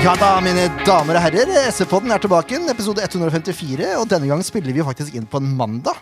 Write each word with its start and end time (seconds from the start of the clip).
Ja 0.00 0.14
da, 0.16 0.30
mine 0.40 0.62
damer 0.86 1.18
og 1.18 1.24
herrer. 1.26 1.50
SV-podden 1.68 2.12
er 2.14 2.22
tilbake, 2.22 2.54
igjen, 2.54 2.68
episode 2.72 3.02
154. 3.04 3.90
Og 4.00 4.06
denne 4.08 4.30
gangen 4.30 4.46
spiller 4.46 4.72
vi 4.72 4.84
faktisk 4.86 5.16
inn 5.18 5.26
på 5.28 5.40
en 5.42 5.50
mandag. 5.58 5.98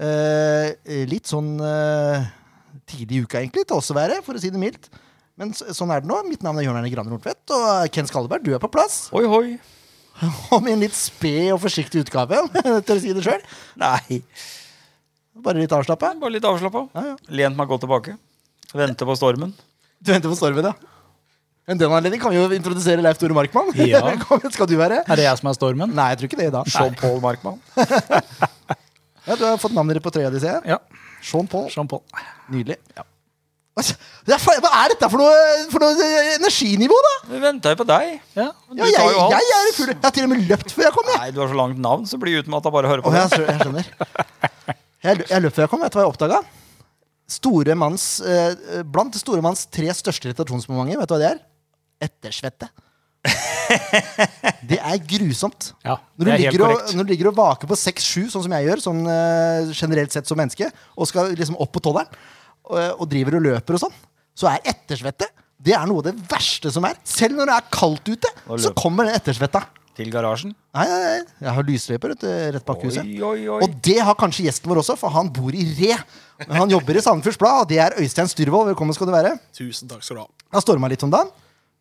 Eh, 0.00 1.04
litt 1.06 1.30
sånn 1.30 1.52
eh, 1.62 2.26
tidlig 2.90 3.20
i 3.20 3.22
uka, 3.28 3.38
egentlig, 3.38 3.68
til 3.70 3.78
oss 3.78 3.92
å 3.94 3.96
være, 3.98 4.18
for 4.26 4.34
å 4.34 4.42
si 4.42 4.50
det 4.50 4.58
mildt. 4.58 4.90
Men 5.38 5.54
så, 5.54 5.68
sånn 5.76 5.92
er 5.94 6.02
det 6.02 6.10
nå. 6.10 6.18
Mitt 6.26 6.42
navn 6.42 6.58
er 6.58 6.66
Jørn 6.66 6.80
Erne 6.80 6.90
Graner 6.90 7.14
Nordtvedt, 7.14 7.44
og 7.54 7.86
Ken 7.94 8.10
Skalleberg, 8.10 8.42
du 8.48 8.50
er 8.56 8.62
på 8.62 8.72
plass. 8.72 9.04
Oi, 9.14 9.22
hoi. 9.30 9.44
Og 10.50 10.58
med 10.66 10.74
en 10.74 10.82
litt 10.82 10.98
sped 10.98 11.52
og 11.54 11.62
forsiktig 11.62 12.02
utgave, 12.02 12.42
til 12.82 12.96
å 12.96 13.00
si 13.00 13.14
det 13.16 13.22
sjøl. 13.24 13.46
Nei, 13.80 14.20
Bare 15.40 15.62
litt 15.62 15.72
avslappa. 15.72 16.10
bare 16.20 16.34
litt 16.34 16.44
avslappa. 16.44 16.88
Ja, 16.98 17.12
ja. 17.12 17.18
Lent 17.38 17.56
meg 17.56 17.70
godt 17.70 17.86
tilbake. 17.86 18.18
Vente 18.76 19.06
på 19.08 19.14
stormen. 19.16 19.54
Du 20.02 20.10
venter 20.10 20.28
på 20.28 20.36
stormen, 20.36 20.66
ja. 20.66 20.89
Men 21.68 21.78
den 21.78 21.92
anledning 21.92 22.20
kan 22.22 22.32
vi 22.32 22.38
jo 22.40 22.46
introdusere 22.56 23.02
Leif 23.04 23.18
Tore 23.20 23.34
Markmann. 23.36 23.68
Ja. 23.76 24.00
Skal 24.56 24.66
du 24.70 24.76
være? 24.80 25.02
Er 25.06 25.20
det 25.20 25.26
jeg 25.28 25.38
som 25.42 25.50
er 25.52 25.58
stormen? 25.58 25.92
Nei, 25.94 26.08
jeg 26.14 26.18
tror 26.22 26.30
ikke 26.30 26.40
det 26.40 26.48
i 26.48 26.54
dag. 26.56 26.70
Sean 26.72 26.96
Paul 26.98 27.20
Markmann. 27.24 27.60
Ja, 29.28 29.34
du 29.36 29.42
har 29.44 29.58
fått 29.60 29.74
navnet 29.76 29.98
ditt 29.98 30.02
på 30.02 30.10
trøya 30.10 30.30
di, 30.32 30.40
ser 30.42 30.56
jeg. 30.56 30.72
Ja. 30.72 30.78
Sean 31.22 31.46
Paul. 31.46 31.66
Sean 31.70 31.86
Paul. 31.86 32.00
Nydelig. 32.50 32.78
Fa- 33.78 34.56
hva 34.64 34.70
er 34.80 34.92
dette 34.94 35.08
for 35.12 35.20
noe, 35.20 35.42
for 35.70 35.84
noe 35.84 35.92
eh, 36.04 36.30
energinivå, 36.38 36.96
da? 37.06 37.12
Vi 37.30 37.40
venta 37.44 37.70
jo 37.74 37.78
på 37.78 37.86
deg. 37.88 38.16
Ja. 38.34 38.48
Du 38.72 38.80
Ja, 38.80 38.88
jeg, 38.88 38.96
tar 38.96 39.12
jo 39.12 39.20
alt. 39.26 39.36
jeg 39.36 39.52
er 39.58 39.68
i 39.68 39.74
full 39.76 39.92
Jeg 39.92 39.98
har 40.02 40.14
til 40.16 40.26
og 40.26 40.32
med 40.32 40.42
løpt 40.50 40.74
før 40.74 40.86
jeg 40.88 40.94
kom. 40.96 41.12
Jeg. 41.12 41.20
Nei, 41.22 41.28
du 41.36 41.38
har 41.44 41.52
så 41.52 41.58
langt 41.60 41.78
navn, 41.84 42.08
så 42.10 42.18
blir 42.20 42.34
det 42.40 42.46
utmatta 42.46 42.72
bare 42.74 42.88
å 42.90 42.92
høre 42.94 43.04
på 43.06 43.12
det. 43.14 43.22
jeg, 43.22 43.44
jeg 43.46 43.60
skjønner. 43.62 43.92
Jeg, 45.04 45.22
jeg 45.30 45.44
løp 45.46 45.54
før 45.56 45.64
jeg 45.66 45.72
kom. 45.76 45.84
Vet 45.84 45.94
du 45.94 46.00
hva 46.00 46.06
jeg 46.08 46.12
oppdaga? 46.16 46.40
Store 47.30 47.76
manns, 47.78 48.08
eh, 48.26 48.80
blant 48.90 49.20
store 49.20 49.44
manns 49.44 49.68
tre 49.70 49.92
største 49.94 50.32
irritasjonsmomenter, 50.32 50.98
vet 51.04 51.12
du 51.12 51.14
hva 51.14 51.20
det 51.22 51.30
er? 51.36 51.40
Ettersvette. 52.00 52.70
Det 54.70 54.78
er 54.80 54.96
grusomt. 55.06 55.72
Ja, 55.84 55.98
Når 56.16 56.24
du, 56.24 56.26
det 56.26 56.32
er 56.32 56.40
helt 56.40 56.56
ligger 56.56 56.64
og, 56.66 56.94
når 56.96 57.06
du 57.06 57.12
ligger 57.12 57.28
og 57.30 57.36
vaker 57.38 57.68
på 57.70 57.76
6-7, 57.78 58.30
sånn 58.32 58.44
som 58.46 58.54
jeg 58.56 58.66
gjør, 58.66 58.82
sånn 58.82 59.02
uh, 59.06 59.70
generelt 59.76 60.14
sett 60.14 60.26
som 60.26 60.40
menneske, 60.40 60.70
og 60.96 61.06
skal 61.10 61.30
liksom 61.38 61.58
opp 61.60 61.70
på 61.76 61.82
tolleren, 61.84 62.10
og, 62.66 62.80
og 62.96 63.04
driver 63.10 63.38
og 63.38 63.44
løper 63.46 63.78
og 63.78 63.84
sånn, 63.84 63.94
så 64.34 64.50
er 64.50 64.64
ettersvette 64.72 65.28
det 65.60 65.74
er 65.76 65.84
noe 65.88 66.00
av 66.00 66.08
det 66.08 66.30
verste 66.30 66.70
som 66.72 66.86
er. 66.88 66.96
Selv 67.04 67.36
når 67.36 67.50
det 67.50 67.58
er 67.58 67.68
kaldt 67.74 68.08
ute, 68.08 68.32
så 68.64 68.72
kommer 68.76 69.08
den 69.08 69.18
ettersvetta. 69.18 69.62
Til 69.98 70.08
garasjen. 70.12 70.54
Nei, 70.72 70.84
nei, 70.88 71.00
nei. 71.02 71.32
Jeg 71.42 71.52
har 71.56 71.66
lysløyper 71.66 72.14
rett 72.14 72.64
bak 72.64 72.84
huset. 72.86 73.04
Oi, 73.04 73.18
oi, 73.26 73.42
oi. 73.52 73.58
Og 73.66 73.74
det 73.84 73.98
har 74.06 74.16
kanskje 74.16 74.46
gjesten 74.46 74.70
vår 74.70 74.80
også, 74.80 74.96
for 74.96 75.12
han 75.12 75.28
bor 75.34 75.52
i 75.52 75.66
Re. 75.76 75.98
Men 76.46 76.62
han 76.62 76.72
jobber 76.72 76.96
i 76.96 77.02
Sandefjords 77.04 77.40
Blad, 77.42 77.66
og 77.66 77.68
det 77.68 77.82
er 77.84 77.98
Øystein 78.00 78.30
Styrvold. 78.30 78.70
Velkommen 78.70 78.96
skal 78.96 79.10
du 79.10 79.12
være. 79.12 79.34
Tusen 79.56 79.90
takk 79.90 80.06
skal 80.06 80.20
du 80.20 80.22
ha. 80.22 80.28
Har 80.56 80.64
storma 80.64 80.88
litt 80.88 81.04
om 81.04 81.12
dagen. 81.12 81.34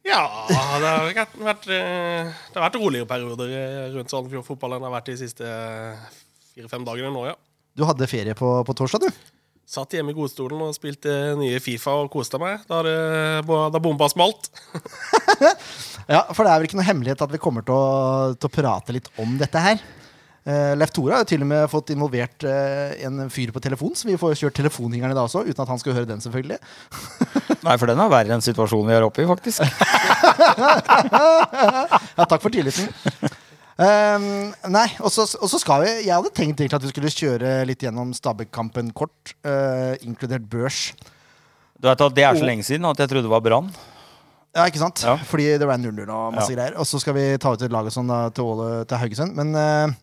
Ja, 0.07 0.21
det 0.49 0.55
har 0.55 1.09
vært, 1.09 1.33
vært, 1.43 1.65
eh, 1.75 2.29
det 2.29 2.55
har 2.55 2.65
vært 2.69 2.79
roligere 2.79 3.09
perioder 3.09 3.51
eh, 3.51 3.89
rundt 3.95 4.11
Sandefjord 4.13 4.47
fotball 4.47 4.77
enn 4.77 4.85
det 4.85 4.87
har 4.87 4.95
vært 4.95 5.11
de 5.11 5.17
siste 5.19 5.43
eh, 5.45 6.07
fire-fem 6.53 6.87
dagene 6.87 7.11
nå, 7.13 7.25
ja. 7.27 7.35
Du 7.77 7.83
hadde 7.87 8.07
ferie 8.09 8.35
på, 8.37 8.53
på 8.65 8.75
torsdag, 8.79 9.05
du. 9.05 9.35
Satt 9.69 9.93
hjemme 9.93 10.15
i 10.15 10.17
godstolen 10.17 10.63
og 10.65 10.73
spilte 10.73 11.11
nye 11.37 11.59
Fifa 11.61 11.93
og 12.01 12.07
koste 12.09 12.39
meg 12.41 12.63
da, 12.71 12.79
det, 12.87 12.95
da 13.45 13.81
bomba 13.83 14.07
smalt. 14.11 14.49
Ja, 16.09 16.23
For 16.33 16.41
det 16.41 16.49
er 16.49 16.57
vel 16.57 16.65
ikke 16.65 16.79
noe 16.79 16.87
hemmelighet 16.87 17.19
at 17.21 17.29
vi 17.29 17.37
kommer 17.37 17.61
til 17.61 17.75
å, 17.75 18.31
til 18.33 18.49
å 18.49 18.53
prate 18.55 18.95
litt 18.95 19.11
om 19.21 19.35
dette 19.37 19.61
her. 19.61 19.83
Uh, 20.47 20.73
Leif 20.79 20.93
Tore 20.95 21.13
har 21.17 21.25
jo 21.25 21.29
til 21.33 21.43
og 21.43 21.49
med 21.51 21.65
fått 21.69 21.91
involvert 21.93 22.45
uh, 22.47 22.93
en 23.05 23.25
fyr 23.33 23.51
på 23.53 23.61
telefon, 23.63 23.91
så 23.97 24.07
vi 24.07 24.15
får 24.17 24.37
kjørt 24.39 24.55
telefonhingeren 24.57 25.11
i 25.11 25.17
dag 25.17 25.27
også, 25.27 25.43
uten 25.49 25.63
at 25.65 25.71
han 25.73 25.81
skal 25.81 25.97
høre 25.97 26.09
den, 26.09 26.21
selvfølgelig. 26.23 26.57
Nei, 27.67 27.75
for 27.81 27.91
den 27.91 27.99
er 27.99 28.13
verre 28.13 28.37
enn 28.37 28.45
situasjonen 28.45 28.87
vi 28.89 28.95
er 28.95 29.05
oppe 29.09 29.25
i, 29.25 29.29
faktisk. 29.29 29.63
Ja, 32.19 32.25
takk 32.27 32.41
for 32.43 32.51
tilliten. 32.51 32.89
Um, 33.79 34.49
nei, 34.73 34.87
og 34.99 35.07
så 35.13 35.23
skal 35.29 35.85
vi 35.85 35.91
Jeg 36.03 36.11
hadde 36.11 36.31
tenkt 36.35 36.59
egentlig 36.59 36.75
at 36.75 36.83
vi 36.83 36.89
skulle 36.91 37.11
kjøre 37.15 37.51
litt 37.69 37.83
gjennom 37.85 38.09
Stabæk-kampen 38.15 38.89
kort, 38.95 39.31
uh, 39.47 39.95
inkludert 40.03 40.43
børs. 40.51 40.89
Du 41.79 41.87
vet 41.87 42.03
at 42.03 42.15
Det 42.17 42.25
er 42.27 42.35
så 42.35 42.47
lenge 42.47 42.65
siden 42.67 42.87
at 42.89 42.99
jeg 42.99 43.07
trodde 43.11 43.29
det 43.29 43.31
var 43.31 43.43
Brann. 43.45 43.71
Ja, 44.51 44.65
ikke 44.67 44.81
sant? 44.81 44.99
Ja. 45.05 45.15
Fordi 45.29 45.45
det 45.61 45.67
var 45.69 45.79
0-0 45.79 46.01
og 46.11 46.35
masse 46.35 46.51
Ja. 46.51 46.57
greier. 46.57 46.75
Og 46.81 46.87
så 46.89 46.99
skal 46.99 47.15
vi 47.15 47.25
ta 47.39 47.53
ut 47.55 47.63
et 47.63 47.71
lag 47.71 47.87
og 47.87 47.93
sånn 47.95 48.11
til, 48.35 48.63
til 48.89 48.99
Haugesund. 48.99 49.37
Men 49.39 49.95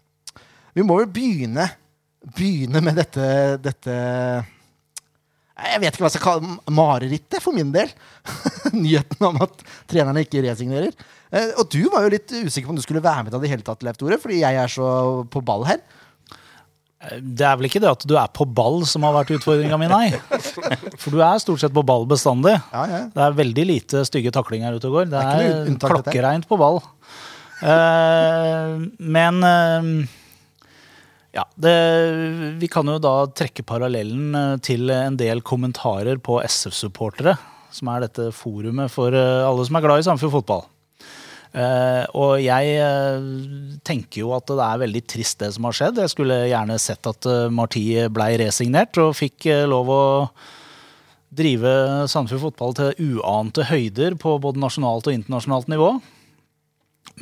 vi 0.76 0.84
må 0.84 1.00
vel 1.00 1.10
begynne 1.10 1.70
Begynne 2.36 2.82
med 2.82 2.96
dette, 2.98 3.26
dette 3.62 3.96
Jeg 5.56 5.82
vet 5.82 5.92
ikke 5.94 6.02
hva 6.02 6.08
jeg 6.08 6.16
skal 6.16 6.24
kalle. 6.24 6.56
Marerittet, 6.74 7.38
for 7.44 7.54
min 7.54 7.70
del. 7.74 7.92
Nyheten 8.74 9.28
om 9.28 9.38
at 9.44 9.62
trenerne 9.86 10.24
ikke 10.26 10.42
resignerer. 10.44 10.96
Eh, 11.30 11.52
og 11.54 11.70
du 11.70 11.84
var 11.92 12.02
jo 12.04 12.10
litt 12.16 12.34
usikker 12.34 12.66
på 12.66 12.74
om 12.74 12.80
du 12.80 12.82
skulle 12.82 13.04
være 13.04 13.24
med 13.24 13.32
til 13.34 13.44
det 13.44 13.52
hele 13.52 13.64
tatt, 13.66 13.86
Leif 13.86 14.00
Tore, 14.00 14.18
fordi 14.18 14.40
jeg 14.42 14.58
er 14.58 14.74
så 14.74 14.88
på 15.30 15.44
ball 15.46 15.64
her. 15.70 15.80
Det 17.22 17.46
er 17.46 17.56
vel 17.60 17.68
ikke 17.68 17.80
det 17.84 17.90
at 17.92 18.04
du 18.08 18.16
er 18.18 18.28
på 18.34 18.46
ball 18.48 18.80
som 18.88 19.04
har 19.06 19.14
vært 19.20 19.34
utfordringa 19.36 19.78
mi, 19.78 19.88
nei. 19.90 20.10
For 20.98 21.14
du 21.14 21.20
er 21.22 21.38
stort 21.42 21.62
sett 21.62 21.74
på 21.76 21.84
ball 21.86 22.06
bestandig. 22.10 22.56
Ja, 22.72 22.84
ja. 22.90 23.00
Det 23.14 23.22
er 23.22 23.40
veldig 23.40 23.66
lite 23.68 24.04
stygge 24.08 24.34
taklinger 24.34 24.76
ute 24.76 24.90
og 24.90 24.98
går. 25.00 25.10
Det 25.12 25.22
er 25.22 25.42
det 25.68 25.76
er 25.76 25.94
klokkereint 25.94 26.48
på 26.50 26.58
ball. 26.60 26.80
Eh, 27.62 28.72
men 28.98 29.44
eh, 29.46 29.92
ja, 31.36 31.44
det, 31.60 31.74
vi 32.60 32.68
kan 32.72 32.88
jo 32.88 32.96
da 33.02 33.26
trekke 33.36 33.64
parallellen 33.68 34.32
eh, 34.38 34.54
til 34.64 34.88
en 34.92 35.18
del 35.20 35.42
kommentarer 35.44 36.16
på 36.22 36.38
SF-supportere, 36.40 37.36
som 37.74 37.90
er 37.92 38.06
dette 38.06 38.30
forumet 38.32 38.92
for 38.92 39.12
eh, 39.12 39.44
alle 39.44 39.66
som 39.68 39.76
er 39.76 39.84
glad 39.84 40.00
i 40.00 40.06
Sandefjord 40.06 40.38
fotball. 40.38 40.64
Eh, 41.56 42.04
og 42.16 42.40
jeg 42.40 43.80
tenker 43.86 44.22
jo 44.22 44.32
at 44.36 44.48
det 44.48 44.64
er 44.64 44.82
veldig 44.86 45.04
trist 45.12 45.40
det 45.44 45.52
som 45.56 45.68
har 45.68 45.76
skjedd. 45.76 46.00
Jeg 46.00 46.14
skulle 46.14 46.40
gjerne 46.48 46.80
sett 46.80 47.12
at 47.12 47.28
Marti 47.52 47.84
blei 48.12 48.32
resignert 48.40 48.96
og 49.02 49.16
fikk 49.20 49.50
lov 49.68 49.92
å 49.92 50.04
drive 51.36 51.70
Sandefjord 52.08 52.48
fotball 52.48 52.76
til 52.80 53.16
uante 53.18 53.68
høyder 53.68 54.16
på 54.20 54.38
både 54.40 54.62
nasjonalt 54.62 55.08
og 55.10 55.20
internasjonalt 55.20 55.68
nivå. 55.72 55.96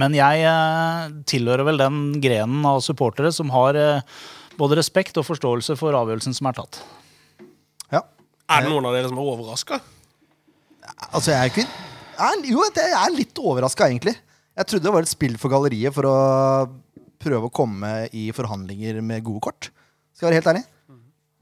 Men 0.00 0.14
jeg 0.16 0.44
eh, 0.48 1.12
tilhører 1.30 1.66
vel 1.68 1.78
den 1.80 1.98
grenen 2.24 2.64
av 2.66 2.80
supportere 2.82 3.30
som 3.34 3.52
har 3.54 3.78
eh, 3.78 4.20
både 4.58 4.78
respekt 4.80 5.18
og 5.20 5.26
forståelse 5.28 5.76
for 5.78 5.94
avgjørelsen 5.98 6.34
som 6.36 6.50
er 6.50 6.58
tatt. 6.58 6.80
ja. 7.94 8.02
Er 8.50 8.66
det 8.66 8.72
noen 8.74 8.84
av 8.88 8.92
dere 8.96 9.08
som 9.08 9.18
er 9.20 9.30
overraska? 9.34 9.78
Altså, 11.14 11.30
jeg 11.32 11.38
er 11.38 11.52
ikke 11.52 11.64
er, 11.64 12.42
Jo, 12.46 12.60
jeg 12.76 12.92
er 12.98 13.14
litt 13.14 13.38
overraska, 13.40 13.88
egentlig. 13.88 14.12
Jeg 14.54 14.68
trodde 14.70 14.86
det 14.86 14.92
var 14.94 15.06
et 15.06 15.10
spill 15.10 15.38
for 15.40 15.50
galleriet 15.50 15.94
for 15.96 16.06
å 16.06 16.18
prøve 17.24 17.48
å 17.48 17.54
komme 17.54 17.90
i 18.14 18.28
forhandlinger 18.36 19.00
med 19.02 19.24
gode 19.26 19.42
kort. 19.48 19.70
Skal 20.14 20.28
jeg 20.28 20.30
være 20.30 20.40
helt 20.42 20.50
ærlig. 20.52 20.64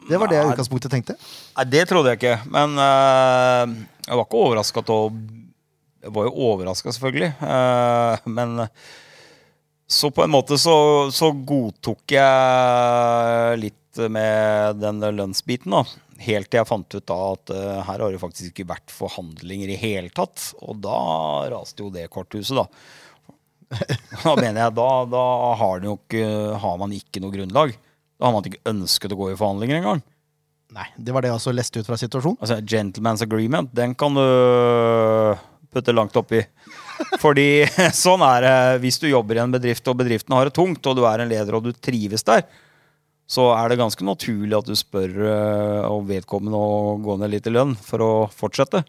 Det 0.08 0.19
var 0.19 0.31
det 0.31 0.38
jeg 0.38 0.47
i 0.47 0.52
utgangspunktet 0.54 0.91
tenkte. 0.94 1.14
Nei, 1.58 1.64
Det 1.70 1.82
trodde 1.91 2.12
jeg 2.12 2.19
ikke. 2.20 2.36
Men 2.54 2.78
eh, 2.81 3.75
jeg 4.06 4.19
var 4.19 4.25
ikke 4.26 4.41
overraska 4.47 4.82
til 4.86 4.94
å 4.94 5.10
Jeg 6.02 6.12
var 6.16 6.26
jo 6.26 6.46
overraska, 6.50 6.92
selvfølgelig. 6.94 7.32
eh, 7.46 8.30
men 8.38 8.66
så 9.92 10.08
på 10.10 10.24
en 10.24 10.32
måte 10.32 10.56
så, 10.58 10.74
så 11.12 11.30
godtok 11.32 12.14
jeg 12.16 13.58
litt 13.60 14.00
med 14.10 14.80
den 14.80 15.02
lønnsbiten, 15.18 15.74
da. 15.74 15.82
Helt 16.22 16.48
til 16.48 16.60
jeg 16.60 16.68
fant 16.70 16.96
ut 16.96 17.06
da 17.10 17.18
at 17.34 17.52
eh, 17.52 17.82
her 17.86 18.02
har 18.06 18.14
det 18.14 18.22
faktisk 18.22 18.54
ikke 18.54 18.70
vært 18.72 18.94
forhandlinger 18.94 19.74
i 19.74 19.78
hele 19.78 20.10
tatt. 20.14 20.52
Og 20.64 20.80
da 20.82 20.98
raste 21.52 21.84
jo 21.84 21.92
det 21.92 22.08
korthuset, 22.12 22.56
da. 22.56 22.66
Da 24.22 24.34
mener 24.36 24.58
jeg, 24.66 24.74
da, 24.76 24.88
da 25.08 25.26
har, 25.60 25.80
nok, 25.80 26.16
har 26.60 26.80
man 26.80 26.92
ikke 26.92 27.22
noe 27.24 27.32
grunnlag. 27.32 27.72
Da 28.20 28.28
har 28.28 28.34
man 28.34 28.44
ikke 28.48 28.60
ønsket 28.69 29.14
å 29.14 29.16
gå 29.19 29.30
i 29.32 29.38
forhandlinger 29.38 29.78
engang. 29.80 30.02
Nei, 30.72 30.88
Det 30.96 31.12
var 31.12 31.24
det 31.24 31.30
jeg 31.32 31.38
også 31.38 31.52
leste 31.52 31.80
ut 31.80 31.88
fra 31.88 31.98
situasjonen. 32.00 32.38
Altså, 32.40 32.58
Gentleman's 32.64 33.24
agreement, 33.24 33.72
den 33.76 33.96
kan 33.98 34.16
du 34.16 34.22
putte 35.72 35.94
langt 35.94 36.16
oppi. 36.20 36.42
Fordi 37.22 37.64
sånn 38.04 38.24
er 38.26 38.44
det 38.44 38.58
hvis 38.84 39.00
du 39.02 39.08
jobber 39.10 39.38
i 39.38 39.44
en 39.44 39.54
bedrift, 39.54 39.88
og 39.88 39.98
bedriften 40.02 40.36
har 40.36 40.48
det 40.48 40.56
tungt, 40.58 40.84
og 40.86 40.98
du 40.98 41.06
er 41.08 41.22
en 41.22 41.32
leder 41.32 41.58
og 41.58 41.66
du 41.66 41.72
trives 41.72 42.26
der, 42.28 42.44
så 43.32 43.48
er 43.54 43.70
det 43.70 43.78
ganske 43.80 44.04
naturlig 44.04 44.56
at 44.58 44.69
du 44.69 44.74
spør 44.76 45.12
eh, 45.24 45.84
om 45.88 46.04
vedkommende 46.08 46.58
å 46.58 46.96
gå 47.00 47.16
ned 47.20 47.32
litt 47.32 47.46
i 47.48 47.52
lønn 47.54 47.72
for 47.80 48.04
å 48.04 48.12
fortsette. 48.28 48.82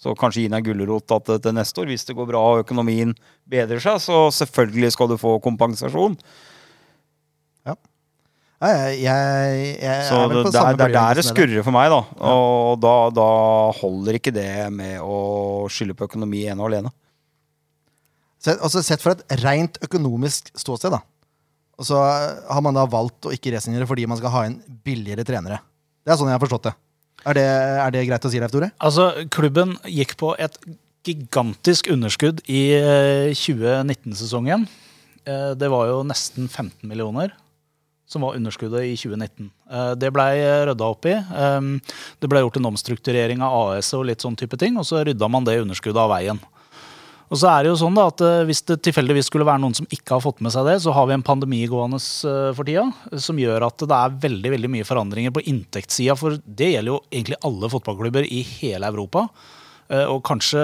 Så 0.00 0.16
kanskje 0.18 0.44
gi 0.44 0.50
deg 0.50 0.58
en 0.58 0.66
gulrot 0.66 1.14
at 1.14 1.30
eh, 1.30 1.42
til 1.44 1.54
neste 1.54 1.84
år, 1.84 1.92
hvis 1.92 2.08
det 2.08 2.16
går 2.18 2.30
bra 2.32 2.40
og 2.54 2.64
økonomien 2.64 3.14
bedrer 3.50 3.82
seg, 3.84 4.00
så 4.02 4.26
selvfølgelig 4.34 4.94
skal 4.96 5.12
du 5.12 5.18
få 5.20 5.36
kompensasjon. 5.44 6.18
Ja, 8.64 8.70
jeg, 8.88 9.00
jeg, 9.04 9.64
jeg 9.82 10.04
Så 10.08 10.16
er 10.16 10.28
vel 10.30 10.38
det, 10.38 10.42
på 10.46 10.50
det, 10.50 10.56
samme 10.56 10.70
er, 10.72 10.76
det 10.78 10.84
er 10.86 10.94
der 10.94 11.18
det 11.18 11.24
skurrer 11.26 11.64
for 11.66 11.74
meg, 11.76 11.90
da. 11.92 11.98
Og 12.32 12.78
da, 12.80 12.92
da 13.12 13.26
holder 13.80 14.16
ikke 14.18 14.32
det 14.32 14.50
med 14.72 15.02
å 15.04 15.18
skylde 15.72 15.96
på 15.98 16.06
økonomi 16.08 16.46
ene 16.48 16.62
og 16.64 16.70
alene. 16.70 16.92
Så, 18.40 18.54
altså, 18.56 18.80
sett 18.84 19.04
fra 19.04 19.14
et 19.16 19.36
rent 19.44 19.76
økonomisk 19.84 20.48
ståsted, 20.60 20.94
da. 20.96 21.02
Og 21.74 21.88
så 21.88 21.98
har 22.00 22.62
man 22.64 22.76
da 22.76 22.86
valgt 22.88 23.26
å 23.28 23.32
ikke 23.34 23.52
resignere 23.56 23.88
fordi 23.90 24.06
man 24.08 24.20
skal 24.20 24.32
ha 24.32 24.44
inn 24.48 24.60
billigere 24.86 25.26
trenere. 25.26 25.60
Det 26.04 26.14
er 26.14 26.20
sånn 26.20 26.30
jeg 26.30 26.38
har 26.38 26.44
forstått 26.44 26.68
det. 26.70 26.74
Er 27.24 27.38
det, 27.38 27.44
er 27.84 27.94
det 27.94 28.06
greit 28.08 28.26
å 28.28 28.30
si, 28.32 28.40
Leif 28.42 28.52
Tore? 28.52 28.70
Altså, 28.84 29.10
klubben 29.32 29.76
gikk 29.88 30.16
på 30.20 30.34
et 30.40 30.56
gigantisk 31.04 31.88
underskudd 31.92 32.40
i 32.48 32.62
eh, 32.78 33.30
2019-sesongen. 33.36 34.66
Eh, 35.24 35.50
Det 35.60 35.70
var 35.72 35.88
jo 35.90 36.02
nesten 36.06 36.48
15 36.48 36.88
millioner 36.88 37.32
som 38.14 38.24
var 38.24 38.38
underskuddet 38.38 38.86
i 38.86 38.94
2019. 38.96 39.50
Eh, 39.70 39.92
Det 39.98 40.12
blei 40.14 40.32
rydda 40.70 40.90
opp 40.94 41.10
i. 41.10 41.18
Eh, 41.18 41.60
Det 42.22 42.30
ble 42.30 42.46
gjort 42.46 42.62
en 42.62 42.70
omstrukturering 42.72 43.42
av 43.42 43.74
AS 43.74 43.92
og 43.98 44.06
litt 44.06 44.22
sånn 44.24 44.38
type 44.38 44.56
ting, 44.60 44.78
og 44.78 44.86
så 44.86 45.02
rydda 45.04 45.28
man 45.30 45.44
det 45.44 45.60
underskuddet 45.60 46.00
av 46.06 46.14
veien. 46.14 46.40
Og 47.32 47.38
så 47.40 47.48
er 47.50 47.64
det 47.64 47.70
jo 47.72 47.78
sånn 47.80 47.96
da 47.96 48.04
at 48.10 48.20
eh, 48.22 48.44
Hvis 48.46 48.62
det 48.68 48.76
tilfeldigvis 48.84 49.30
skulle 49.30 49.46
være 49.48 49.62
noen 49.62 49.74
som 49.74 49.88
ikke 49.90 50.14
har 50.16 50.22
fått 50.22 50.42
med 50.44 50.52
seg 50.54 50.68
det, 50.68 50.76
så 50.84 50.92
har 50.94 51.08
vi 51.08 51.16
en 51.16 51.24
pandemi 51.24 51.62
gående 51.70 51.98
eh, 51.98 52.52
for 52.54 52.68
tida 52.68 52.84
som 53.18 53.40
gjør 53.40 53.66
at 53.66 53.84
det 53.84 53.96
er 53.96 54.16
veldig 54.26 54.52
veldig 54.54 54.70
mye 54.76 54.86
forandringer 54.86 55.34
på 55.34 55.42
inntektssida. 55.50 56.16
For 56.20 56.36
det 56.44 56.72
gjelder 56.74 56.92
jo 56.92 57.02
egentlig 57.10 57.40
alle 57.48 57.70
fotballklubber 57.72 58.28
i 58.28 58.44
hele 58.60 58.90
Europa. 58.92 59.26
eh, 59.88 60.04
Og 60.04 60.22
kanskje 60.22 60.62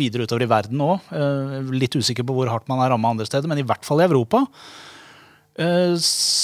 videre 0.00 0.26
utover 0.26 0.42
i 0.48 0.50
verden 0.50 0.80
òg. 0.80 1.12
Litt 1.76 1.94
usikker 2.00 2.26
på 2.26 2.34
hvor 2.34 2.50
hardt 2.50 2.68
man 2.72 2.80
er 2.82 2.90
ramma 2.94 3.12
andre 3.12 3.28
steder, 3.28 3.46
men 3.48 3.60
i 3.60 3.68
hvert 3.68 3.84
fall 3.84 4.00
i 4.00 4.08
Europa. 4.08 4.46
Eh, 5.58 5.94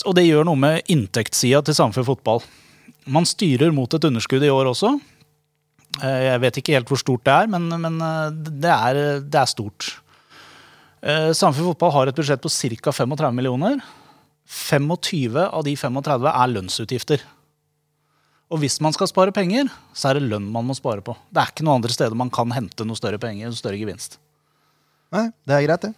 Og 0.05 0.15
det 0.19 0.27
gjør 0.27 0.47
noe 0.49 0.59
med 0.59 0.91
inntektssida 0.91 1.63
til 1.65 1.77
Sandefjord 1.77 2.11
fotball. 2.13 2.45
Man 3.07 3.27
styrer 3.29 3.73
mot 3.75 3.93
et 3.95 4.07
underskudd 4.09 4.43
i 4.43 4.51
år 4.53 4.71
også. 4.73 4.95
Eh, 6.03 6.23
Jeg 6.31 6.41
vet 6.43 6.59
ikke 6.59 6.75
helt 6.75 6.89
hvor 6.91 6.99
stort 7.01 7.25
det 7.25 7.35
er, 7.35 7.51
men, 7.53 7.69
men 7.69 8.01
eh, 8.01 8.31
det, 8.35 8.73
er, 8.73 9.21
det 9.23 9.41
er 9.41 9.51
stort. 9.51 9.93
Eh, 11.05 11.31
fotball 11.35 11.93
har 11.93 12.09
et 12.09 12.17
budsjett 12.17 12.43
på 12.43 12.51
ca. 12.51 12.93
35 12.93 13.35
millioner. 13.37 13.79
25 14.45 15.37
av 15.47 15.63
de 15.65 15.77
35 15.77 16.29
er 16.29 16.53
lønnsutgifter. 16.53 17.23
Og 18.53 18.61
hvis 18.61 18.77
man 18.85 18.93
skal 18.93 19.09
spare 19.09 19.33
penger, 19.33 19.71
så 19.97 20.11
er 20.11 20.19
det 20.19 20.29
lønn 20.29 20.51
man 20.53 20.67
må 20.69 20.75
spare 20.77 21.03
på. 21.03 21.15
Det 21.33 21.41
er 21.41 21.51
ikke 21.53 21.65
noen 21.65 21.81
andre 21.81 21.95
steder 21.95 22.15
man 22.19 22.31
kan 22.31 22.53
hente 22.55 22.85
noe 22.87 22.99
større 22.99 23.19
penger, 23.19 23.49
noe 23.51 23.59
større 23.59 23.81
gevinst. 23.81 24.19
Nei, 25.15 25.31
det 25.49 25.57
er 25.57 25.65
greit, 25.67 25.87
det. 25.87 25.93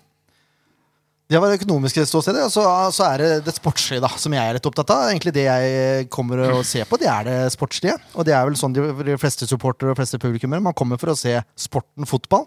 Det 1.27 1.41
var 1.43 1.51
det 1.51 1.59
økonomiske 1.59 2.05
ståstedet. 2.07 2.45
Og 2.47 2.53
så, 2.55 2.63
så 2.95 3.07
er 3.09 3.23
det 3.23 3.31
det 3.49 3.57
sportslige, 3.57 4.03
da, 4.05 4.11
som 4.21 4.35
jeg 4.37 4.47
er 4.47 4.59
litt 4.59 4.69
opptatt 4.69 4.93
av. 4.95 5.09
Egentlig 5.11 5.35
Det 5.35 5.47
jeg 5.49 6.07
kommer 6.15 6.45
å 6.53 6.61
se 6.67 6.85
på, 6.87 6.99
det 7.03 7.09
er 7.11 7.27
det 7.27 7.39
sportslige. 7.55 7.97
Og 8.15 8.29
det 8.29 8.37
er 8.37 8.47
vel 8.47 8.59
sånn 8.59 8.77
de, 8.77 8.85
de 9.09 9.19
fleste 9.19 9.49
supportere 9.51 9.91
og 9.91 9.99
fleste 9.99 10.21
publikummere. 10.23 10.63
Man 10.63 10.77
kommer 10.79 11.01
for 11.03 11.11
å 11.11 11.19
se 11.19 11.35
sporten 11.59 12.07
fotball. 12.07 12.47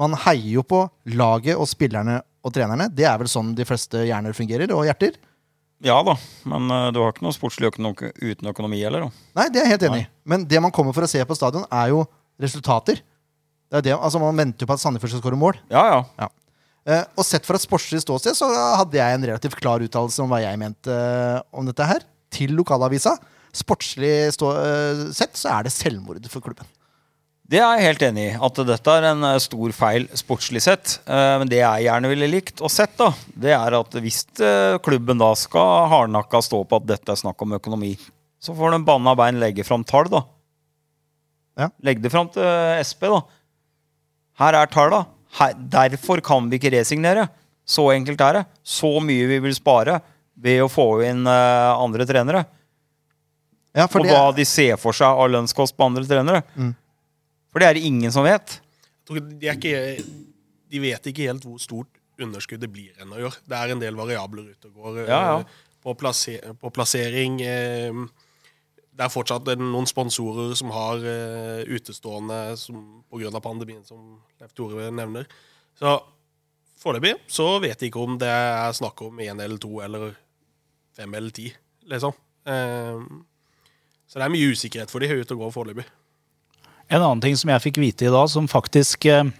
Man 0.00 0.16
heier 0.26 0.60
jo 0.60 0.64
på 0.64 0.84
laget 1.16 1.56
og 1.56 1.68
spillerne 1.68 2.20
og 2.44 2.52
trenerne. 2.56 2.90
Det 2.92 3.08
er 3.08 3.16
vel 3.20 3.28
sånn 3.28 3.54
de 3.56 3.66
fleste 3.68 4.04
hjerner 4.04 4.36
fungerer, 4.36 4.72
og 4.76 4.84
hjerter. 4.88 5.16
Ja 5.84 5.96
da, 6.04 6.12
men 6.48 6.68
uh, 6.68 6.90
du 6.92 6.98
har 7.00 7.14
ikke 7.14 7.24
noe 7.24 7.32
sportslig 7.32 7.70
økono 7.70 7.94
uten 7.96 8.50
økonomi 8.52 8.82
heller. 8.84 9.06
Nei, 9.36 9.46
det 9.48 9.62
er 9.62 9.64
jeg 9.64 9.74
helt 9.78 9.86
enig 9.88 10.02
i. 10.02 10.08
Men 10.28 10.44
det 10.48 10.60
man 10.60 10.72
kommer 10.76 10.92
for 10.96 11.06
å 11.06 11.08
se 11.08 11.24
på 11.24 11.36
stadion, 11.36 11.64
er 11.72 11.94
jo 11.94 12.02
resultater. 12.40 13.00
Det 13.70 13.80
er 13.80 13.86
det, 13.86 13.94
altså 13.96 14.20
Man 14.20 14.36
venter 14.36 14.64
jo 14.64 14.68
på 14.68 14.76
at 14.76 14.82
Sandefjord 14.82 15.14
skal 15.14 15.22
skåre 15.22 15.38
mål. 15.40 15.56
Ja, 15.72 15.84
ja. 15.88 16.00
Eh, 16.20 16.32
og 16.88 17.24
sett 17.26 17.44
fra 17.46 17.58
et 17.58 17.64
sportslig 17.66 18.00
ståsted 18.02 18.36
så 18.38 18.48
hadde 18.80 18.96
jeg 18.96 19.16
en 19.18 19.26
relativt 19.28 19.58
klar 19.60 19.82
uttalelse 19.84 20.22
om 20.24 20.30
hva 20.32 20.40
jeg 20.42 20.58
mente 20.60 20.90
eh, 20.94 21.40
om 21.52 21.66
dette 21.68 21.86
her, 21.86 22.06
til 22.32 22.54
lokalavisa. 22.56 23.16
Sportslig 23.52 24.30
stå, 24.36 24.52
eh, 24.56 25.02
sett 25.14 25.36
så 25.38 25.50
er 25.58 25.66
det 25.66 25.74
selvmord 25.74 26.24
for 26.32 26.40
klubben. 26.44 26.68
Det 27.50 27.58
er 27.58 27.80
jeg 27.80 27.86
helt 27.88 28.02
enig 28.06 28.24
i. 28.28 28.34
At 28.46 28.58
dette 28.68 28.92
er 28.94 29.08
en 29.10 29.26
eh, 29.26 29.38
stor 29.42 29.72
feil 29.74 30.06
sportslig 30.14 30.62
sett. 30.62 30.96
Eh, 31.04 31.34
Men 31.42 31.50
det 31.50 31.58
jeg 31.58 31.86
gjerne 31.88 32.10
ville 32.12 32.28
likt 32.30 32.62
og 32.62 32.70
sett, 32.70 32.94
da, 33.00 33.10
det 33.34 33.52
er 33.56 33.76
at 33.80 33.96
hvis 34.00 34.22
eh, 34.38 34.78
klubben 34.86 35.18
da 35.20 35.32
skal 35.38 35.88
hardnakka 35.90 36.40
stå 36.46 36.62
på 36.70 36.78
at 36.78 36.86
dette 36.94 37.10
er 37.10 37.18
snakk 37.18 37.42
om 37.42 37.56
økonomi, 37.58 37.96
så 38.40 38.54
får 38.56 38.76
de 38.76 38.84
banna 38.86 39.16
bein 39.18 39.40
legge 39.42 39.66
fram 39.66 39.82
tall, 39.84 40.06
da. 40.08 40.22
Ja. 41.60 41.68
Legg 41.84 41.98
det 42.00 42.12
fram 42.14 42.30
til 42.32 42.46
SP, 42.86 43.10
da. 43.10 43.18
Her 44.40 44.56
er 44.62 44.70
talla. 44.72 45.02
Her, 45.38 45.52
derfor 45.54 46.20
kan 46.26 46.48
vi 46.50 46.58
ikke 46.58 46.72
resignere. 46.74 47.28
Så 47.70 47.84
enkelt 47.94 48.20
er 48.26 48.40
det. 48.40 48.44
Så 48.66 48.88
mye 49.04 49.28
vi 49.30 49.38
vil 49.44 49.54
spare 49.54 50.00
ved 50.40 50.62
å 50.64 50.70
få 50.72 50.88
inn 51.06 51.22
uh, 51.28 51.76
andre 51.78 52.06
trenere. 52.08 52.44
Ja, 53.76 53.84
for 53.86 54.02
og 54.02 54.08
det, 54.08 54.14
hva 54.16 54.32
de 54.34 54.46
ser 54.48 54.74
for 54.82 54.96
seg 54.96 55.06
av 55.22 55.30
lønnskost 55.30 55.76
på 55.78 55.86
andre 55.86 56.02
trenere. 56.08 56.40
Mm. 56.58 56.72
For 57.52 57.62
det 57.62 57.68
er 57.68 57.78
det 57.78 57.84
ingen 57.86 58.10
som 58.14 58.26
vet. 58.26 58.56
De, 59.10 59.20
er 59.46 59.54
ikke, 59.54 60.02
de 60.70 60.80
vet 60.82 61.06
ikke 61.12 61.28
helt 61.28 61.46
hvor 61.46 61.60
stort 61.62 62.00
underskuddet 62.20 62.70
blir 62.72 62.90
ennå 63.02 63.20
i 63.20 63.26
år. 63.28 63.36
Det 63.46 63.58
er 63.58 63.72
en 63.74 63.80
del 63.82 63.94
variabler 63.98 64.50
ute 64.50 64.70
og 64.72 64.80
går. 64.80 64.98
eh, 65.04 65.10
Ja, 65.12 65.20
ja. 65.38 65.68
På, 65.80 65.94
plasser, 65.96 66.42
på 66.60 66.68
plassering. 66.74 67.38
eh, 67.46 68.02
Det 69.00 69.06
er 69.06 69.12
fortsatt 69.12 69.46
noen 69.56 69.88
sponsorer 69.88 70.52
som 70.58 70.72
har 70.74 71.00
uh, 71.00 71.62
utestående 71.64 72.52
pga. 73.08 73.40
pandemien, 73.40 73.80
som 73.86 74.18
Leif 74.36 74.52
Tore 74.52 74.90
nevner. 74.92 75.24
Så 75.80 75.94
foreløpig 76.82 77.14
så 77.24 77.54
vet 77.64 77.80
jeg 77.80 77.88
ikke 77.88 78.04
om 78.04 78.18
det 78.20 78.28
er 78.28 78.76
snakk 78.76 79.00
om 79.08 79.16
én 79.24 79.40
eller 79.40 79.56
to 79.56 79.80
eller 79.80 80.12
fem 80.96 81.14
eller 81.16 81.32
ti, 81.32 81.48
liksom. 81.88 82.12
Uh, 82.44 83.00
Så 84.10 84.18
det 84.18 84.26
er 84.26 84.32
mye 84.34 84.52
usikkerhet 84.52 84.90
for 84.90 85.00
de 85.00 85.08
ute 85.08 85.32
og 85.32 85.46
går 85.46 85.54
foreløpig. 85.54 85.86
En 86.90 87.00
annen 87.00 87.20
ting 87.22 87.36
som 87.38 87.48
jeg 87.48 87.62
fikk 87.62 87.78
vite 87.80 88.04
i 88.04 88.12
dag, 88.12 88.28
som 88.28 88.50
faktisk 88.50 89.06
uh 89.08 89.30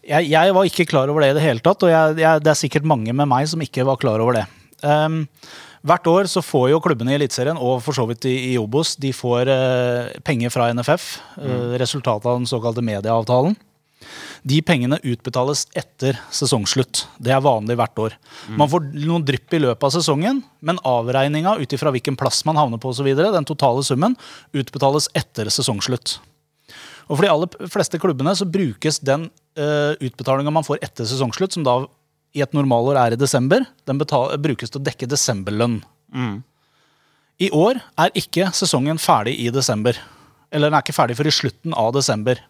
jeg, 0.00 0.30
jeg 0.32 0.54
var 0.56 0.68
ikke 0.68 0.88
klar 0.88 1.10
over 1.12 1.24
det 1.24 1.32
i 1.32 1.36
det 1.36 1.44
hele 1.44 1.62
tatt, 1.64 1.84
og 1.84 1.92
jeg, 1.92 2.20
jeg, 2.22 2.42
det 2.44 2.52
er 2.52 2.58
sikkert 2.58 2.88
mange 2.88 3.12
med 3.12 3.28
meg 3.30 3.48
som 3.50 3.60
ikke 3.64 3.84
var 3.88 4.00
klar 4.00 4.22
over 4.22 4.40
det. 4.40 4.46
Um, 4.80 5.26
hvert 5.86 6.10
år 6.10 6.28
så 6.30 6.42
får 6.44 6.70
jo 6.72 6.82
klubbene 6.84 7.14
i 7.14 7.18
Eliteserien, 7.18 7.58
og 7.58 7.80
for 7.84 7.96
så 7.96 8.06
vidt 8.08 8.26
i, 8.28 8.36
i 8.52 8.54
Obos, 8.60 8.96
de 9.00 9.12
får 9.16 9.50
eh, 9.52 10.20
penger 10.26 10.52
fra 10.52 10.68
NFF. 10.74 11.10
eh, 11.40 11.74
resultatet 11.80 12.28
av 12.28 12.40
den 12.40 12.48
såkalte 12.50 12.84
medieavtalen. 12.84 13.56
De 14.48 14.60
pengene 14.64 14.96
utbetales 15.04 15.66
etter 15.76 16.16
sesongslutt. 16.32 17.04
Det 17.20 17.32
er 17.34 17.42
vanlig 17.44 17.76
hvert 17.76 18.00
år. 18.00 18.16
Man 18.56 18.70
får 18.72 18.86
noen 18.96 19.26
drypp 19.28 19.52
i 19.52 19.60
løpet 19.60 19.84
av 19.84 19.92
sesongen, 19.92 20.40
men 20.64 20.80
avregninga 20.88 21.58
ut 21.60 21.76
ifra 21.76 21.92
hvilken 21.92 22.16
plass 22.20 22.40
man 22.48 22.56
havner 22.56 22.80
på 22.80 22.88
og 22.92 22.96
så 22.96 23.04
videre, 23.04 23.34
den 23.34 23.48
totale 23.48 23.84
summen, 23.84 24.16
utbetales 24.56 25.10
etter 25.18 25.52
sesongslutt. 25.52 26.16
Og 27.10 27.18
For 27.18 27.26
de 27.26 27.32
aller 27.32 27.70
fleste 27.72 28.00
klubbene 28.00 28.32
så 28.38 28.46
brukes 28.48 29.00
den 29.02 29.28
uh, 29.58 29.92
utbetalinga 29.98 30.52
man 30.54 30.64
får 30.66 30.80
etter 30.86 31.08
sesongslutt, 31.10 31.56
som 31.56 31.66
da 31.66 31.82
i 32.36 32.42
et 32.44 32.54
normalår 32.54 32.98
er 33.00 33.16
i 33.16 33.20
desember, 33.20 33.64
den 33.88 33.98
brukes 33.98 34.70
til 34.70 34.80
å 34.80 34.84
dekke 34.86 35.08
desemberlønn. 35.10 35.80
I 37.40 37.48
år 37.56 37.80
er 37.98 38.12
ikke 38.18 38.50
sesongen 38.52 39.00
ferdig 39.00 39.38
i 39.40 39.48
desember. 39.54 39.96
Eller 40.52 40.68
den 40.68 40.76
er 40.76 40.84
ikke 40.84 40.96
ferdig 40.96 41.16
før 41.18 41.30
i 41.30 41.34
slutten 41.34 41.74
av 41.78 41.92
desember. 41.96 42.42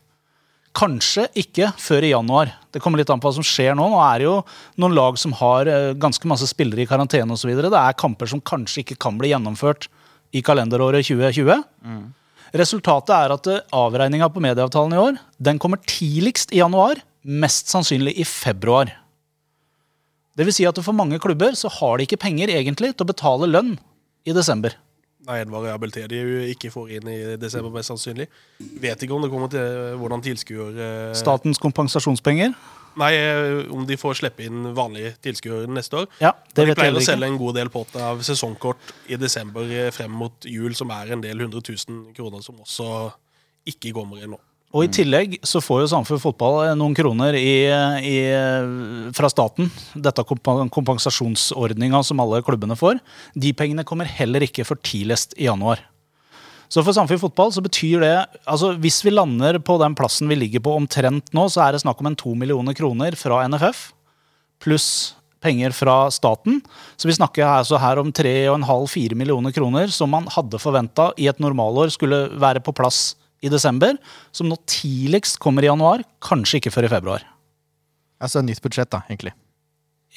Kanskje 0.76 1.26
ikke 1.38 1.72
før 1.78 2.06
i 2.06 2.12
januar. 2.12 2.52
Det 2.70 2.82
kommer 2.82 3.00
litt 3.00 3.10
an 3.10 3.20
på 3.22 3.28
hva 3.28 3.34
som 3.36 3.46
skjer 3.46 3.74
nå. 3.78 3.88
Nå 3.90 3.98
er 4.04 4.20
det 4.22 4.26
jo 4.28 4.36
noen 4.82 4.94
lag 4.94 5.18
som 5.18 5.34
har 5.38 5.70
eh, 5.70 5.92
ganske 5.98 6.28
masse 6.30 6.46
spillere 6.50 6.84
i 6.84 6.88
karantene 6.90 7.34
osv. 7.34 7.50
Det 7.58 7.70
er 7.70 7.98
kamper 7.98 8.30
som 8.30 8.42
kanskje 8.42 8.84
ikke 8.84 8.98
kan 9.06 9.18
bli 9.18 9.32
gjennomført 9.32 9.88
i 10.34 10.42
kalenderåret 10.46 11.06
2020. 11.06 11.64
Resultatet 12.60 13.14
er 13.14 13.34
at 13.34 13.50
eh, 13.50 13.62
avregninga 13.74 14.30
på 14.30 14.42
medieavtalen 14.42 14.94
i 14.94 15.02
år 15.02 15.18
den 15.38 15.58
kommer 15.62 15.82
tidligst 15.86 16.54
i 16.54 16.62
januar, 16.62 17.02
mest 17.22 17.70
sannsynlig 17.70 18.14
i 18.18 18.26
februar. 18.26 18.94
Det 20.40 20.46
vil 20.48 20.56
si 20.56 20.64
at 20.64 20.78
for 20.80 20.96
mange 20.96 21.18
klubber 21.20 21.52
så 21.58 21.68
har 21.68 21.98
de 22.00 22.06
ikke 22.06 22.16
penger 22.22 22.48
egentlig 22.54 22.94
til 22.94 23.04
å 23.04 23.10
betale 23.10 23.48
lønn 23.50 23.74
i 24.24 24.32
desember. 24.32 24.72
Nei, 25.28 25.42
en 25.42 25.50
en 25.50 25.52
variabilitet 25.52 26.08
de 26.08 26.20
ikke 26.48 26.70
får 26.72 26.94
inn 26.96 27.08
i 27.12 27.18
desember, 27.36 27.68
mest 27.74 27.92
sannsynlig. 27.92 28.24
Vet 28.80 29.04
ikke 29.04 29.12
om 29.12 29.20
det 29.20 29.28
kommer 29.28 29.50
til 29.52 29.98
hvordan 30.00 30.24
tilskuer 30.24 30.80
eh, 30.80 31.12
Statens 31.18 31.60
kompensasjonspenger. 31.60 32.54
Nei, 32.98 33.10
eh, 33.18 33.68
om 33.68 33.84
de 33.86 34.00
får 34.00 34.16
slippe 34.22 34.46
inn 34.48 34.72
vanlige 34.74 35.12
tilskuere 35.28 35.68
neste 35.68 36.00
år. 36.00 36.08
Ja, 36.24 36.32
det 36.32 36.56
de 36.56 36.64
vet 36.70 36.72
jeg 36.72 36.80
pleier 36.80 37.02
å 37.02 37.04
selge 37.04 37.28
en 37.28 37.38
god 37.42 37.60
del 37.60 37.70
pott 37.76 38.00
av 38.00 38.24
sesongkort 38.24 38.94
i 39.12 39.20
desember 39.20 39.68
eh, 39.68 39.92
frem 39.92 40.16
mot 40.24 40.48
jul, 40.48 40.72
som 40.78 40.88
er 40.96 41.12
en 41.12 41.26
del 41.26 41.44
hundre 41.44 41.60
tusen 41.68 42.06
kroner 42.16 42.40
som 42.40 42.64
også 42.64 43.10
ikke 43.68 43.92
kommer 43.92 44.24
inn 44.24 44.32
nå. 44.32 44.40
Og 44.70 44.86
i 44.86 44.90
tillegg 44.94 45.38
så 45.42 45.58
får 45.62 45.82
jo 45.82 45.90
Samfunn 45.90 46.20
Fotball 46.22 46.60
eh, 46.68 46.76
noen 46.78 46.94
kroner 46.94 47.34
i, 47.34 47.66
i, 48.06 48.18
fra 49.16 49.30
staten. 49.32 49.70
Dette 49.98 50.22
kompensasjonsordninga 50.22 52.02
som 52.06 52.22
alle 52.22 52.42
klubbene 52.46 52.78
får. 52.78 53.00
De 53.34 53.50
pengene 53.56 53.86
kommer 53.86 54.06
heller 54.06 54.46
ikke 54.46 54.66
for 54.68 54.78
tidligst 54.86 55.34
i 55.38 55.48
januar. 55.48 55.82
Så 56.70 56.84
for 56.86 56.94
Samfunn 56.94 57.18
Fotball 57.18 57.50
så 57.50 57.62
betyr 57.64 58.04
det 58.04 58.14
altså 58.46 58.76
Hvis 58.78 59.00
vi 59.02 59.10
lander 59.10 59.58
på 59.58 59.74
den 59.82 59.96
plassen 59.98 60.30
vi 60.30 60.38
ligger 60.38 60.62
på 60.62 60.76
omtrent 60.78 61.32
nå, 61.34 61.48
så 61.50 61.64
er 61.64 61.74
det 61.74 61.82
snakk 61.82 61.98
om 61.98 62.12
en 62.12 62.18
to 62.18 62.36
millioner 62.38 62.76
kroner 62.78 63.18
fra 63.18 63.42
NFF 63.50 63.88
pluss 64.60 65.16
penger 65.40 65.72
fra 65.72 66.10
staten. 66.12 66.60
Så 67.00 67.08
vi 67.08 67.16
snakker 67.16 67.48
altså 67.48 67.80
her 67.80 67.98
om 67.98 68.12
3,5-4 68.12 69.16
millioner 69.16 69.54
kroner 69.56 69.90
som 69.92 70.12
man 70.12 70.28
hadde 70.30 70.60
forventa 70.60 71.10
i 71.18 71.30
et 71.32 71.40
normalår 71.40 71.94
skulle 71.96 72.26
være 72.40 72.62
på 72.62 72.74
plass 72.76 73.14
i 73.40 73.50
desember, 73.52 73.96
som 74.32 74.48
nå 74.50 74.58
tidligst 74.68 75.38
kommer 75.40 75.64
i 75.64 75.70
januar, 75.70 76.04
kanskje 76.24 76.60
ikke 76.60 76.72
før 76.74 76.88
i 76.88 76.92
februar. 76.92 77.24
Altså 78.20 78.42
nytt 78.44 78.60
budsjett, 78.60 78.90
da, 78.92 79.00
egentlig. 79.08 79.32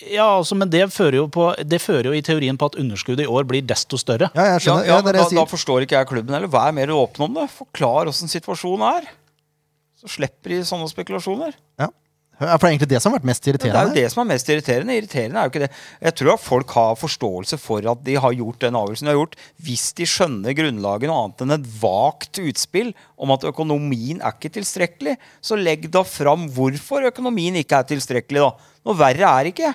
Ja, 0.10 0.26
altså, 0.40 0.56
Men 0.58 0.72
det 0.74 0.88
fører, 0.92 1.20
jo 1.22 1.28
på, 1.32 1.52
det 1.70 1.80
fører 1.82 2.10
jo 2.10 2.16
i 2.18 2.24
teorien 2.26 2.58
på 2.58 2.66
at 2.72 2.78
underskuddet 2.82 3.28
i 3.28 3.30
år 3.30 3.46
blir 3.48 3.62
desto 3.62 4.00
større. 4.02 4.32
Ja, 4.34 4.48
jeg 4.56 4.64
skjønner. 4.66 4.88
ja, 4.90 4.96
Ja, 4.98 5.02
er 5.06 5.20
da, 5.20 5.28
da 5.38 5.46
forstår 5.46 5.86
ikke 5.86 6.00
jeg 6.00 6.10
klubben 6.10 6.34
heller. 6.34 6.50
Vær 6.52 6.74
mer 6.74 6.92
åpen 6.96 7.28
om 7.28 7.36
det. 7.38 7.46
Forklar 7.54 8.10
åssen 8.10 8.32
situasjonen 8.32 8.88
er. 8.90 9.12
Så 10.02 10.10
slipper 10.18 10.56
de 10.56 10.64
sånne 10.68 10.90
spekulasjoner. 10.90 11.54
Ja. 12.44 12.58
For 12.58 12.66
det 12.66 12.70
er 12.70 12.76
egentlig 12.76 12.90
det 12.92 13.02
som 13.04 13.12
har 13.12 13.20
vært 13.20 13.30
mest 13.30 13.48
irriterende? 13.50 13.74
Det 13.74 13.84
er 13.84 13.90
jo 13.90 14.08
det 14.08 14.14
som 14.14 14.22
er 14.24 14.30
mest 14.34 14.52
irriterende. 14.54 14.98
Irriterende 15.00 15.40
er 15.40 15.48
jo 15.48 15.54
ikke 15.54 15.64
det. 15.64 15.70
Jeg 16.08 16.18
tror 16.20 16.32
at 16.34 16.44
folk 16.44 16.76
har 16.78 17.00
forståelse 17.00 17.60
for 17.62 17.92
at 17.94 18.04
de 18.08 18.18
har 18.26 18.38
gjort 18.40 18.60
den 18.66 18.80
avgjørelsen 18.80 19.10
de 19.10 19.14
har 19.14 19.20
gjort, 19.22 19.38
hvis 19.68 19.86
de 20.00 20.10
skjønner 20.10 20.58
grunnlaget 20.58 21.12
noe 21.12 21.22
annet 21.24 21.46
enn 21.46 21.56
et 21.58 21.70
vagt 21.82 22.42
utspill 22.44 22.92
om 23.18 23.34
at 23.36 23.48
økonomien 23.50 24.22
er 24.22 24.36
ikke 24.36 24.54
tilstrekkelig. 24.60 25.16
Så 25.44 25.60
legg 25.60 25.88
da 25.94 26.04
fram 26.08 26.50
hvorfor 26.54 27.10
økonomien 27.10 27.58
ikke 27.62 27.80
er 27.80 27.90
tilstrekkelig, 27.94 28.44
da. 28.44 28.76
Noe 28.84 29.00
verre 29.00 29.30
er 29.30 29.48
det 29.48 29.56
ikke. 29.56 29.74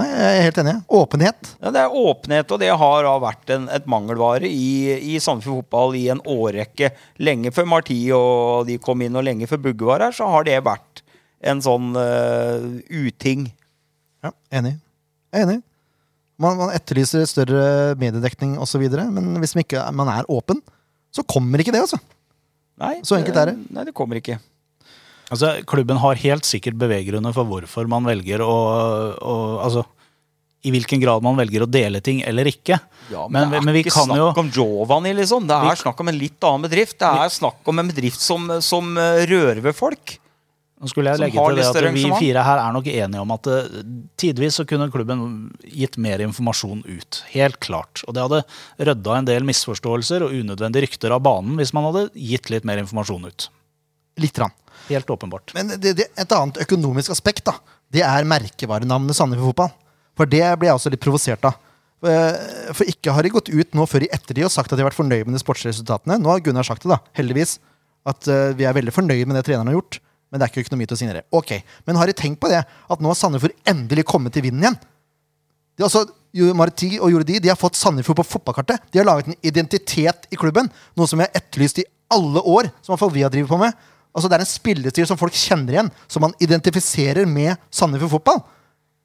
Nei, 0.00 0.08
jeg 0.08 0.36
er 0.38 0.46
helt 0.46 0.58
enig. 0.62 0.74
Åpenhet. 1.00 1.50
Ja, 1.60 1.72
det 1.74 1.80
er 1.82 1.96
åpenhet, 2.00 2.52
og 2.54 2.60
det 2.62 2.70
har 2.82 3.04
da 3.04 3.12
vært 3.20 3.52
en, 3.52 3.66
et 3.72 3.88
mangelvare 3.90 4.48
i, 4.48 4.96
i 5.12 5.18
Sandefjord 5.20 5.66
fotball 5.66 5.96
i 5.98 6.06
en 6.12 6.22
årrekke. 6.24 6.92
Lenge 7.20 7.52
før 7.52 7.68
Marti 7.68 7.98
og 8.16 8.68
de 8.70 8.78
kom 8.82 9.04
inn, 9.04 9.18
og 9.18 9.26
lenge 9.26 9.48
før 9.50 9.60
Bugge 9.68 9.88
var 9.88 10.06
her, 10.06 10.16
så 10.16 10.28
har 10.32 10.46
det 10.48 10.56
vært 10.64 11.02
en 11.50 11.60
sånn 11.64 11.92
uh, 11.96 12.64
uting. 12.88 13.48
Ja, 14.24 14.32
enig. 14.60 14.78
Jeg 15.30 15.42
er 15.42 15.48
enig. 15.48 15.60
Man, 16.40 16.56
man 16.56 16.72
etterlyser 16.72 17.26
større 17.28 17.96
mediedekning 18.00 18.56
osv., 18.60 18.86
men 19.12 19.34
hvis 19.42 19.52
man 19.56 19.66
ikke 19.66 19.84
man 19.96 20.08
er 20.12 20.28
åpen, 20.32 20.62
så 21.12 21.24
kommer 21.28 21.60
ikke 21.60 21.74
det, 21.74 21.84
altså. 21.84 22.00
Nei, 22.80 22.94
Så 23.04 23.18
enkelt 23.18 23.36
er 23.36 23.52
det. 23.52 23.58
Nei, 23.76 23.84
det 23.84 23.92
kommer 23.96 24.16
ikke. 24.16 24.38
Altså, 25.30 25.54
klubben 25.70 26.00
har 26.02 26.18
helt 26.18 26.48
sikkert 26.48 26.78
beveggrunner 26.80 27.34
for 27.36 27.46
hvorfor 27.46 27.86
man 27.90 28.08
velger 28.08 28.42
å, 28.42 28.54
å 29.20 29.34
Altså 29.62 29.86
i 30.60 30.70
hvilken 30.74 31.00
grad 31.00 31.24
man 31.24 31.38
velger 31.38 31.64
å 31.64 31.68
dele 31.70 32.02
ting 32.04 32.18
eller 32.26 32.48
ikke. 32.50 32.76
Ja, 33.08 33.26
men, 33.32 33.48
det 33.48 33.60
er 33.60 33.64
men 33.64 33.76
ikke 33.80 33.94
snakk 33.94 34.18
jo 34.18 34.26
om 34.42 34.50
Giovanni, 34.52 35.14
liksom. 35.16 35.46
Det 35.48 35.56
Vi- 35.56 35.70
er 35.72 35.80
snakk 35.80 36.00
om 36.00 36.08
en 36.12 36.18
litt 36.18 36.44
annen 36.44 36.66
bedrift. 36.68 36.98
Det 36.98 37.08
er 37.24 37.32
snakk 37.32 37.70
om 37.72 37.78
en 37.78 37.88
bedrift 37.88 38.20
som, 38.20 38.60
som 38.60 38.98
eh, 38.98 39.24
rører 39.30 39.62
ved 39.64 39.74
folk. 39.74 40.18
Nå 40.80 40.88
skulle 40.88 41.12
jeg 41.12 41.20
legge 41.20 41.36
til 41.36 41.58
det 41.60 41.64
at 41.68 41.92
Vi 41.92 42.08
fire 42.08 42.42
her 42.44 42.58
er 42.58 42.72
nok 42.72 42.86
enige 42.88 43.20
om 43.20 43.32
at 43.34 43.48
uh, 43.52 43.80
tidvis 44.16 44.56
så 44.56 44.64
kunne 44.64 44.88
klubben 44.88 45.50
gitt 45.60 45.98
mer 46.00 46.22
informasjon 46.24 46.80
ut. 46.88 47.22
Helt 47.34 47.58
klart. 47.60 48.00
Og 48.08 48.16
det 48.16 48.22
hadde 48.24 48.44
rydda 48.88 49.18
en 49.18 49.28
del 49.28 49.44
misforståelser 49.44 50.24
og 50.24 50.32
unødvendige 50.32 50.86
rykter 50.86 51.12
av 51.12 51.20
banen 51.20 51.60
hvis 51.60 51.74
man 51.76 51.84
hadde 51.90 52.06
gitt 52.16 52.48
litt 52.48 52.64
mer 52.64 52.80
informasjon 52.80 53.28
ut. 53.28 53.50
Litt. 54.24 54.40
Rann. 54.40 54.56
Helt 54.88 55.10
åpenbart. 55.10 55.52
Men 55.56 55.74
det, 55.76 55.94
det, 55.98 56.08
et 56.18 56.36
annet 56.36 56.60
økonomisk 56.64 57.12
aspekt 57.14 57.44
da, 57.48 57.56
det 57.92 58.04
er 58.06 58.28
merkevarenavnet 58.28 59.18
Sandefjord 59.18 59.52
Fotball. 59.52 59.72
For 60.18 60.30
det 60.30 60.44
ble 60.60 60.70
jeg 60.70 60.78
også 60.78 60.92
litt 60.92 61.02
provosert 61.02 61.44
av. 61.48 61.58
Eh, 62.06 62.72
For 62.76 62.88
ikke 62.88 63.12
har 63.12 63.26
de 63.26 63.32
gått 63.34 63.50
ut 63.52 63.74
nå 63.76 63.86
før 63.88 64.06
i 64.06 64.12
ettertid 64.12 64.46
og 64.46 64.52
sagt 64.52 64.72
at 64.72 64.78
de 64.78 64.84
har 64.84 64.90
vært 64.90 65.00
fornøyd 65.00 65.26
med 65.26 65.36
de 65.36 65.42
sportsresultatene. 65.42 66.18
Nå 66.20 66.32
har 66.32 66.44
Gunnar 66.44 66.66
sagt 66.66 66.86
det, 66.86 66.92
da, 66.92 67.00
heldigvis, 67.18 67.58
at 68.08 68.30
eh, 68.30 68.52
vi 68.56 68.68
er 68.68 68.76
veldig 68.76 68.94
fornøyd 68.94 69.26
med 69.28 69.38
det 69.38 69.44
treneren 69.48 69.70
har 69.70 69.78
gjort. 69.78 70.00
Men 70.30 70.38
det 70.38 70.46
er 70.46 70.52
ikke 70.52 70.64
økonomi 70.68 70.86
til 70.86 70.96
å 70.96 71.00
signere. 71.00 71.24
Ok, 71.34 71.56
Men 71.88 71.98
har 71.98 72.06
de 72.06 72.14
tenkt 72.14 72.38
på 72.42 72.48
det? 72.52 72.62
At 72.62 73.02
nå 73.02 73.10
har 73.10 73.18
Sandefjord 73.18 73.56
endelig 73.68 74.06
kommet 74.06 74.34
til 74.36 74.44
vinden 74.46 74.62
igjen? 74.62 74.78
De, 74.78 75.84
altså, 75.86 76.04
også 76.06 76.54
Marti 76.54 76.90
og 77.00 77.10
Jordi 77.10 77.40
de 77.42 77.50
har 77.50 77.58
fått 77.58 77.78
Sandefjord 77.78 78.20
på 78.20 78.28
fotballkartet. 78.36 78.84
De 78.92 79.00
har 79.00 79.08
laget 79.08 79.30
en 79.32 79.38
identitet 79.42 80.28
i 80.30 80.38
klubben, 80.38 80.70
noe 80.94 81.10
som 81.10 81.18
vi 81.18 81.26
har 81.26 81.34
etterlyst 81.34 81.82
i 81.82 81.88
alle 82.14 82.42
år. 82.46 82.70
Som 82.78 82.92
i 82.92 82.94
hvert 82.94 83.02
fall 83.02 83.14
vi 83.16 83.24
har 83.26 83.32
drivet 83.34 83.50
på 83.50 83.58
med. 83.58 83.74
Altså, 84.10 84.28
det 84.30 84.38
er 84.38 84.44
en 84.44 84.50
spillestil 84.50 85.06
som 85.06 85.18
folk 85.20 85.36
kjenner 85.38 85.76
igjen, 85.76 85.90
som 86.10 86.24
man 86.24 86.34
identifiserer 86.42 87.28
med 87.30 87.54
Sandefjord 87.70 88.16
fotball. 88.18 88.40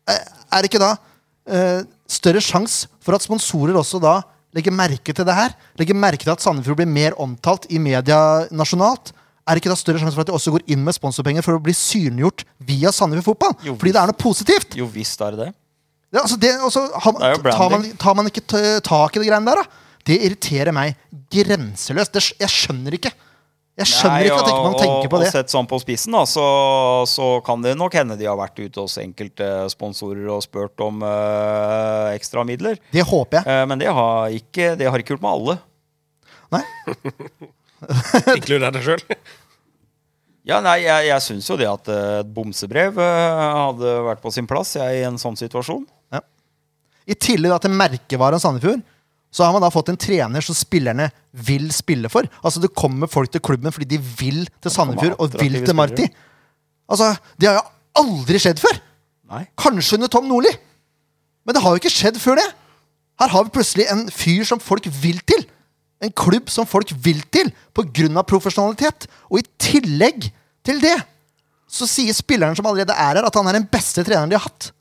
Eh, 0.09 0.23
Er 0.55 0.63
det 0.63 0.69
ikke 0.71 0.81
da 0.81 0.93
uh, 0.95 1.81
større 2.09 2.41
sjanse 2.41 2.87
for 3.03 3.17
at 3.17 3.25
sponsorer 3.25 3.75
også 3.77 3.99
da 4.01 4.21
legger 4.55 4.73
merke 4.73 5.13
til 5.13 5.27
det 5.27 5.35
her? 5.35 5.53
Legger 5.77 5.97
merke 5.97 6.23
til 6.23 6.31
at 6.33 6.41
Sandefjord 6.41 6.79
blir 6.79 6.89
mer 6.89 7.17
omtalt 7.21 7.67
i 7.69 7.81
media 7.81 8.45
nasjonalt? 8.55 9.11
Er 9.45 9.53
det 9.53 9.61
ikke 9.61 9.73
da 9.73 9.77
større 9.77 10.01
sjanse 10.01 10.15
for 10.17 10.25
at 10.25 10.31
de 10.31 10.37
også 10.37 10.53
går 10.55 10.63
inn 10.73 10.81
med 10.85 10.95
sponsorpenger 10.97 11.45
for 11.45 11.57
å 11.57 11.61
bli 11.61 11.73
synliggjort 11.77 12.45
via 12.65 12.93
Sandefjord 12.95 13.35
fotball? 13.35 13.53
Jo, 13.67 13.75
Fordi 13.77 13.93
det 13.93 14.01
er 14.01 14.09
noe 14.09 14.17
positivt. 14.21 14.77
Jo 14.79 14.87
visst 14.89 15.21
er 15.21 15.35
det 15.35 15.43
det. 15.43 15.51
Ja, 16.15 16.23
altså 16.23 16.37
det, 16.39 16.53
altså, 16.63 16.85
har, 17.03 17.19
Det 17.43 17.51
tar, 17.51 17.69
man, 17.73 17.85
tar 17.99 18.15
man 18.17 18.31
ikke 18.31 18.45
tak 18.85 19.17
i 19.17 19.21
det 19.21 19.27
greiene 19.27 19.51
der, 19.51 19.61
da? 19.61 19.83
Det 20.05 20.17
irriterer 20.21 20.73
meg 20.73 20.95
grenseløst. 21.33 22.13
Det, 22.13 22.23
jeg 22.39 22.53
skjønner 22.53 22.95
ikke. 22.97 23.11
Jeg 23.75 23.89
skjønner 23.91 24.21
Nei, 24.21 24.27
ikke 24.29 24.39
at 24.39 24.49
ikke 24.49 24.63
man 24.63 24.75
tenker 24.79 25.09
på 25.11 25.17
og 25.17 25.23
det. 25.25 25.31
Sett 25.33 25.51
sånn 25.51 25.67
på 25.67 25.77
spissen, 25.83 26.15
da, 26.15 26.21
så, 26.29 26.43
så 27.11 27.25
kan 27.43 27.63
det 27.63 27.73
nok 27.75 27.97
hende 27.99 28.15
de 28.15 28.27
har 28.29 28.37
vært 28.39 28.61
ute 28.61 28.79
hos 28.79 28.95
enkelte 29.01 29.49
sponsorer 29.73 30.29
og 30.31 30.45
spurt 30.45 30.79
om 30.85 31.03
uh, 31.03 32.07
ekstra 32.15 32.45
midler. 32.47 32.79
Det 32.95 33.03
håper 33.03 33.41
jeg. 33.41 33.47
Uh, 33.49 33.65
men 33.67 33.81
det 33.81 33.91
har, 33.91 34.31
ikke, 34.31 34.69
det 34.79 34.87
har 34.87 35.03
ikke 35.03 35.17
gjort 35.17 35.25
med 35.25 35.33
alle. 35.33 35.57
Nei? 36.55 36.63
Inkluder 38.37 38.71
deg 38.77 38.87
sjøl. 38.87 39.03
Ja, 40.45 40.61
nei, 40.63 40.77
Jeg, 40.85 41.09
jeg 41.09 41.25
syns 41.25 41.49
jo 41.49 41.57
det 41.57 41.65
at 41.65 41.87
eh, 41.89 42.19
et 42.21 42.27
bomsebrev 42.29 42.99
hadde 43.01 43.93
vært 44.05 44.21
på 44.21 44.29
sin 44.29 44.45
plass 44.45 44.75
jeg, 44.77 44.99
i 45.01 45.05
en 45.07 45.17
sånn 45.17 45.35
situasjon. 45.39 45.81
I 47.05 47.15
tillegg 47.21 47.51
da 47.53 47.57
til 47.61 47.73
merkevaren 47.73 48.41
Sandefjord, 48.41 48.81
så 49.35 49.43
har 49.43 49.51
man 49.51 49.63
da 49.65 49.71
fått 49.73 49.89
en 49.91 49.99
trener 49.99 50.43
som 50.45 50.55
spillerne 50.55 51.09
vil 51.45 51.67
spille 51.75 52.07
for. 52.11 52.27
Altså 52.39 52.61
Det 52.63 52.71
kommer 52.71 53.11
folk 53.11 53.33
til 53.33 53.43
klubben 53.43 53.73
fordi 53.75 53.97
de 53.97 53.99
vil 53.99 54.45
til 54.63 54.71
Sandefjord 54.71 55.17
og 55.19 55.35
vil 55.41 55.57
til 55.65 55.75
Marti. 55.75 56.05
Altså, 56.87 57.15
Det 57.35 57.49
har 57.49 57.59
jo 57.59 57.65
aldri 57.99 58.39
skjedd 58.39 58.61
før! 58.63 58.79
Nei. 59.33 59.41
Kanskje 59.59 59.97
under 59.97 60.11
Tom 60.13 60.29
Nordli. 60.29 60.53
Men 61.45 61.57
det 61.57 61.63
har 61.65 61.73
jo 61.73 61.81
ikke 61.81 61.91
skjedd 61.91 62.19
før 62.21 62.39
det. 62.39 62.45
Her 63.19 63.31
har 63.33 63.43
vi 63.43 63.53
plutselig 63.57 63.87
en 63.91 64.05
fyr 64.13 64.45
som 64.47 64.61
folk 64.61 64.87
vil 65.01 65.19
til. 65.27 65.43
En 66.03 66.13
klubb 66.15 66.51
som 66.53 66.67
folk 66.69 66.91
vil 67.03 67.21
til 67.33 67.51
pga. 67.75 68.23
profesjonalitet. 68.23 69.07
Og 69.31 69.39
i 69.41 69.47
tillegg 69.59 70.29
til 70.63 70.79
det 70.83 70.95
så 71.67 71.87
sier 71.89 72.13
spilleren 72.15 72.55
som 72.55 72.67
allerede 72.69 72.93
er 72.93 73.17
her, 73.17 73.25
at 73.25 73.35
han 73.35 73.47
er 73.49 73.57
den 73.57 73.67
beste 73.67 74.03
treneren 74.05 74.29
de 74.29 74.37
har 74.37 74.45
hatt. 74.45 74.71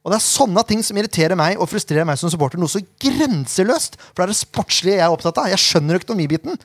Og 0.00 0.12
det 0.12 0.16
er 0.16 0.24
sånne 0.24 0.62
ting 0.64 0.80
som 0.86 0.96
irriterer 0.96 1.36
meg 1.36 1.58
og 1.60 1.68
frustrerer 1.68 2.06
meg 2.08 2.16
som 2.16 2.30
supporter 2.32 2.60
noe 2.60 2.70
så 2.72 2.80
grenseløst. 3.04 3.98
For 4.14 4.22
det 4.22 4.28
er 4.30 4.32
det 4.32 4.38
sportslige 4.40 4.96
jeg 4.96 5.04
er 5.04 5.12
opptatt 5.12 5.40
av. 5.42 5.50
Jeg 5.52 5.60
skjønner 5.60 5.98
økonomibiten. 6.00 6.56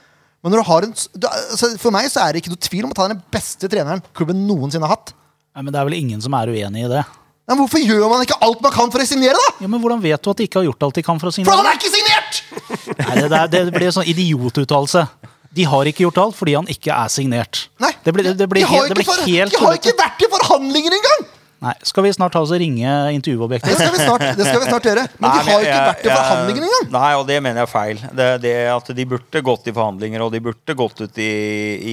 Men 0.46 0.54
når 0.54 0.62
du 0.62 0.68
har 0.70 0.86
en, 0.88 0.94
du, 1.18 1.28
altså 1.28 1.72
for 1.82 1.92
meg 1.96 2.08
så 2.14 2.22
er 2.24 2.32
det 2.36 2.44
ikke 2.44 2.54
noe 2.54 2.62
tvil 2.64 2.86
om 2.88 2.94
at 2.94 3.02
han 3.02 3.12
er 3.12 3.18
den 3.18 3.26
beste 3.34 3.68
treneren 3.72 4.04
klubben 4.16 4.46
noensinne 4.48 4.88
har 4.88 4.96
hatt. 4.96 5.12
Nei, 5.56 5.64
men 5.66 5.74
det 5.74 5.82
er 5.82 5.88
vel 5.90 5.98
ingen 5.98 6.22
som 6.24 6.36
er 6.38 6.52
uenig 6.54 6.86
i 6.86 6.92
det. 6.92 7.04
Men 7.50 7.60
hvorfor 7.60 7.82
gjør 7.84 8.08
man 8.10 8.24
ikke 8.26 8.38
alt 8.46 8.62
man 8.64 8.74
kan 8.74 8.90
for 8.94 9.04
å 9.04 9.06
signere, 9.10 9.38
da? 9.38 9.52
Ja, 9.66 9.68
men 9.70 9.82
Hvordan 9.84 10.02
vet 10.02 10.24
du 10.26 10.32
at 10.32 10.40
de 10.40 10.48
ikke 10.48 10.62
har 10.62 10.68
gjort 10.70 10.86
alt 10.88 10.98
de 10.98 11.04
kan 11.06 11.20
for 11.22 11.30
å 11.30 11.34
signere? 11.36 11.52
For 11.52 11.62
han 11.62 11.70
er 11.70 11.78
ikke 11.78 11.92
signert! 11.94 12.40
Nei, 13.04 13.16
det, 13.20 13.28
der- 13.36 13.52
det 13.54 13.62
blir 13.76 13.90
en 13.92 13.96
sånn 14.00 14.10
idiotuttalelse. 14.16 15.04
De 15.56 15.68
har 15.72 15.88
ikke 15.92 16.04
gjort 16.08 16.18
alt 16.24 16.36
fordi 16.40 16.56
han 16.58 16.68
ikke 16.72 16.92
er 16.96 17.12
signert. 17.14 17.66
Nei, 17.84 17.92
det 18.06 18.14
ble, 18.16 18.26
det 18.36 18.48
ble, 18.52 18.64
de, 18.64 18.70
har 18.70 18.82
helt, 18.88 18.96
ikke 18.96 19.06
for, 19.12 19.22
de 19.28 19.62
har 19.66 19.78
ikke 19.80 19.94
vært 20.00 20.26
i 20.26 20.32
forhandlinger 20.34 20.98
engang! 20.98 21.26
Nei, 21.66 21.74
Skal 21.88 22.06
vi 22.06 22.12
snart 22.14 22.36
ta 22.36 22.42
oss 22.46 22.52
og 22.54 22.60
ringe 22.62 22.86
Det 22.86 23.14
intervjuobjektet? 23.18 23.74
skal 23.80 23.94
vi 23.96 24.02
snart, 24.04 24.26
det 24.38 24.46
skal 24.46 24.62
vi 24.62 24.68
snart 24.70 24.90
gjøre. 24.90 25.06
Men 25.18 25.32
de 25.32 25.46
har 25.48 25.56
jo 25.56 25.66
ikke 25.66 25.88
vært 25.88 26.04
i 26.06 26.12
forhandlinger 26.12 26.68
engang! 26.68 26.92
Nei, 26.94 27.10
og 27.18 27.26
det 27.30 27.40
mener 27.42 27.62
jeg 27.62 27.68
er 27.68 27.72
feil. 27.72 28.04
Det, 28.20 28.28
det 28.44 28.54
at 28.76 28.92
De 29.00 29.08
burde 29.16 29.42
gått 29.50 29.72
i 29.72 29.74
forhandlinger, 29.74 30.26
og 30.26 30.36
de 30.36 30.44
burde 30.46 30.78
gått 30.78 31.02
ut 31.02 31.20
i, 31.22 31.32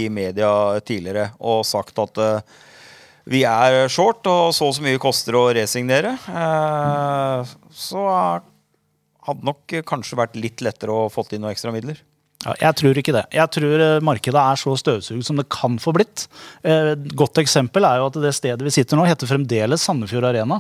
i 0.03 0.05
media 0.13 0.53
tidligere 0.85 1.31
og 1.41 1.65
sagt 1.67 1.99
at 2.03 2.21
uh, 2.21 2.61
vi 3.33 3.45
er 3.47 3.87
short, 3.93 4.27
og 4.27 4.53
så 4.55 4.69
og 4.69 4.77
så 4.77 4.85
mye 4.85 5.01
koster 5.01 5.39
å 5.39 5.47
resignere. 5.55 6.17
Uh, 6.27 7.47
så 7.73 8.07
hadde 9.29 9.47
nok 9.47 9.77
kanskje 9.89 10.19
vært 10.19 10.39
litt 10.41 10.65
lettere 10.65 10.95
å 10.95 11.11
fått 11.13 11.33
inn 11.33 11.45
noen 11.45 11.55
ekstra 11.55 11.73
midler. 11.75 12.03
Ja, 12.43 12.55
jeg 12.59 12.75
tror 12.81 12.99
ikke 12.99 13.13
det. 13.15 13.25
Jeg 13.37 13.51
tror 13.55 13.83
eh, 13.87 14.01
markedet 14.03 14.41
er 14.43 14.59
så 14.59 14.73
støvsugd 14.81 15.23
som 15.27 15.39
det 15.39 15.47
kan 15.53 15.77
få 15.83 15.93
blitt. 15.95 16.27
Eh, 16.67 16.93
Et 16.97 17.05
godt 17.19 17.39
eksempel 17.43 17.87
er 17.87 18.01
jo 18.03 18.09
at 18.11 18.19
det 18.25 18.33
stedet 18.35 18.65
vi 18.67 18.73
sitter 18.75 18.99
nå, 18.99 19.05
heter 19.07 19.31
fremdeles 19.31 19.85
Sandefjord 19.87 20.27
Arena. 20.33 20.59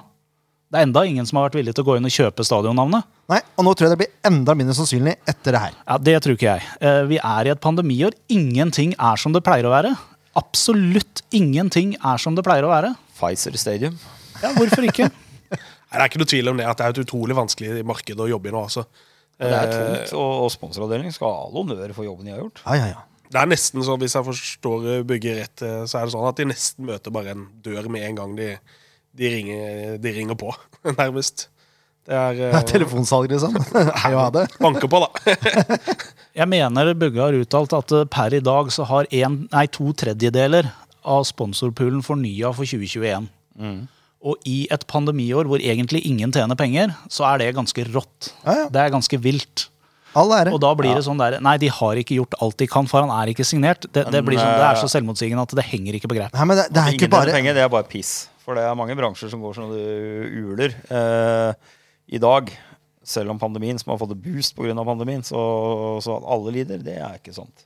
Det 0.72 0.78
er 0.80 0.86
enda 0.86 1.02
ingen 1.04 1.26
som 1.28 1.36
har 1.36 1.50
vært 1.50 1.58
villig 1.58 1.74
til 1.76 1.84
å 1.84 1.88
gå 1.90 1.96
inn 1.98 2.06
og 2.08 2.14
kjøpe 2.14 2.46
stadionnavnet. 2.48 3.04
Nei, 3.28 3.40
Og 3.60 3.66
nå 3.66 3.74
tror 3.76 3.88
jeg 3.90 3.92
det 3.92 3.98
blir 4.06 4.14
enda 4.30 4.54
mindre 4.56 4.72
sannsynlig 4.78 5.16
etter 5.28 5.52
det 5.52 5.60
her. 5.60 5.74
Ja, 5.84 5.98
Det 6.00 6.14
tror 6.24 6.38
ikke 6.38 6.54
jeg. 6.54 6.62
Eh, 6.80 7.02
Vi 7.10 7.18
er 7.18 7.46
i 7.50 7.52
et 7.52 7.60
pandemiår. 7.60 8.14
Ingenting 8.32 8.94
er 8.98 9.16
som 9.20 9.34
det 9.36 9.42
pleier 9.44 9.68
å 9.68 9.74
være. 9.74 9.92
Absolutt 10.38 11.20
ingenting 11.36 11.92
er 12.00 12.16
som 12.22 12.34
det 12.38 12.44
pleier 12.46 12.64
å 12.64 12.70
være. 12.72 12.94
Pfizer 13.18 13.54
Stadium. 13.60 13.98
Ja, 14.42 14.54
Hvorfor 14.56 14.86
ikke? 14.88 15.10
Nei, 15.52 15.58
Det 15.92 16.00
er 16.00 16.08
ikke 16.08 16.22
noe 16.22 16.30
tvil 16.32 16.48
om 16.54 16.56
det 16.56 16.64
at 16.70 16.78
det 16.80 16.86
er 16.86 16.94
et 16.94 17.02
utrolig 17.04 17.36
vanskelig 17.36 17.82
marked 17.84 18.16
å 18.24 18.30
jobbe 18.30 18.48
i 18.48 18.54
nå. 18.54 18.62
altså. 18.64 18.86
Det 19.42 19.54
er 19.58 19.70
Eh, 19.72 19.78
tungt, 19.78 20.12
og, 20.18 20.32
og 20.44 20.52
sponsoravdelingen 20.54 21.14
skal 21.14 21.32
ha 21.32 21.40
all 21.46 21.56
honnør 21.60 21.94
for 21.96 22.06
jobben 22.06 22.28
de 22.28 22.34
har 22.34 22.42
gjort. 22.44 22.62
Ja, 22.66 22.76
ja, 22.78 22.86
ja. 22.94 23.00
Det 23.32 23.40
er 23.40 23.48
nesten 23.48 23.80
sånn, 23.80 24.00
Hvis 24.02 24.12
jeg 24.18 24.26
forstår 24.26 24.82
bygget 25.08 25.38
rett, 25.38 25.62
eh, 25.64 25.84
så 25.88 25.98
er 25.98 26.04
det 26.06 26.12
sånn 26.14 26.28
at 26.28 26.36
de 26.42 26.46
nesten 26.50 26.84
møter 26.88 27.14
bare 27.14 27.32
en 27.32 27.46
dør 27.64 27.88
med 27.92 28.04
en 28.10 28.18
gang 28.20 28.34
de, 28.36 28.50
de, 29.16 29.30
ringer, 29.32 29.96
de 30.02 30.12
ringer 30.18 30.38
på, 30.38 30.52
nærmest. 31.00 31.46
Det 32.02 32.16
er, 32.18 32.34
Det 32.34 32.48
er 32.50 32.58
eh, 32.58 32.66
telefonsalg, 32.66 33.30
liksom. 33.30 33.54
Hei 34.02 34.10
og 34.12 34.20
ha 34.20 34.28
det. 34.34 34.44
Banker 34.60 34.90
på, 34.90 35.00
da. 35.04 35.36
Jeg 36.42 36.48
mener 36.50 36.92
Bugge 36.98 37.20
har 37.22 37.36
uttalt 37.36 37.72
at 37.78 37.92
per 38.10 38.34
i 38.34 38.40
dag 38.42 38.70
så 38.74 38.84
har 38.90 39.08
en, 39.22 39.42
nei, 39.52 39.66
to 39.70 39.92
tredjedeler 39.96 40.68
av 41.02 41.24
sponsorpoolen 41.28 42.02
fornya 42.04 42.50
for 42.56 42.68
2021. 42.68 43.26
Og 44.22 44.38
i 44.46 44.64
et 44.70 44.84
pandemiår 44.86 45.48
hvor 45.50 45.62
egentlig 45.62 46.04
ingen 46.06 46.30
tjener 46.34 46.58
penger, 46.58 46.94
så 47.10 47.26
er 47.32 47.42
det 47.42 47.52
ganske 47.56 47.86
rått. 47.90 48.32
Ja, 48.44 48.62
ja. 48.62 48.66
Det 48.70 48.82
er 48.84 48.94
ganske 48.94 49.18
vilt. 49.18 49.66
Og 50.52 50.58
da 50.60 50.72
blir 50.76 50.92
det 50.92 51.04
sånn 51.06 51.20
der 51.20 51.38
Nei, 51.40 51.54
de 51.60 51.70
har 51.72 51.98
ikke 52.00 52.18
gjort 52.18 52.34
alt 52.44 52.58
de 52.60 52.66
kan, 52.68 52.88
for 52.90 53.04
han 53.04 53.12
er 53.14 53.32
ikke 53.32 53.46
signert. 53.48 53.86
Det, 53.88 54.04
det, 54.04 54.20
Men, 54.20 54.26
blir 54.28 54.40
sånn, 54.40 54.58
det 54.60 54.66
er 54.66 54.76
eh, 54.76 54.82
så 54.82 54.90
selvmotsigende 54.92 55.46
at 55.46 55.54
det 55.56 55.64
henger 55.70 55.96
ikke 55.96 56.10
på 56.12 56.18
greip. 56.18 56.36
Nei, 56.36 56.48
men 56.50 56.60
det, 56.60 56.66
det 56.74 56.82
er 56.82 56.98
ikke 56.98 57.08
bare 57.12 57.32
penger, 57.32 57.56
det 57.56 57.64
er 57.64 57.72
bare 57.72 57.88
piss. 57.88 58.12
For 58.42 58.58
det 58.58 58.66
er 58.66 58.76
mange 58.76 58.96
bransjer 58.98 59.30
som 59.32 59.42
går 59.42 59.56
sånn 59.56 59.72
du 59.72 60.52
uler 60.52 60.76
eh, 60.92 61.72
i 62.12 62.20
dag. 62.22 62.52
Selv 63.02 63.32
om 63.32 63.40
pandemien, 63.40 63.80
som 63.80 63.94
har 63.94 63.98
fått 63.98 64.14
boost 64.22 64.54
pga. 64.54 64.76
pandemien, 64.86 65.24
så, 65.26 65.40
så 66.04 66.20
at 66.20 66.28
alle 66.36 66.54
lider, 66.60 66.82
det 66.84 67.00
er 67.00 67.16
ikke 67.18 67.34
sant. 67.34 67.64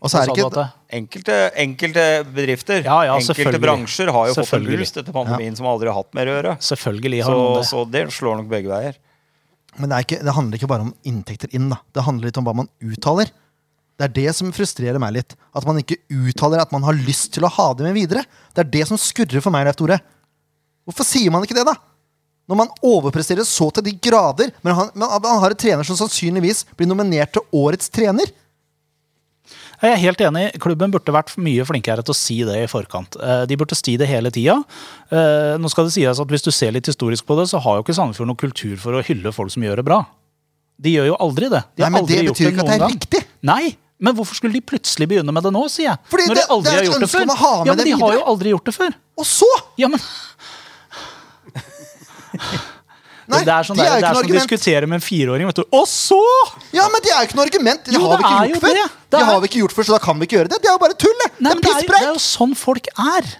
Og 0.00 0.08
så 0.08 0.22
er 0.22 0.30
det 0.30 0.36
ikke 0.38 0.50
det- 0.54 0.70
Enkelte, 0.96 1.34
enkelte 1.60 2.04
bedrifter, 2.34 2.82
Ja, 2.84 3.02
ja, 3.04 3.16
enkelte 3.20 3.60
bransjer 3.60 4.10
har 4.10 4.28
jo 4.28 4.34
fått 4.34 4.54
en 4.56 4.64
boost 4.64 4.96
etter 4.96 5.12
pandemien 5.12 5.56
som 5.56 5.66
aldri 5.66 5.86
har 5.92 5.94
hatt 6.00 6.14
mer 6.14 6.26
å 6.26 6.34
gjøre. 6.42 6.54
Selvfølgelig 6.58 7.22
har 7.24 7.32
Så, 7.34 7.54
det. 7.58 7.66
så 7.68 7.90
det 7.90 8.06
slår 8.16 8.36
nok 8.40 8.48
begge 8.48 8.68
veier. 8.72 8.94
Men 9.78 9.90
det, 9.90 9.96
er 9.98 10.02
ikke, 10.08 10.24
det 10.24 10.34
handler 10.34 10.58
ikke 10.58 10.68
bare 10.68 10.80
om 10.88 10.94
inntekter 11.04 11.52
inn. 11.54 11.68
da. 11.68 11.76
Det 11.94 12.02
handler 12.02 12.24
litt 12.30 12.38
om 12.38 12.44
hva 12.44 12.54
man 12.56 12.68
uttaler. 12.82 13.30
Det 14.00 14.08
er 14.08 14.14
det 14.16 14.34
som 14.34 14.50
frustrerer 14.50 14.98
meg 14.98 15.12
litt. 15.12 15.36
At 15.54 15.66
man 15.68 15.76
ikke 15.76 15.98
uttaler 16.10 16.60
at 16.64 16.72
man 16.72 16.82
har 16.82 16.94
lyst 16.94 17.34
til 17.36 17.44
å 17.44 17.50
ha 17.52 17.74
det 17.74 17.84
med 17.84 17.94
videre. 17.94 18.24
Det 18.56 18.64
er 18.64 18.70
det 18.70 18.88
som 18.88 18.96
skurrer 18.96 19.42
for 19.44 19.52
meg, 19.52 19.66
Leif 19.68 19.76
Tore. 19.76 20.00
Hvorfor 20.88 21.04
sier 21.04 21.30
man 21.30 21.44
ikke 21.44 21.54
det, 21.54 21.66
da? 21.68 21.74
Når 22.48 22.56
man 22.56 22.72
overpresterer 22.82 23.44
så 23.46 23.68
til 23.76 23.84
de 23.86 23.92
grader, 23.92 24.50
men 24.64 24.74
han, 24.74 24.88
men 24.94 25.08
han 25.08 25.38
har 25.44 25.50
en 25.52 25.60
trener 25.60 25.84
som 25.86 25.94
sannsynligvis 26.00 26.64
blir 26.74 26.88
nominert 26.88 27.30
til 27.36 27.42
årets 27.52 27.92
trener. 27.92 28.32
Jeg 29.80 29.92
er 29.94 30.00
helt 30.02 30.20
enig. 30.20 30.42
Klubben 30.60 30.90
burde 30.92 31.12
vært 31.14 31.30
mye 31.40 31.64
flinkere 31.64 32.02
til 32.04 32.12
å 32.12 32.16
si 32.16 32.36
det 32.44 32.56
i 32.64 32.66
forkant. 32.68 33.16
Eh, 33.16 33.46
De 33.48 33.56
burde 33.56 33.74
si 33.78 33.96
det 33.96 34.06
hele 34.10 34.30
tida. 34.30 34.58
Eh, 35.10 35.56
Nå 35.58 35.70
skal 35.72 35.84
det 35.88 35.94
sies 35.94 36.20
at 36.20 36.28
Hvis 36.28 36.44
du 36.44 36.50
ser 36.52 36.72
litt 36.76 36.86
historisk 36.86 37.24
på 37.26 37.36
det, 37.40 37.48
så 37.48 37.58
har 37.64 37.78
jo 37.78 37.82
ikke 37.86 37.94
Sandefjord 37.96 38.28
noen 38.28 38.36
kultur 38.40 38.76
for 38.76 38.92
å 38.92 39.02
hylle 39.06 39.32
folk 39.32 39.50
som 39.50 39.62
gjør 39.64 39.76
det 39.80 39.84
bra. 39.88 40.02
De 40.80 40.90
gjør 40.96 41.06
jo 41.12 41.16
aldri 41.20 41.48
det. 41.52 41.62
De 41.76 41.82
Nei, 41.84 41.90
men 41.96 42.06
det 42.06 42.20
betyr 42.28 42.50
ikke 42.52 42.60
at 42.60 42.66
det 42.66 42.74
er 42.76 42.78
gang. 42.84 42.92
riktig. 42.92 43.22
Nei, 43.42 43.76
men 44.00 44.14
hvorfor 44.16 44.34
skulle 44.36 44.52
de 44.56 44.60
plutselig 44.64 45.08
begynne 45.08 45.32
med 45.32 45.42
det 45.44 45.52
nå, 45.52 45.64
sier 45.68 45.90
jeg? 45.90 45.98
Fordi 46.08 46.24
Når 46.28 46.34
det- 46.34 46.44
de 46.46 46.52
aldri 46.54 46.70
har 46.76 46.84
gjort 46.84 47.00
det 47.00 47.10
før. 47.10 47.26
ha 47.36 47.50
med 47.58 47.66
ja, 47.66 47.72
men 47.72 47.76
det 47.76 47.84
de 47.84 47.96
har 48.00 48.12
jo 48.16 48.22
aldri 48.24 48.48
gjort 48.54 48.64
det 48.64 48.74
før. 48.74 48.92
Og 49.18 49.24
så 49.28 49.48
Ja, 49.76 49.88
men 49.88 50.00
Nei, 53.30 53.42
Det 53.46 53.52
er 53.54 53.68
sånn, 53.68 53.78
de 53.78 53.84
der, 53.84 53.92
er 53.96 54.00
det 54.02 54.08
er 54.10 54.18
som 54.18 54.30
å 54.30 54.32
diskutere 54.34 54.88
med 54.90 55.00
en 55.00 55.04
fireåring. 55.04 55.50
vet 55.50 55.60
du. 55.60 55.66
Og 55.76 55.86
så! 55.90 56.20
Ja, 56.76 56.88
men 56.92 57.04
det 57.04 57.12
er 57.14 57.22
jo 57.22 57.28
ikke 57.30 57.38
noe 57.38 57.46
argument. 57.46 57.84
Det 57.86 57.94
Jo, 57.94 58.00
har 58.06 58.18
vi 58.18 58.24
ikke 58.24 58.48
gjort 58.54 58.64
før. 58.66 58.80
det. 58.80 58.88
Det, 59.10 59.20
har 59.30 59.38
vi 59.44 59.50
ikke 59.52 59.62
gjort 59.62 59.76
før, 59.76 59.86
så 59.88 59.94
da 59.96 60.00
kan 60.02 60.18
vi 60.18 60.28
ikke 60.28 60.36
gjøre 60.40 60.50
det. 60.52 60.58
Det 60.64 60.70
er 60.70 60.74
jo 60.76 60.82
bare 60.82 60.98
tull, 60.98 61.14
det. 61.24 61.30
Nei, 61.38 61.54
det 61.54 61.60
er 61.60 61.78
det, 61.80 61.86
er, 61.86 61.94
det 62.00 62.10
jo 62.14 62.20
sånn 62.26 62.56
folk 62.58 62.90
er. 62.96 63.30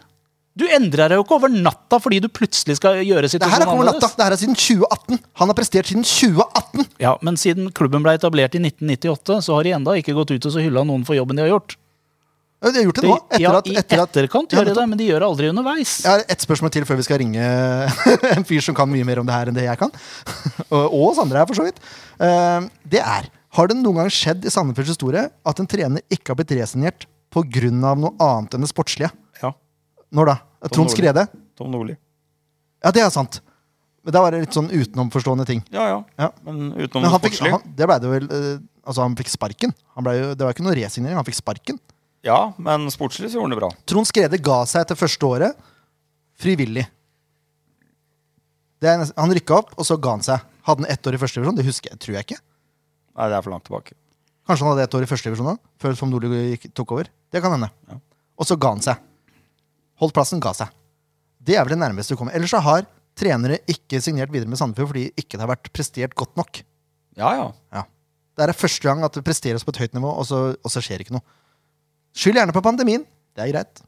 Du 0.61 0.65
endrer 0.67 1.09
deg 1.09 1.17
jo 1.17 1.23
ikke 1.25 1.37
over 1.39 1.53
natta 1.55 2.01
fordi 2.03 2.19
du 2.21 2.27
plutselig 2.29 2.75
skal 2.81 2.99
gjøre 3.07 3.29
situasjonen 3.31 3.63
er 3.65 3.71
annerledes. 3.71 4.17
Det 4.19 4.25
her 4.27 4.35
er 4.35 4.41
siden 4.41 4.59
2018. 4.59 5.21
Han 5.41 5.53
har 5.53 5.57
prestert 5.57 5.89
siden 5.89 6.05
2018. 6.05 6.89
Ja, 7.01 7.15
Men 7.25 7.39
siden 7.41 7.71
klubben 7.73 8.03
ble 8.05 8.17
etablert 8.19 8.57
i 8.59 8.61
1998, 8.61 9.39
så 9.47 9.57
har 9.57 9.65
de 9.65 9.77
enda 9.79 9.95
ikke 9.97 10.17
gått 10.19 10.35
ut 10.35 10.49
og 10.51 10.53
så 10.53 10.61
hylla 10.65 10.83
noen 10.85 11.07
for 11.07 11.17
jobben 11.17 11.39
de 11.39 11.47
har 11.47 11.55
gjort. 11.55 11.77
De 12.61 12.77
har 12.77 12.85
gjort 12.85 12.99
det 13.01 13.09
nå. 13.09 13.15
Etter 13.17 13.41
ja, 13.41 13.51
at, 13.57 13.69
etter 13.73 14.03
at, 14.03 14.11
etterkant 14.11 14.53
gjør 14.53 14.67
de 14.69 14.73
det, 14.77 14.83
men 14.91 14.99
de 15.01 15.07
gjør 15.09 15.23
det 15.23 15.29
aldri 15.31 15.49
underveis. 15.49 15.95
Jeg 16.05 16.13
har 16.13 16.25
ett 16.35 16.43
spørsmål 16.45 16.73
til 16.75 16.85
før 16.89 16.99
vi 16.99 17.07
skal 17.07 17.21
ringe 17.23 17.45
en 18.35 18.45
fyr 18.45 18.65
som 18.67 18.77
kan 18.77 18.91
mye 18.91 19.07
mer 19.09 19.23
om 19.23 19.29
det 19.29 19.33
her 19.33 19.49
enn 19.49 19.57
det 19.57 19.65
jeg 19.65 19.81
kan. 19.81 19.95
og, 20.75 20.83
og 20.83 21.07
oss 21.09 21.23
andre 21.23 21.41
her, 21.41 21.49
for 21.49 21.57
så 21.57 21.65
vidt. 21.65 21.81
Eh, 22.21 22.69
det 22.93 23.01
er 23.01 23.31
Har 23.57 23.71
det 23.71 23.79
noen 23.81 24.03
gang 24.03 24.13
skjedd 24.13 24.45
i 24.45 24.53
Sandefjords 24.53 24.93
historie 24.93 25.25
at 25.33 25.63
en 25.63 25.71
trener 25.73 26.05
ikke 26.13 26.35
har 26.35 26.41
blitt 26.43 26.53
resignert 26.59 27.09
pga. 27.33 27.71
noe 27.73 28.13
annet 28.21 28.59
enn 28.59 28.67
det 28.67 28.71
sportslige? 28.71 29.09
Ja. 29.41 29.55
Når 30.13 30.35
da? 30.35 30.37
Trond 30.69 30.93
Skrede? 30.93 31.31
Tom 31.57 31.73
Nordli. 31.73 31.97
Ja, 32.85 32.93
det 32.93 33.01
er 33.07 33.09
sant. 33.15 33.41
Men 34.05 34.17
da 34.17 34.23
var 34.25 34.37
det 34.37 34.45
litt 34.45 34.57
sånn 34.57 34.69
utenomforstående 34.69 35.47
ting. 35.49 35.65
Ja, 35.73 35.87
ja. 35.89 35.99
Ja. 36.21 36.29
Men 36.45 36.75
utenom 36.77 37.05
Men 37.05 37.09
det 37.09 37.21
sportslige. 37.21 37.41
fikk, 37.41 37.57
han, 37.57 37.75
det 37.77 37.89
ble 37.89 37.99
det 38.01 38.13
vel 38.13 38.29
eh, 38.29 38.53
Altså, 38.81 39.05
han 39.05 39.15
fikk 39.15 39.29
sparken. 39.29 39.73
Han 39.95 40.05
ble 40.07 40.15
jo, 40.17 40.29
det 40.35 40.47
var 40.47 40.55
ikke 40.55 40.65
noe 40.65 40.73
resignering, 40.75 41.19
han 41.21 41.27
fikk 41.27 41.37
sparken. 41.37 41.77
Ja, 42.27 42.53
men 42.61 42.89
sportslig 42.93 43.31
så 43.33 43.39
gjorde 43.39 43.49
han 43.49 43.55
det 43.55 43.61
bra. 43.63 43.71
Trond 43.89 44.09
Skrede 44.09 44.39
ga 44.45 44.59
seg 44.69 44.83
etter 44.85 44.99
første 45.01 45.25
året 45.29 45.57
frivillig. 46.41 46.87
Det 48.81 48.89
er, 48.89 48.99
nest- 49.03 49.17
han 49.17 49.33
rykka 49.37 49.57
opp, 49.61 49.75
og 49.77 49.85
så 49.89 49.97
ga 50.01 50.15
han 50.17 50.25
seg. 50.25 50.41
Hadde 50.65 50.85
han 50.85 50.93
ett 50.93 51.07
år 51.09 51.17
i 51.17 51.21
første 51.21 51.41
divisjon? 51.41 51.57
Det 51.59 51.67
husker 51.67 51.93
jeg, 51.93 52.01
tror 52.01 52.17
jeg 52.17 52.27
ikke. 52.29 52.39
Nei, 53.17 53.27
det 53.29 53.37
er 53.37 53.45
for 53.45 53.53
langt 53.55 53.67
tilbake. 53.69 53.97
Kanskje 54.49 54.65
han 54.67 54.73
hadde 54.73 54.85
ett 54.89 54.97
år 54.97 55.05
i 55.05 55.09
første 55.11 55.29
divisjon 55.31 55.51
da, 55.51 55.57
før 55.83 55.97
Tom 55.99 56.13
Nordli 56.13 56.41
gikk- 56.55 56.71
tok 56.77 56.93
over. 56.97 57.11
Det 57.33 57.43
kan 57.45 57.53
hende. 57.57 57.69
Ja. 57.91 57.99
Og 58.41 58.49
så 58.49 58.57
ga 58.61 58.73
han 58.73 58.81
seg. 58.85 59.01
Holdt 60.01 60.17
plassen, 60.17 60.41
ga 60.41 60.53
seg. 60.57 60.73
Det 61.41 61.57
er 61.57 61.65
vel 61.65 61.75
det 61.77 61.81
nærmeste 61.83 62.17
du 62.17 62.21
kommer. 62.21 62.35
Ellers 62.37 62.53
så 62.55 62.61
har 62.65 62.87
trenere 63.21 63.59
ikke 63.69 64.01
signert 64.01 64.33
videre 64.33 64.49
med 64.49 64.57
Sandefjord 64.61 64.93
fordi 64.95 65.07
ikke 65.19 65.37
det 65.37 65.45
har 65.45 65.51
vært 65.53 65.69
prestert 65.77 66.15
godt 66.17 66.37
nok. 66.41 66.63
Ja, 67.21 67.33
ja. 67.37 67.47
Ja. 67.75 67.83
Det 68.39 68.47
er 68.49 68.57
første 68.57 68.87
gang 68.89 69.05
at 69.05 69.13
det 69.17 69.25
presteres 69.27 69.65
på 69.67 69.75
et 69.75 69.81
høyt 69.83 69.97
nivå, 69.97 70.09
og 70.21 70.25
så, 70.29 70.41
og 70.57 70.73
så 70.73 70.81
skjer 70.85 71.03
ikke 71.05 71.17
noe. 71.19 71.25
Skyld 72.17 72.39
gjerne 72.41 72.55
på 72.57 72.63
pandemien. 72.65 73.05
Det 73.37 73.45
er 73.45 73.53
greit. 73.53 73.83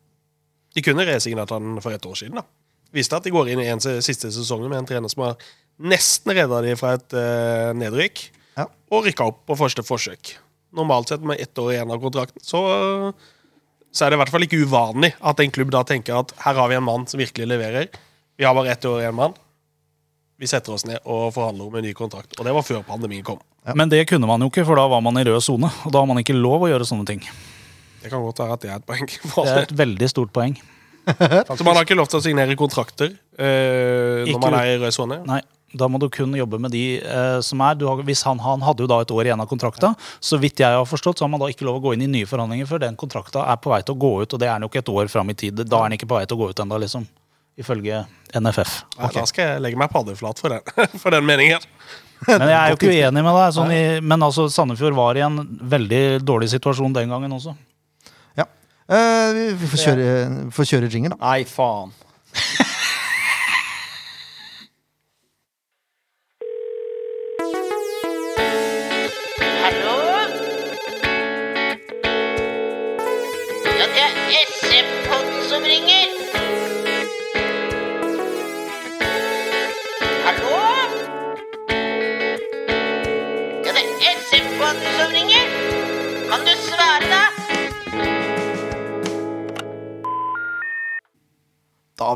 De 0.76 0.82
kunne 0.84 1.04
resignert 1.08 1.50
han 1.52 1.76
for 1.84 1.92
et 1.92 2.06
år 2.08 2.14
siden. 2.18 2.38
da. 2.40 2.44
Visste 2.92 3.16
at 3.18 3.24
de 3.26 3.32
går 3.32 3.50
inn 3.52 3.60
i 3.64 3.70
en 3.72 3.80
siste 3.80 4.30
sesong 4.32 4.64
med 4.68 4.78
en 4.82 4.88
trener 4.88 5.08
som 5.12 5.24
har 5.26 5.36
nesten 5.82 6.34
redda 6.36 6.60
de 6.64 6.74
fra 6.76 6.94
et 6.98 7.14
uh, 7.16 7.72
nedrykk, 7.76 8.26
Ja. 8.58 8.66
og 8.92 9.06
rykka 9.06 9.24
opp 9.30 9.38
på 9.48 9.56
første 9.56 9.82
forsøk. 9.84 10.34
Normalt 10.76 11.08
sett 11.08 11.22
med 11.24 11.40
ett 11.40 11.56
år 11.58 11.72
igjen 11.72 11.90
av 11.92 12.00
kontrakten, 12.00 12.40
så, 12.44 12.60
så 13.92 14.04
er 14.04 14.12
det 14.12 14.18
i 14.18 14.20
hvert 14.22 14.32
fall 14.32 14.44
ikke 14.46 14.60
uvanlig 14.64 15.14
at 15.20 15.40
en 15.40 15.52
klubb 15.52 15.72
da 15.72 15.80
tenker 15.88 16.18
at 16.20 16.34
her 16.44 16.54
har 16.60 16.68
vi 16.68 16.76
en 16.76 16.84
mann 16.84 17.06
som 17.08 17.20
virkelig 17.20 17.48
leverer. 17.48 17.88
Vi 18.36 18.44
har 18.44 18.54
bare 18.56 18.72
ett 18.72 18.84
år 18.88 19.00
igjen, 19.02 19.16
mann. 19.16 19.34
Vi 20.40 20.48
setter 20.50 20.74
oss 20.76 20.84
ned 20.88 21.00
og 21.04 21.32
forhandler 21.36 21.68
om 21.68 21.76
en 21.80 21.84
ny 21.86 21.92
kontrakt. 21.96 22.36
Og 22.38 22.44
det 22.44 22.52
var 22.56 22.64
før 22.66 22.84
pandemien 22.84 23.24
kom. 23.24 23.40
Men 23.78 23.88
det 23.92 24.04
kunne 24.10 24.26
man 24.28 24.42
jo 24.42 24.48
ikke, 24.52 24.64
for 24.68 24.76
da 24.80 24.84
var 24.90 25.00
man 25.04 25.20
i 25.20 25.24
rød 25.28 25.40
sone. 25.44 25.68
Og 25.86 25.92
da 25.94 26.00
har 26.02 26.08
man 26.10 26.18
ikke 26.20 26.34
lov 26.36 26.64
å 26.66 26.70
gjøre 26.72 26.88
sånne 26.88 27.06
ting. 27.08 27.20
Det 28.02 28.10
kan 28.10 28.22
godt 28.22 28.42
være 28.42 28.58
at 28.58 28.64
det 28.64 28.70
er 28.70 28.78
et 28.80 28.86
poeng. 28.86 29.08
Det 29.46 29.48
er 29.54 29.64
et 29.66 29.74
veldig 29.78 30.08
stort 30.10 30.32
poeng. 30.34 30.56
Så 31.02 31.64
man 31.66 31.74
har 31.74 31.82
ikke 31.82 31.98
lov 31.98 32.06
til 32.10 32.20
å 32.20 32.22
signere 32.22 32.54
kontrakter 32.54 33.08
eh, 33.10 34.22
Ikke 34.22 34.36
når 34.36 34.42
man 34.44 34.54
er 34.60 34.68
i 34.70 34.76
rød 34.78 34.94
sone? 34.94 35.16
Nei, 35.26 35.40
da 35.74 35.88
må 35.90 35.98
du 35.98 36.06
kun 36.12 36.34
jobbe 36.36 36.60
med 36.62 36.70
de 36.74 36.82
eh, 37.00 37.38
som 37.44 37.62
er. 37.64 37.78
Du 37.80 37.86
har, 37.88 38.02
hvis 38.06 38.22
han, 38.28 38.38
han 38.44 38.62
hadde 38.62 38.84
jo 38.84 38.90
da 38.90 39.00
et 39.02 39.14
år 39.14 39.30
igjen 39.30 39.42
av 39.42 39.48
kontrakta. 39.50 39.94
Så 40.22 40.38
vidt 40.42 40.60
jeg 40.62 40.76
har 40.78 40.86
forstått, 40.88 41.18
så 41.18 41.26
har 41.26 41.32
man 41.32 41.42
da 41.42 41.48
ikke 41.50 41.66
lov 41.66 41.80
å 41.80 41.84
gå 41.88 41.96
inn 41.96 42.04
i 42.06 42.10
nye 42.12 42.28
forhandlinger 42.28 42.68
før 42.68 42.84
den 42.84 42.98
kontrakta 43.00 43.46
er 43.50 43.58
på 43.62 43.72
vei 43.72 43.80
til 43.82 43.96
å 43.96 44.02
gå 44.04 44.12
ut. 44.22 44.36
Og 44.36 44.42
det 44.42 44.50
er 44.52 44.62
nok 44.62 44.78
et 44.78 44.92
år 44.94 45.10
fram 45.12 45.32
i 45.32 45.36
tid. 45.42 45.64
Da 45.64 45.80
er 45.80 45.90
den 45.90 45.98
ikke 45.98 46.10
på 46.12 46.20
vei 46.20 46.28
til 46.28 46.38
å 46.38 46.42
gå 46.44 46.52
ut 46.52 46.62
ennå, 46.66 46.78
liksom. 46.84 47.08
Ifølge 47.58 48.04
NFF. 48.38 48.78
Ja, 48.98 49.10
Da 49.16 49.26
skal 49.28 49.48
jeg 49.48 49.64
legge 49.66 49.80
meg 49.80 49.90
paddeflat 49.92 50.38
for 50.40 50.54
den, 50.54 50.62
for 51.02 51.14
den 51.14 51.26
meningen. 51.28 51.66
Men 52.28 52.46
jeg 52.46 52.58
er 52.60 52.70
jo 52.70 52.76
ikke 52.78 52.92
uenig 52.94 53.26
med 53.26 53.36
deg. 53.40 53.50
Sånn 53.56 53.74
i, 53.74 53.82
men 54.04 54.28
altså, 54.28 54.46
Sandefjord 54.52 54.96
var 54.96 55.18
i 55.18 55.24
en 55.26 55.42
veldig 55.72 56.04
dårlig 56.22 56.52
situasjon 56.52 56.94
den 56.96 57.12
gangen 57.12 57.40
også. 57.40 57.56
Vi 58.88 59.46
vi 59.60 59.68
får 59.72 59.82
kjøre, 59.86 60.06
får 60.52 60.70
kjøre 60.72 60.90
jingle, 60.92 61.14
da. 61.14 61.20
Nei, 61.22 61.42
faen. 61.48 61.94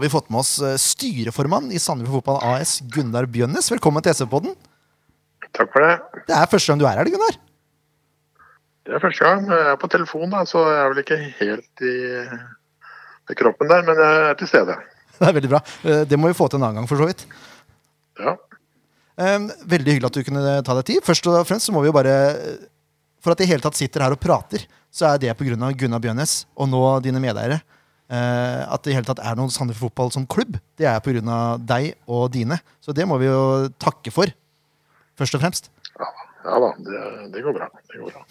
vi 0.07 0.13
fått 0.13 0.31
med 0.31 0.41
oss 0.43 0.55
eh, 0.63 0.77
styreformann 0.81 1.73
i 1.75 1.81
Sandefjord 1.83 2.21
Fotball 2.23 2.39
AS, 2.55 2.79
Gunnar 2.95 3.27
Bjønnes. 3.31 3.69
Velkommen 3.73 4.05
til 4.05 4.15
SV-podden. 4.15 4.55
Takk 5.57 5.73
for 5.73 5.83
det. 5.83 6.23
Det 6.29 6.37
er 6.37 6.51
første 6.51 6.71
gang 6.73 6.81
du 6.83 6.87
er 6.89 7.01
her, 7.01 7.11
Gunnar. 7.11 7.39
Det 8.87 8.95
er 8.95 9.03
første 9.03 9.27
gang. 9.27 9.47
Jeg 9.51 9.71
er 9.73 9.81
på 9.83 9.91
telefon, 9.91 10.29
da, 10.31 10.45
så 10.47 10.63
jeg 10.69 10.83
er 10.85 10.93
vel 10.93 11.03
ikke 11.03 11.19
helt 11.41 11.83
i, 11.87 11.95
i 13.35 13.39
kroppen 13.41 13.71
der, 13.73 13.83
men 13.89 13.99
jeg 14.03 14.21
er 14.31 14.39
til 14.43 14.51
stede. 14.53 14.77
Det 15.17 15.25
er 15.31 15.37
veldig 15.39 15.49
bra. 15.55 15.63
Eh, 15.89 16.03
Det 16.11 16.19
må 16.21 16.29
vi 16.31 16.37
få 16.39 16.47
til 16.53 16.61
en 16.61 16.69
annen 16.69 16.83
gang, 16.83 16.89
for 16.91 17.01
så 17.03 17.09
vidt. 17.09 17.27
Ja. 18.21 18.37
Veldig 19.17 19.95
hyggelig 19.97 20.11
at 20.11 20.17
du 20.19 20.25
kunne 20.29 20.57
ta 20.61 20.75
deg 20.77 20.89
tid. 20.91 21.05
Først 21.07 21.27
og 21.33 21.39
fremst 21.49 21.67
så 21.71 21.73
må 21.73 21.81
vi 21.81 21.89
jo 21.89 21.95
bare 21.97 22.13
For 23.25 23.33
at 23.33 23.41
de 23.41 23.47
i 23.47 23.49
hele 23.49 23.65
tatt 23.65 23.79
sitter 23.79 24.05
her 24.05 24.13
og 24.13 24.21
prater, 24.21 24.67
så 24.93 25.09
er 25.15 25.23
det 25.23 25.33
pga. 25.41 25.71
Gunnar 25.73 26.03
Bjønnes 26.05 26.43
og 26.55 26.69
nå 26.69 26.83
dine 27.05 27.23
medeiere. 27.25 27.63
Eh, 28.07 28.63
At 28.71 28.85
det 28.85 28.93
i 28.93 28.97
hele 28.97 29.07
tatt 29.09 29.19
er 29.23 29.35
noen 29.39 29.51
Sandefjord 29.51 29.91
Fotball 29.91 30.13
som 30.15 30.27
klubb, 30.31 30.59
det 30.79 30.87
er 30.87 31.01
pga. 31.03 31.57
deg 31.59 31.95
og 32.07 32.31
dine. 32.33 32.61
Så 32.81 32.95
det 32.95 33.07
må 33.09 33.19
vi 33.19 33.27
jo 33.27 33.69
takke 33.83 34.13
for, 34.15 34.31
først 35.19 35.35
og 35.35 35.43
fremst. 35.43 35.71
Ja, 35.99 36.11
ja 36.47 36.59
da, 36.63 36.71
det, 36.79 37.01
det 37.35 37.43
går 37.47 37.57
bra. 37.57 37.69
Det 37.91 37.99
går 38.03 38.11
bra. 38.15 38.23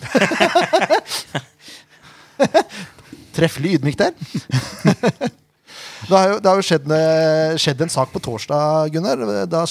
Treffelig 3.35 3.79
ydmyk 3.79 3.97
der. 3.99 4.13
Det 6.05 6.13
har 6.13 6.27
jo, 6.29 6.35
det 6.37 6.45
har 6.51 6.59
jo 6.59 6.65
skjedd, 6.67 6.91
eh, 6.93 7.55
skjedd 7.57 7.79
en 7.81 7.89
sak 7.89 8.11
på 8.13 8.19
torsdag, 8.21 8.91
Gunnar. 8.93 9.23
Da 9.49 9.63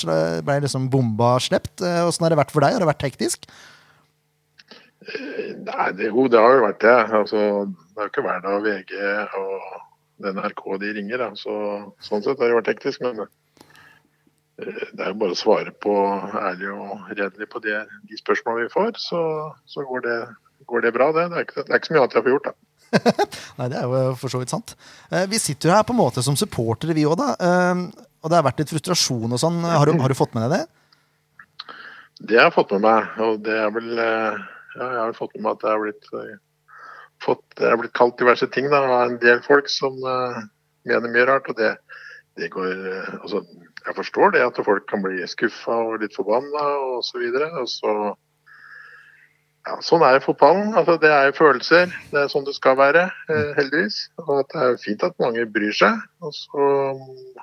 ble 0.42 0.56
liksom 0.64 0.88
bomba 0.90 1.36
slept. 1.38 1.78
Eh, 1.78 2.00
Åssen 2.08 2.24
har 2.26 2.34
det 2.34 2.38
vært 2.40 2.50
for 2.50 2.64
deg? 2.64 2.74
Har 2.74 2.82
det 2.82 2.88
vært 2.88 3.04
hektisk? 3.06 3.46
Nei, 5.06 5.86
det, 5.94 6.08
jo, 6.08 6.24
det 6.32 6.40
har 6.42 6.56
jo 6.56 6.64
vært 6.64 6.80
det. 6.82 6.96
Altså, 7.20 7.38
det 7.70 8.02
er 8.02 8.08
jo 8.08 8.10
ikke 8.10 8.24
hver 8.26 8.42
dag 8.48 8.66
VG 8.66 8.96
og 9.44 9.83
NRK 10.22 10.62
de 10.82 10.92
ringer. 10.98 11.18
Da. 11.24 11.30
Så, 11.38 11.54
sånn 12.04 12.22
sett 12.24 12.38
har 12.38 12.50
det 12.52 12.58
vært 12.60 12.70
hektisk. 12.74 13.02
Men 13.04 13.24
eh, 13.24 14.84
det 14.92 15.00
er 15.02 15.10
jo 15.12 15.18
bare 15.24 15.34
å 15.34 15.38
svare 15.38 15.72
på 15.82 15.94
ærlig 16.38 16.70
og 16.74 17.08
redelig 17.16 17.48
på 17.50 17.62
det, 17.64 17.80
de 18.10 18.20
spørsmålene 18.20 18.68
vi 18.68 18.74
får, 18.74 18.92
så, 19.02 19.22
så 19.66 19.86
går, 19.88 20.04
det, 20.06 20.18
går 20.70 20.86
det 20.86 20.94
bra, 20.94 21.10
det. 21.16 21.26
Det 21.32 21.40
er, 21.40 21.48
ikke, 21.48 21.64
det 21.66 21.74
er 21.74 21.82
ikke 21.82 21.90
så 21.90 21.96
mye 21.96 22.04
annet 22.04 22.16
jeg 22.20 22.26
får 22.28 22.34
gjort, 22.36 22.50
da. 22.50 22.54
Nei, 23.58 23.66
det 23.72 23.78
er 23.80 23.90
jo 23.90 24.02
for 24.20 24.30
så 24.30 24.38
vidt 24.38 24.52
sant. 24.54 24.76
Eh, 25.10 25.24
Vi 25.32 25.40
sitter 25.42 25.70
jo 25.72 25.74
her 25.74 25.86
på 25.88 25.96
en 25.96 26.02
måte 26.04 26.22
som 26.22 26.36
supportere, 26.38 26.94
vi 26.94 27.06
òg, 27.10 27.16
da. 27.18 27.32
Eh, 27.42 28.06
Og 28.24 28.30
det 28.30 28.38
har 28.38 28.46
vært 28.46 28.62
litt 28.62 28.70
frustrasjon 28.72 29.34
og 29.34 29.40
sånn. 29.42 29.58
Har 29.66 29.90
du, 29.90 29.98
har 30.00 30.08
du 30.12 30.16
fått 30.16 30.32
med 30.38 30.46
deg 30.46 30.54
det? 30.60 30.64
Det 32.24 32.38
har 32.38 32.46
jeg 32.46 32.54
fått 32.54 32.70
med 32.76 32.84
meg, 32.86 33.16
og 33.20 33.40
det 33.44 33.56
er 33.58 33.72
vel 33.74 33.90
eh, 33.98 34.36
Ja, 34.78 34.86
jeg 34.86 35.00
har 35.02 35.16
fått 35.18 35.34
med 35.34 35.42
meg 35.44 35.56
at 35.58 35.64
det 35.66 35.72
er 35.74 35.82
blitt, 35.82 36.06
eh, 36.20 36.36
fått, 37.24 37.44
det 37.58 37.68
er 37.68 37.78
blitt 37.80 37.96
kalt 37.96 38.18
diverse 38.20 38.48
ting 38.54 38.68
da, 38.72 38.82
av 38.84 39.08
en 39.08 39.20
del 39.22 39.40
folk 39.44 39.70
som 39.72 39.96
uh, 40.04 40.42
mener 40.88 41.12
mye 41.12 41.26
rart. 41.28 41.48
Og 41.50 41.58
det, 41.58 41.74
det 42.40 42.50
går 42.54 42.74
uh, 42.74 43.14
Altså, 43.22 43.44
jeg 43.84 43.96
forstår 43.98 44.34
det 44.34 44.44
at 44.44 44.60
folk 44.64 44.86
kan 44.90 45.02
bli 45.04 45.24
skuffa 45.28 45.80
og 45.88 46.04
litt 46.04 46.16
forbanna 46.16 46.66
videre. 47.20 47.50
Og 47.60 47.68
så 47.70 47.94
ja, 49.64 49.78
Sånn 49.84 50.04
er 50.04 50.20
fotballen. 50.24 50.74
altså 50.76 50.98
Det 51.00 51.12
er 51.12 51.36
følelser. 51.36 51.92
Det 52.12 52.22
er 52.22 52.30
sånn 52.32 52.46
det 52.48 52.56
skal 52.56 52.78
være, 52.80 53.08
uh, 53.32 53.50
heldigvis. 53.58 54.04
Og 54.26 54.44
det 54.52 54.62
er 54.68 54.78
fint 54.82 55.04
at 55.06 55.18
mange 55.22 55.48
bryr 55.48 55.74
seg. 55.76 56.04
Og 56.24 56.36
så 56.36 56.70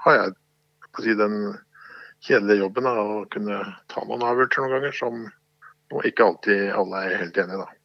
har 0.05 0.19
jeg 0.19 0.37
si, 1.01 1.17
den 1.17 1.37
kjedelige 2.21 2.61
jobben 2.61 2.85
da, 2.85 2.95
å 3.01 3.21
kunne 3.33 3.61
ta 3.89 4.03
noen 4.05 4.25
avgjørelser 4.27 4.65
noen 4.65 4.75
ganger 4.77 4.97
som 4.97 5.21
ikke 6.07 6.23
alltid 6.23 6.69
alle 6.77 7.05
er 7.07 7.17
helt 7.23 7.37
enige 7.41 7.57
i. 7.57 7.63
da. 7.65 7.80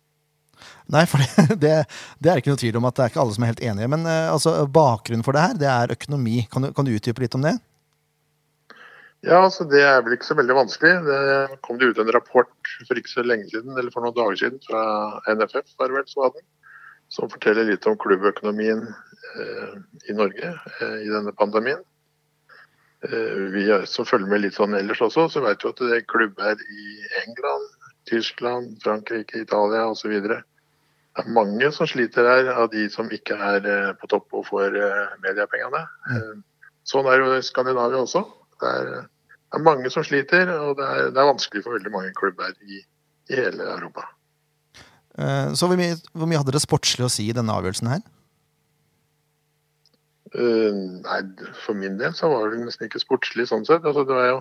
Nei, 0.93 1.05
for 1.11 1.23
det, 1.63 1.77
det, 2.23 2.31
er 2.33 2.43
ikke 2.43 2.53
noe 2.53 2.63
tvil 2.63 2.81
om 2.81 2.89
at 2.89 2.99
det 2.99 3.05
er 3.05 3.15
ikke 3.15 3.23
alle 3.25 3.37
som 3.37 3.47
er 3.47 3.55
helt 3.55 3.65
enige. 3.65 3.93
Men 3.95 4.09
eh, 4.11 4.33
altså, 4.33 4.59
bakgrunnen 4.67 5.27
for 5.27 5.37
det 5.37 5.47
her, 5.47 5.57
det 5.63 5.71
er 5.73 5.97
økonomi. 5.97 6.43
Kan 6.53 6.69
du, 6.69 6.73
kan 6.77 6.89
du 6.89 6.95
utdype 6.97 7.25
litt 7.25 7.39
om 7.39 7.47
det? 7.47 7.57
Ja, 9.27 9.41
altså 9.41 9.65
Det 9.67 9.81
er 9.83 10.03
vel 10.07 10.15
ikke 10.15 10.29
så 10.29 10.37
veldig 10.39 10.55
vanskelig. 10.59 10.99
Det 11.07 11.61
kom 11.67 11.81
det 11.81 11.91
ut 11.91 12.03
en 12.03 12.13
rapport 12.15 12.75
for 12.87 13.01
ikke 13.01 13.11
så 13.11 13.25
lenge 13.27 13.49
siden, 13.51 13.73
eller 13.75 13.91
for 13.95 14.05
noen 14.05 14.15
dager 14.15 14.39
siden 14.43 14.61
fra 14.69 14.83
NFF 15.33 15.73
var 15.81 15.95
vel, 15.95 16.07
som 16.11 16.37
som 17.09 17.31
forteller 17.31 17.69
litt 17.69 17.87
om 17.87 17.99
klubbøkonomien 17.99 18.83
eh, 18.87 19.77
i 20.11 20.17
Norge 20.17 20.51
eh, 20.81 20.97
i 21.05 21.11
denne 21.11 21.35
pandemien. 21.39 21.83
Eh, 23.07 23.43
vi 23.55 23.67
som 23.87 24.09
følger 24.09 24.31
med 24.31 24.43
litt 24.45 24.57
sånn 24.59 24.75
ellers 24.79 25.03
også, 25.05 25.29
så 25.31 25.45
vet 25.45 25.63
vi 25.63 25.71
at 25.71 25.83
det 25.83 26.01
er 26.01 26.09
klubber 26.11 26.63
i 26.67 26.87
England, 27.23 27.69
Tyskland, 28.07 28.77
Frankrike, 28.85 29.43
Italia 29.43 29.87
osv. 29.91 30.15
Det 30.27 30.39
er 31.23 31.33
mange 31.33 31.71
som 31.75 31.89
sliter 31.89 32.29
her, 32.29 32.51
av 32.53 32.71
de 32.73 32.87
som 32.93 33.11
ikke 33.13 33.35
er 33.35 33.67
eh, 33.67 33.93
på 34.01 34.09
topp 34.13 34.37
og 34.37 34.47
får 34.51 34.77
eh, 34.79 35.17
mediepengene. 35.25 35.85
Eh, 36.13 36.35
Sånn 36.87 37.09
er 37.11 37.19
jo 37.19 37.33
i 37.35 37.43
Skandinavia 37.43 37.99
også. 38.05 38.21
Det 38.63 38.69
er, 38.71 38.91
det 39.03 39.59
er 39.59 39.65
mange 39.67 39.91
som 39.91 40.05
sliter, 40.07 40.53
og 40.55 40.77
det 40.79 40.87
er, 40.87 41.09
det 41.11 41.19
er 41.19 41.33
vanskelig 41.33 41.65
for 41.65 41.75
veldig 41.75 41.91
mange 41.91 42.13
klubber 42.15 42.53
i, 42.63 42.79
i 43.27 43.41
hele 43.41 43.67
Europa. 43.73 44.07
Så 45.57 45.67
hvor 45.67 45.79
mye, 45.81 45.97
hvor 46.13 46.29
mye 46.29 46.39
hadde 46.39 46.53
det 46.53 46.61
sportslig 46.61 47.07
å 47.07 47.11
si 47.11 47.25
i 47.27 47.35
denne 47.35 47.55
avgjørelsen 47.57 47.89
her? 47.89 48.05
Uh, 50.37 51.01
nei, 51.01 51.21
for 51.65 51.79
min 51.79 51.97
del 51.99 52.13
så 52.15 52.29
var 52.29 52.51
det 52.53 52.61
nesten 52.61 52.87
ikke 52.87 53.01
sportslig 53.01 53.47
sånn 53.49 53.65
sett. 53.65 53.87
Altså, 53.87 54.05
det 54.07 54.15
var 54.15 54.29
jo 54.29 54.41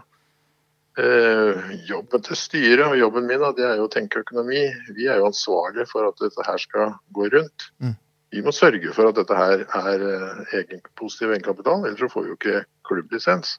jobben 0.96 2.22
til 2.24 2.38
styret 2.40 2.86
og 2.88 2.98
jobben 2.98 3.26
min, 3.28 3.44
det 3.58 3.66
er 3.68 3.82
jo 3.82 3.90
å 3.90 3.92
tenke 3.92 4.22
økonomi. 4.24 4.62
Vi 4.96 5.10
er 5.12 5.20
jo 5.20 5.28
ansvarlige 5.28 5.90
for 5.90 6.08
at 6.08 6.22
dette 6.24 6.46
her 6.48 6.62
skal 6.62 6.94
gå 7.12 7.28
rundt. 7.34 7.66
Mm. 7.84 7.98
Vi 8.36 8.42
må 8.44 8.52
sørge 8.56 8.92
for 8.96 9.08
at 9.08 9.20
dette 9.20 9.36
her 9.38 9.62
er 9.64 10.06
eh, 10.10 10.40
egen, 10.60 10.82
positiv 11.00 11.32
egenkapital, 11.32 11.86
ellers 11.86 12.02
så 12.04 12.10
får 12.12 12.26
vi 12.26 12.32
jo 12.32 12.38
ikke 12.40 12.64
klubblisens. 12.88 13.58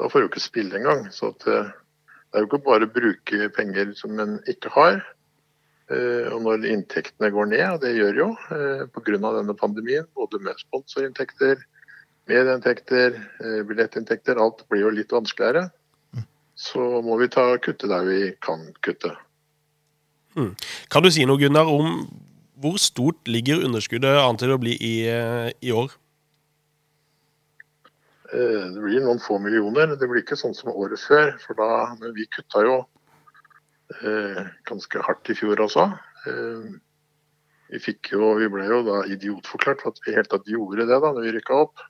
Da 0.00 0.08
får 0.08 0.22
vi 0.22 0.24
jo 0.24 0.30
ikke 0.30 0.44
spille 0.44 0.78
engang. 0.78 1.08
Så 1.12 1.32
at, 1.34 1.44
eh, 1.50 1.72
det 1.72 2.38
er 2.38 2.44
jo 2.44 2.48
ikke 2.48 2.62
bare 2.68 2.88
å 2.88 2.94
bruke 2.94 3.50
penger 3.56 3.92
som 3.98 4.16
en 4.22 4.38
ikke 4.48 4.72
har. 4.76 5.02
Eh, 5.92 6.30
Og 6.32 6.40
når 6.46 6.64
inntektene 6.70 7.32
går 7.34 7.50
ned, 7.52 7.66
og 7.74 7.82
det 7.82 7.92
gjør 7.98 8.22
jo 8.22 8.28
eh, 8.54 8.86
pga. 8.88 9.18
denne 9.20 9.56
pandemien, 9.60 10.08
både 10.16 10.40
med 10.40 10.56
sponsorinntekter, 10.62 11.60
medieinntekter, 12.30 13.18
eh, 13.44 13.60
billettinntekter, 13.68 14.40
alt 14.40 14.64
blir 14.70 14.86
jo 14.86 14.90
litt 14.94 15.12
vanskeligere. 15.12 15.68
Så 16.54 17.00
må 17.04 17.16
vi 17.20 17.30
ta 17.32 17.46
kutte 17.62 17.88
der 17.90 18.04
vi 18.06 18.20
kan 18.44 18.68
kutte. 18.84 19.14
Kan 20.92 21.04
du 21.04 21.10
si 21.12 21.24
noe, 21.28 21.40
Gunnar, 21.40 21.68
om 21.68 22.06
hvor 22.62 22.78
stort 22.80 23.26
ligger 23.28 23.64
underskuddet 23.66 24.20
an 24.22 24.38
til 24.40 24.54
å 24.54 24.60
bli 24.60 24.76
i, 24.78 24.94
eh, 25.10 25.50
i 25.60 25.72
år? 25.74 25.90
Eh, 28.32 28.64
Det 28.72 28.80
blir 28.80 29.04
noen 29.04 29.20
få 29.20 29.38
millioner. 29.38 29.96
Det 29.96 30.08
blir 30.08 30.22
ikke 30.22 30.38
sånn 30.38 30.54
som 30.54 30.72
året 30.72 31.00
før. 31.00 31.34
For 31.42 31.58
da, 31.58 31.96
vi 32.14 32.28
kutta 32.32 32.62
jo 32.64 32.78
eh, 34.00 34.46
ganske 34.68 35.02
hardt 35.04 35.28
i 35.28 35.36
fjor 35.36 35.60
også. 35.66 35.90
Eh, 36.26 36.70
vi 37.72 37.96
jo, 38.12 38.34
vi 38.36 38.48
ble 38.52 38.66
jo 38.68 38.80
da 38.84 39.02
idiotforklart 39.08 39.82
for 39.82 39.92
at 39.92 40.00
vi 40.06 40.14
helt 40.16 40.30
tatt 40.32 40.48
gjorde 40.48 40.86
det 40.86 41.00
da 41.00 41.12
når 41.12 41.26
vi 41.26 41.34
rykka 41.38 41.60
opp. 41.66 41.84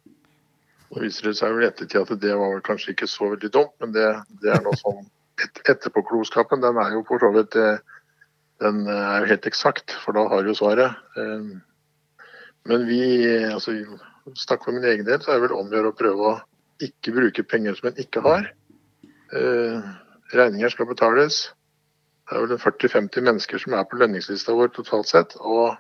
Nå 0.93 1.01
viser 1.01 1.31
det 1.31 1.39
seg 1.39 1.55
vel 1.57 1.71
ettertid 1.71 2.03
at 2.03 2.21
det 2.21 2.37
var 2.37 2.61
kanskje 2.67 2.93
ikke 2.93 3.09
så 3.09 3.31
veldig 3.33 3.51
dumt, 3.55 3.73
men 3.81 3.95
det, 3.95 4.07
det 4.43 4.53
er 4.53 4.61
noe 4.65 4.77
sånn 4.81 5.07
et, 5.41 5.63
Etterpåklokskapen 5.73 6.61
den 6.61 6.79
er 6.83 6.93
jo 6.93 7.03
for 7.09 7.23
så 7.23 7.31
vidt 7.33 7.57
eh, 7.57 7.81
den 8.63 8.85
er 8.87 9.25
jo 9.25 9.31
helt 9.33 9.49
eksakt, 9.49 9.95
for 10.05 10.15
da 10.17 10.27
har 10.31 10.45
du 10.45 10.53
svaret. 10.55 10.99
Eh, 11.19 11.53
Men 12.69 12.85
vi, 12.87 13.03
altså 13.51 13.73
Snakk 14.39 14.63
for 14.63 14.71
min 14.77 14.85
egen 14.87 15.07
del, 15.09 15.19
så 15.19 15.33
er 15.33 15.41
det 15.41 15.49
vel 15.49 15.57
om 15.57 15.67
å 15.67 15.75
gjøre 15.75 15.91
å 15.91 15.97
prøve 15.99 16.29
å 16.29 16.35
ikke 16.87 17.15
bruke 17.17 17.43
penger 17.43 17.75
som 17.75 17.89
en 17.89 17.97
ikke 17.99 18.21
har. 18.23 18.45
Eh, 19.35 19.89
regninger 20.31 20.71
skal 20.71 20.87
betales. 20.87 21.41
Det 22.31 22.37
er 22.39 22.45
vel 22.47 22.61
40-50 22.63 23.27
mennesker 23.27 23.59
som 23.59 23.75
er 23.75 23.89
på 23.89 23.99
lønningslista 23.99 24.55
vår 24.55 24.71
totalt 24.77 25.11
sett. 25.11 25.35
Og 25.43 25.75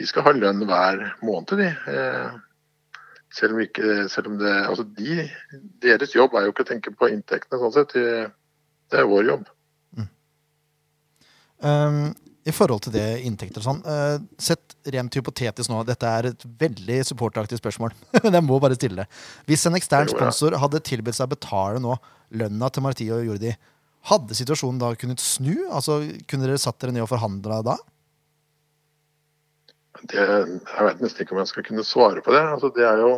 de 0.00 0.08
skal 0.08 0.24
ha 0.24 0.32
lønn 0.32 0.64
hver 0.70 1.04
måned, 1.20 1.52
de. 1.60 1.68
Selv 3.34 3.54
om 3.54 3.62
ikke 3.62 4.08
selv 4.10 4.32
om 4.32 4.38
det, 4.40 4.52
altså 4.66 4.84
de, 4.96 5.22
Deres 5.82 6.16
jobb 6.16 6.34
er 6.34 6.48
jo 6.48 6.54
ikke 6.54 6.64
å 6.64 6.70
tenke 6.72 6.92
på 6.94 7.10
inntektene, 7.12 7.60
sånn 7.62 7.76
sett. 7.76 7.94
Det, 7.94 8.98
er 8.98 9.06
vår 9.06 9.28
jobb. 9.28 9.46
Um, 11.60 12.08
I 12.48 12.52
forhold 12.56 12.86
til 12.86 12.94
det 12.94 13.04
inntekter 13.28 13.60
og 13.60 13.66
sånn, 13.66 13.82
uh, 13.84 14.16
sett 14.40 14.74
rent 14.94 15.14
hypotetisk 15.14 15.70
nå, 15.70 15.82
dette 15.84 16.08
er 16.08 16.30
et 16.30 16.46
veldig 16.62 17.02
supporteraktig 17.10 17.58
spørsmål, 17.60 17.92
men 18.24 18.38
jeg 18.38 18.46
må 18.46 18.56
bare 18.62 18.78
stille 18.78 19.02
det. 19.02 19.20
Hvis 19.46 19.66
en 19.68 19.76
ekstern 19.78 20.08
sponsor 20.10 20.56
hadde 20.58 20.80
tilbudt 20.88 21.18
seg 21.18 21.28
å 21.28 21.34
betale 21.34 21.82
nå 21.84 21.98
lønna 22.40 22.70
til 22.72 22.86
Marti 22.86 23.10
og 23.12 23.26
Jordi, 23.28 23.52
hadde 24.08 24.36
situasjonen 24.36 24.80
da 24.80 24.94
kunnet 24.96 25.20
snu? 25.20 25.52
Altså, 25.68 26.00
Kunne 26.30 26.48
dere 26.48 26.60
satt 26.60 26.80
dere 26.80 26.96
ned 26.96 27.04
og 27.04 27.12
forhandla 27.12 27.60
da? 27.66 27.76
Det, 29.98 30.22
jeg 30.22 30.86
vet 30.86 31.02
nesten 31.02 31.24
ikke 31.24 31.34
om 31.34 31.42
jeg 31.42 31.50
skal 31.50 31.66
kunne 31.66 31.84
svare 31.86 32.22
på 32.24 32.34
det. 32.34 32.42
Altså, 32.54 32.70
det 32.76 32.86
er 32.86 33.02
jo 33.04 33.12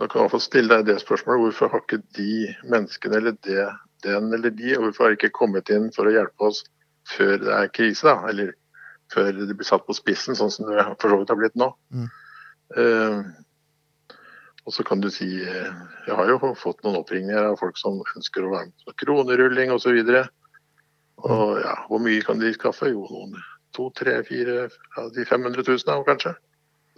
Da 0.00 0.06
kan 0.08 0.22
jeg 0.22 0.32
få 0.32 0.38
stille 0.40 0.76
deg 0.78 0.86
det 0.86 1.00
spørsmålet. 1.02 1.42
Hvorfor 1.44 1.68
har 1.68 1.82
ikke 1.82 1.98
de 2.16 2.54
menneskene 2.64 3.18
eller 3.18 3.34
det, 3.44 3.66
den 4.06 4.32
eller 4.32 4.50
de, 4.50 4.70
og 4.78 4.86
hvorfor 4.86 5.04
har 5.04 5.12
de 5.12 5.18
ikke 5.18 5.36
kommet 5.36 5.68
inn 5.74 5.90
for 5.92 6.08
å 6.08 6.14
hjelpe 6.14 6.46
oss 6.46 6.62
før 7.10 7.34
det 7.42 7.50
er 7.52 7.72
krise? 7.74 8.06
da, 8.06 8.30
Eller 8.30 8.54
før 9.12 9.28
det 9.34 9.56
blir 9.58 9.68
satt 9.68 9.84
på 9.84 9.96
spissen, 9.98 10.38
sånn 10.38 10.52
som 10.54 10.70
det 10.70 10.86
for 11.02 11.12
så 11.12 11.18
vidt 11.20 11.34
har 11.34 11.40
blitt 11.42 11.58
nå. 11.60 11.68
Mm. 11.92 12.08
Uh, 12.70 13.20
og 14.68 14.74
så 14.76 14.84
kan 14.86 15.00
du 15.02 15.08
si 15.10 15.26
eh, 15.42 15.70
Jeg 16.06 16.14
har 16.14 16.28
jo 16.30 16.52
fått 16.54 16.84
noen 16.84 17.00
oppringninger 17.00 17.48
av 17.50 17.56
folk 17.58 17.78
som 17.80 17.96
ønsker 18.16 18.44
å 18.44 18.52
være 18.52 18.68
med 18.68 18.84
på 18.86 18.96
kronerulling 19.04 19.72
osv. 19.74 19.96
Og, 19.96 20.12
så 20.12 21.30
og 21.30 21.56
ja, 21.64 21.74
hvor 21.88 22.02
mye 22.04 22.22
kan 22.24 22.38
de 22.40 22.52
skaffe? 22.54 22.92
Jo, 22.92 23.06
noen 23.10 23.34
to, 23.76 23.88
tre, 23.96 24.20
fire 24.26 24.68
av 24.98 25.10
de 25.14 25.26
500 25.26 25.64
000 25.66 25.84
da, 25.86 25.98
kanskje. 26.06 26.34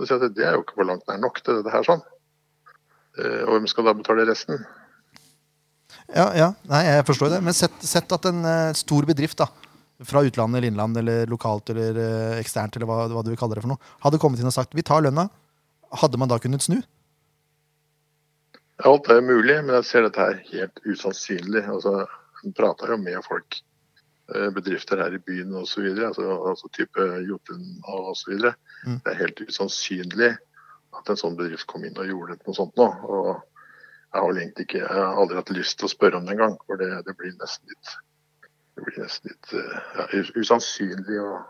Så 0.03 0.19
det 0.23 0.45
er 0.45 0.57
jo 0.57 0.65
ikke 0.65 0.81
på 0.81 0.87
langt 0.89 1.05
nær 1.09 1.21
nok 1.23 1.43
til 1.45 1.61
dette 1.61 1.73
her 1.73 1.85
sånn. 1.87 2.03
Eh, 3.21 3.43
og 3.45 3.57
hvem 3.57 3.69
skal 3.71 3.87
da 3.89 3.97
betale 3.97 4.25
resten? 4.29 4.63
Ja, 6.13 6.31
ja, 6.37 6.49
nei, 6.69 6.83
jeg 6.89 7.05
forstår 7.09 7.35
det. 7.35 7.43
Men 7.45 7.57
sett, 7.57 7.77
sett 7.85 8.13
at 8.15 8.27
en 8.29 8.43
eh, 8.49 8.73
stor 8.79 9.07
bedrift 9.09 9.41
da, 9.41 9.49
fra 10.09 10.25
utlandet 10.27 10.59
eller 10.59 10.73
innland 10.73 10.99
eller 10.99 11.31
lokalt 11.31 11.71
eller 11.75 12.01
eh, 12.01 12.41
eksternt 12.41 12.77
eller 12.77 12.89
hva, 12.89 13.05
hva 13.13 13.23
du 13.25 13.31
vil 13.33 13.39
kalle 13.41 13.57
det 13.57 13.65
for 13.65 13.75
noe, 13.75 13.93
hadde 14.05 14.21
kommet 14.23 14.43
inn 14.43 14.51
og 14.51 14.57
sagt 14.57 14.77
vi 14.77 14.85
tar 14.87 15.05
lønna. 15.05 15.29
Hadde 16.03 16.21
man 16.21 16.31
da 16.33 16.41
kunnet 16.41 16.65
snu? 16.65 16.81
Alt 18.89 19.11
er 19.13 19.21
mulig, 19.23 19.61
men 19.63 19.77
jeg 19.79 19.87
ser 19.87 20.07
dette 20.07 20.25
her 20.25 20.41
helt 20.49 20.81
usannsynlig. 20.89 21.63
Altså, 21.71 22.07
Hun 22.43 22.55
prater 22.57 22.91
jo 22.91 22.97
med 22.99 23.21
folk, 23.23 23.61
bedrifter 24.57 25.03
her 25.03 25.15
i 25.17 25.21
byen 25.23 25.55
osv. 25.61 25.87
Altså, 25.93 26.27
altså 26.51 26.71
type 26.77 27.07
Jotun 27.29 27.65
osv. 27.89 28.39
Mm. 28.87 28.99
Det 29.05 29.13
er 29.13 29.21
helt 29.21 29.43
usannsynlig 29.49 30.33
at 30.93 31.09
en 31.09 31.19
sånn 31.19 31.39
bedrift 31.39 31.69
kom 31.71 31.85
inn 31.89 31.99
og 31.99 32.09
gjorde 32.09 32.39
noe 32.41 32.57
sånt 32.57 32.79
nå. 32.81 32.89
Og 33.09 33.29
jeg 33.33 34.21
har 34.21 34.29
vel 34.29 34.41
egentlig 34.43 34.69
ikke, 34.69 34.83
jeg 34.85 34.93
har 34.93 35.21
aldri 35.21 35.39
hatt 35.41 35.53
lyst 35.57 35.79
til 35.81 35.89
å 35.89 35.93
spørre 35.93 36.19
om 36.19 36.27
det 36.29 36.35
engang, 36.37 36.59
for 36.69 36.81
det, 36.81 36.91
det 37.07 37.17
blir 37.19 37.33
nesten 37.41 37.73
litt 37.73 37.95
det 38.73 38.85
blir 38.87 39.03
nesten 39.03 39.33
litt 39.33 39.53
eh, 39.57 39.81
ja, 39.99 40.23
usannsynlig. 40.41 41.19
og 41.21 41.43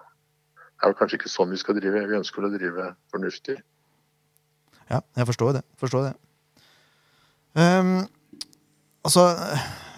Det 0.58 0.86
er 0.86 0.92
jo 0.92 0.98
kanskje 0.98 1.20
ikke 1.20 1.30
sånn 1.30 1.52
vi 1.54 1.60
skal 1.60 1.78
drive. 1.78 2.02
Vi 2.10 2.18
ønsker 2.18 2.46
å 2.46 2.50
drive 2.50 2.88
fornuftig. 3.14 3.58
Ja, 4.88 5.00
jeg 5.16 5.28
forstår 5.28 5.58
det. 5.58 5.62
Forstår 5.80 6.08
det. 6.08 6.12
Ehm, 7.62 8.02
altså, 9.06 9.26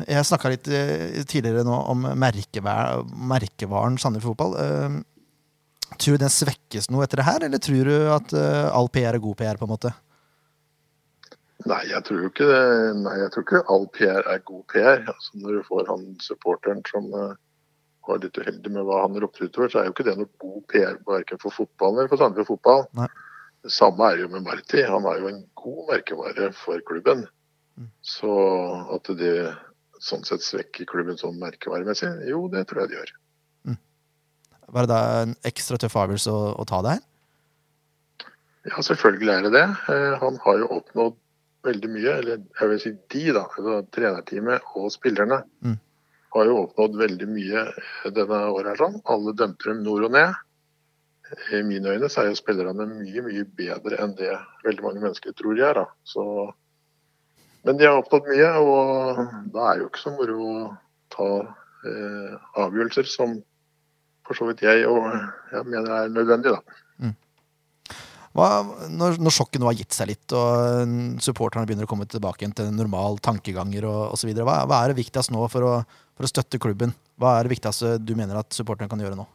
jeg 0.09 0.29
snakka 0.29 0.53
litt 0.53 0.69
eh, 0.69 1.21
tidligere 1.29 1.65
nå 1.67 1.81
om 1.93 2.07
merkevær, 2.19 3.05
merkevaren 3.33 3.99
Sandefjord 4.01 4.35
Fotball. 4.35 4.57
Ehm, 4.63 5.03
tror 5.95 6.17
du 6.17 6.25
den 6.25 6.33
svekkes 6.33 6.91
noe 6.91 7.05
etter 7.07 7.21
det 7.21 7.29
her, 7.29 7.45
eller 7.47 7.63
tror 7.63 7.91
du 7.91 7.95
at 8.15 8.35
eh, 8.39 8.67
all 8.75 8.91
PR 8.93 9.15
er 9.15 9.23
god 9.23 9.39
PR, 9.41 9.61
på 9.61 9.69
en 9.69 9.75
måte? 9.75 9.95
Nei, 11.65 11.81
jeg 11.89 12.05
tror 12.05 12.27
ikke 12.27 12.47
det. 12.49 12.63
Nei, 13.01 13.15
jeg 13.23 13.33
tror 13.33 13.47
ikke 13.47 13.65
all 13.73 13.87
PR 13.95 14.27
er 14.35 14.43
god 14.45 14.65
PR. 14.73 15.05
Altså, 15.13 15.39
når 15.41 15.59
du 15.59 15.69
får 15.69 15.87
han 15.89 16.03
supporteren 16.21 16.83
som 16.91 17.07
uh, 17.15 17.37
var 18.05 18.21
litt 18.21 18.37
uheldig 18.37 18.73
med 18.75 18.85
hva 18.85 19.05
han 19.05 19.17
ropte 19.23 19.47
utover, 19.47 19.71
så 19.73 19.81
er 19.81 19.89
jo 19.89 19.95
ikke 19.95 20.05
det 20.11 20.17
noe 20.19 20.29
god 20.43 20.59
PR 20.73 20.99
verken 21.09 21.41
for 21.41 21.55
fotballen 21.55 22.03
eller 22.03 22.13
for 22.13 22.21
Sandefjord 22.21 22.51
fotball. 22.51 22.85
Nei. 22.99 23.09
Det 23.65 23.73
samme 23.73 24.11
er 24.11 24.19
det 24.19 24.27
jo 24.27 24.33
med 24.35 24.45
Marti. 24.45 24.83
Han 24.85 25.09
er 25.09 25.23
jo 25.23 25.31
en 25.31 25.41
god 25.57 25.81
merkevare 25.89 26.51
for 26.59 26.85
klubben. 26.91 27.25
Mm. 27.79 27.89
Så 28.07 28.31
at 28.95 29.09
det 29.19 29.33
sånn 30.05 30.25
sett 30.27 30.43
svekker 30.45 30.87
klubben 30.87 31.17
sånn 31.19 31.39
merkevaremessig, 31.41 32.11
jo, 32.29 32.45
det 32.53 32.67
tror 32.69 32.85
jeg 32.85 32.93
det 32.93 32.99
gjør. 33.01 33.13
Var 34.75 34.87
det 34.87 34.91
da 34.91 35.01
en 35.23 35.35
ekstra 35.45 35.77
tøff 35.79 35.95
avgjørelse 36.01 36.33
å, 36.33 36.45
å 36.59 36.65
ta 36.67 36.79
det 36.83 36.95
her? 36.97 37.03
Ja, 38.71 38.81
selvfølgelig 38.81 39.33
er 39.35 39.43
det 39.45 39.51
det. 39.53 39.65
Eh, 39.93 40.15
Han 40.23 40.39
har 40.41 40.59
jo 40.63 40.69
oppnådd 40.79 41.19
veldig 41.69 41.91
mye. 41.93 42.15
Eller 42.23 42.39
jeg 42.61 42.71
vil 42.71 42.81
si 42.81 42.93
de, 43.13 43.25
da. 43.37 43.43
Altså, 43.45 43.75
trenerteamet 43.93 44.65
og 44.81 44.89
spillerne 44.95 45.43
Mm. 45.63 45.77
har 46.35 46.49
jo 46.49 46.57
oppnådd 46.65 46.97
veldig 47.03 47.29
mye 47.29 47.67
denne 48.17 48.41
året. 48.57 48.79
sånn. 48.81 48.97
Alle 49.05 49.35
dømte 49.37 49.69
dem 49.69 49.83
nord 49.85 50.09
og 50.09 50.13
ned. 50.17 50.35
I 51.53 51.63
mine 51.63 51.93
øyne 51.95 52.09
så 52.11 52.23
er 52.25 52.33
jo 52.33 52.41
spillerne 52.41 52.89
mye, 52.89 53.23
mye 53.29 53.45
bedre 53.45 54.01
enn 54.03 54.17
det 54.17 54.33
veldig 54.65 54.83
mange 54.83 55.01
mennesker 55.05 55.33
tror 55.37 55.55
de 55.55 55.63
er. 55.69 55.75
da. 55.75 55.87
Så, 56.05 56.25
men 57.65 57.81
de 57.81 57.89
har 57.89 57.99
opptatt 58.01 58.29
mye, 58.29 58.51
og 58.61 59.51
da 59.55 59.67
er 59.71 59.83
jo 59.83 59.91
ikke 59.91 60.03
så 60.03 60.15
moro 60.15 60.39
å 60.45 60.55
ta 61.15 61.29
eh, 61.89 62.39
avgjørelser 62.61 63.09
som 63.09 63.39
for 64.25 64.39
så 64.39 64.49
vidt 64.49 64.65
jeg 64.65 64.87
og 64.89 65.05
jeg 65.53 65.69
mener 65.69 65.91
er 65.99 66.13
nødvendig. 66.13 66.55
da. 66.55 66.85
Hva, 68.35 68.49
når, 68.91 69.21
når 69.23 69.31
sjokket 69.31 69.63
nå 69.63 69.69
har 69.69 69.77
gitt 69.79 69.95
seg 69.95 70.09
litt, 70.11 70.33
og 70.35 70.89
mm, 70.91 71.21
supporterne 71.23 71.69
begynner 71.69 71.87
å 71.87 71.91
komme 71.91 72.07
tilbake 72.11 72.43
igjen 72.43 72.55
til 72.59 72.73
normal 72.75 73.21
tankeganger 73.23 73.87
og 73.87 74.17
osv., 74.17 74.33
hva, 74.41 74.57
hva 74.67 74.81
er 74.83 74.91
det 74.91 74.99
viktigst 74.99 75.31
nå 75.31 75.45
for 75.53 75.67
å, 75.69 75.75
for 76.19 76.27
å 76.27 76.31
støtte 76.33 76.59
klubben? 76.63 76.97
Hva 77.15 77.37
er 77.39 77.47
det 77.47 77.55
viktigste 77.55 77.95
du 78.03 78.17
mener 78.19 78.41
at 78.41 78.51
supporterne 78.57 78.91
kan 78.91 79.05
gjøre 79.05 79.21
nå? 79.21 79.29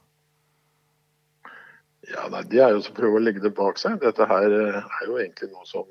Ja, 2.10 2.26
nei, 2.34 2.44
Det 2.52 2.60
er 2.60 2.76
jo 2.76 2.84
å 2.84 2.98
prøve 2.98 3.22
å 3.22 3.24
legge 3.24 3.46
det 3.46 3.54
bak 3.56 3.80
seg. 3.80 4.02
Dette 4.04 4.28
her 4.28 4.58
eh, 4.58 4.82
er 4.84 5.08
jo 5.08 5.16
egentlig 5.22 5.48
noe 5.54 5.64
som 5.70 5.88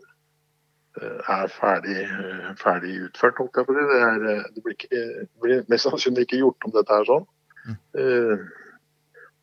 er 1.02 1.50
ferdig, 1.52 1.96
eh, 2.04 2.54
ferdig 2.60 2.94
utført. 3.08 3.40
Det, 3.54 3.64
er, 3.98 4.24
eh, 4.34 4.44
det, 4.54 4.62
blir 4.64 4.76
ikke, 4.76 5.02
det 5.24 5.42
blir 5.42 5.66
mest 5.68 5.88
sannsynlig 5.88 6.26
ikke 6.26 6.42
gjort 6.42 6.68
om 6.68 6.74
dette 6.76 7.00
er 7.00 7.08
sånn. 7.08 7.28
Mm. 7.68 8.48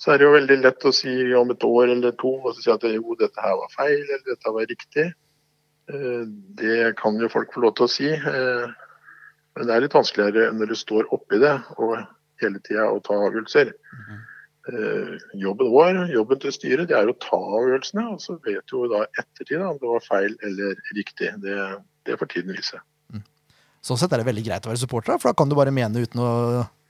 Så 0.02 0.12
er 0.12 0.18
det 0.20 0.26
jo 0.26 0.34
veldig 0.34 0.58
lett 0.60 0.86
å 0.88 0.92
si 0.96 1.12
om 1.38 1.52
et 1.54 1.64
år 1.64 1.92
eller 1.94 2.16
to 2.20 2.34
og 2.42 2.52
så 2.56 2.64
si 2.64 2.72
at 2.74 2.84
jo, 2.90 3.16
dette 3.20 3.42
her 3.42 3.56
var 3.62 3.72
feil 3.76 4.02
eller 4.02 4.26
dette 4.28 4.52
var 4.58 4.68
riktig. 4.72 5.06
Eh, 5.92 6.24
Det 6.60 6.96
kan 7.00 7.20
jo 7.22 7.32
folk 7.32 7.54
få 7.54 7.64
lov 7.64 7.76
til 7.78 7.86
å 7.86 7.92
si. 7.92 8.10
eh, 8.12 8.68
Men 9.56 9.68
det 9.68 9.76
er 9.76 9.82
litt 9.86 9.96
vanskeligere 9.96 10.52
når 10.52 10.68
du 10.68 10.76
står 10.76 11.14
oppi 11.16 11.40
det 11.40 11.54
og 11.78 11.98
hele 12.42 12.60
tida 12.60 12.90
å 12.92 13.00
ta 13.00 13.14
avgjørelser. 13.16 13.72
Eh, 13.72 14.18
jobben 15.38 15.70
vår, 15.70 16.00
jobben 16.10 16.40
til 16.42 16.54
styret, 16.56 16.88
det 16.90 16.98
er 16.98 17.12
å 17.12 17.18
ta 17.22 17.38
avgjørelsene. 17.38 18.08
Og 18.16 18.22
så 18.24 18.40
vet 18.46 18.74
jo 18.74 18.88
da 18.92 19.04
ettertid 19.20 19.62
om 19.62 19.78
det 19.82 19.92
var 19.92 20.06
feil 20.06 20.36
eller 20.46 20.80
riktig. 20.98 21.32
Det, 21.44 21.58
det 22.10 22.18
får 22.20 22.32
tiden 22.34 22.56
vise. 22.58 22.82
Sånn 23.86 24.00
sett 24.02 24.14
er 24.16 24.24
det 24.24 24.30
veldig 24.32 24.46
greit 24.48 24.66
å 24.66 24.72
være 24.72 24.82
supporter, 24.82 25.20
for 25.22 25.30
da 25.30 25.38
kan 25.38 25.52
du 25.52 25.54
bare 25.58 25.74
mene 25.74 26.02
uten 26.02 26.22
å, 26.24 26.30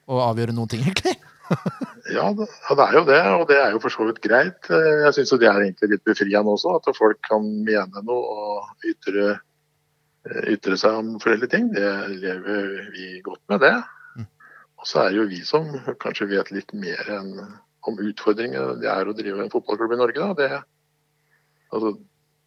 å 0.07 0.19
avgjøre 0.29 0.55
noen 0.55 0.71
ting, 0.71 0.83
egentlig. 0.85 1.17
Ja, 2.13 2.29
det, 2.37 2.47
ja, 2.47 2.75
det 2.77 2.85
er 2.85 2.95
jo 2.95 3.01
det, 3.09 3.17
og 3.33 3.43
det 3.49 3.57
er 3.59 3.73
jo 3.75 3.81
for 3.83 3.93
så 3.93 4.07
vidt 4.07 4.21
greit. 4.23 4.69
Eh, 4.71 5.01
Jeg 5.03 5.17
syns 5.17 5.33
det 5.41 5.49
er 5.49 5.59
egentlig 5.65 5.91
litt 5.91 6.05
befriende 6.07 6.55
også, 6.55 6.77
at 6.79 6.87
folk 6.95 7.19
kan 7.27 7.43
mene 7.67 8.05
noe 8.07 8.37
og 8.37 8.87
ytre, 8.87 9.35
eh, 10.29 10.47
ytre 10.55 10.79
seg 10.79 11.01
om 11.01 11.11
forskjellige 11.19 11.51
ting. 11.51 11.67
Det 11.75 11.91
lever 12.23 12.87
vi 12.95 13.09
godt 13.25 13.43
med, 13.51 13.65
det. 13.65 13.75
Mm. 14.15 14.29
Og 14.79 14.87
så 14.87 15.03
er 15.03 15.11
det 15.11 15.19
jo 15.19 15.29
vi 15.33 15.41
som 15.51 15.67
kanskje 16.01 16.31
vet 16.31 16.53
litt 16.55 16.71
mer 16.79 17.11
enn 17.19 17.35
om 17.89 17.99
utfordringene 18.01 18.77
det 18.81 18.89
er 18.91 19.07
å 19.07 19.15
drive 19.17 19.43
en 19.43 19.51
fotballklubb 19.53 19.95
i 19.95 19.99
Norge. 20.01 20.29
Det, 20.39 20.49
altså, 21.71 21.95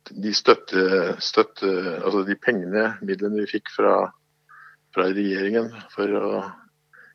de 0.08 0.32
støtte, 0.34 0.84
støtte, 1.22 1.68
altså 2.00 2.24
de 2.26 2.38
pengene, 2.40 2.94
midlene 3.04 3.42
vi 3.42 3.50
fikk 3.56 3.70
fra, 3.74 3.96
fra 4.94 5.10
regjeringen 5.10 5.70
å 5.98 6.42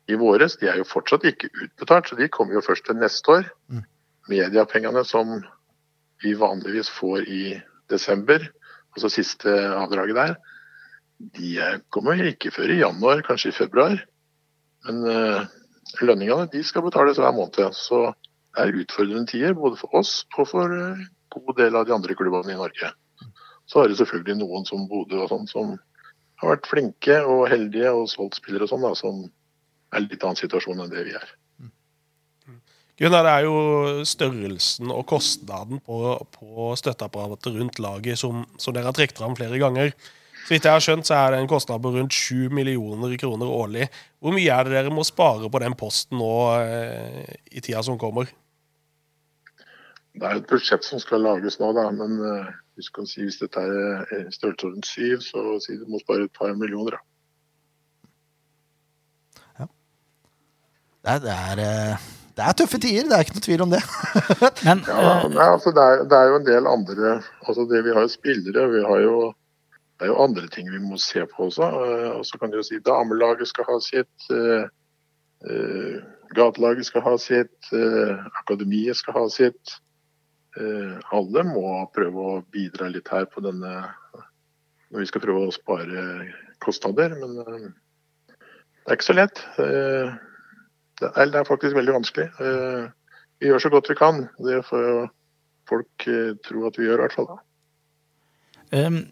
i 0.04 0.16
våres, 0.20 0.58
de 0.60 0.68
er 0.68 0.80
jo 0.80 0.88
fortsatt 0.88 1.24
ikke 1.28 1.48
utbetalt, 1.64 2.10
så 2.10 2.16
de 2.18 2.28
kommer 2.32 2.58
jo 2.58 2.64
først 2.64 2.84
til 2.84 2.98
neste 3.00 3.38
år. 3.38 3.46
Mm. 3.72 3.84
Mediapengene 4.28 5.04
som 5.08 5.38
vi 6.20 6.34
vanligvis 6.36 6.90
får 6.92 7.24
i 7.24 7.44
desember, 7.92 8.44
altså 8.94 9.10
siste 9.12 9.48
avdraget 9.50 10.18
der, 10.18 10.34
de 11.38 11.56
er- 11.58 11.80
kommer 11.90 12.20
ikke 12.20 12.52
før 12.52 12.70
i 12.74 12.80
januar, 12.80 13.22
kanskje 13.24 13.48
i 13.48 13.56
februar. 13.56 13.96
Men 14.84 15.06
eh, 15.08 15.46
lønningene 16.02 16.48
de 16.52 16.62
skal 16.66 16.84
betales 16.86 17.20
hver 17.20 17.34
måned. 17.36 17.76
Så 17.76 18.06
det 18.54 18.64
er 18.64 18.80
utfordrende 18.82 19.30
tider 19.30 19.56
både 19.58 19.78
for 19.80 19.94
oss 20.00 20.22
og 20.38 20.48
for 20.50 20.74
eh, 20.74 21.00
en 21.04 21.08
god 21.34 21.56
del 21.58 21.78
av 21.78 21.86
de 21.86 21.94
andre 21.94 22.16
klubbene 22.18 22.54
i 22.54 22.58
Norge. 22.58 22.90
Så 23.70 23.80
er 23.80 23.88
det 23.88 23.98
selvfølgelig 24.00 24.38
noen 24.42 24.66
som 24.68 24.88
Bodø 24.90 25.22
og 25.24 25.30
sånn 25.32 25.48
som 25.50 25.76
har 26.42 26.56
vært 26.56 26.68
flinke 26.68 27.20
og 27.22 27.46
heldige 27.50 27.92
og 27.94 28.10
solgt 28.10 28.40
spillere 28.40 28.66
og 28.66 28.72
sånn, 28.74 28.90
som 28.98 29.24
er 29.94 30.04
litt 30.04 30.24
annen 30.26 30.38
situasjon 30.38 30.82
enn 30.84 30.92
det 30.92 31.06
vi 31.06 31.14
er. 31.16 31.32
Gunnar, 33.00 33.24
det 33.26 33.30
er 33.32 33.46
jo 33.48 34.02
størrelsen 34.06 34.92
og 34.94 35.02
kostnaden 35.10 35.80
på, 35.82 35.96
på 36.36 36.68
støtteapparatet 36.78 37.56
rundt 37.56 37.80
laget 37.82 38.20
som, 38.20 38.44
som 38.60 38.74
dere 38.74 38.86
har 38.86 38.94
trukket 38.94 39.18
fram 39.18 39.34
flere 39.38 39.58
ganger. 39.58 39.90
Så 40.44 40.52
vidt 40.52 40.66
jeg 40.68 40.76
har 40.76 40.82
skjønt, 40.84 41.08
så 41.08 41.16
er 41.16 41.32
det 41.32 41.38
en 41.40 41.48
kostnad 41.48 41.80
på 41.80 41.88
rundt 41.94 42.12
7 42.12 42.52
millioner 42.52 43.14
kroner 43.20 43.48
årlig. 43.48 43.86
Hvor 44.20 44.34
mye 44.36 44.52
er 44.52 44.68
det 44.68 44.74
dere 44.76 44.90
må 44.92 45.00
spare 45.08 45.48
på 45.48 45.60
den 45.62 45.72
posten 45.80 46.20
nå 46.20 46.34
eh, 46.60 47.22
i 47.48 47.62
tida 47.64 47.80
som 47.86 47.96
kommer? 48.00 48.28
Det 50.14 50.26
er 50.28 50.36
et 50.38 50.50
budsjett 50.50 50.84
som 50.86 51.00
skal 51.02 51.24
lages 51.24 51.56
nå, 51.58 51.72
da, 51.74 51.88
men 51.96 52.20
eh, 52.22 52.50
hvis, 52.76 52.90
kan 52.94 53.08
si, 53.08 53.24
hvis 53.24 53.40
dette 53.40 53.62
er 53.62 54.04
eh, 54.04 54.26
i 54.28 54.34
størrelsesorden 54.34 54.84
syv, 54.86 55.18
så 55.24 55.56
si 55.64 55.78
du 55.80 55.86
må 55.90 55.98
spare 56.02 56.28
et 56.28 56.36
par 56.36 56.52
millioner. 56.58 57.00
Da. 57.00 57.02
Det 61.04 61.10
er, 61.16 61.20
det 61.24 61.34
er, 61.34 61.56
eh, 61.64 62.04
det 62.36 62.44
er 62.44 62.52
tøffe 62.60 62.78
tider, 62.84 63.08
det 63.08 63.16
er 63.16 63.24
ikke 63.26 63.38
noe 63.40 63.46
tvil 63.48 63.64
om 63.64 63.72
det. 63.72 63.82
Men 64.66 64.78
Ja, 64.86 65.16
nei, 65.32 65.48
altså 65.48 65.70
det, 65.74 65.82
er, 65.82 66.04
det 66.10 66.16
er 66.20 66.26
jo 66.30 66.38
en 66.38 66.46
del 66.46 66.64
andre 66.70 67.16
altså 67.44 67.62
det, 67.70 67.82
Vi 67.88 67.92
har 67.96 68.02
jo 68.06 68.12
spillere, 68.12 68.62
vi 68.76 68.82
har 68.86 68.98
jo 69.04 69.16
det 69.94 70.08
er 70.08 70.10
jo 70.10 70.22
andre 70.24 70.48
ting 70.50 70.66
vi 70.72 70.80
må 70.82 70.98
se 70.98 71.22
på 71.30 71.46
også. 71.46 71.68
eh, 71.86 72.10
Og 72.18 72.26
så 72.26 72.38
kan 72.38 72.50
du 72.50 72.58
jo 72.58 72.66
si 72.66 72.80
damelaget 72.82 73.48
skal 73.48 73.68
ha 73.68 73.78
sitt. 73.80 74.26
eh, 74.30 74.66
eh, 75.46 76.02
Gatelaget 76.34 76.86
skal 76.86 77.02
ha 77.02 77.16
sitt. 77.16 77.72
Akademiet 78.42 78.96
skal 78.96 79.14
ha 79.14 79.28
sitt. 79.28 79.76
Alle 81.12 81.42
må 81.46 81.90
prøve 81.94 82.24
å 82.26 82.42
bidra 82.50 82.88
litt 82.88 83.08
her 83.08 83.26
på 83.26 83.42
denne 83.44 83.70
når 84.90 84.98
vi 84.98 85.06
skal 85.06 85.22
prøve 85.22 85.46
å 85.46 85.54
spare 85.54 86.26
kostnader. 86.64 87.14
Men 87.20 87.36
det 87.38 88.88
er 88.88 88.96
ikke 88.96 89.06
så 89.12 89.14
lett. 89.14 89.44
Det 89.56 91.10
er, 91.14 91.44
faktisk 91.46 91.76
veldig 91.76 91.94
vanskelig. 92.00 92.28
Vi 93.38 93.46
gjør 93.52 93.62
så 93.62 93.70
godt 93.70 93.90
vi 93.92 93.98
kan. 94.00 94.26
Det 94.42 94.64
får 94.66 95.06
folk 95.70 96.08
tro 96.48 96.66
at 96.66 96.78
vi 96.80 96.88
gjør, 96.88 96.98
i 96.98 97.04
hvert 97.04 97.18
fall. 97.20 97.30
Um, 98.74 99.04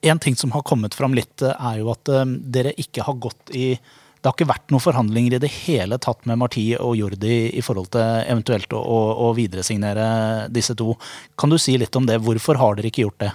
en 0.00 0.18
ting 0.22 0.36
som 0.36 0.52
har 0.54 0.62
kommet 0.62 0.94
fram 0.94 1.14
litt, 1.14 1.42
eh, 1.42 1.66
er 1.70 1.80
jo 1.82 1.90
at 1.92 2.08
um, 2.08 2.36
dere 2.54 2.74
ikke 2.78 3.04
har 3.06 3.18
gått 3.22 3.52
i 3.54 3.74
Det 4.22 4.30
har 4.30 4.36
ikke 4.36 4.52
vært 4.52 4.70
noen 4.70 4.82
forhandlinger 4.84 5.34
i 5.34 5.38
det 5.42 5.48
hele 5.50 5.96
tatt 5.98 6.26
med 6.30 6.38
Marti 6.38 6.68
og 6.78 6.92
Jordi 6.94 7.58
i 7.58 7.62
forhold 7.66 7.88
til 7.90 8.20
eventuelt 8.30 8.70
å, 8.70 8.78
å, 8.78 8.98
å 9.26 9.32
videresignere 9.34 10.46
disse 10.46 10.76
to. 10.78 10.94
Kan 11.34 11.50
du 11.50 11.58
si 11.58 11.74
litt 11.74 11.96
om 11.98 12.06
det? 12.06 12.20
Hvorfor 12.22 12.60
har 12.60 12.78
dere 12.78 12.92
ikke 12.92 13.02
gjort 13.02 13.18
det? 13.24 13.32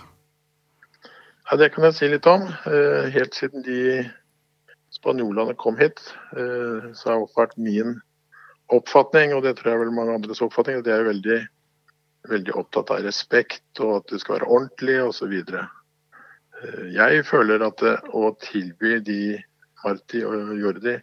Ja, 1.50 1.58
Det 1.60 1.74
kan 1.74 1.84
jeg 1.90 1.98
si 1.98 2.08
litt 2.08 2.26
om. 2.32 2.48
Eh, 2.72 3.12
Helt 3.12 3.36
siden 3.36 3.68
de 3.68 4.08
spanjolene 4.96 5.56
kom 5.60 5.76
hit, 5.76 6.00
eh, 6.40 6.88
så 6.96 7.12
har 7.12 7.20
det 7.20 7.36
vært 7.36 7.60
min 7.60 7.98
oppfatning, 8.72 9.36
og 9.36 9.44
det 9.44 9.58
tror 9.58 9.74
jeg 9.74 9.82
vel 9.84 9.96
mange 9.96 10.16
andres 10.16 10.42
oppfatning, 10.44 10.80
at 10.80 10.88
de 10.88 10.96
er 10.96 11.08
veldig, 11.08 11.40
veldig 12.32 12.56
opptatt 12.60 12.92
av 12.96 13.04
respekt 13.06 13.84
og 13.84 14.02
at 14.02 14.12
det 14.12 14.22
skal 14.24 14.40
være 14.40 14.50
ordentlig 14.52 14.98
osv. 15.04 15.36
Jeg 16.94 17.26
føler 17.28 17.62
at 17.66 17.84
å 18.18 18.32
tilby 18.42 18.98
de 19.06 19.22
Marti 19.84 20.24
og 20.26 20.56
Jordi 20.58 20.96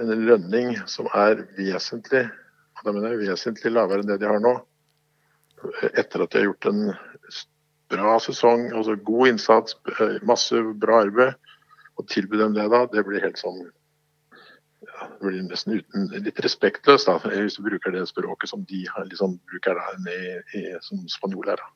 en 0.00 0.12
lønning 0.24 0.76
som 0.88 1.08
er 1.12 1.42
vesentlig 1.58 2.28
og 2.80 2.86
da 2.88 2.94
mener 2.96 3.12
jeg 3.12 3.28
vesentlig 3.28 3.74
lavere 3.74 4.00
enn 4.00 4.08
det 4.08 4.22
de 4.22 4.28
har 4.30 4.40
nå, 4.40 4.54
etter 5.92 6.24
at 6.24 6.32
de 6.32 6.40
har 6.40 6.46
gjort 6.48 6.68
en 6.70 6.94
bra 7.92 8.14
sesong, 8.24 8.70
altså 8.72 8.94
god 9.04 9.34
innsats, 9.34 9.76
eh, 9.98 10.16
masse 10.24 10.56
bra 10.80 11.02
arbeid, 11.04 11.36
og 12.00 12.08
tilby 12.08 12.40
dem 12.40 12.54
det 12.56 12.70
da, 12.72 12.86
det 12.88 13.04
blir 13.04 13.20
helt 13.20 13.40
sånn 13.40 13.60
ja, 13.60 15.10
det 15.10 15.18
blir 15.20 15.42
nesten 15.44 15.76
uten, 15.76 16.06
litt 16.24 16.40
respektløst, 16.40 17.10
da, 17.10 17.18
hvis 17.34 17.58
du 17.58 17.66
bruker 17.66 17.92
det 17.92 18.06
språket 18.08 18.48
som 18.48 18.64
de 18.70 18.86
liksom, 19.10 19.36
bruker 19.50 19.76
der 19.76 20.00
nede 20.06 20.40
i, 20.56 20.64
som 20.86 21.04
spanjoler. 21.12 21.60
da. 21.60 21.68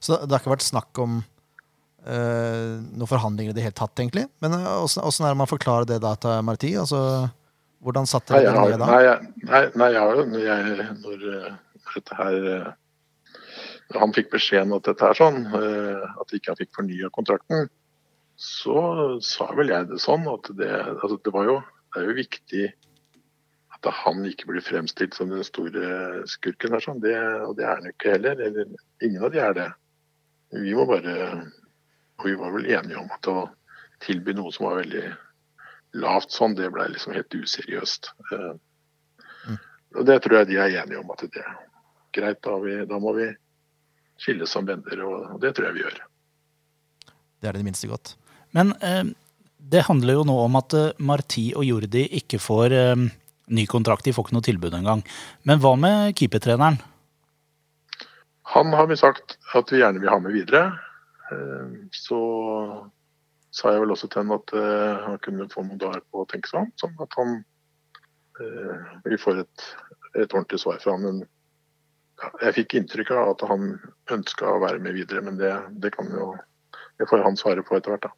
Så 0.00 0.18
det 0.22 0.32
har 0.34 0.42
ikke 0.42 0.54
vært 0.54 0.66
snakk 0.66 1.00
om 1.02 1.20
uh, 1.22 2.80
noen 2.92 3.10
forhandlinger 3.10 3.54
i 3.54 3.56
det 3.56 3.66
hele 3.66 3.76
tatt, 3.78 3.94
egentlig. 3.98 4.26
Men 4.44 4.56
eh, 4.58 4.68
åssen 4.82 5.02
uh, 5.04 5.26
er 5.28 5.34
det 5.34 5.40
man 5.42 5.50
forklarer 5.50 5.88
det 5.88 6.00
da 6.04 6.14
til 6.20 6.44
Marti? 6.46 6.72
Altså, 6.78 7.02
hvordan 7.82 8.08
satt 8.10 8.30
dere 8.30 8.52
det 8.52 8.54
ned 8.72 8.78
da? 8.82 8.88
nei, 8.90 9.02
jeg- 9.08 9.50
nei, 9.50 9.62
nei, 9.82 9.90
jeg 9.94 10.02
har 10.04 10.16
jo 10.20 10.26
når, 10.30 10.46
jeg, 10.46 10.88
når 11.02 11.28
eh, 11.34 11.60
dette 11.96 12.18
her 12.20 12.48
han 13.92 14.14
fikk 14.16 14.30
beskjeden 14.32 14.72
at 14.72 14.86
dette 14.88 15.04
er 15.04 15.18
sånn, 15.18 15.42
at 15.52 16.30
ikke 16.32 16.54
han 16.54 16.56
fikk 16.56 16.70
fornya 16.78 17.10
kontrakten, 17.12 17.66
så 18.40 19.18
sa 19.20 19.50
vel 19.58 19.68
jeg 19.68 19.90
det 19.90 19.98
sånn 20.00 20.24
at 20.32 20.48
det, 20.56 20.70
altså 20.94 21.18
det 21.20 21.32
var 21.34 21.50
jo 21.50 21.56
det 21.92 22.00
er 22.00 22.06
jo 22.08 22.14
viktig 22.16 22.62
at 23.82 23.98
han 24.02 24.22
ikke 24.28 24.48
blir 24.50 24.64
fremstilt 24.64 25.16
som 25.16 25.32
den 25.32 25.44
store 25.46 26.22
skurken 26.30 26.74
her, 26.74 26.84
sånn. 26.84 27.02
Det, 27.02 27.16
og 27.46 27.56
det 27.58 27.66
er 27.66 27.74
han 27.76 27.88
jo 27.88 27.94
ikke 27.94 28.14
heller. 28.14 28.42
Eller, 28.46 28.70
ingen 29.02 29.26
av 29.26 29.32
de 29.34 29.42
er 29.42 29.56
det. 29.58 29.68
Vi 30.52 30.74
må 30.76 30.86
bare 30.86 31.16
Og 32.20 32.26
vi 32.28 32.34
var 32.38 32.52
vel 32.54 32.68
enige 32.70 33.00
om 33.00 33.08
at 33.10 33.26
å 33.26 33.36
tilby 34.04 34.34
noe 34.36 34.52
som 34.54 34.68
var 34.68 34.76
veldig 34.82 35.06
lavt 35.98 36.30
sånn, 36.30 36.54
det 36.54 36.68
ble 36.70 36.84
liksom 36.92 37.14
helt 37.16 37.34
useriøst. 37.34 38.12
Mm. 38.30 39.56
Og 39.96 40.06
det 40.06 40.18
tror 40.22 40.38
jeg 40.38 40.50
de 40.52 40.58
er 40.60 40.76
enige 40.82 41.00
om 41.00 41.10
at 41.10 41.24
det 41.24 41.42
er 41.42 41.56
greit. 42.14 42.38
Da, 42.44 42.54
vi, 42.62 42.76
da 42.86 43.00
må 43.02 43.14
vi 43.16 43.26
skilles 44.22 44.54
som 44.54 44.68
venner, 44.68 45.02
og 45.02 45.34
og 45.34 45.42
det 45.42 45.54
tror 45.56 45.70
jeg 45.70 45.78
vi 45.80 45.84
gjør. 45.86 45.98
Det 47.42 47.50
er 47.50 47.58
det 47.58 47.66
minste 47.66 47.90
godt. 47.90 48.14
Men 48.54 48.70
eh, 48.78 49.02
det 49.72 49.86
handler 49.88 50.20
jo 50.20 50.28
nå 50.28 50.36
om 50.44 50.60
at 50.60 50.76
eh, 50.78 50.92
Marti 51.02 51.48
og 51.58 51.66
Jordi 51.66 52.04
ikke 52.20 52.38
får 52.42 52.76
eh, 52.76 53.06
ny 53.54 53.66
kontrakt. 53.70 54.06
De 54.06 54.14
får 54.14 54.28
ikke 54.28 54.36
noe 54.38 54.46
tilbud 54.46 54.74
engang. 54.78 55.04
Men 55.48 55.60
hva 55.62 55.74
med 55.78 56.16
keepertreneren? 56.18 56.80
Han 58.54 58.72
har 58.76 58.88
vi 58.90 58.98
sagt 59.00 59.38
at 59.56 59.70
vi 59.72 59.80
gjerne 59.80 60.02
vil 60.02 60.12
ha 60.12 60.18
med 60.20 60.34
videre. 60.36 60.64
Eh, 61.30 61.78
Så 61.92 62.18
sa 63.52 63.72
jeg 63.72 63.82
vel 63.84 63.92
også 63.92 64.08
til 64.08 64.24
ham 64.24 64.34
at 64.38 64.52
eh, 64.56 65.02
han 65.06 65.18
kunne 65.24 65.48
få 65.52 65.64
noen 65.64 65.80
dager 65.80 66.00
på 66.10 66.22
å 66.22 66.28
tenke 66.28 66.50
seg 66.50 66.64
om. 66.64 66.72
Sånn 66.80 66.96
at 67.04 67.18
han 67.20 67.36
eh, 68.40 68.96
vi 69.04 69.20
får 69.20 69.44
et, 69.44 69.68
et 70.16 70.32
ordentlig 70.32 70.60
svar 70.62 70.80
fra 70.82 70.96
han. 70.96 71.04
Men 71.04 72.32
jeg 72.42 72.56
fikk 72.60 72.78
inntrykk 72.78 73.12
av 73.16 73.34
at 73.34 73.44
han 73.50 73.76
ønska 74.14 74.48
å 74.48 74.62
være 74.62 74.80
med 74.84 74.96
videre, 74.96 75.24
men 75.26 75.38
det, 75.40 75.52
det 75.82 75.92
kan 75.96 76.08
jo 76.12 76.32
det 77.00 77.08
får 77.10 77.24
han 77.24 77.36
svare 77.36 77.64
på 77.66 77.76
etter 77.76 77.94
hvert. 77.94 78.04
da. 78.08 78.12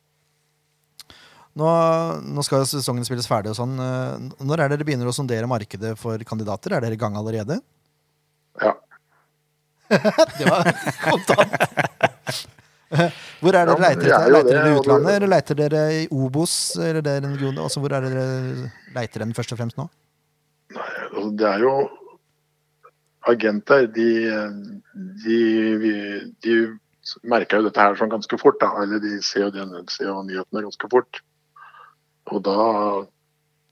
Nå, 1.55 1.67
nå 2.35 2.43
skal 2.43 2.65
sesongen 2.67 3.07
spilles 3.07 3.29
ferdig 3.31 3.53
og 3.53 3.59
sånn. 3.61 3.77
Eh, 3.79 4.45
Når 4.47 4.65
er 4.65 4.73
dere 4.73 4.87
begynner 4.87 5.11
å 5.11 5.15
sondere 5.15 5.47
markedet 5.51 5.95
for 6.01 6.19
kandidater? 6.27 6.75
Er 6.75 6.83
dere 6.83 6.97
i 6.97 7.01
gang 7.01 7.15
allerede? 7.21 7.61
Ja. 8.63 8.75
Det 9.95 10.49
var 10.49 10.71
kontant. 11.05 11.55
Hvor 13.43 13.57
er 13.57 13.67
Ja, 13.67 13.75
dere 13.75 13.83
leiter 13.83 14.07
er 14.07 14.15
etter? 14.15 14.31
Leiter 14.33 14.51
dere 14.55 14.71
i 14.71 14.79
utlandet, 14.79 15.13
eller 15.17 15.31
leiter 15.31 15.59
dere 15.59 15.83
i 15.95 16.03
Obos? 16.15 16.55
Eller 16.79 17.03
der 17.03 17.19
er 17.19 17.27
en 17.27 17.35
region, 17.35 17.59
altså, 17.59 17.83
hvor 17.83 17.95
er 17.97 18.07
dere 18.07 18.71
leiter 18.95 19.25
den 19.25 19.35
først 19.35 19.55
og 19.55 19.59
fremst 19.59 19.79
nå? 19.81 19.89
Altså, 20.75 21.31
det 21.41 21.49
er 21.49 21.65
jo 21.65 21.75
agenter, 23.31 23.87
de, 23.95 24.09
de, 25.25 25.39
de, 25.83 25.99
de 26.45 26.57
merker 27.27 27.59
jo 27.61 27.67
dette 27.69 27.83
her 27.83 27.99
sånn 27.99 28.13
ganske 28.13 28.39
fort. 28.41 28.61
Da. 28.63 28.71
Eller 28.85 29.03
de 29.03 29.17
ser 29.27 29.49
jo, 29.49 29.51
den, 29.55 29.75
ser 29.91 30.11
jo 30.13 30.21
nyhetene 30.29 30.67
ganske 30.69 30.91
fort. 30.93 31.23
Og 32.33 32.41
da 32.45 32.59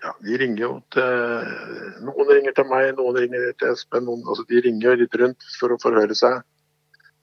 ja, 0.02 0.12
De 0.20 0.38
ringer 0.40 0.64
jo 0.64 0.72
til 0.92 2.02
Noen 2.06 2.30
ringer 2.32 2.56
til 2.56 2.68
meg, 2.68 2.88
noen 2.98 3.18
ringer 3.22 3.52
til 3.58 3.72
Espen. 3.72 4.06
Noen, 4.08 4.24
altså 4.26 4.44
de 4.48 4.62
ringer 4.64 4.98
litt 4.98 5.14
rundt 5.20 5.46
for 5.58 5.74
å 5.74 5.80
forhøre 5.82 6.16
seg. 6.18 6.42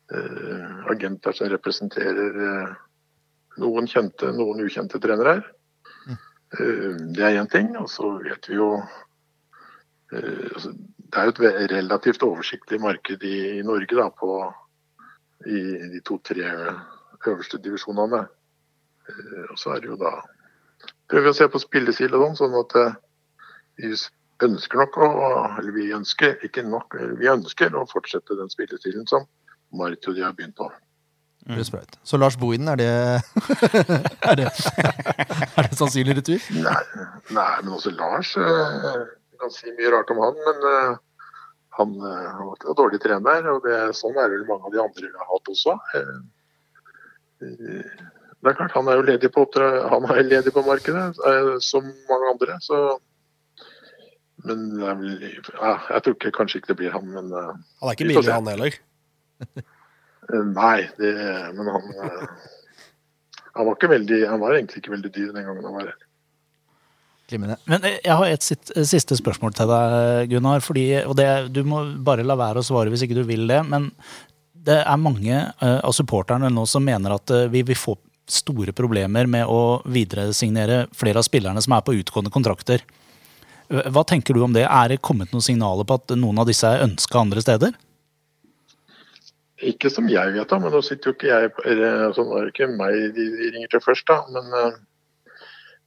Uh, 0.10 0.88
agenter 0.90 1.36
som 1.38 1.52
representerer 1.52 2.38
uh, 2.42 2.70
noen 3.62 3.86
kjente, 3.86 4.32
noen 4.34 4.64
ukjente 4.66 4.98
trenere. 5.04 5.36
Uh, 6.56 6.96
det 7.14 7.28
er 7.28 7.38
én 7.44 7.52
ting. 7.52 7.76
Og 7.78 7.92
så 7.92 8.16
vet 8.24 8.50
vi 8.50 8.58
jo 8.58 8.72
altså, 10.10 10.72
Det 10.74 11.20
er 11.20 11.30
jo 11.30 11.52
et 11.52 11.72
relativt 11.76 12.26
oversiktlig 12.26 12.80
marked 12.82 13.28
i, 13.28 13.38
i 13.60 13.68
Norge 13.68 14.00
da, 14.00 14.08
på, 14.10 14.40
i 15.46 15.62
de 15.94 16.02
to-tre 16.06 16.48
øverste 17.28 17.60
divisjonene. 17.62 18.24
Og 19.50 19.58
så 19.60 19.76
er 19.76 19.84
det 19.84 19.92
jo 19.92 20.00
da 20.00 20.16
prøver 21.10 21.32
å 21.32 21.38
se 21.38 21.48
på 21.52 21.62
spillestil 21.62 22.16
og 22.16 22.26
sånn, 22.26 22.38
sånn 22.42 22.58
at 22.62 22.76
eh, 22.80 22.98
vi 23.80 23.94
ønsker 24.46 24.80
nok 24.80 24.98
å 25.04 25.08
Eller 25.60 25.72
vi 25.76 25.90
ønsker, 25.96 26.38
ikke 26.46 26.64
nok, 26.64 26.96
vi 27.20 27.32
ønsker 27.32 27.76
å 27.76 27.88
fortsette 27.90 28.38
den 28.40 28.52
spillestilen 28.52 29.08
som 29.10 29.28
Marito 29.76 30.12
og 30.12 30.18
de 30.18 30.24
har 30.26 30.34
begynt 30.34 30.58
på. 30.58 30.70
Mm. 31.50 31.62
Så 32.04 32.18
Lars 32.18 32.38
Bohinen, 32.38 32.68
er 32.68 32.78
det 32.78 32.90
Er 34.30 34.36
det, 34.38 34.48
er 34.50 35.70
det 35.70 35.78
sannsynlig 35.78 36.20
retur? 36.20 36.44
Nei, 36.54 36.82
nei 37.34 37.54
men 37.64 37.76
også 37.78 37.94
Lars 37.96 38.36
eh, 38.38 39.06
kan 39.40 39.54
si 39.54 39.72
mye 39.78 39.94
rart 39.94 40.12
om 40.14 40.20
han, 40.24 40.38
men 40.46 40.68
eh, 40.72 40.98
han, 41.80 41.96
eh, 41.96 42.42
var 42.44 42.58
ikke 42.58 42.70
noe 42.70 42.80
dårlig 42.82 43.02
trener. 43.04 43.50
og 43.54 43.64
det, 43.66 43.80
Sånn 43.98 44.18
er 44.18 44.28
det 44.28 44.42
vel 44.42 44.50
mange 44.50 44.68
av 44.68 44.76
de 44.76 44.84
andre 44.84 45.08
vi 45.08 45.22
har 45.22 45.32
hatt 45.32 45.52
også. 45.54 45.76
Eh, 45.96 46.18
eh, 47.48 48.08
det 48.40 48.52
er 48.52 48.56
klart, 48.56 48.76
Han 48.76 48.88
er 48.88 49.00
jo 49.00 49.08
ledig 49.08 49.32
på, 49.36 49.44
er 49.60 50.24
ledig 50.24 50.54
på 50.56 50.64
markedet, 50.64 51.08
eh, 51.28 51.56
som 51.60 51.84
mange 51.84 52.34
andre. 52.34 52.60
så 52.62 53.00
men 54.48 54.70
ja, 54.80 55.74
jeg 55.90 56.04
tror 56.04 56.14
ikke, 56.16 56.32
kanskje 56.32 56.62
ikke 56.62 56.72
det 56.72 56.78
blir 56.80 56.94
han, 56.96 57.10
men 57.12 57.34
eh, 57.36 57.50
Han 57.82 57.90
er 57.90 57.98
ikke 57.98 58.08
billig, 58.08 58.32
han 58.32 58.48
heller. 58.48 58.78
eh, 60.32 60.46
Nei, 60.54 60.88
det, 60.96 61.12
men 61.58 61.74
han 61.74 61.92
Han 63.58 63.68
var 63.68 63.76
ikke 63.76 63.92
veldig, 63.92 64.22
han 64.30 64.40
var 64.40 64.56
egentlig 64.56 64.80
ikke 64.80 64.96
veldig 64.96 65.12
dyr 65.12 65.34
den 65.36 65.44
gangen 65.50 65.68
han 65.68 65.76
var 65.76 65.92
her. 65.92 66.06
Men 67.68 67.84
jeg 67.84 68.16
har 68.16 68.26
et 68.26 68.46
siste 68.90 69.14
spørsmål 69.20 69.52
til 69.54 69.70
deg, 69.70 70.32
Gunnar. 70.32 70.64
Fordi, 70.66 70.86
og 71.04 71.14
det, 71.20 71.28
du 71.54 71.60
må 71.68 71.84
bare 72.02 72.24
la 72.26 72.34
være 72.40 72.64
å 72.64 72.66
svare 72.66 72.90
hvis 72.90 73.04
ikke 73.06 73.20
du 73.20 73.22
vil 73.28 73.44
det. 73.52 73.60
Men 73.70 73.92
det 74.54 74.80
er 74.80 75.02
mange 75.02 75.44
av 75.60 75.94
supporterne 75.94 76.50
nå 76.50 76.64
som 76.66 76.88
mener 76.88 77.20
at 77.20 77.36
vi 77.54 77.62
vil 77.68 77.78
få 77.78 77.94
store 78.34 78.74
problemer 78.76 79.28
med 79.30 79.50
å 79.50 79.82
videresignere 79.90 80.86
flere 80.96 81.22
av 81.22 81.28
spillerne 81.28 81.62
som 81.64 81.76
er 81.76 81.86
på 81.86 81.96
utgående 81.98 82.34
kontrakter. 82.34 82.84
Hva 83.70 84.02
tenker 84.08 84.34
du 84.34 84.42
om 84.42 84.54
det? 84.56 84.66
Er 84.66 84.90
det 84.90 85.04
kommet 85.06 85.34
noen 85.34 85.46
signaler 85.46 85.86
på 85.86 86.00
at 86.00 86.16
noen 86.18 86.42
av 86.42 86.48
disse 86.50 86.66
er 86.66 86.86
ønska 86.88 87.20
andre 87.22 87.44
steder? 87.44 87.76
Ikke 89.70 89.92
som 89.92 90.08
jeg 90.10 90.34
vet 90.34 90.54
om, 90.56 90.64
men 90.64 90.74
nå 90.74 90.80
sitter 90.86 91.12
jo 91.12 91.16
ikke 91.18 91.28
jeg 91.28 91.50
altså, 92.08 92.24
Nå 92.24 92.38
er 92.38 92.48
det 92.48 92.54
ikke 92.54 92.70
meg 92.80 92.96
de 93.18 93.26
ringer 93.52 93.74
til 93.74 93.84
først, 93.84 94.08
da. 94.08 94.22
Men 94.32 94.56
eh, 94.56 94.78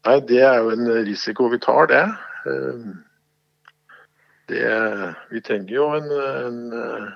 nei, 0.09 0.17
det 0.29 0.43
er 0.45 0.59
jo 0.61 0.75
en 0.75 0.91
risiko 1.09 1.49
vi 1.53 1.61
tar, 1.63 1.89
det. 1.91 2.03
Eh, 2.53 2.85
det 4.53 4.67
vi 5.33 5.41
trenger 5.47 5.75
jo 5.75 5.89
en, 5.97 6.11
en, 6.13 6.61
eh, 6.77 7.09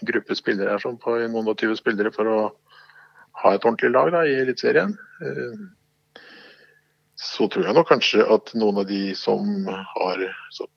en 0.00 0.10
gruppe 0.10 0.38
spillere 0.38 0.72
her, 0.72 0.82
som 0.82 0.96
på 0.98 1.18
noen 1.20 1.52
og 1.52 1.58
tyve 1.60 1.76
spillere, 1.76 2.14
for 2.14 2.32
å 2.32 2.40
ha 3.42 3.54
et 3.54 3.64
ordentlig 3.64 3.90
lag 3.94 4.10
da, 4.14 4.24
i 4.26 4.38
Eliteserien. 4.42 4.96
Eh, 5.22 5.66
Så 7.18 7.48
tror 7.50 7.64
jeg 7.66 7.74
nok 7.74 7.88
kanskje 7.90 8.22
at 8.30 8.52
noen 8.54 8.76
av 8.78 8.84
de 8.86 9.10
som 9.18 9.66
har 9.66 10.20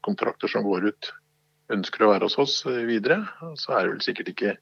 kontrakter 0.01 0.49
som 0.49 0.63
går 0.65 0.87
ut, 0.89 1.09
ønsker 1.69 2.01
å 2.01 2.09
være 2.15 2.25
hos 2.25 2.37
oss 2.41 2.55
eh, 2.65 2.81
videre. 2.89 3.19
Så 3.61 3.75
er 3.75 3.85
det 3.85 3.91
vel 3.93 4.01
sikkert 4.01 4.31
ikke 4.33 4.55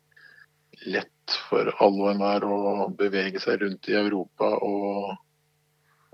lett 0.92 1.38
for 1.48 1.72
alle 1.80 2.04
og 2.04 2.12
enhver 2.12 2.46
å 2.46 2.90
bevege 3.00 3.40
seg 3.40 3.64
rundt 3.64 3.88
i 3.88 3.96
Europa. 3.96 4.52
og 4.60 5.16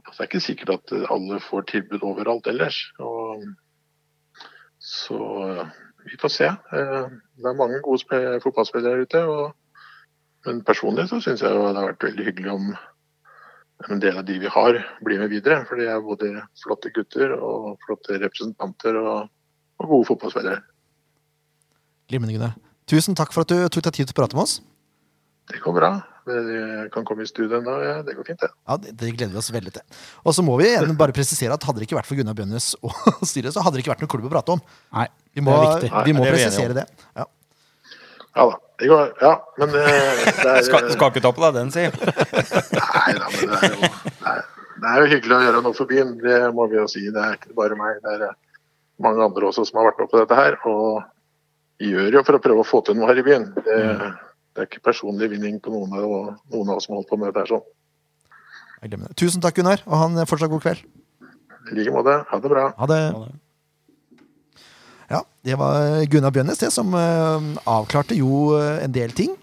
Det 0.05 0.19
er 0.19 0.29
ikke 0.29 0.45
sikkert 0.45 0.73
at 0.77 0.93
alle 1.09 1.41
får 1.41 1.65
tilbud 1.73 2.05
overalt 2.05 2.47
ellers. 2.47 2.79
Og, 3.01 3.43
så 4.77 5.19
vi 6.05 6.17
får 6.21 6.29
se. 6.29 6.45
Eh, 6.45 7.05
Det 7.41 7.49
er 7.49 7.57
mange 7.57 7.81
gode 7.81 8.39
fotballspillere 8.45 9.01
ute. 9.09 9.25
Og, 9.25 9.55
men 10.45 10.61
personlig 10.65 11.07
så 11.09 11.21
syns 11.23 11.43
jeg 11.43 11.53
det 11.53 11.63
har 11.65 11.89
vært 11.91 12.05
veldig 12.05 12.27
hyggelig 12.27 12.51
om 12.53 12.69
en 13.91 13.99
del 14.01 14.17
av 14.17 14.25
de 14.27 14.37
vi 14.39 14.51
har, 14.51 14.77
blir 15.05 15.19
med 15.19 15.33
videre. 15.33 15.63
For 15.67 15.79
de 15.79 15.89
er 15.91 16.03
både 16.03 16.31
flotte 16.63 16.91
gutter 16.95 17.35
og 17.35 17.75
flotte 17.85 18.19
representanter 18.21 18.97
og, 19.01 19.27
og 19.81 19.91
gode 19.91 20.09
fotballspillere. 20.13 20.61
Glimrende, 22.09 22.37
Gunnar. 22.37 22.55
Tusen 22.89 23.17
takk 23.17 23.33
for 23.33 23.45
at 23.45 23.51
du 23.51 23.57
tok 23.73 23.87
deg 23.87 23.97
tid 23.97 24.09
til 24.09 24.15
å 24.15 24.19
prate 24.21 24.37
med 24.37 24.45
oss. 24.45 24.59
Det 25.51 25.61
går 25.61 25.75
bra. 25.77 25.91
Jeg 26.25 26.89
kan 26.93 27.05
komme 27.05 27.21
i 27.21 27.29
studio 27.29 27.59
ennå. 27.59 27.73
Ja, 27.85 27.97
det 28.05 28.15
går 28.17 28.25
fint, 28.25 28.41
det. 28.41 28.49
Ja, 28.65 28.77
det, 28.81 28.95
det 28.97 29.11
gleder 29.13 29.33
vi 29.35 29.41
oss 29.41 29.51
veldig 29.53 29.73
til. 29.75 29.83
Og 30.25 30.33
så 30.33 30.45
må 30.45 30.55
vi 30.57 30.71
igjen 30.71 30.95
bare 30.97 31.13
presisere 31.13 31.53
at 31.53 31.65
hadde 31.67 31.81
det 31.81 31.85
ikke 31.89 31.99
vært 31.99 32.09
for 32.09 32.17
Gunnar 32.17 32.37
Bjønnes 32.37 32.71
og 32.81 32.95
styret, 33.29 33.53
så 33.53 33.61
hadde 33.65 33.77
det 33.77 33.85
ikke 33.85 33.93
vært 33.93 34.05
noe 34.05 34.13
klubb 34.15 34.25
å 34.29 34.33
prate 34.33 34.55
om. 34.55 34.63
Nei, 34.95 35.05
Vi 35.37 35.43
må, 35.45 35.53
det 35.53 35.67
er 35.67 35.83
viktig. 35.85 36.05
vi 36.07 36.15
må 36.17 36.23
Nei, 36.23 36.31
det 36.31 36.31
er 36.31 36.39
presisere 36.39 36.77
det. 36.79 36.85
Ja. 37.19 37.27
Ja 38.35 38.45
da. 38.51 38.61
Det 38.75 38.87
går, 38.91 39.13
ja, 39.23 39.31
men 39.57 39.69
det, 39.71 39.81
det 40.43 40.49
er, 40.51 40.61
Skal, 40.67 40.89
skal 40.91 41.11
ikke 41.13 41.21
ta 41.23 41.31
på 41.31 41.43
deg 41.45 41.55
den, 41.55 41.69
si. 41.71 41.85
Nei 41.87 43.13
da, 43.15 43.29
men 43.31 43.53
det 43.53 43.59
er, 43.61 43.69
jo, 43.71 43.87
det, 43.87 44.31
er, 44.31 44.41
det 44.81 44.89
er 44.89 44.97
jo 44.99 45.05
hyggelig 45.13 45.35
å 45.37 45.45
gjøre 45.45 45.61
noe 45.63 45.77
for 45.77 45.91
byen. 45.91 46.11
Det 46.19 46.39
må 46.57 46.65
vi 46.71 46.75
jo 46.81 46.87
si. 46.91 47.05
Det 47.15 47.21
er 47.23 47.37
ikke 47.37 47.55
bare 47.55 47.77
meg. 47.79 48.01
Det 48.03 48.17
er 48.17 48.25
eh, 48.27 48.33
mange 49.05 49.23
andre 49.23 49.47
også 49.47 49.63
som 49.69 49.79
har 49.79 49.87
vært 49.87 50.03
med 50.03 50.11
på 50.11 50.19
dette 50.19 50.39
her. 50.41 50.59
Og 50.67 51.85
gjør 51.87 52.19
jo 52.19 52.25
for 52.27 52.35
å 52.35 52.43
prøve 52.43 52.65
å 52.65 52.67
få 52.67 52.83
til 52.83 52.99
noe 52.99 53.07
her 53.13 53.23
i 53.23 53.25
byen. 53.29 53.47
Det, 53.55 53.79
det 54.51 54.65
er 54.65 54.67
ikke 54.67 54.83
personlig 54.91 55.31
vinning 55.31 55.63
på 55.63 55.71
noen 55.71 55.95
av, 55.95 56.35
noen 56.51 56.75
av 56.75 56.75
oss 56.75 56.89
som 56.89 56.97
holder 56.97 57.09
på 57.13 57.21
med 57.21 57.31
dette 57.31 57.45
her 57.45 57.55
sånn. 57.55 57.65
Tusen 59.15 59.41
takk, 59.41 59.55
Gunnar, 59.55 59.87
og 59.87 59.97
han 60.03 60.19
fortsatt 60.27 60.51
god 60.51 60.67
kveld. 60.67 60.83
I 61.71 61.79
like 61.79 61.95
måte. 61.95 62.19
Ha 62.27 62.43
det 62.43 62.51
bra. 62.51 62.67
Ha 62.75 62.91
det. 62.91 63.01
Ja, 65.11 65.21
det 65.45 65.57
var 65.61 66.05
Gunnar 66.09 66.33
Bjønnes 66.33 66.61
det 66.61 66.71
som 66.73 66.93
eh, 66.97 67.49
avklarte 67.69 68.17
jo 68.17 68.55
eh, 68.57 68.83
en 68.85 68.95
del 68.95 69.13
ting. 69.15 69.35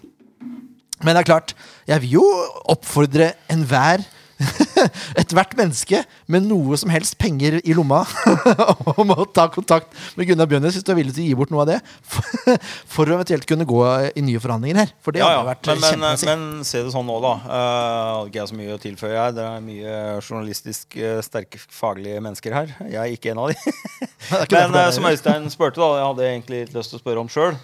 Men 1.02 1.14
det 1.14 1.22
er 1.22 1.30
klart, 1.30 1.54
jeg 1.88 2.02
vil 2.04 2.18
jo 2.20 2.26
oppfordre 2.70 3.32
enhver 3.50 4.04
Ethvert 5.20 5.52
menneske 5.58 6.00
med 6.32 6.46
noe 6.48 6.76
som 6.80 6.90
helst 6.92 7.14
penger 7.20 7.58
i 7.62 7.74
lomma 7.76 8.00
om 9.00 9.12
å 9.14 9.24
ta 9.30 9.44
kontakt 9.52 9.92
med 10.18 10.26
Gunnar 10.30 10.48
Bjørnes 10.50 10.74
hvis 10.78 10.86
du 10.86 10.90
er 10.94 10.98
villig 10.98 11.14
til 11.16 11.24
å 11.24 11.28
gi 11.28 11.36
bort 11.38 11.52
noe 11.54 11.62
av 11.64 11.70
det. 11.72 11.78
For, 12.92 13.06
å 13.06 13.16
eventuelt 13.18 13.46
kunne 13.48 13.66
gå 13.68 13.80
i 14.18 14.24
nye 14.24 14.40
forhandlinger 14.42 14.80
her. 14.82 14.92
For 15.04 15.14
det 15.14 15.22
Ja, 15.22 15.28
hadde 15.36 15.50
vært 15.52 15.70
Men, 15.70 15.80
men, 15.80 15.88
kjempemessig. 15.92 16.28
men 16.32 16.66
se 16.68 16.82
det 16.86 16.94
sånn 16.94 17.06
nå, 17.08 17.18
da. 17.24 17.32
Uh, 17.46 18.28
ikke 18.30 18.40
jeg 18.42 18.50
så 18.52 18.58
mye 18.58 18.76
å 18.76 18.80
tilføye 18.82 19.18
her. 19.20 19.36
Det 19.36 19.46
er 19.46 19.64
mye 19.68 19.94
journalistisk 20.22 20.96
eh, 20.98 21.20
sterke 21.24 21.60
faglige 21.62 22.22
mennesker 22.24 22.56
her. 22.56 22.74
Jeg 22.86 23.00
er 23.02 23.14
ikke 23.16 23.32
en 23.34 23.42
av 23.44 23.52
de. 23.52 23.72
Men 24.52 24.76
er- 24.82 24.92
som 24.96 25.06
Øystein 25.08 25.48
spurte, 25.52 25.80
da, 25.82 25.90
jeg 26.00 26.08
hadde 26.10 26.28
egentlig 26.32 26.64
litt 26.66 26.76
lyst 26.76 26.92
til 26.94 27.00
å 27.00 27.04
spørre 27.04 27.22
om 27.22 27.30
sjøl. 27.32 27.54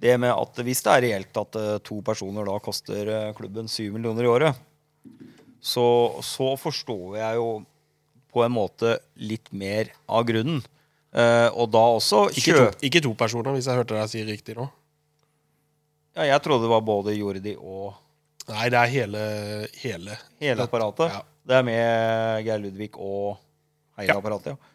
det 0.00 0.16
med 0.20 0.32
at 0.34 0.58
hvis 0.66 0.82
det 0.84 0.92
er 0.92 1.04
reelt 1.06 1.38
at 1.40 1.56
to 1.86 2.00
personer 2.04 2.44
da 2.48 2.58
koster 2.60 3.08
klubben 3.38 3.68
7 3.70 3.88
millioner 3.94 4.26
i 4.26 4.32
året, 4.32 4.58
så, 5.66 5.84
så 6.22 6.52
forstår 6.60 7.16
jeg 7.18 7.38
jo 7.40 7.48
på 8.32 8.44
en 8.44 8.52
måte 8.54 8.96
litt 9.18 9.48
mer 9.56 9.90
av 10.12 10.26
grunnen. 10.28 10.60
Eh, 11.16 11.48
og 11.56 11.70
da 11.72 11.80
også 11.96 12.26
Ikke 12.36 12.54
to, 12.58 12.64
ikke 12.86 13.00
to 13.06 13.12
personer, 13.18 13.54
hvis 13.56 13.66
jeg 13.70 13.78
hørte 13.80 13.96
deg 13.96 14.10
si 14.12 14.22
riktig 14.28 14.56
nå. 14.58 14.66
Ja, 16.16 16.26
jeg 16.30 16.42
trodde 16.44 16.64
det 16.66 16.72
var 16.72 16.84
både 16.86 17.14
Jordi 17.16 17.56
og 17.60 17.94
Nei, 18.46 18.68
det 18.70 18.78
er 18.78 18.90
hele, 18.92 19.20
hele. 19.82 20.14
hele 20.38 20.62
apparatet. 20.68 21.10
Ja. 21.10 21.24
Det 21.50 21.56
er 21.58 21.64
med 21.66 22.44
Geir 22.46 22.60
Ludvig 22.62 22.92
og 22.94 23.40
hele 23.98 24.12
Ja. 24.12 24.18
apparatet, 24.20 24.52
ja. 24.54 24.72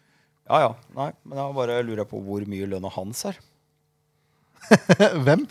Ja 0.50 0.58
ja. 0.66 0.70
Nei, 0.98 1.06
men 1.24 1.38
jeg 1.40 1.54
bare 1.56 1.78
lurer 1.86 2.04
på 2.10 2.20
hvor 2.26 2.44
mye 2.52 2.68
lønna 2.68 2.90
hans 2.92 3.22
er. 3.30 3.38
Hvem? 5.24 5.46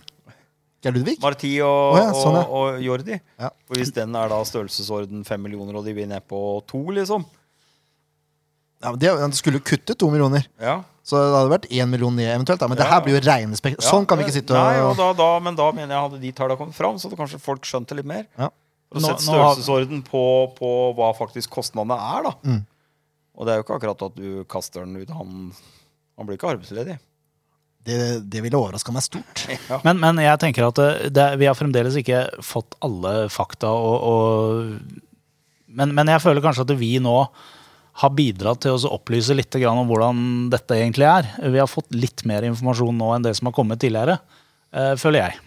Geir 0.82 0.95
Ludvig? 0.95 1.17
Marti 1.21 1.51
og, 1.61 1.93
oh, 1.93 1.99
ja, 1.99 2.07
sånn, 2.17 2.38
ja. 2.39 2.45
og, 2.47 2.63
og 2.77 2.86
Jordi. 2.86 3.19
Ja. 3.38 3.51
For 3.69 3.77
hvis 3.77 3.93
den 3.93 4.15
er 4.17 4.32
da 4.32 4.39
størrelsesorden 4.47 5.21
fem 5.27 5.43
millioner, 5.45 5.77
og 5.77 5.86
de 5.86 5.93
vil 5.97 6.09
ned 6.09 6.25
på 6.29 6.39
to, 6.69 6.82
liksom 6.95 7.27
Ja, 8.82 8.89
men 8.89 8.97
det, 9.01 9.11
han 9.21 9.36
skulle 9.38 9.61
jo 9.61 9.67
kutte 9.73 9.93
to 9.97 10.09
millioner. 10.13 10.47
ja. 10.61 10.82
Så 11.01 11.17
det 11.17 11.34
hadde 11.34 11.49
vært 11.49 11.63
én 11.73 11.89
million 11.89 12.13
ned 12.13 12.29
eventuelt. 12.29 12.61
Da. 12.61 12.67
Men 12.69 12.77
det 12.77 12.86
her 12.86 12.99
blir 13.01 13.15
jo 13.15 13.21
regnespekt. 13.25 13.79
Ja, 13.82 13.89
Sånn 13.89 14.05
kan 14.05 14.19
vi 14.19 14.27
ikke 14.27 14.36
sitte 14.36 14.53
og 14.53 14.59
Nei, 14.61 14.82
og 14.86 14.91
da, 14.99 15.07
da, 15.17 15.29
Men 15.41 15.57
da 15.57 15.69
mener 15.73 15.95
jeg 15.95 16.05
hadde 16.05 16.19
de 16.21 16.29
tallene 16.38 16.59
kommet 16.59 16.77
fram, 16.77 16.99
så 17.01 17.09
hadde 17.09 17.17
kanskje 17.17 17.39
folk 17.41 17.65
skjønt 17.65 17.89
det 17.89 17.97
litt 17.97 18.09
mer. 18.11 18.27
Ja. 18.38 18.51
Og 18.91 19.01
sett 19.01 19.23
størrelsesorden 19.23 20.03
på, 20.05 20.23
på 20.57 20.69
hva 20.97 21.09
faktisk 21.17 21.53
kostnadene 21.57 21.97
er, 21.97 22.27
da. 22.27 22.34
Mm. 22.45 22.61
Og 23.34 23.47
det 23.47 23.53
er 23.53 23.59
jo 23.59 23.65
ikke 23.65 23.77
akkurat 23.79 24.03
at 24.05 24.19
du 24.19 24.43
kaster 24.51 24.86
den 24.86 24.99
ut. 25.01 25.13
Han, 25.17 25.49
han 26.19 26.29
blir 26.29 26.38
ikke 26.38 26.51
arbeidsledig. 26.51 26.99
Det, 27.82 27.97
det 28.29 28.43
ville 28.45 28.59
overraska 28.59 28.93
meg 28.93 29.05
stort. 29.05 29.45
Men, 29.88 29.97
men 29.97 30.19
jeg 30.21 30.38
tenker 30.43 30.67
at 30.67 30.77
det, 30.77 31.09
det, 31.15 31.23
vi 31.41 31.47
har 31.49 31.57
fremdeles 31.57 31.95
ikke 31.97 32.27
fått 32.45 32.75
alle 32.86 33.25
fakta. 33.34 33.71
Og, 33.73 33.95
og, 34.05 35.01
men, 35.65 35.95
men 35.97 36.11
jeg 36.13 36.21
føler 36.21 36.45
kanskje 36.45 36.67
at 36.67 36.75
vi 36.77 36.91
nå 37.01 37.15
har 38.03 38.13
bidratt 38.13 38.61
til 38.63 38.77
å 38.77 38.93
opplyse 38.95 39.34
litt 39.36 39.57
om 39.65 39.82
hvordan 39.89 40.25
dette 40.53 40.77
egentlig 40.77 41.09
er. 41.09 41.32
Vi 41.41 41.57
har 41.57 41.69
fått 41.69 41.89
litt 41.95 42.21
mer 42.29 42.45
informasjon 42.47 43.01
nå 43.01 43.15
enn 43.15 43.25
det 43.25 43.34
som 43.39 43.49
har 43.49 43.57
kommet 43.57 43.82
tidligere, 43.82 44.19
eh, 44.77 44.93
føler 45.01 45.25
jeg. 45.25 45.41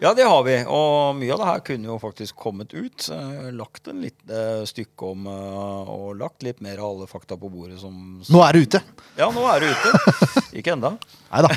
Ja, 0.00 0.14
det 0.16 0.24
har 0.24 0.42
vi. 0.46 0.54
Og 0.64 1.16
mye 1.18 1.32
av 1.34 1.42
det 1.42 1.46
her 1.50 1.58
kunne 1.64 1.90
jo 1.90 1.98
faktisk 2.00 2.38
kommet 2.40 2.72
ut. 2.72 3.04
Eh, 3.12 3.50
lagt 3.52 3.90
en 3.92 4.00
lite 4.00 4.62
stykke 4.68 5.10
om 5.12 5.26
eh, 5.28 5.90
Og 5.92 6.14
lagt 6.16 6.40
litt 6.46 6.62
mer 6.64 6.80
av 6.80 6.94
alle 6.94 7.08
fakta 7.10 7.36
på 7.36 7.50
bordet 7.52 7.76
som 7.82 8.22
Nå 8.24 8.40
er 8.46 8.56
det 8.56 8.62
ute! 8.64 8.80
Ja, 9.18 9.28
nå 9.28 9.44
er 9.52 9.60
det 9.60 9.74
ute. 9.74 10.14
Ikke 10.58 10.72
enda. 10.72 10.94
Nei 11.30 11.42
da. 11.46 11.50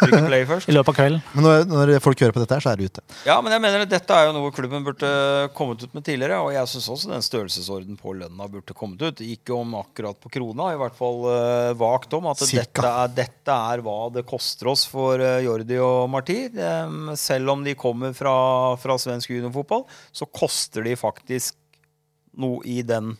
Trykk 0.00 0.26
play 0.30 0.44
først. 0.48 0.68
I 0.70 0.74
løpet 0.74 0.92
av 0.92 0.96
kvelden. 0.96 1.20
Men 1.34 1.44
når, 1.44 1.64
når 1.68 1.90
folk 2.00 2.20
hører 2.22 2.32
på 2.32 2.40
dette, 2.40 2.56
her, 2.56 2.64
så 2.64 2.70
er 2.72 2.80
det 2.80 2.88
ute. 2.88 3.02
Ja, 3.28 3.36
men 3.44 3.52
jeg 3.52 3.62
mener 3.62 3.84
at 3.84 3.90
dette 3.90 4.16
er 4.16 4.28
jo 4.28 4.34
noe 4.36 4.52
klubben 4.54 4.84
burde 4.86 5.10
kommet 5.56 5.82
ut 5.84 5.96
med 5.96 6.06
tidligere. 6.06 6.38
Og 6.44 6.54
jeg 6.54 6.70
syns 6.72 6.88
også 6.94 7.10
den 7.12 7.24
størrelsesorden 7.24 7.98
på 8.00 8.14
lønna 8.16 8.48
burde 8.50 8.76
kommet 8.76 9.02
ut. 9.04 9.20
Ikke 9.24 9.56
om 9.56 9.74
akkurat 9.80 10.16
på 10.22 10.32
krona, 10.32 10.70
i 10.72 10.80
hvert 10.80 10.96
fall 10.96 11.20
uh, 11.26 11.72
vagt 11.80 12.16
om 12.16 12.30
at 12.32 12.44
dette 12.46 12.86
er, 12.86 13.12
dette 13.16 13.58
er 13.74 13.84
hva 13.84 13.98
det 14.14 14.24
koster 14.28 14.72
oss 14.72 14.86
for 14.88 15.20
uh, 15.20 15.40
Jordi 15.44 15.80
og 15.84 16.06
Marti. 16.12 16.38
Um, 16.56 17.12
selv 17.20 17.52
om 17.56 17.66
de 17.66 17.76
kommer 17.78 18.16
fra, 18.16 18.34
fra 18.80 18.96
svensk 19.00 19.34
juniorfotball, 19.34 19.84
så 20.16 20.28
koster 20.32 20.86
de 20.86 20.96
faktisk 20.96 21.58
noe 22.40 22.64
i 22.64 22.80
den 22.86 23.12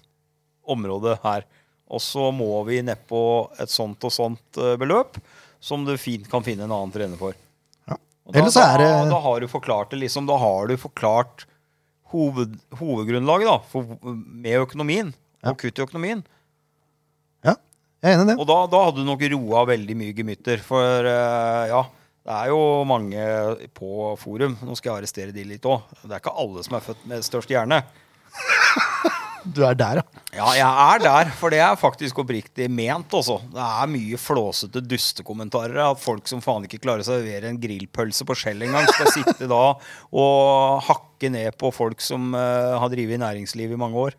området 0.71 1.19
her. 1.27 1.45
Og 1.91 2.01
så 2.01 2.31
må 2.33 2.55
vi 2.69 2.81
nedpå 2.87 3.21
et 3.61 3.73
sånt 3.73 4.05
og 4.07 4.15
sånt 4.15 4.61
uh, 4.63 4.79
beløp, 4.81 5.19
som 5.61 5.85
du 5.85 5.93
fint 6.01 6.27
kan 6.31 6.45
finne 6.47 6.65
en 6.67 6.73
annen 6.73 6.93
trener 6.95 7.21
for. 7.21 7.37
Ja. 7.89 7.97
Da, 8.33 8.45
så 8.49 8.65
er 8.65 8.81
det 8.81 8.89
da, 8.91 9.07
da 9.13 9.21
har 9.27 9.41
du 9.45 9.49
forklart 9.51 9.93
det 9.93 10.01
liksom, 10.03 10.27
da 10.29 10.39
har 10.41 10.71
du 10.71 10.77
forklart 10.81 11.45
hoved, 12.15 12.57
hovedgrunnlaget 12.81 13.51
da, 13.51 13.57
for, 13.71 13.97
med 14.11 14.57
økonomien 14.65 15.13
Ja. 15.41 15.53
og 15.53 15.61
kutt 15.63 15.79
i 15.79 15.85
økonomien. 15.85 16.25
Ja, 17.47 17.55
jeg 18.03 18.11
er 18.11 18.19
enig 18.19 18.27
i 18.27 18.31
det. 18.33 18.39
Og 18.43 18.49
da, 18.51 18.59
da 18.73 18.83
hadde 18.89 19.01
du 19.01 19.09
nok 19.09 19.23
roa 19.33 19.65
veldig 19.71 19.97
mye 19.97 20.17
gemytter. 20.17 20.61
For 20.65 21.07
uh, 21.07 21.65
ja, 21.71 21.85
det 22.29 22.37
er 22.37 22.51
jo 22.53 22.61
mange 22.89 23.23
på 23.77 24.11
forum. 24.21 24.59
Nå 24.67 24.77
skal 24.77 24.91
jeg 24.93 24.99
arrestere 25.05 25.37
de 25.37 25.47
litt 25.49 25.65
òg. 25.69 25.87
Det 26.03 26.13
er 26.13 26.21
ikke 26.21 26.35
alle 26.43 26.65
som 26.67 26.77
er 26.77 26.85
født 26.85 27.07
med 27.09 27.25
størst 27.25 27.53
hjerne. 27.53 27.81
Du 29.45 29.63
er 29.65 29.77
der, 29.79 30.01
ja. 30.01 30.21
Ja, 30.31 30.49
jeg 30.55 30.67
er 30.69 31.03
der, 31.03 31.31
for 31.35 31.51
det 31.51 31.59
er 31.65 31.79
faktisk 31.79 32.21
oppriktig 32.23 32.69
ment 32.71 33.13
også. 33.17 33.41
Det 33.51 33.65
er 33.65 33.91
mye 33.91 34.19
flåsete 34.21 34.83
dustekommentarer. 34.85 35.81
At 35.89 36.03
folk 36.03 36.29
som 36.31 36.43
faen 36.45 36.69
ikke 36.69 36.83
klarer 36.85 37.03
å 37.03 37.09
servere 37.09 37.51
en 37.51 37.59
grillpølse 37.61 38.27
på 38.29 38.37
skjell 38.39 38.63
engang, 38.67 38.87
skal 38.93 39.11
sitte 39.11 39.49
da 39.51 39.65
og 39.75 40.85
hakke 40.87 41.33
ned 41.35 41.57
på 41.59 41.73
folk 41.75 42.03
som 42.05 42.31
uh, 42.37 42.79
har 42.79 42.93
drevet 42.93 43.23
næringsliv 43.23 43.75
i 43.75 43.81
mange 43.81 44.07
år. 44.09 44.19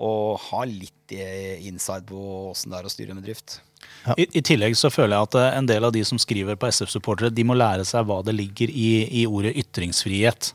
Og 0.00 0.38
ha 0.48 0.62
litt 0.64 1.12
eh, 1.12 1.60
inside 1.68 2.06
på 2.08 2.20
åssen 2.50 2.72
det 2.72 2.78
er 2.78 2.86
å 2.88 2.92
styre 2.92 3.16
med 3.16 3.26
drift. 3.26 3.58
Ja. 4.06 4.14
I, 4.16 4.24
I 4.40 4.42
tillegg 4.44 4.76
så 4.80 4.88
føler 4.92 5.16
jeg 5.16 5.28
at 5.28 5.36
eh, 5.36 5.58
en 5.58 5.68
del 5.68 5.84
av 5.84 5.92
de 5.92 6.00
som 6.08 6.20
skriver 6.20 6.56
på 6.56 6.70
SF-supportere, 6.72 7.32
de 7.36 7.44
må 7.44 7.56
lære 7.56 7.84
seg 7.88 8.08
hva 8.08 8.22
det 8.24 8.32
ligger 8.36 8.72
i, 8.72 8.90
i 9.20 9.26
ordet 9.28 9.52
ytringsfrihet. 9.60 10.54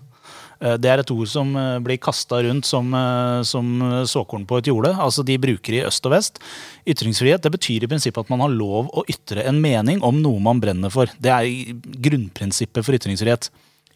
Eh, 0.61 0.77
Det 0.77 0.89
er 0.89 1.01
et 1.01 1.11
ord 1.11 1.27
som 1.27 1.51
eh, 1.55 1.79
blir 1.83 1.99
kasta 2.01 2.41
rundt 2.45 2.65
som, 2.65 2.93
eh, 2.93 3.41
som 3.43 3.65
såkorn 4.05 4.45
på 4.47 4.59
et 4.59 4.69
jorde. 4.71 4.93
Altså 4.95 5.25
De 5.25 5.37
bruker 5.37 5.73
i 5.73 5.83
øst 5.85 6.05
og 6.05 6.15
vest. 6.15 6.39
Ytringsfrihet 6.87 7.41
det 7.41 7.51
betyr 7.51 7.83
i 7.83 7.91
prinsippet 7.91 8.25
at 8.25 8.29
man 8.33 8.43
har 8.45 8.53
lov 8.53 8.91
å 8.93 9.05
ytre 9.09 9.45
en 9.45 9.61
mening 9.61 10.01
om 10.03 10.21
noe 10.21 10.39
man 10.39 10.61
brenner 10.63 10.93
for. 10.93 11.11
Det 11.19 11.31
er 11.31 11.75
grunnprinsippet 12.01 12.85
for 12.85 12.95
ytringsfrihet. 12.95 13.49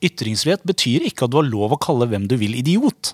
Ytringsfrihet 0.03 0.63
betyr 0.67 1.03
ikke 1.07 1.27
at 1.27 1.33
du 1.33 1.41
har 1.41 1.47
lov 1.47 1.75
å 1.75 1.81
kalle 1.81 2.07
hvem 2.07 2.27
du 2.27 2.37
vil 2.39 2.55
idiot. 2.55 3.13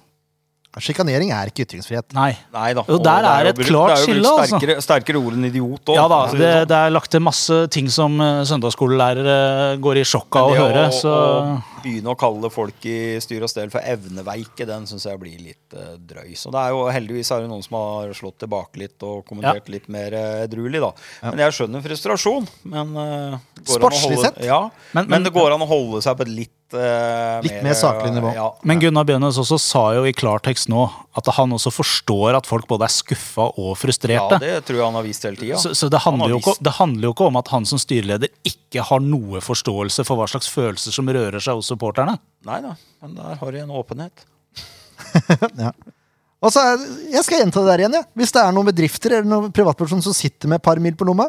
Sjikanering 0.84 1.32
er 1.32 1.47
ikke 1.51 1.63
ytringsfrihet. 1.65 2.13
Nei. 2.17 2.32
Nei 2.53 2.73
da. 2.76 2.82
Og 2.91 3.03
der 3.03 3.23
er 3.30 3.49
et 3.51 3.55
brukt- 3.55 3.69
klart 3.69 3.93
det 3.93 3.95
er 3.95 4.01
jo 4.01 4.05
brukt 4.05 4.15
skille, 4.15 4.32
altså. 4.36 4.57
Sterkere, 4.59 4.82
sterkere 4.84 5.21
ord 5.21 5.34
enn 5.38 5.45
idiot 5.49 5.91
òg. 5.93 5.95
Ja 5.95 6.07
da, 6.11 6.19
det, 6.36 6.49
det 6.67 6.80
er 6.80 6.89
lagt 6.91 7.11
til 7.13 7.23
masse 7.23 7.59
ting 7.71 7.88
som 7.93 8.19
eh, 8.21 8.41
søndagsskolelærere 8.49 9.78
går 9.84 10.01
i 10.01 10.03
sjokk 10.07 10.36
av 10.39 10.51
å 10.51 10.57
høre. 10.59 10.84
Så 10.95 11.11
Å 11.11 11.55
begynne 11.86 12.11
å 12.13 12.17
kalle 12.19 12.49
folk 12.53 12.86
i 12.89 12.97
styr 13.21 13.45
og 13.45 13.51
stell 13.51 13.69
for 13.73 13.80
evneveike, 13.86 14.65
den 14.67 14.88
syns 14.89 15.05
jeg 15.07 15.19
blir 15.21 15.38
litt 15.41 15.76
uh, 15.78 15.95
drøy. 16.01 16.34
Så 16.39 16.51
det 16.53 16.61
er 16.65 16.73
jo 16.76 16.86
heldigvis 16.91 17.32
er 17.36 17.45
det 17.45 17.51
noen 17.51 17.63
som 17.65 17.78
har 17.80 18.13
slått 18.17 18.39
tilbake 18.43 18.82
litt 18.82 19.05
og 19.05 19.23
kommentert 19.30 19.69
litt 19.71 19.88
mer 19.93 20.15
edruelig, 20.45 20.82
da. 20.82 20.91
Men 21.30 21.43
jeg 21.45 21.57
skjønner 21.59 21.86
frustrasjon. 21.86 22.47
Men 22.73 22.95
uh, 22.97 23.38
å 23.38 23.80
Sportslig 23.80 24.17
holde, 24.17 24.30
sett. 24.32 24.43
Ja, 24.49 24.63
Men- 24.93 25.05
men, 25.05 25.09
men- 25.19 25.23
det 25.30 25.34
går 25.36 25.53
an 25.55 25.61
å 25.65 25.69
holde 25.69 26.01
seg 26.05 26.17
på 26.19 26.26
et 26.28 26.34
litt 26.36 26.51
eh, 26.74 27.43
Litt 27.45 27.61
mer 27.63 27.76
saklig 27.78 28.13
nivå. 28.16 28.32
Ja. 28.36 28.47
Men 28.66 28.80
Gunnar 28.82 29.05
Bjønnes 29.05 29.38
også 29.41 29.59
sa 29.61 29.84
jo 29.93 30.05
i 30.09 30.13
klartekst 30.16 30.70
nå 30.72 30.88
at 31.16 31.30
han 31.38 31.53
også 31.55 31.72
forstår 31.72 32.38
at 32.39 32.49
folk 32.49 32.68
både 32.68 32.88
er 32.88 32.93
skuffa 32.95 33.45
og 33.61 33.76
frustrerte. 33.80 34.39
ja, 34.39 34.41
det 34.41 34.66
tror 34.68 34.80
jeg 34.80 34.86
han 34.88 34.97
har 34.97 35.05
vist 35.05 35.28
hele 35.28 35.39
tida. 35.39 35.59
Så, 35.61 35.76
så 35.78 35.89
det, 35.91 36.01
Han 36.03 36.16
handler 36.16 36.26
har 36.26 36.36
jo 36.36 36.41
ikke, 36.41 36.63
det 36.68 36.76
handler 36.80 37.07
jo 37.09 37.13
ikke 37.16 37.28
om 37.30 37.39
at 37.41 37.51
han 37.53 37.68
som 37.70 37.82
styreleder 37.82 38.34
ikke 38.47 38.88
har 38.89 39.03
noe 39.03 39.43
forståelse 39.45 40.07
for 40.07 40.20
hva 40.20 40.28
slags 40.32 40.49
følelser 40.51 40.95
som 40.95 41.11
rører 41.11 41.43
seg 41.43 41.59
hos 41.59 41.70
supporterne. 41.72 42.18
Nei 42.47 42.61
da, 42.66 42.76
men 43.03 43.20
der 43.20 43.38
har 43.41 43.55
de 43.55 43.61
en 43.63 43.76
åpenhet. 43.76 44.26
Og 46.45 46.51
så 46.53 46.61
er, 46.61 46.82
jeg 47.16 47.26
skal 47.26 47.41
gjenta 47.41 47.63
det 47.63 47.72
der 47.72 47.84
igjen. 47.86 47.95
Ja. 47.97 48.03
Hvis 48.20 48.34
det 48.36 48.41
er 48.43 48.53
noen 48.53 48.70
bedrifter 48.70 49.18
eller 49.18 49.30
noen 49.30 49.53
privatpersoner 49.55 50.05
som 50.05 50.13
sitter 50.16 50.51
med 50.51 50.59
et 50.59 50.66
par 50.68 50.82
mil 50.84 50.97
på 50.97 51.07
lomma, 51.07 51.26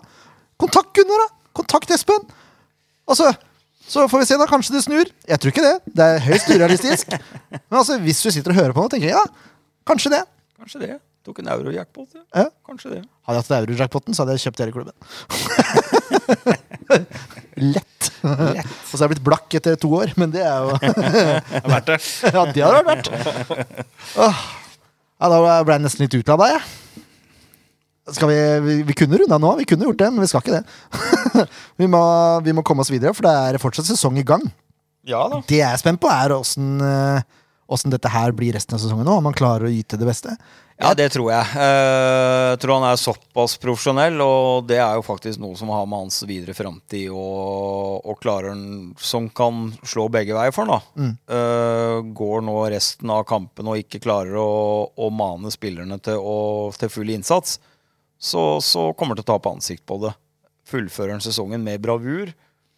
kontakt 0.61 0.93
Gunnar! 0.97 1.23
da! 1.25 1.33
Kontakt 1.57 1.93
Espen! 1.95 2.27
Og 3.07 3.17
så, 3.87 4.07
får 4.11 4.23
vi 4.23 4.29
se, 4.29 4.39
da. 4.41 4.47
Kanskje 4.51 4.77
det 4.77 4.85
snur. 4.85 5.11
Jeg 5.31 5.43
tror 5.43 5.53
ikke 5.55 5.67
det. 5.67 5.75
Det 5.99 6.07
er 6.07 6.25
høyst 6.27 6.49
urealistisk. 6.51 7.13
Men 7.71 7.81
altså, 7.83 7.99
hvis 8.03 8.23
du 8.23 8.31
sitter 8.35 8.55
og 8.55 8.61
hører 8.61 8.75
på 8.77 8.85
nå, 8.87 8.93
tenker 8.93 9.11
jeg 9.11 9.19
ja, 9.19 9.53
kanskje 9.87 10.17
det. 10.17 10.23
Kanskje 10.59 10.83
det. 10.83 10.95
Tok 11.27 11.41
en 11.43 11.49
euro-jackpot. 11.51 12.09
Ja. 12.15 12.23
Ja. 12.45 12.49
Kanskje 12.67 12.93
det. 12.93 13.01
Hadde 13.27 13.41
jeg 13.41 13.43
hatt 13.43 13.55
eurojackpoten, 13.57 14.15
så 14.15 14.23
hadde 14.23 14.37
jeg 14.37 14.45
kjøpt 14.47 14.61
hele 14.63 14.75
klubben. 14.75 14.95
Lett. 17.75 18.11
Og 18.23 18.93
så 18.93 19.01
er 19.01 19.05
jeg 19.07 19.13
blitt 19.17 19.25
blakk 19.27 19.57
etter 19.59 19.79
to 19.83 19.91
år, 19.99 20.13
men 20.21 20.31
det 20.35 20.45
er 20.47 20.69
jo 20.69 20.77
er 20.79 21.67
verdt 21.73 21.91
det. 21.91 21.99
Ja, 22.31 22.45
det 22.47 22.63
hadde 22.63 22.83
vært 22.87 23.11
verdt. 23.11 23.87
Åh. 24.23 24.45
Ja, 25.17 25.31
da 25.33 25.39
ble 25.65 25.79
jeg 25.79 25.83
nesten 25.87 26.05
litt 26.05 26.19
utlada, 26.21 26.51
jeg. 26.55 26.86
Skal 28.15 28.31
vi, 28.31 28.37
vi, 28.63 28.75
vi 28.87 28.95
kunne 28.95 29.19
runda 29.19 29.39
nå, 29.43 29.55
vi 29.59 29.65
kunne 29.67 29.89
gjort 29.89 29.99
det, 29.99 30.11
men 30.15 30.23
vi 30.23 30.29
skal 30.31 30.45
ikke 30.45 30.61
det. 30.61 31.47
vi, 31.81 31.89
må, 31.91 32.03
vi 32.47 32.55
må 32.55 32.63
komme 32.67 32.85
oss 32.85 32.93
videre, 32.93 33.15
for 33.17 33.27
det 33.27 33.33
er 33.35 33.59
fortsatt 33.63 33.89
sesong 33.89 34.21
i 34.21 34.27
gang. 34.27 34.45
Ja. 35.07 35.25
Det 35.49 35.59
jeg 35.59 35.67
er 35.73 35.81
spent 35.83 35.99
på, 36.03 36.11
er 36.11 36.35
åssen 36.37 36.77
eh, 36.83 37.25
åssen 37.67 37.91
dette 37.91 38.11
her 38.15 38.31
blir 38.37 38.55
resten 38.55 38.77
av 38.77 38.83
sesongen 38.83 39.07
nå. 39.07 39.17
Om 39.19 39.27
han 39.31 39.35
klarer 39.39 39.67
å 39.67 39.73
yte 39.75 39.99
det 39.99 40.07
beste. 40.07 40.37
Ja, 40.79 40.91
det 40.95 41.09
tror 41.15 41.31
jeg. 41.33 41.47
Eh, 41.57 42.51
Jeg 42.53 42.59
tror 42.63 42.77
han 42.77 42.87
er 42.91 42.99
såpass 43.01 43.57
profesjonell, 43.63 44.19
og 44.23 44.67
det 44.69 44.77
er 44.83 44.99
jo 44.99 45.05
faktisk 45.07 45.41
noe 45.43 45.57
som 45.59 45.71
har 45.73 45.87
med 45.89 46.05
hans 46.05 46.19
videre 46.29 46.55
framtid 46.55 47.09
og, 47.11 48.05
og 48.07 48.19
klarer 48.23 48.53
han 48.53 48.93
Som 49.01 49.27
kan 49.35 49.71
slå 49.83 50.07
begge 50.13 50.37
veier 50.37 50.53
for 50.55 50.69
han, 50.69 50.79
da. 50.95 51.09
Eh, 51.33 52.03
går 52.19 52.45
nå 52.47 52.59
resten 52.75 53.11
av 53.15 53.25
kampen 53.29 53.71
og 53.73 53.81
ikke 53.83 54.03
klarer 54.05 54.37
å, 54.43 54.51
å 54.95 55.11
mane 55.11 55.51
spillerne 55.55 55.99
til, 56.05 56.21
å, 56.21 56.71
til 56.77 56.93
full 56.93 57.11
innsats, 57.17 57.59
så, 58.19 58.61
så 58.65 58.89
kommer 58.97 59.15
han 59.15 59.23
til 59.23 59.29
å 59.29 59.33
tape 59.35 59.53
ansikt 59.53 59.87
på 59.89 60.01
det. 60.05 60.15
Fullfører 60.67 61.15
han 61.17 61.25
sesongen 61.25 61.63
med 61.65 61.83
bravur 61.85 62.33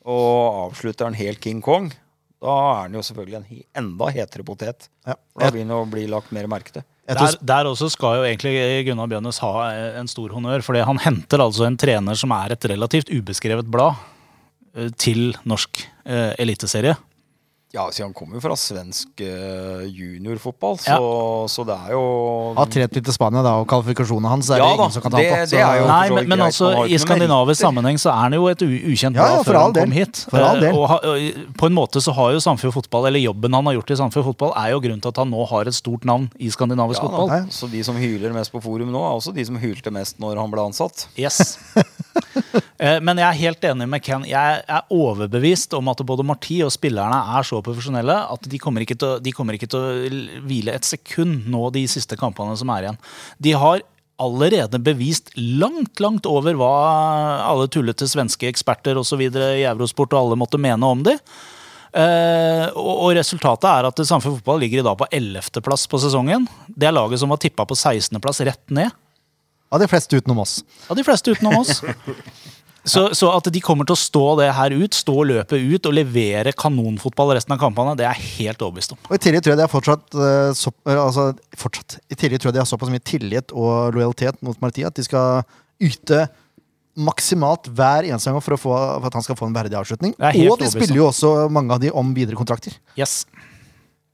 og 0.09 0.69
avslutter 0.69 1.09
han 1.09 1.17
helt 1.19 1.41
King 1.45 1.61
Kong, 1.65 1.91
da 2.39 2.55
er 2.55 2.77
han 2.85 2.95
jo 2.95 3.03
selvfølgelig 3.03 3.39
en 3.41 3.65
enda 3.83 4.13
hetere 4.15 4.47
potet. 4.47 4.87
Ja. 5.07 5.17
Da 5.17 5.51
begynner 5.51 5.81
han 5.81 5.89
å 5.89 5.91
bli 5.91 6.07
lagt 6.11 6.31
mer 6.35 6.47
merke 6.51 6.77
til. 6.77 6.87
Der, 7.09 7.39
der 7.41 7.67
også 7.71 7.89
skal 7.91 8.19
jo 8.19 8.27
egentlig 8.29 8.53
Gunnar 8.85 9.09
Bjørnes 9.09 9.41
ha 9.41 9.53
en 9.99 10.11
stor 10.11 10.33
honnør, 10.37 10.63
fordi 10.65 10.85
han 10.85 11.01
henter 11.01 11.41
altså 11.41 11.65
en 11.65 11.79
trener 11.81 12.19
som 12.21 12.35
er 12.37 12.53
et 12.55 12.67
relativt 12.69 13.09
ubeskrevet 13.09 13.71
blad 13.73 13.97
eh, 14.77 14.91
til 15.01 15.33
norsk 15.49 15.81
eh, 16.05 16.35
eliteserie. 16.45 16.99
Ja, 17.75 17.83
så 17.93 18.03
han 18.07 18.15
kommer 18.17 18.39
jo 18.39 18.41
fra 18.41 18.55
svensk 18.57 19.21
eh, 19.21 19.83
juniorfotball, 19.93 20.79
så, 20.81 20.95
så 21.53 21.65
det 21.69 21.75
er 21.77 21.91
jo 21.93 22.01
har 22.57 22.71
trent 22.73 22.95
litt 22.97 23.05
til 23.05 23.13
Spania, 23.13 23.43
da, 23.45 23.51
og 23.61 23.67
kvalifikasjonene 23.69 24.31
hans 24.33 24.49
er 24.49 24.63
Ja 24.63 24.71
det 24.71 24.79
ingen 24.79 24.95
som 24.95 25.03
kan 25.05 25.13
ta 25.13 25.19
det- 25.21 25.29
på. 25.35 25.51
det 25.51 25.61
er 25.61 25.81
jo- 25.83 25.89
Nei, 25.91 26.07
men, 26.17 26.29
men 26.33 26.45
altså 26.47 26.71
i 26.89 26.97
skandinavisk 27.03 27.61
sammenheng 27.61 28.01
så 28.01 28.09
er 28.15 28.23
han 28.23 28.33
jo 28.39 28.47
et 28.49 28.63
u 28.65 28.71
ukjent 28.73 29.21
Ja, 29.21 29.27
ja, 29.35 29.43
for 29.43 29.53
før 29.53 29.59
all 29.61 29.67
han 29.69 29.73
del. 29.77 29.85
kom 29.85 29.93
hit. 29.99 30.23
For 30.31 30.41
all 30.41 30.57
Eh, 30.57 30.61
del. 30.65 30.79
Og, 30.81 30.91
og 30.97 31.53
på 31.61 31.67
en 31.69 31.77
måte 31.77 32.01
så 32.01 32.15
har 32.17 32.33
jo 32.33 32.41
Samfjord 32.41 32.73
Fotball, 32.79 33.11
eller 33.11 33.21
jobben 33.21 33.53
han 33.53 33.67
har 33.69 33.75
gjort 33.77 33.91
i 33.93 34.01
Samfjord 34.01 34.25
Fotball, 34.31 34.57
er 34.57 34.73
jo 34.73 34.81
grunnen 34.81 35.03
til 35.05 35.13
at 35.13 35.21
han 35.21 35.31
nå 35.31 35.45
har 35.53 35.69
et 35.69 35.75
stort 35.77 36.09
navn 36.09 36.31
i 36.41 36.49
skandinavisk 36.49 37.03
ja, 37.05 37.09
da. 37.13 37.17
fotball. 37.21 37.53
Så 37.53 37.69
de 37.71 37.85
som 37.85 38.01
hyler 38.01 38.33
mest 38.33 38.51
på 38.57 38.63
forum 38.65 38.89
nå, 38.97 39.05
er 39.05 39.21
også 39.21 39.35
de 39.37 39.45
som 39.45 39.61
hylte 39.61 39.93
mest 39.93 40.17
når 40.19 40.41
han 40.41 40.51
ble 40.51 40.65
ansatt. 40.73 41.05
Yes. 41.21 41.59
Eh, 42.79 43.01
Men 43.03 43.19
jeg 43.19 43.27
er 43.27 43.39
helt 43.41 43.65
enig 43.67 43.87
med 43.91 44.03
Ken. 44.07 44.23
Jeg 44.29 44.61
er 44.71 44.85
overbevist 44.95 45.73
om 45.75 45.89
at 45.91 45.99
både 46.07 46.23
Marti 46.27 46.61
og 46.63 46.71
spillerne 46.71 47.17
er 47.39 47.43
så 47.47 47.58
profesjonelle 47.67 48.17
at 48.33 48.49
de 48.51 48.59
kommer 48.63 48.85
ikke 48.85 48.97
til, 48.99 49.17
å- 49.17 49.21
de 49.23 49.33
kommer 49.35 49.57
ikke 49.59 49.69
til 49.71 49.81
å 49.81 50.43
hvile 50.47 50.75
et 50.75 50.85
sekund 50.87 51.47
nå 51.51 51.69
de 51.75 51.87
siste 51.91 52.17
kampene 52.21 52.57
som 52.59 52.71
er 52.75 52.87
igjen. 52.89 52.99
De 53.41 53.53
har 53.53 53.85
allerede 54.19 54.81
bevist 54.83 55.31
langt, 55.37 56.01
langt 56.03 56.27
over 56.27 56.57
hva 56.59 56.73
alle 57.47 57.69
tullete 57.71 58.09
svenske 58.11 58.49
eksperter 58.51 58.99
og 58.99 59.07
så 59.07 59.19
videre 59.21 59.53
i 59.61 59.67
Eurosport 59.69 60.13
og 60.13 60.25
alle 60.25 60.39
måtte 60.41 60.59
mene 60.59 60.83
om 60.83 61.05
de. 61.07 61.15
Uh, 61.89 62.69
og, 62.77 63.15
resultatet 63.17 63.65
er 63.71 63.87
at 63.89 64.01
Samfunn 64.05 64.35
Fotball 64.37 64.61
ligger 64.61 64.83
i 64.83 64.85
dag 64.85 64.99
på 65.01 65.07
11.-plass 65.09 65.87
på 65.89 66.01
sesongen. 66.03 66.45
Det 66.69 66.91
er 66.91 66.93
laget 66.93 67.23
som 67.23 67.31
var 67.33 67.41
tippa 67.41 67.65
på 67.65 67.79
16.-plass 67.79 68.43
rett 68.45 68.75
ned. 68.75 68.93
Av 69.73 69.81
de 69.81 69.89
fleste 69.89 70.17
utenom 70.19 70.43
oss. 70.45 70.59
Ja, 70.89 70.97
de 70.99 71.05
fleste 71.07 71.33
utenom 71.33 71.61
oss. 71.63 71.81
Så, 72.89 73.05
så 73.17 73.31
at 73.35 73.51
de 73.53 73.61
kommer 73.65 73.89
til 73.89 73.97
å 73.97 74.01
stå 74.01 74.25
det 74.41 74.49
her 74.57 74.75
ut, 74.75 74.97
stå 74.97 75.15
løpet 75.29 75.71
ut 75.75 75.89
og 75.91 75.97
levere 75.97 76.55
kanonfotball 76.57 77.35
resten 77.37 77.55
av 77.55 77.61
kampene, 77.61 77.95
det 77.99 78.07
er 78.09 78.17
jeg 78.17 78.35
helt 78.39 78.65
overbevist 78.65 78.97
om. 78.97 79.01
Og 79.09 79.17
I 79.19 79.23
tillegg 79.23 79.45
tror 79.45 79.55
jeg 79.55 79.61
de 79.61 79.67
har 79.67 79.73
fortsatt, 79.73 80.19
eh, 80.19 80.51
så, 80.57 80.73
altså, 80.95 81.31
fortsatt 81.61 81.99
I 82.09 82.19
tillegg 82.19 82.43
tror 82.43 82.53
jeg 82.53 82.59
de 82.59 82.65
har 82.65 82.71
såpass 82.71 82.93
mye 82.93 83.05
tillit 83.05 83.55
og 83.55 83.97
lojalitet 83.97 84.41
mot 84.47 84.59
Marti 84.65 84.87
at 84.89 84.97
de 84.97 85.05
skal 85.07 85.45
yte 85.85 86.27
maksimalt 86.99 87.69
hver 87.79 88.09
eneste 88.09 88.33
gang 88.33 88.43
for, 88.43 88.57
å 88.57 88.61
få, 88.61 88.73
for 88.75 89.11
at 89.11 89.19
han 89.21 89.27
skal 89.27 89.39
få 89.39 89.47
en 89.47 89.55
verdig 89.55 89.79
avslutning. 89.79 90.17
Er 90.19 90.33
Og 90.33 90.41
de 90.41 90.49
overbevist 90.49 90.79
spiller 90.81 90.99
jo 90.99 91.07
også 91.13 91.35
mange 91.55 91.77
av 91.77 91.85
de 91.85 91.93
om 91.95 92.11
videre 92.17 92.39
kontrakter. 92.39 92.75
Yes. 92.99 93.23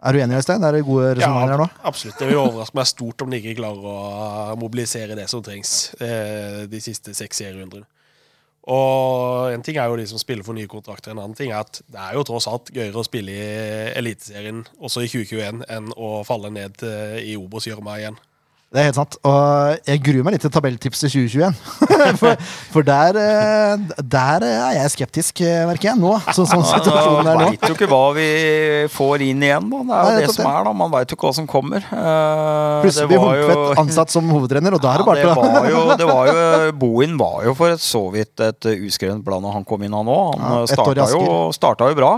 Er 0.04 0.12
du 0.12 0.20
enig, 0.20 0.36
Øystein? 0.36 0.64
Er 0.66 0.76
det 0.76 0.84
gode 0.84 1.14
resonnementer 1.16 1.54
her 1.54 1.62
nå? 1.62 1.68
absolutt. 1.88 2.18
Det 2.20 2.28
vil 2.28 2.42
overraske 2.42 2.76
meg 2.76 2.88
stort 2.90 3.24
om 3.24 3.30
de 3.32 3.40
ikke 3.40 3.56
klarer 3.62 3.86
å 3.88 4.56
mobilisere 4.60 5.16
det 5.16 5.30
som 5.32 5.40
trengs 5.44 5.94
eh, 5.96 6.64
de 6.68 6.80
siste 6.84 7.16
seks 7.16 7.40
serierundene. 7.40 7.88
Og 8.72 9.52
en 9.52 9.62
ting 9.64 9.76
er 9.76 9.90
jo 9.90 9.96
de 10.00 10.06
som 10.08 10.20
spiller 10.20 10.44
for 10.46 10.56
nye 10.56 10.70
kontrakter. 10.70 11.12
En 11.12 11.20
annen 11.20 11.36
ting 11.36 11.52
er 11.52 11.60
at 11.60 11.82
det 11.84 12.00
er 12.00 12.14
jo 12.16 12.24
tross 12.24 12.46
alt 12.48 12.72
gøyere 12.72 13.00
å 13.00 13.04
spille 13.04 13.34
i 13.34 13.48
Eliteserien 13.98 14.62
også 14.78 15.04
i 15.04 15.10
2021 15.12 15.66
enn 15.68 15.90
å 15.96 16.14
falle 16.24 16.52
ned 16.54 16.80
eh, 16.86 17.18
i 17.28 17.36
Obos-gjørma 17.36 17.98
igjen. 18.00 18.16
Det 18.74 18.80
er 18.82 18.88
helt 18.88 18.96
sant. 18.98 19.14
Og 19.22 19.76
jeg 19.86 20.00
gruer 20.02 20.24
meg 20.26 20.34
litt 20.34 20.42
til 20.42 20.50
tabelltipset 20.50 21.12
2021. 21.14 21.54
for 22.20 22.40
for 22.74 22.82
der, 22.86 23.14
eh, 23.22 23.84
der 24.02 24.42
er 24.48 24.72
jeg 24.80 24.90
skeptisk, 24.96 25.44
eh, 25.46 25.60
merker 25.68 25.92
jeg 25.92 26.00
nå. 26.00 26.16
Sånn 26.34 26.48
situasjonen 26.74 27.20
er 27.22 27.28
Man 27.28 27.38
nå. 27.44 27.50
veit 27.52 27.68
jo 27.70 27.76
ikke 27.76 27.86
hva 27.92 28.00
vi 28.16 28.26
får 28.90 29.24
inn 29.28 29.44
igjen, 29.46 29.68
da. 29.70 29.78
Det 29.78 29.94
er 29.94 30.02
Nei, 30.02 30.16
jo 30.16 30.26
det 30.26 30.34
som 30.34 30.48
er, 30.50 30.66
da. 30.66 30.72
Man 30.82 30.90
veit 30.96 31.14
jo 31.14 31.18
ikke 31.20 31.28
hva 31.30 31.34
som 31.38 31.46
kommer. 31.54 31.86
Eh, 31.86 32.82
Plutselig 32.82 33.06
det 33.06 33.12
blir 33.14 33.22
jo- 33.22 33.46
Horntvedt 33.46 33.82
ansatt 33.84 34.10
som 34.16 34.34
hovedtrener, 34.34 34.74
og 34.74 34.82
da 34.82 34.96
er 34.96 35.04
det 35.04 35.06
Ja, 35.06 35.10
bare 35.12 35.22
det 35.22 35.36
var 35.38 35.70
jo, 35.70 35.84
det 36.02 36.08
var 36.10 36.32
jo, 36.32 36.72
Bohin 36.82 37.14
var 37.22 37.44
jo 37.46 37.54
for 37.62 37.78
så 37.78 38.02
vidt 38.16 38.42
et 38.50 38.70
uskrevet 38.74 39.22
blad 39.22 39.46
når 39.46 39.60
han 39.60 39.68
kom 39.70 39.86
inn, 39.86 39.94
han 39.94 40.10
òg. 40.10 40.34
Han 40.42 40.64
Ja, 40.64 40.72
starta, 40.74 41.06
jo, 41.14 41.30
starta 41.54 41.92
jo 41.94 42.00
bra. 42.02 42.16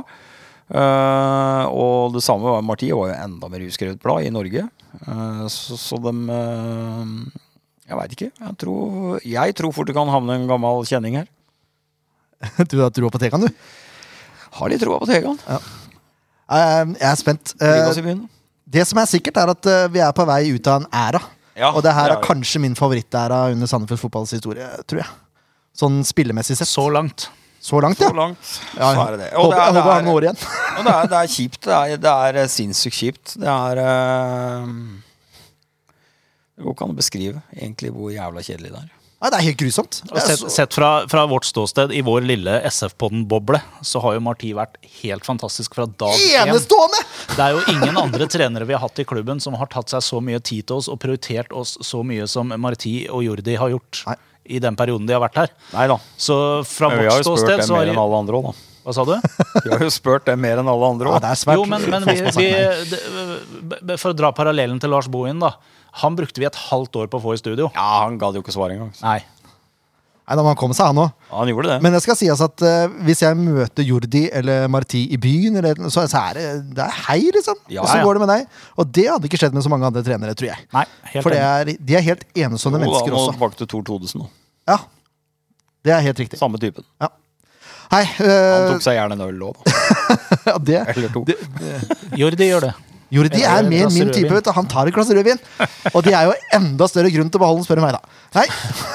Eh, 0.66 1.64
og 1.70 2.16
det 2.16 2.24
samme 2.26 2.50
var 2.50 2.64
Marti, 2.66 2.90
var 2.90 3.12
jo 3.12 3.18
enda 3.20 3.50
mer 3.52 3.64
uskrevet 3.68 4.00
blad 4.02 4.26
i 4.26 4.32
Norge. 4.34 4.66
Uh, 5.06 5.44
så, 5.52 5.76
så 5.76 5.98
dem 6.00 6.22
uh, 6.32 7.04
Jeg 7.84 7.98
veit 7.98 8.14
ikke. 8.16 8.30
Jeg 8.32 8.54
tror, 8.62 9.18
jeg 9.20 9.56
tror 9.58 9.74
fort 9.76 9.90
det 9.90 9.96
kan 9.98 10.08
havne 10.08 10.38
en 10.38 10.46
gammel 10.48 10.86
kjenning 10.88 11.18
her. 11.20 11.28
Du 12.70 12.78
har 12.80 12.90
troa 12.94 13.12
på 13.12 13.20
Tegan, 13.20 13.44
du. 13.46 13.66
Har 14.56 14.72
litt 14.72 14.80
troa 14.82 14.98
på 15.02 15.08
Tegan. 15.10 15.38
Eh, 15.46 16.82
Jeg 16.96 17.08
er 17.10 17.20
spent. 17.20 17.54
Eh. 17.60 18.16
Det 18.66 18.84
som 18.88 18.98
er 18.98 19.08
sikkert, 19.10 19.38
er 19.42 19.52
at 19.52 19.68
eh, 19.70 19.86
vi 19.92 20.02
er 20.02 20.14
på 20.16 20.26
vei 20.28 20.42
ut 20.54 20.70
av 20.70 20.82
en 20.82 20.88
æra. 20.90 21.20
Ja, 21.56 21.70
Og 21.72 21.82
det 21.84 21.94
her 21.96 22.10
det 22.10 22.16
er 22.18 22.20
er 22.20 22.26
kanskje 22.26 22.60
min 22.60 22.76
favorittæra 22.76 23.46
under 23.52 23.68
Sandefjord 23.70 24.02
fotballs 24.02 24.34
historie, 24.36 24.66
tror 24.88 25.00
jeg. 25.00 25.08
Sånn 25.76 26.02
spillemessig 26.04 26.56
sett. 26.58 26.68
Så 26.68 26.84
langt. 26.92 27.28
Så 27.66 27.80
langt, 27.82 27.98
Så 27.98 28.06
ja. 28.06 28.14
langt, 28.14 28.50
ja. 28.78 28.90
så 28.94 29.06
er 29.08 29.16
det 29.16 29.20
det. 29.24 29.30
Og 29.34 29.48
Håper, 29.48 29.56
det 29.56 29.62
er, 29.62 29.66
jeg 29.66 29.82
håper 29.82 29.94
han 29.96 30.04
når 30.06 30.26
igjen. 30.28 30.42
Og 30.76 30.84
det 30.86 30.92
er, 30.94 31.08
det 31.10 31.18
er 31.24 31.32
kjipt. 31.34 31.60
Det 31.66 31.74
er, 31.80 31.96
det 32.04 32.12
er 32.28 32.38
eh, 32.44 32.50
sinnssykt 32.52 32.98
kjipt. 33.00 33.32
Det 33.42 33.48
er 33.50 33.80
eh, 33.82 34.68
Det 36.56 36.64
går 36.66 36.76
ikke 36.76 36.86
an 36.86 36.94
å 36.94 37.00
beskrive 37.00 37.42
egentlig 37.56 37.90
hvor 37.96 38.12
jævla 38.14 38.44
kjedelig 38.46 38.70
det 38.76 38.84
er. 38.84 38.92
Nei, 39.16 39.30
det 39.32 39.38
er 39.38 39.44
helt 39.46 39.58
grusomt. 39.62 39.98
Er 40.12 40.20
sett, 40.20 40.38
så- 40.42 40.50
sett 40.52 40.74
fra, 40.76 40.90
fra 41.08 41.22
vårt 41.26 41.46
ståsted 41.48 41.92
i 41.96 42.02
vår 42.04 42.20
lille 42.28 42.58
SF-podden-boble, 42.68 43.62
så 43.80 44.02
har 44.04 44.18
jo 44.18 44.20
Marti 44.26 44.50
vært 44.54 44.76
helt 45.00 45.24
fantastisk 45.24 45.74
fra 45.78 45.86
dag 45.88 46.12
én. 46.20 46.50
Enestående! 46.52 47.00
Det 47.32 47.40
er 47.46 47.56
jo 47.56 47.62
ingen 47.72 47.96
andre 47.96 48.28
trenere 48.28 48.68
vi 48.68 48.76
har 48.76 48.84
hatt 48.84 49.00
i 49.00 49.06
klubben 49.08 49.40
som 49.40 49.56
har 49.56 49.70
tatt 49.72 49.88
seg 49.94 50.04
så 50.04 50.20
mye 50.22 50.38
tid 50.44 50.68
til 50.68 50.76
oss 50.82 50.90
og 50.92 51.00
prioritert 51.00 51.50
oss 51.56 51.78
så 51.80 52.02
mye 52.04 52.28
som 52.28 52.52
Marti 52.60 53.06
og 53.08 53.24
Jordi 53.24 53.56
har 53.56 53.72
gjort 53.72 54.02
Nei. 54.12 54.18
I 54.48 54.60
den 54.62 54.76
perioden 54.78 55.06
de 55.08 55.14
har 55.16 55.22
vært 55.24 55.38
her. 55.42 55.52
Nei 55.74 55.86
da. 55.90 55.98
Så 56.20 56.36
fra 56.68 56.90
Men 56.92 57.00
vi 57.00 57.06
vårt 57.06 57.12
har 57.12 57.22
jo 57.22 57.28
spurt 57.28 57.44
ståsted 57.44 57.74
mer 57.74 57.92
enn 57.92 58.00
alle 58.02 58.22
andre 58.22 58.40
òg, 58.40 58.48
da. 58.50 58.72
Hva 58.86 58.94
sa 58.94 59.02
du? 59.02 59.14
Vi 59.66 59.70
har 59.72 59.80
jo 59.82 59.90
spurt 59.90 60.28
det 60.28 60.36
mer 60.38 60.60
enn 60.62 60.68
alle 60.70 60.90
andre 60.94 61.08
Ja, 61.10 61.16
òg. 61.16 61.24
det 61.24 61.30
er 61.32 61.38
svært. 61.40 61.58
Jo, 61.58 61.64
men, 61.66 61.82
men 61.90 62.04
vi, 62.06 62.20
vi, 63.82 63.96
for 63.98 64.12
å 64.12 64.16
dra 64.16 64.30
parallellen 64.36 64.78
til 64.82 64.92
Lars 64.94 65.08
Bohin, 65.10 65.40
da. 65.42 65.56
Han 66.04 66.14
brukte 66.14 66.38
vi 66.42 66.46
et 66.46 66.58
halvt 66.68 66.98
år 67.00 67.08
på 67.10 67.18
å 67.18 67.22
få 67.24 67.34
i 67.34 67.40
studio. 67.40 67.70
Ja, 67.74 67.86
han 68.04 68.18
gadd 68.20 68.36
jo 68.36 68.42
ikke 68.44 68.54
svare 68.54 68.76
engang. 68.76 68.92
Nei. 69.00 69.18
Nei, 70.26 70.34
da 70.34 70.42
må 70.42 70.50
han 70.50 70.58
komme 70.58 70.74
seg, 70.74 70.88
han 70.90 70.98
òg. 70.98 71.10
Ja, 71.28 71.36
han 71.38 71.50
gjorde 71.52 71.68
det. 71.70 71.74
Men 71.84 71.94
det 71.94 72.00
skal 72.02 72.16
sies 72.18 72.40
at 72.42 72.62
uh, 72.66 72.94
hvis 73.06 73.20
jeg 73.22 73.36
møter 73.38 73.84
Jordi 73.86 74.24
eller 74.34 74.64
Marti 74.74 75.04
i 75.14 75.18
byen, 75.22 75.60
eller, 75.60 75.78
så, 75.86 76.02
så 76.10 76.24
er 76.32 76.40
det, 76.40 76.46
det 76.74 76.82
er 76.82 76.96
hei, 77.04 77.20
liksom. 77.36 77.60
Ja, 77.70 77.84
og 77.84 77.90
så 77.92 78.00
ja. 78.00 78.06
går 78.08 78.18
det 78.18 78.22
med 78.24 78.32
deg. 78.32 78.56
Og 78.74 78.90
det 78.98 79.04
hadde 79.06 79.30
ikke 79.30 79.38
skjedd 79.38 79.54
med 79.54 79.62
så 79.62 79.70
mange 79.70 79.86
andre 79.86 80.02
trenere, 80.06 80.34
tror 80.34 80.50
jeg. 80.50 80.66
Nei, 80.74 80.82
helt 81.12 81.22
For 81.22 81.34
det 81.36 81.44
er, 81.44 81.70
de 81.78 81.98
er 82.00 82.02
helt 82.08 82.26
enestående 82.34 82.82
mennesker 82.82 83.14
da, 83.14 83.20
også. 83.20 83.36
tilbake 83.36 83.60
til 83.60 83.70
Tor 83.70 83.86
Todesen 83.86 84.24
nå. 84.24 84.26
Ja, 84.66 84.80
Det 85.86 85.94
er 85.94 86.02
helt 86.08 86.24
riktig. 86.24 86.42
Samme 86.42 86.58
typen. 86.58 86.82
Hei, 87.92 88.02
Han 88.18 88.26
eh, 88.26 88.66
tok 88.72 88.82
seg 88.82 88.98
gjerne 88.98 89.14
en 89.14 89.24
øl 89.28 89.46
òg, 89.46 89.62
da. 89.62 89.76
Ja, 90.48 90.56
det, 90.58 90.80
Eller 90.90 91.14
to. 91.14 91.22
det, 91.26 91.36
Jordi 92.18 92.50
gjør 92.50 92.66
det. 92.66 92.74
Jordi 93.14 93.38
de 93.38 93.44
er 93.46 93.62
mer 93.70 93.90
min 93.94 94.10
type. 94.10 94.32
vet 94.34 94.44
du. 94.48 94.50
Han 94.56 94.66
tar 94.66 94.88
et 94.90 94.94
glass 94.96 95.10
rødvin. 95.14 95.38
Og 95.94 96.02
det 96.06 96.14
er 96.16 96.26
jo 96.26 96.34
enda 96.58 96.88
større 96.90 97.12
grunn 97.14 97.30
til 97.30 97.38
å 97.38 97.44
beholde 97.44 97.62
den, 97.62 97.68
spør 97.68 97.78
du 97.78 97.84
meg, 97.86 97.94
da. 97.94 98.02
Nei. 98.40 98.46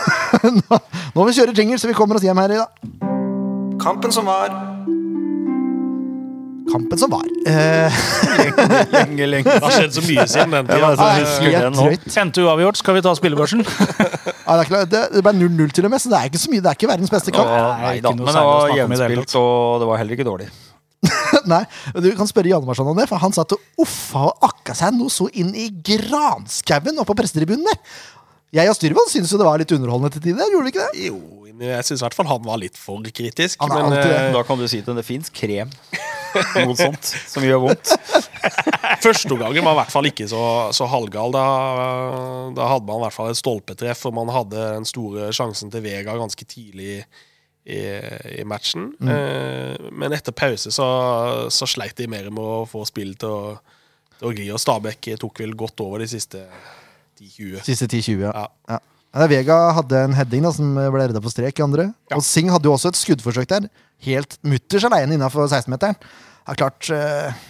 Nå, 0.57 0.77
nå 1.13 1.21
må 1.21 1.27
vi 1.29 1.37
kjøre 1.37 1.55
jingle, 1.55 1.77
så 1.79 1.87
vi 1.89 1.95
kommer 1.95 2.17
oss 2.19 2.23
hjem 2.25 2.39
her 2.43 2.53
i 2.55 2.59
dag. 2.59 2.69
Kampen 3.81 4.11
som 4.15 4.27
var. 4.27 4.51
Kampen 6.71 6.99
som 7.01 7.11
var. 7.11 7.25
Eh, 7.47 7.91
Lenge, 8.93 9.25
lenge. 9.27 9.43
Det 9.57 9.63
har 9.63 9.73
skjedd 9.75 9.95
så 9.97 10.03
mye 10.05 10.25
siden 10.29 10.53
den 10.55 10.69
tida. 10.69 10.79
bare 10.85 10.95
så 10.99 11.07
husker 11.17 11.47
det 11.49 11.55
helt 11.57 11.75
nå. 11.75 11.87
drøyt. 11.87 12.05
Endte 12.23 12.45
uavgjort. 12.45 12.79
Skal 12.79 12.97
vi 12.99 13.03
ta 13.07 13.15
spillebørsen? 13.17 13.65
Ja, 14.41 14.55
det, 14.57 14.63
er 14.65 14.67
klart, 14.67 14.87
det, 14.91 14.99
det 15.13 15.21
ble 15.23 15.31
0-0 15.37 15.69
til 15.77 15.85
og 15.87 15.91
med, 15.93 16.01
så 16.01 16.09
det 16.11 16.17
er 16.17 16.27
ikke 16.27 16.39
så 16.41 16.49
mye. 16.51 16.59
Det 16.65 16.67
er 16.71 16.75
ikke 16.75 16.87
verdens 16.89 17.11
beste 17.13 17.31
kamp. 17.31 17.47
Nei 17.47 17.91
ikke 17.99 18.03
da, 18.03 18.11
men 18.17 18.25
det 18.35 18.41
var 18.43 18.71
jevnspilt, 18.75 19.35
og 19.39 19.83
det 19.83 19.87
var 19.87 19.99
heller 20.01 20.15
ikke 20.17 20.25
dårlig. 20.27 20.47
Nei, 21.51 21.63
Du 21.97 22.09
kan 22.17 22.29
spørre 22.29 22.51
Jan 22.51 22.65
Marsson 22.67 22.89
om 22.91 22.97
det, 22.97 23.07
for 23.09 23.21
han 23.21 23.33
satt 23.35 23.55
og 23.55 23.81
uffa 23.81 24.27
og 24.29 24.49
akka 24.51 24.75
seg 24.77 24.95
noe 24.97 25.11
så 25.13 25.27
inn 25.33 25.53
i 25.57 25.69
granskauen 25.73 27.01
oppe 27.01 27.13
på 27.13 27.21
prestetribunen 27.23 27.65
der. 27.69 27.79
Jeg 28.51 28.67
og 28.67 28.75
Styrvold 28.75 29.07
syntes 29.07 29.31
jo 29.31 29.39
det 29.39 29.47
var 29.47 29.61
litt 29.61 29.71
underholdende 29.71 30.11
til 30.11 30.25
tider. 30.25 30.49
Gjorde 30.51 30.67
vi 30.67 30.73
ikke 30.73 30.87
det? 30.91 31.05
Jo, 31.07 31.19
jeg 31.61 31.85
syns 31.87 32.01
i 32.01 32.03
hvert 32.03 32.17
fall 32.17 32.27
han 32.27 32.43
var 32.43 32.59
litt 32.59 32.79
for 32.79 33.05
kritisk. 33.15 33.61
Han 33.63 33.71
er 33.71 33.79
Men 33.79 33.85
alltid 33.93 34.15
eh, 34.17 34.31
Da 34.35 34.41
kan 34.47 34.59
du 34.59 34.65
si 34.67 34.81
til 34.83 34.97
det 34.97 35.05
fins 35.07 35.31
krem. 35.33 35.71
Noe 36.31 36.75
sånt 36.79 37.11
som 37.31 37.45
gjør 37.47 37.61
vondt. 37.65 37.93
Førsteomgangen 39.05 39.63
var 39.65 39.75
i 39.75 39.79
hvert 39.81 39.93
fall 39.93 40.09
ikke 40.11 40.27
så, 40.31 40.43
så 40.75 40.87
halvgal. 40.91 41.33
Da, 41.35 41.45
da 42.57 42.69
hadde 42.73 42.87
man 42.89 43.01
i 43.01 43.05
hvert 43.05 43.15
fall 43.15 43.31
et 43.31 43.39
stolpetreff, 43.39 44.03
og 44.09 44.15
man 44.19 44.31
hadde 44.35 44.67
den 44.77 44.87
store 44.89 45.31
sjansen 45.35 45.71
til 45.73 45.83
Vega 45.85 46.15
ganske 46.19 46.47
tidlig 46.47 47.01
i, 47.65 47.81
i 48.41 48.45
matchen. 48.47 48.91
Eh, 49.01 49.89
men 49.91 50.15
etter 50.15 50.35
pause 50.35 50.73
så, 50.73 50.87
så 51.53 51.67
sleit 51.69 51.97
de 51.99 52.09
mer 52.09 52.29
med 52.33 52.41
å 52.41 52.63
få 52.69 52.83
spillet 52.89 53.19
til 53.21 53.31
å, 53.31 53.57
til 54.17 54.29
å 54.29 54.33
gli, 54.35 54.47
og 54.53 54.61
Stabæk 54.61 55.13
tok 55.21 55.43
vel 55.43 55.53
godt 55.57 55.83
over 55.85 56.03
de 56.03 56.09
siste 56.11 56.45
10-20. 57.21 57.61
Siste 57.67 57.89
10-20, 57.89 58.25
ja. 58.25 58.33
Ja. 58.33 58.47
ja. 58.75 58.81
Ja, 59.11 59.25
Vega 59.27 59.55
hadde 59.75 60.05
en 60.05 60.13
heading 60.15 60.45
da, 60.45 60.53
som 60.55 60.69
ble 60.71 61.01
redda 61.03 61.19
på 61.19 61.31
strek 61.33 61.57
i 61.59 61.63
andre. 61.65 61.89
Og 62.15 62.21
Singh 62.23 62.47
hadde 62.53 62.69
jo 62.69 62.77
også 62.77 62.93
et 62.93 62.99
skuddforsøk 62.99 63.49
der. 63.49 63.65
Helt 64.07 64.37
mutters 64.47 64.85
aleine 64.87 65.17
innafor 65.17 65.49
16-meteren. 65.51 65.97
Ja, 66.47 66.55
klart 66.55 66.87
eh, 66.95 67.41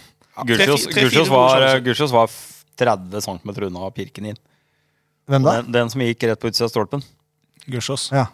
Gursjås 0.48 0.88
gode 0.90 1.28
var, 1.30 1.68
var 2.16 2.34
30 2.82 3.24
cm 3.24 3.52
unna 3.68 3.90
pirken 3.94 4.32
inn. 4.32 4.40
Hvem 5.30 5.46
da? 5.46 5.60
Den, 5.60 5.70
den 5.76 5.92
som 5.92 6.02
gikk 6.02 6.26
rett 6.26 6.42
på 6.42 6.50
utsida 6.50 6.66
av 6.66 6.72
stolpen. 6.72 7.04
Gussiås. 7.70 8.08
Ja. 8.10 8.26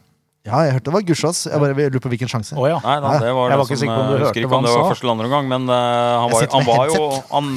Ja, 0.47 0.61
jeg 0.65 0.73
hørte 0.79 0.87
det 0.89 0.95
var 0.95 1.03
Gussiås. 1.09 1.41
Jeg 1.51 1.61
bare 1.61 1.75
lurer 1.77 2.03
på 2.05 2.11
hvilken 2.13 2.31
sjanse. 2.31 2.55
Oh, 2.57 2.65
ja. 2.71 2.79
Nei, 2.85 2.95
da, 3.05 3.11
det 3.21 3.33
var 3.37 3.51
Jeg 3.51 3.53
det 3.53 3.59
var 3.59 3.67
ikke 3.67 3.77
som, 3.77 3.83
sikker 3.83 3.97
på 3.99 4.05
om 4.05 4.07
du 4.09 4.15
eh, 4.15 4.19
hørte 4.19 4.29
husker 4.29 4.41
ikke 4.45 4.53
hva 4.53 4.59
om 4.61 4.65
det 4.65 4.71
han 4.71 4.79
var 4.79 4.87
sa. 4.87 4.93
første 4.95 5.05
eller 5.05 5.17
andre 5.17 5.29
gang, 5.35 5.51
men 5.51 5.67
uh, 5.69 5.75
han, 6.23 6.31
var, 6.33 6.47
han 6.55 6.69
var 6.69 6.93
jo 6.93 7.09
Han, 7.35 7.51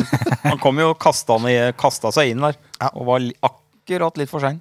han 0.49 0.59
kom 0.65 0.81
jo 0.81 0.89
og 0.91 0.99
kasta 0.99 2.11
seg 2.17 2.33
inn 2.33 2.43
der, 2.47 2.57
Ja. 2.81 2.89
og 2.91 3.07
var 3.07 3.29
akkurat 3.51 4.19
litt 4.19 4.31
for 4.33 4.43
sein. 4.43 4.59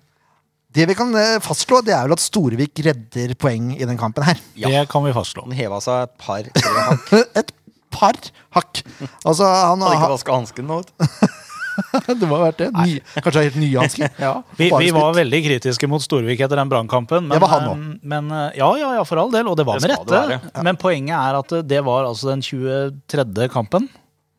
Det 0.70 0.84
vi 0.86 0.94
kan 0.94 1.10
eh, 1.18 1.40
fastslå, 1.42 1.80
det 1.82 1.96
er 1.96 2.04
vel 2.06 2.14
at 2.14 2.22
Storevik 2.22 2.78
redder 2.86 3.34
poeng 3.34 3.72
i 3.74 3.82
den 3.88 3.98
kampen 3.98 4.22
her. 4.22 4.38
Det 4.54 4.84
kan 4.92 5.02
vi 5.02 5.14
fastslå. 5.16 5.42
Han 5.48 5.56
heva 5.58 5.80
seg 5.82 6.04
et 6.06 6.12
par 6.22 6.46
tre 6.46 6.84
hakk. 6.86 7.10
Et 7.42 7.50
par 7.90 8.14
hakk. 8.54 8.84
Altså, 9.26 9.48
han 9.50 9.82
Hadde 9.82 9.96
ikke 9.98 10.12
vaska 10.14 10.36
hansken 10.36 10.68
nå. 10.70 10.76
vet 10.84 10.92
du. 10.94 11.32
Det 12.20 12.28
må 12.28 12.37
ha 12.39 12.49
vært 12.51 12.59
det. 12.62 12.68
Ny, 12.74 12.99
kanskje 13.24 13.45
helt 13.49 13.59
nye 13.61 13.81
hansker. 13.83 14.11
Ja. 14.26 14.33
Vi, 14.59 14.70
vi 14.83 14.91
var 14.95 15.14
veldig 15.16 15.41
kritiske 15.47 15.89
mot 15.91 16.03
Storvik 16.05 16.41
etter 16.45 16.61
den 16.61 16.70
brannkampen. 16.72 17.26
Men, 17.28 17.37
Det 17.37 17.43
var 17.45 17.53
han 17.57 17.68
også. 17.72 17.99
men 18.14 18.31
eh, 18.37 18.59
Ja, 18.61 18.70
ja, 18.81 18.93
ja, 18.99 19.05
for 19.09 19.22
all 19.22 19.31
del. 19.35 19.49
Og 19.51 19.57
det 19.61 19.66
var 19.68 19.81
Det 19.81 19.89
med 19.89 19.97
rette. 19.97 20.22
rette. 20.35 20.64
Men 20.66 20.78
poenget 20.81 21.16
er 21.16 21.39
at 21.41 21.57
det 21.68 21.83
var 21.87 22.09
altså 22.11 22.31
den 22.35 22.43
23. 22.45 23.49
kampen. 23.53 23.89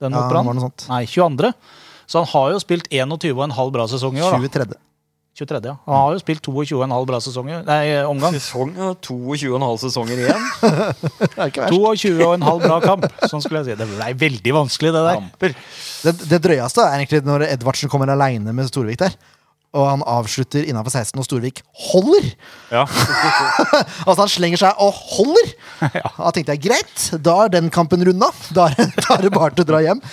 Den 0.02 0.12
Ja, 0.16 0.22
mot 0.22 0.32
Brann. 0.32 0.72
Nei, 0.90 1.04
22. 1.06 1.54
Så 2.12 2.20
han 2.24 2.28
har 2.34 2.52
jo 2.56 2.60
spilt 2.60 2.90
21,5 2.92 3.72
bra 3.72 3.86
sesong 3.88 4.18
i 4.18 4.24
år. 4.26 4.32
da 4.36 4.48
23. 4.66 4.80
23, 5.42 5.72
ja. 5.72 5.76
Han 5.90 5.98
har 5.98 6.16
jo 6.16 6.22
spilt 6.22 6.46
22,5 6.48 7.08
bra 7.10 7.20
sesonger 7.24 7.66
Nei, 7.68 7.82
omgang. 8.08 8.38
Sesong 8.38 8.72
ja, 8.78 8.94
22,5 9.10 9.82
sesonger 9.84 10.24
igjen. 10.24 10.48
Det 10.62 11.30
er 11.36 11.52
ikke 11.52 11.68
verst. 11.68 12.08
22,5 12.08 12.64
bra 12.64 12.80
kamp. 12.86 13.06
Sånn 13.26 13.44
skulle 13.44 13.64
jeg 13.64 13.74
si. 13.74 13.78
Det 13.82 13.90
ble 13.90 14.10
veldig 14.22 14.56
vanskelig, 14.62 14.94
det 14.96 15.04
der. 15.10 15.60
Det, 16.06 16.16
det 16.32 16.42
drøyeste 16.46 16.86
er 16.86 16.98
egentlig 17.00 17.22
når 17.28 17.48
Edvardsen 17.52 17.92
kommer 17.92 18.12
aleine 18.14 18.54
med 18.56 18.70
Storvik 18.70 19.02
der. 19.02 19.18
Og 19.72 19.86
han 19.88 20.02
avslutter 20.04 20.66
innafor 20.68 20.92
16, 20.92 21.16
og 21.22 21.28
Storvik 21.28 21.62
holder! 21.92 22.32
Ja. 22.74 22.84
Altså 24.08 24.18
Han 24.26 24.32
slenger 24.34 24.60
seg 24.66 24.82
og 24.84 24.92
holder! 25.14 25.54
Da 25.80 26.34
tenkte 26.36 26.58
jeg 26.58 26.66
greit, 26.66 27.06
da 27.24 27.38
er 27.46 27.54
den 27.54 27.72
kampen 27.74 28.04
runda. 28.08 28.32
Da 28.56 28.68
er 28.76 29.24
det 29.24 29.32
bare 29.32 29.54
til 29.56 29.64
å 29.64 29.70
dra 29.72 29.80
hjem. 29.86 30.04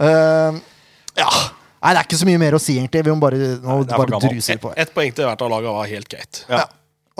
Uh, 0.00 0.62
ja. 1.20 1.28
Nei, 1.84 1.92
det 1.92 2.00
er 2.00 2.06
ikke 2.08 2.16
så 2.16 2.26
mye 2.28 2.40
mer 2.40 2.54
å 2.56 2.60
si, 2.64 2.78
egentlig. 2.80 3.02
Vi 3.04 3.12
må 3.12 3.20
bare, 3.20 3.36
nå 3.60 3.74
er 3.84 3.90
bare 3.92 4.20
druser 4.24 4.56
på. 4.62 4.70
Ett 4.80 4.94
poeng 4.96 5.12
til 5.12 5.26
hvert 5.28 5.42
av 5.44 5.50
lagene 5.52 5.74
var 5.76 5.90
helt 5.90 6.08
greit. 6.08 6.44
Ja. 6.48 6.62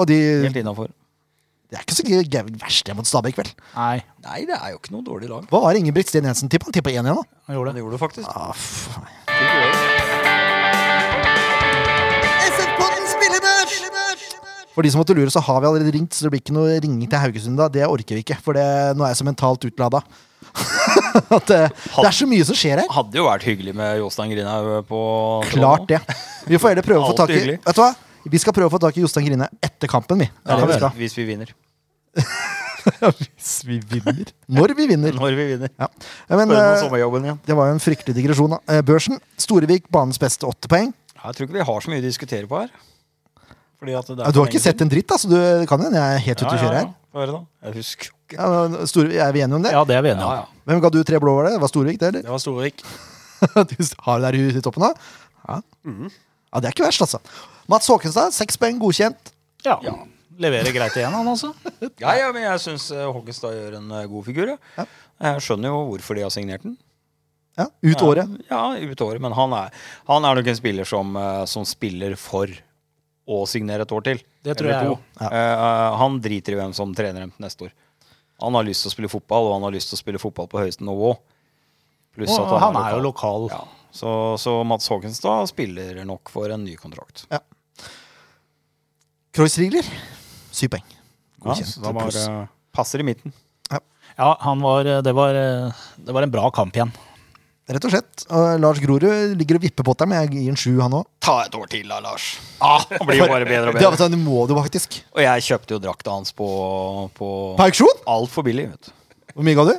Og 0.00 0.08
de, 0.08 0.16
Helt 0.46 0.56
innafor. 0.56 0.88
det 1.70 1.76
er 1.78 1.84
ikke 1.84 1.98
så 1.98 2.06
gøy- 2.08 2.56
verst 2.62 2.88
mot 2.96 3.06
Stabæk, 3.06 3.36
vel. 3.42 3.50
Nei, 3.76 3.98
Nei, 4.24 4.40
det 4.48 4.56
er 4.56 4.72
jo 4.72 4.80
ikke 4.80 4.94
noe 4.96 5.04
dårlig 5.04 5.28
lag. 5.28 5.44
Hva 5.52 5.60
var 5.66 5.76
Ingebrigt 5.76 6.08
Sten 6.08 6.24
Jensen 6.24 6.48
tippa? 6.48 6.72
Tippa 6.72 6.88
1 6.90 6.96
igjen, 6.96 7.12
da. 7.12 7.22
han 7.46 7.56
gjorde 7.58 7.74
Det 7.74 7.76
det. 7.76 7.84
gjorde 7.84 7.98
det 7.98 8.02
faktisk. 8.06 8.28
Ah, 8.32 8.54
For 14.74 14.82
de 14.82 14.90
som 14.90 14.98
måtte 15.04 15.14
lure, 15.14 15.30
så 15.30 15.38
har 15.44 15.60
vi 15.62 15.68
allerede 15.68 15.92
ringt, 15.94 16.16
så 16.16 16.24
det 16.26 16.32
blir 16.34 16.40
ikke 16.42 16.54
noe 16.56 16.78
ringing 16.82 17.06
til 17.06 17.20
Haugesund 17.22 17.60
da. 17.60 17.68
Det 17.70 17.84
orker 17.86 18.16
vi 18.18 18.24
ikke, 18.24 18.40
for 18.42 18.56
det, 18.58 18.64
nå 18.98 19.04
er 19.06 19.12
jeg 19.12 19.20
så 19.20 19.26
mentalt 19.28 19.66
utlada. 19.68 20.00
At 21.36 21.46
det, 21.50 21.60
det 21.70 22.06
er 22.08 22.16
så 22.16 22.26
mye 22.30 22.46
som 22.48 22.56
skjer 22.58 22.82
her. 22.82 22.88
Hadde 22.90 23.20
jo 23.20 23.26
vært 23.28 23.46
hyggelig 23.46 23.74
med 23.76 24.00
Jostein 24.00 24.32
Grinhaug 24.34 24.88
på 24.88 25.02
Klart 25.52 25.86
det. 25.90 26.00
Vi 26.48 26.58
får 26.58 26.74
heller 26.74 26.86
prøve 26.86 27.04
å 27.04 27.12
få 27.12 27.18
tak 27.22 27.30
i 27.32 27.38
hyggelig. 27.38 27.60
Vet 27.64 27.78
du 27.78 27.82
hva? 27.84 27.92
Vi 28.34 28.40
skal 28.40 28.56
prøve 28.56 28.70
å 28.70 28.74
få 28.74 28.80
tak 28.82 28.96
i 28.98 29.04
Jostein 29.04 29.26
Grine 29.28 29.48
etter 29.62 29.90
kampen, 29.90 30.24
vi. 30.24 30.28
Er 30.48 30.64
vi 30.66 30.78
skal. 30.78 30.94
Hvis 30.98 31.16
vi 31.18 31.26
vinner. 31.28 31.52
Hvis 32.84 33.52
vi 33.64 33.78
vinner. 33.80 34.32
Når 34.52 34.74
vi 34.76 34.86
vinner. 34.90 35.14
Når 35.16 35.36
vi 35.38 35.46
vinner. 35.54 35.70
Ja. 35.80 35.88
Ja, 36.28 36.36
Men, 36.36 36.50
eh, 36.52 37.36
det 37.46 37.56
var 37.56 37.70
jo 37.70 37.76
en 37.76 37.80
fryktelig 37.82 38.16
digresjon. 38.16 38.56
da. 38.56 38.60
Eh, 38.68 38.82
Børsen. 38.84 39.20
Storevik, 39.40 39.88
banens 39.92 40.20
beste 40.20 40.46
åtte 40.48 40.68
poeng. 40.68 40.92
Jeg 41.14 41.36
tror 41.36 41.46
ikke 41.48 41.56
vi 41.56 41.64
har 41.70 41.80
så 41.80 41.92
mye 41.92 42.02
å 42.02 42.04
diskutere 42.04 42.48
på 42.48 42.60
her. 42.60 42.72
Fordi 43.80 43.96
at 43.96 44.06
det 44.10 44.18
er 44.18 44.24
Ja, 44.24 44.32
Du 44.32 44.40
har 44.40 44.48
ikke 44.50 44.60
sett 44.60 44.80
en 44.84 44.90
dritt, 44.92 45.08
da, 45.08 45.16
så 45.20 45.28
du 45.28 45.66
kan 45.68 45.80
hende 45.80 45.96
jeg 45.96 46.18
er 46.18 46.24
helt 46.28 46.42
ute 46.42 46.52
å 46.52 46.60
kjøre 46.60 46.76
her. 46.82 46.90
Ja, 47.14 47.20
ja, 47.20 47.26
da. 47.32 47.40
Jeg 47.64 47.74
husker 47.80 48.10
jo 48.10 48.14
ikke. 48.14 48.36
Ja, 48.36 48.68
men 48.68 48.86
Store, 48.90 49.08
er 49.28 49.32
vi 49.32 49.40
enige 49.44 49.56
om 49.56 49.64
det? 49.64 49.72
Ja, 49.72 49.84
det 49.88 49.96
er 49.96 50.02
vi 50.04 50.12
enige 50.12 50.28
Ja, 50.28 50.44
om. 50.44 50.53
Ja. 50.64 50.70
Hvem 50.70 50.80
ga 50.80 50.90
du 50.90 51.02
tre 51.04 51.20
blå 51.20 51.34
var 51.36 51.48
det? 51.48 51.56
Det 51.56 51.62
var 51.64 51.72
Storvik, 51.72 52.00
det, 52.00 52.10
eller? 52.10 52.24
Det 52.24 52.32
var 52.32 52.42
Storvik. 52.42 52.84
Du 53.44 53.76
har 54.06 54.22
det 54.22 54.30
der 54.32 54.56
i 54.56 54.60
toppen, 54.64 54.86
da? 54.86 54.94
Ja. 55.44 55.58
ja, 55.84 56.60
det 56.62 56.68
er 56.70 56.72
ikke 56.72 56.86
verst, 56.86 57.02
altså. 57.04 57.18
Mats 57.68 57.90
Håkenstad, 57.92 58.32
seks 58.32 58.56
poeng, 58.56 58.78
godkjent. 58.80 59.34
Ja. 59.66 59.76
Leverer 60.40 60.72
greit 60.72 60.96
igjen, 60.96 61.12
han 61.12 61.28
altså. 61.28 61.50
Ja, 62.02 62.14
ja, 62.16 62.30
men 62.32 62.46
jeg 62.46 62.62
syns 62.62 62.88
Håkenstad 62.94 63.52
gjør 63.52 63.76
en 63.82 63.92
eh, 63.98 64.06
god 64.08 64.24
figur. 64.30 64.54
Ja. 64.78 64.86
Jeg 65.28 65.44
skjønner 65.44 65.74
jo 65.74 65.82
hvorfor 65.90 66.16
de 66.16 66.24
har 66.24 66.32
signert 66.32 66.64
den. 66.64 66.78
Ja, 67.54 67.68
Ut 67.84 68.02
året. 68.02 68.30
Ja, 68.48 68.62
ut 68.74 69.04
året. 69.04 69.22
Men 69.22 69.36
han 69.36 69.52
er, 69.54 69.74
han 70.08 70.24
er 70.26 70.40
nok 70.40 70.48
en 70.50 70.58
spiller 70.58 70.88
som, 70.88 71.12
eh, 71.20 71.44
som 71.50 71.66
spiller 71.68 72.16
for 72.18 72.50
å 73.30 73.44
signere 73.48 73.86
et 73.86 73.94
år 73.94 74.04
til. 74.04 74.20
Det 74.44 74.56
tror 74.58 74.72
jeg 74.72 74.88
jo. 74.90 74.96
Ja. 75.20 75.28
Uh, 75.32 75.94
han 76.02 76.18
driter 76.24 76.52
i 76.54 76.58
hvem 76.58 76.74
som 76.76 76.92
trener 76.96 77.24
dem 77.24 77.32
neste 77.40 77.68
år. 77.68 77.72
Han 78.42 78.56
har 78.58 78.66
lyst 78.66 78.84
til 78.84 78.90
å 78.90 78.94
spille 78.96 79.10
fotball, 79.12 79.48
og 79.48 79.54
han 79.58 79.66
har 79.68 79.74
lyst 79.76 79.92
til 79.92 79.98
å 79.98 80.00
spille 80.02 80.20
fotball 80.22 80.48
på 80.50 80.60
høyeste 80.62 80.84
nivå. 80.86 81.14
Pluss 82.14 82.32
Og 82.34 82.46
at 82.48 82.62
han 82.62 82.76
er 82.78 82.96
jo 82.96 83.02
lokal. 83.06 83.48
Ja. 83.52 83.62
Så, 83.94 84.10
så 84.42 84.56
Mats 84.66 84.88
Håkenstad 84.90 85.48
spiller 85.52 86.00
nok 86.06 86.30
for 86.32 86.50
en 86.50 86.64
ny 86.66 86.74
kontrakt. 86.78 87.26
Kreuzrigler, 89.34 89.86
syv 90.54 90.74
poeng. 90.74 90.84
Godkjent. 91.42 91.76
Ja, 91.76 91.82
da 91.86 91.92
var, 91.94 92.08
pluss. 92.10 92.20
eh, 92.26 92.44
passer 92.74 93.02
i 93.02 93.06
midten. 93.06 93.34
Ja, 94.14 94.36
han 94.44 94.60
var, 94.62 94.86
det, 95.02 95.12
var, 95.16 95.34
det 95.34 96.14
var 96.14 96.22
en 96.22 96.30
bra 96.30 96.46
kamp 96.54 96.76
igjen. 96.78 96.92
Rett 97.64 97.84
og 97.88 97.92
slett. 97.94 98.24
Og 98.28 98.58
Lars 98.60 98.80
Grorud 98.82 99.36
ligger 99.40 99.56
og 99.56 99.62
vipper 99.64 99.86
på 99.86 99.94
deg, 99.96 100.08
men 100.10 100.18
jeg 100.20 100.32
gir 100.34 100.50
en 100.52 100.58
sju, 100.60 100.72
han 100.82 100.96
òg. 100.98 101.06
Ta 101.24 101.38
et 101.46 101.54
år 101.56 101.70
til 101.72 101.88
da, 101.88 101.96
Lars. 102.04 102.26
Han 102.60 103.06
blir 103.08 103.22
jo 103.22 103.28
bare 103.30 103.46
bedre 103.48 103.72
og 103.72 103.78
bedre. 103.78 104.08
det 104.12 104.18
må 104.20 104.42
du 104.50 104.52
faktisk. 104.58 104.98
Og 105.16 105.22
jeg 105.24 105.46
kjøpte 105.48 105.72
jo 105.72 105.80
drakta 105.80 106.12
hans 106.12 106.34
på, 106.36 106.48
på 107.16 107.30
På 107.56 107.64
auksjon? 107.64 108.02
altfor 108.04 108.44
billig. 108.44 108.66
vet 108.74 108.90
du. 108.90 108.92
Hvor 109.34 109.48
mye 109.48 109.56
ga 109.56 109.64
du? 109.70 109.74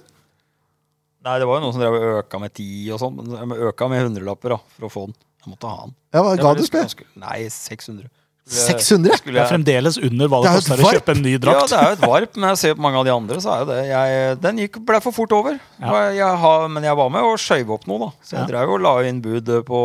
Nei, 1.26 1.38
det 1.42 1.46
var 1.50 1.58
jo 1.60 1.64
noen 1.64 1.74
som 1.74 1.82
drev 1.82 1.96
og 2.00 2.20
øka 2.24 2.40
med 2.42 2.54
ti 2.58 2.68
og 2.94 3.00
sånn. 3.02 3.22
Men 3.22 3.54
øka 3.70 3.88
med 3.90 4.04
hundrelapper 4.08 4.56
da, 4.56 4.60
for 4.78 4.88
å 4.90 4.92
få 4.94 5.06
den. 5.12 5.16
Jeg 5.46 5.54
måtte 5.54 5.70
ha 5.70 5.86
den. 5.86 5.96
Ja, 6.14 6.22
Hva 6.26 6.36
ga 6.42 6.52
du, 6.58 6.62
det 6.62 6.68
spør 6.70 7.06
Nei, 7.22 7.38
600. 7.54 8.10
600? 8.46 9.18
Skulle 9.18 9.39
Det 9.39 9.41
er 9.41 9.50
fremdeles 9.50 9.98
under 9.98 10.30
hva 10.30 10.41
det 10.43 10.46
Det 10.46 10.52
er 10.52 10.60
koster 10.62 10.84
å 10.86 10.91
kjøpe 10.93 11.16
en 11.16 11.24
ny 11.26 11.32
Ja, 11.34 11.66
det 11.66 11.80
er 11.80 11.88
jo 11.89 11.96
et 11.98 12.06
varp, 12.06 12.36
men 12.38 12.50
jeg 12.54 12.58
ser 12.62 12.76
på 12.78 12.86
mange 12.86 13.00
av 13.02 13.06
de 13.08 13.14
andre, 13.16 13.39
så 13.41 13.56
er 13.56 13.60
jo 13.64 13.70
det 13.72 13.80
jeg, 13.89 14.38
Den 14.43 14.62
gikk, 14.62 14.80
ble 14.86 15.02
for 15.02 15.12
fort 15.18 15.34
over. 15.34 15.60
Ja. 15.82 16.06
Jeg 16.14 16.38
har, 16.46 16.68
men 16.70 16.84
jeg 16.86 16.96
var 17.02 17.10
med 17.10 17.26
og 17.26 17.38
skøyv 17.41 17.74
opp 17.80 17.88
noe, 17.89 18.00
da. 18.06 18.12
Så 18.22 18.38
jeg 18.38 18.43
Ja. 18.46 18.48
drev 18.54 18.70
og 18.78 18.82
la 18.86 18.96
inn 19.10 19.22
bud 19.26 19.50
på, 19.66 19.82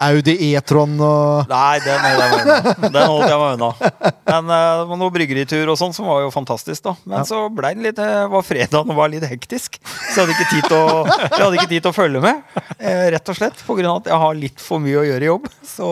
Audi 0.00 0.54
E-tron 0.54 0.92
og 1.02 1.48
Nei, 1.50 1.80
den 1.82 1.98
holdt 1.98 2.20
jeg 2.22 2.30
meg 2.30 2.42
unna. 2.46 2.90
Den 2.94 3.08
holdt 3.10 3.32
jeg 3.32 3.38
meg 3.40 3.54
unna. 3.56 3.70
Men 4.28 4.52
eh, 4.54 4.66
det 4.78 4.84
var 4.92 5.00
noe 5.00 5.10
bryggeritur 5.16 5.72
og 5.72 5.78
sånn 5.80 5.92
som 5.96 6.06
var 6.06 6.20
jo 6.22 6.28
fantastisk, 6.30 6.84
da. 6.86 6.92
Men 7.04 7.26
så 7.26 7.40
ble 7.50 7.72
den 7.74 7.82
litt 7.88 7.98
eh, 7.98 8.28
var 8.30 8.46
fredagen 8.46 8.92
og 8.94 9.00
var 9.00 9.10
litt 9.10 9.26
hektisk. 9.26 9.80
Så 9.82 10.22
jeg 10.22 10.28
hadde 10.28 10.36
ikke 10.36 10.48
tid 10.54 10.68
til 10.70 10.78
å, 10.78 11.02
jeg 11.10 11.42
hadde 11.42 11.58
ikke 11.58 11.72
tid 11.74 11.82
til 11.82 11.90
å 11.90 11.96
følge 11.98 12.22
med. 12.22 12.44
eh, 12.78 13.08
Rett 13.16 13.28
og 13.34 13.40
slett. 13.40 13.58
På 13.66 13.74
grunn 13.74 13.90
av 13.90 13.98
at 14.04 14.12
jeg 14.12 14.22
har 14.22 14.38
litt 14.38 14.62
for 14.62 14.78
mye 14.86 15.02
å 15.02 15.06
gjøre 15.10 15.26
i 15.26 15.32
jobb. 15.32 15.50
Så 15.66 15.90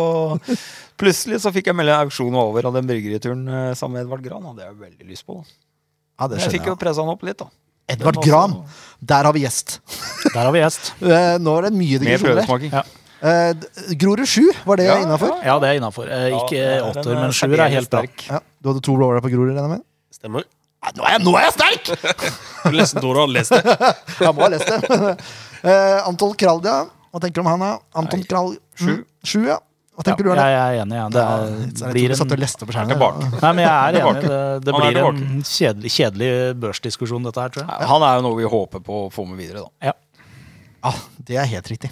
plutselig 1.00 1.40
så 1.44 1.52
fikk 1.54 1.70
jeg 1.70 1.76
melde 1.78 1.94
auksjonen 2.06 2.38
over 2.40 2.68
av 2.68 2.74
den 2.76 2.88
bryggerituren 2.88 3.46
eh, 3.48 3.70
sammen 3.78 3.98
med 3.98 4.06
Edvard 4.06 4.24
Gran. 4.24 4.44
Hadde 4.50 4.66
jeg 4.66 4.76
veldig 4.80 5.08
lyst 5.10 5.26
på. 5.28 5.38
da. 5.40 5.56
Ja, 6.16 6.28
det 6.32 6.40
Jeg 6.42 6.54
fikk 6.56 6.68
jo 6.70 6.76
pressa 6.80 7.04
han 7.04 7.12
opp 7.12 7.24
litt, 7.26 7.38
da. 7.42 7.48
Edvard 7.92 8.18
Gran. 8.24 8.54
Der 9.00 9.28
har 9.28 9.34
vi 9.36 9.44
gjest. 9.44 9.78
Der 10.34 10.42
har 10.44 10.52
vi 10.54 10.62
gjest. 10.64 10.92
Eh, 11.06 11.36
Nå 11.42 11.58
er 11.58 11.68
det 11.68 11.74
mye 11.76 12.00
digresjoner. 12.02 12.68
Ja. 12.72 12.82
Eh, 13.26 13.52
Grorud 13.96 14.28
7, 14.28 14.42
var 14.66 14.76
det 14.80 14.88
Ja, 14.88 14.96
innafor? 15.04 15.36
Ja, 15.44 15.54
det 15.62 15.70
er 15.70 15.78
innafor. 15.80 16.08
Eh, 16.12 16.34
ikke 16.36 16.64
åtter, 16.90 17.14
men 17.16 17.32
sjuer 17.36 17.62
er 17.64 17.72
helt 17.72 17.90
bra. 17.92 18.02
sterk. 18.04 18.26
Ja. 18.28 18.40
Du 18.60 18.72
hadde 18.72 18.82
to 18.84 18.96
blåhåler 18.98 19.24
på 19.24 19.30
Grorud, 19.32 19.52
regner 19.54 19.64
jeg 19.68 19.74
med? 19.78 19.84
Stemmer. 20.12 20.44
Nå 20.96 21.02
er 21.08 21.16
jeg, 21.16 21.22
nå 21.26 21.32
er 21.38 21.46
jeg 21.48 21.54
sterk! 21.56 21.88
Du 22.66 22.74
leste 22.74 23.00
Dora 23.02 23.24
du 23.26 23.32
leste 23.34 23.56
lest 23.58 23.80
det. 23.80 23.88
Jeg 24.26 24.34
må 24.34 24.42
ha 24.44 24.48
lest 24.52 24.68
det. 24.70 25.12
Eh, 25.66 26.00
Anton 26.06 26.34
Kralja, 26.38 26.74
hva 27.10 27.20
tenker 27.22 27.40
du 27.40 27.44
om 27.46 27.48
han? 27.52 27.62
da? 27.64 27.70
Anton 27.98 28.22
Krall... 28.28 28.52
Sju. 28.78 28.92
Sju, 29.26 29.40
ja. 29.48 29.56
Hva 29.96 30.04
Ja, 30.04 30.06
tenker 30.10 30.26
du? 30.26 30.30
jeg 30.36 30.56
er 30.60 30.78
enig. 30.82 30.96
Ja. 30.98 31.04
Det 31.08 31.22
er, 31.24 31.44
jeg 31.80 31.92
blir 31.94 32.04
en... 32.04 32.12
du 32.12 32.18
satt 32.20 32.32
og 32.36 32.40
leste 32.42 32.66
på 32.68 32.74
er 32.74 32.76
skjermen. 32.76 33.22
Nei, 33.40 33.52
men 33.56 33.62
jeg 33.64 33.72
er 33.72 33.96
enig. 34.02 34.24
Det, 34.26 34.40
det 34.66 34.74
er 34.74 34.80
blir 34.82 34.98
en 35.00 35.22
kjedelig, 35.48 35.92
kjedelig 35.94 36.28
børsdiskusjon, 36.60 37.24
dette 37.30 37.40
her, 37.46 37.54
tror 37.54 37.64
jeg. 37.64 37.88
Han 37.94 38.04
er 38.04 38.18
jo 38.18 38.26
noe 38.28 38.36
vi 38.42 38.50
håper 38.56 38.84
på 38.84 38.98
å 39.06 39.08
få 39.14 39.24
med 39.30 39.40
videre, 39.40 39.64
da. 39.64 39.94
Ja, 40.84 40.92
det 41.26 41.40
er 41.40 41.48
helt 41.56 41.72
riktig. 41.72 41.90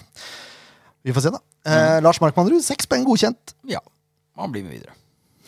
Vi 1.04 1.16
får 1.16 1.24
se, 1.26 1.32
da. 1.32 1.40
Eh, 1.64 1.96
Lars 2.04 2.20
Markmannrud, 2.20 2.60
seks 2.64 2.86
poeng 2.90 3.08
godkjent. 3.08 3.56
Ja, 3.72 3.80
han 4.36 4.52
blir 4.52 4.68
med 4.68 4.76
videre. 4.76 4.92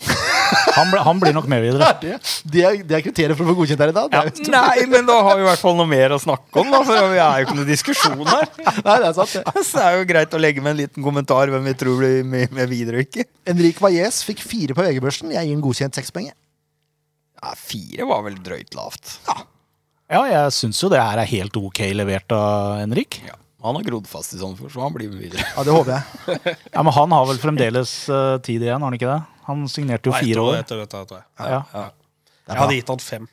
Han, 0.76 0.90
ble, 0.92 1.00
han 1.06 1.20
blir 1.22 1.34
nok 1.36 1.48
med 1.50 1.62
videre. 1.64 1.88
Det, 2.06 2.18
det, 2.44 2.62
er, 2.62 2.76
det 2.86 2.96
er 2.98 3.02
kriteriet 3.04 3.38
for 3.38 3.46
å 3.46 3.50
få 3.50 3.56
godkjent 3.60 3.82
her 3.82 3.92
i 3.92 3.96
dag. 3.96 4.12
Er, 4.14 4.30
Nei, 4.52 4.86
men 4.90 5.06
da 5.08 5.16
har 5.24 5.38
vi 5.38 5.44
i 5.44 5.46
hvert 5.48 5.62
fall 5.62 5.76
noe 5.78 5.88
mer 5.90 6.14
å 6.14 6.18
snakke 6.22 6.60
om, 6.62 6.70
da. 6.72 6.82
For 6.86 7.08
vi 7.12 7.20
er 7.22 7.40
jo 7.40 7.46
ikke 7.46 7.56
noe 7.58 7.68
diskusjon 7.68 8.22
her. 8.28 8.46
Nei, 8.86 8.96
det 9.02 9.08
er 9.08 9.16
sant. 9.16 9.34
det. 9.34 9.64
Så 9.68 9.80
det 9.80 9.86
er 9.86 9.98
jo 9.98 10.08
greit 10.10 10.36
å 10.36 10.42
legge 10.42 10.64
med 10.64 10.74
en 10.74 10.80
liten 10.82 11.06
kommentar 11.06 11.52
hvem 11.52 11.66
vi 11.70 11.74
tror 11.80 12.00
blir 12.02 12.20
med, 12.28 12.52
med 12.56 12.70
videre 12.70 13.00
og 13.00 13.08
ikke. 13.08 13.26
Enrik 13.48 13.80
Valles 13.82 14.20
fikk 14.28 14.44
fire 14.44 14.76
på 14.76 14.84
VG-børsen. 14.86 15.32
Jeg 15.34 15.48
gir 15.48 15.56
en 15.58 15.64
godkjent 15.64 15.98
sekspenge 15.98 16.32
Ja, 16.32 17.56
fire 17.58 18.08
var 18.12 18.26
vel 18.28 18.38
drøyt 18.44 18.76
lavt. 18.76 19.16
Ja, 19.26 20.22
jeg 20.30 20.54
syns 20.54 20.78
jo 20.84 20.92
det 20.92 21.02
her 21.02 21.18
er 21.18 21.32
helt 21.32 21.56
ok 21.58 21.82
levert 21.96 22.30
av 22.36 22.78
Henrik. 22.84 23.20
Ja. 23.26 23.38
Han 23.66 23.74
har 23.74 23.82
grodd 23.82 24.06
fast 24.06 24.34
i 24.36 24.38
Sandefjord, 24.38 24.70
så 24.70 24.84
han 24.84 24.92
blir 24.94 25.08
med 25.10 25.24
videre. 25.24 25.42
Ja, 25.56 25.64
det 25.66 25.72
håper 25.74 25.96
jeg. 25.96 26.56
Ja, 26.70 26.82
Men 26.84 26.92
han 26.94 27.14
har 27.16 27.24
vel 27.26 27.40
fremdeles 27.42 27.94
uh, 28.06 28.36
tid 28.44 28.62
igjen, 28.62 28.78
har 28.78 28.86
han 28.86 28.94
ikke 28.94 29.08
det? 29.10 29.22
Han 29.46 29.64
signerte 29.70 30.10
jo 30.10 30.12
Nei, 30.14 30.20
fire 30.24 30.34
etter- 30.34 30.42
år. 30.42 30.58
etter 30.60 30.82
dette, 30.82 31.02
tror 31.10 31.18
jeg. 31.22 31.26
Ja. 31.38 31.60
Det 31.72 31.82
er 31.82 32.54
Jeg 32.54 32.60
hadde 32.62 32.76
gitt 32.80 32.88
han 32.92 32.98
fem. 33.02 33.28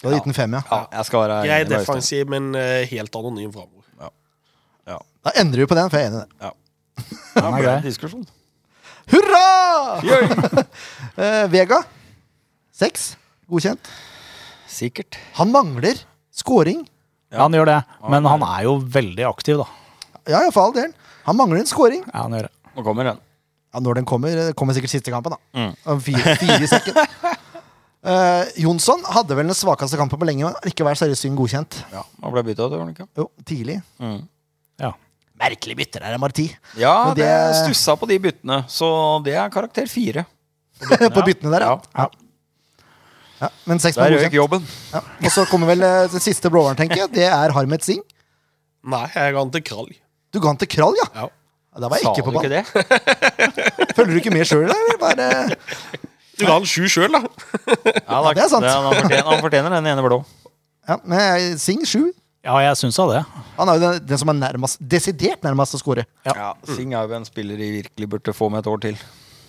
Du 0.00 0.08
hadde 0.08 0.16
gitt 0.20 0.28
han 0.30 0.34
fem, 0.34 0.52
ja. 0.56 0.62
Ja, 0.70 0.80
jeg 0.90 1.66
Øystein. 1.66 1.72
defensiv, 1.78 2.28
men 2.32 2.54
eh, 2.54 2.86
helt 2.90 3.14
anonym 3.20 3.52
framover. 3.52 3.76
Da 5.20 5.30
endrer 5.36 5.60
vi 5.60 5.66
på 5.68 5.76
den, 5.76 5.90
for 5.92 6.00
jeg 6.00 6.06
er 6.06 6.12
enig 6.14 6.20
i 6.20 6.24
det. 6.24 6.28
Ja, 6.40 6.50
Den 7.34 7.54
er 7.54 7.60
grei. 7.62 7.74
en 7.76 7.82
diskusjon. 7.84 8.22
Hurra! 9.12 9.40
uh, 10.00 11.44
Vega, 11.52 11.82
seks. 12.72 13.16
Godkjent. 13.50 13.90
Sikkert. 14.70 15.18
Han 15.36 15.52
mangler 15.52 16.00
scoring. 16.32 16.86
Ja, 17.30 17.42
han 17.44 17.52
gjør 17.52 17.68
det. 17.68 17.78
Men 18.08 18.24
han 18.30 18.42
er 18.46 18.64
jo 18.64 18.78
veldig 18.80 19.26
aktiv, 19.28 19.60
da. 19.60 19.66
Ja, 20.30 20.40
ja, 20.46 20.50
for 20.54 20.68
all 20.70 20.74
del. 20.76 20.94
Han 21.26 21.36
mangler 21.36 21.60
en 21.60 21.68
scoring. 21.68 22.00
Ja, 22.08 22.24
han 22.24 22.38
gjør 22.38 22.48
det. 22.48 22.52
Nå 22.78 22.84
kommer 22.86 23.10
den. 23.10 23.20
Ja, 23.70 23.78
når 23.84 24.00
den 24.00 24.06
kommer, 24.08 24.34
det 24.34 24.54
kommer 24.58 24.74
sikkert 24.74 24.90
siste 24.90 25.12
kampen, 25.14 25.36
da. 25.36 25.38
Mm. 25.54 26.00
Fire, 26.02 26.32
fire 26.40 26.56
i 26.64 26.68
sekken. 26.70 26.96
Uh, 28.00 28.42
Jonsson 28.64 29.02
hadde 29.14 29.36
vel 29.38 29.46
den 29.50 29.54
svakeste 29.54 29.98
kampen 30.00 30.18
på 30.18 30.26
lenge, 30.26 30.48
men 30.48 30.56
likevel 30.66 30.96
seriøst 30.98 31.22
synd 31.26 31.38
godkjent. 31.38 31.76
Ja, 31.94 32.02
Han 32.24 32.34
ble 32.34 32.42
bytta 32.48 32.66
ut, 32.66 32.72
gjorde 32.74 32.86
han 32.88 32.94
ikke? 32.96 33.06
Jo, 33.20 33.28
tidlig. 33.46 33.76
Mm. 34.02 34.18
Ja. 34.82 34.90
Merkelig 35.40 35.76
bytter 35.78 36.02
der, 36.08 36.18
Marti. 36.20 36.48
Ja, 36.80 36.96
Men 37.10 37.16
det 37.20 37.28
det- 37.30 37.60
stussa 37.62 37.94
på 38.00 38.08
de 38.10 38.18
byttene, 38.26 38.62
så 38.68 38.90
det 39.24 39.36
er 39.38 39.52
karakter 39.54 39.86
fire. 39.88 40.26
på 41.14 41.22
byttene 41.26 41.52
der, 41.54 41.66
ja. 41.68 41.76
Ja. 41.96 42.08
ja. 43.44 43.48
Men 43.70 43.78
seks 43.84 43.96
Der 44.00 44.10
røyk 44.10 44.24
godkjent. 44.26 44.38
jobben. 44.40 44.66
Ja. 44.92 45.00
Og 45.24 45.30
så 45.36 45.46
kommer 45.50 45.70
vel 45.70 45.84
eh, 45.86 46.06
den 46.12 46.20
siste 46.24 46.50
blåhveren, 46.52 46.76
tenker 46.80 47.04
jeg. 47.04 47.12
Det 47.20 47.28
er 47.30 47.54
Harmet 47.56 47.84
Singh. 47.86 48.02
Nei, 48.90 49.06
jeg 49.14 49.34
ga 49.36 49.44
den 49.44 49.52
til 49.54 49.62
Kralj. 49.70 49.94
Du 50.32 50.40
ga 50.40 50.48
den 50.54 50.60
til 50.64 50.70
Kralj, 50.74 50.96
ja? 51.04 51.08
Ja. 51.22 51.28
Ja, 51.70 51.80
Da 51.84 51.88
var 51.90 52.00
jeg 52.00 52.06
Sa 52.06 52.12
ikke 52.12 52.22
du 52.22 52.30
på 52.30 52.32
ikke 52.34 52.48
ball. 52.48 52.54
det? 52.56 53.94
Følger 53.96 54.12
du 54.12 54.20
ikke 54.20 54.32
med 54.34 54.48
sjøl, 54.48 54.66
eller? 54.66 54.96
Bare... 55.00 55.26
Du 56.40 56.46
ga 56.46 56.54
han 56.56 56.66
sju 56.66 56.86
sjøl, 56.88 57.12
da. 57.12 57.20
Ja, 58.08 58.20
det 58.32 58.42
er 58.42 58.48
sant. 58.50 58.64
han, 58.64 58.88
fortjener, 58.96 59.26
han 59.28 59.42
fortjener 59.44 59.74
den 59.76 59.90
ene 59.92 60.04
blå. 60.06 60.22
Ja, 60.88 60.96
men 61.04 61.20
eh, 61.20 61.56
Sing 61.60 61.84
sju. 61.86 62.08
Ja, 62.40 62.54
jeg 62.64 62.78
syns 62.80 62.96
da 62.96 63.04
det. 63.10 63.20
Han 63.58 63.68
er 63.68 63.76
jo 63.76 63.82
den, 63.84 63.98
den 64.08 64.20
som 64.22 64.30
er 64.32 64.38
nærmest, 64.38 64.80
desidert 64.80 65.42
nærmest 65.44 65.76
å 65.76 65.80
score. 65.82 66.06
Ja. 66.24 66.32
Ja, 66.32 66.50
Singh 66.72 66.96
er 66.96 67.04
jo 67.10 67.18
en 67.18 67.26
spiller 67.28 67.60
de 67.60 67.68
virkelig 67.74 68.08
burde 68.14 68.32
få 68.34 68.48
med 68.52 68.62
et 68.64 68.70
år 68.72 68.80
til. 68.86 68.96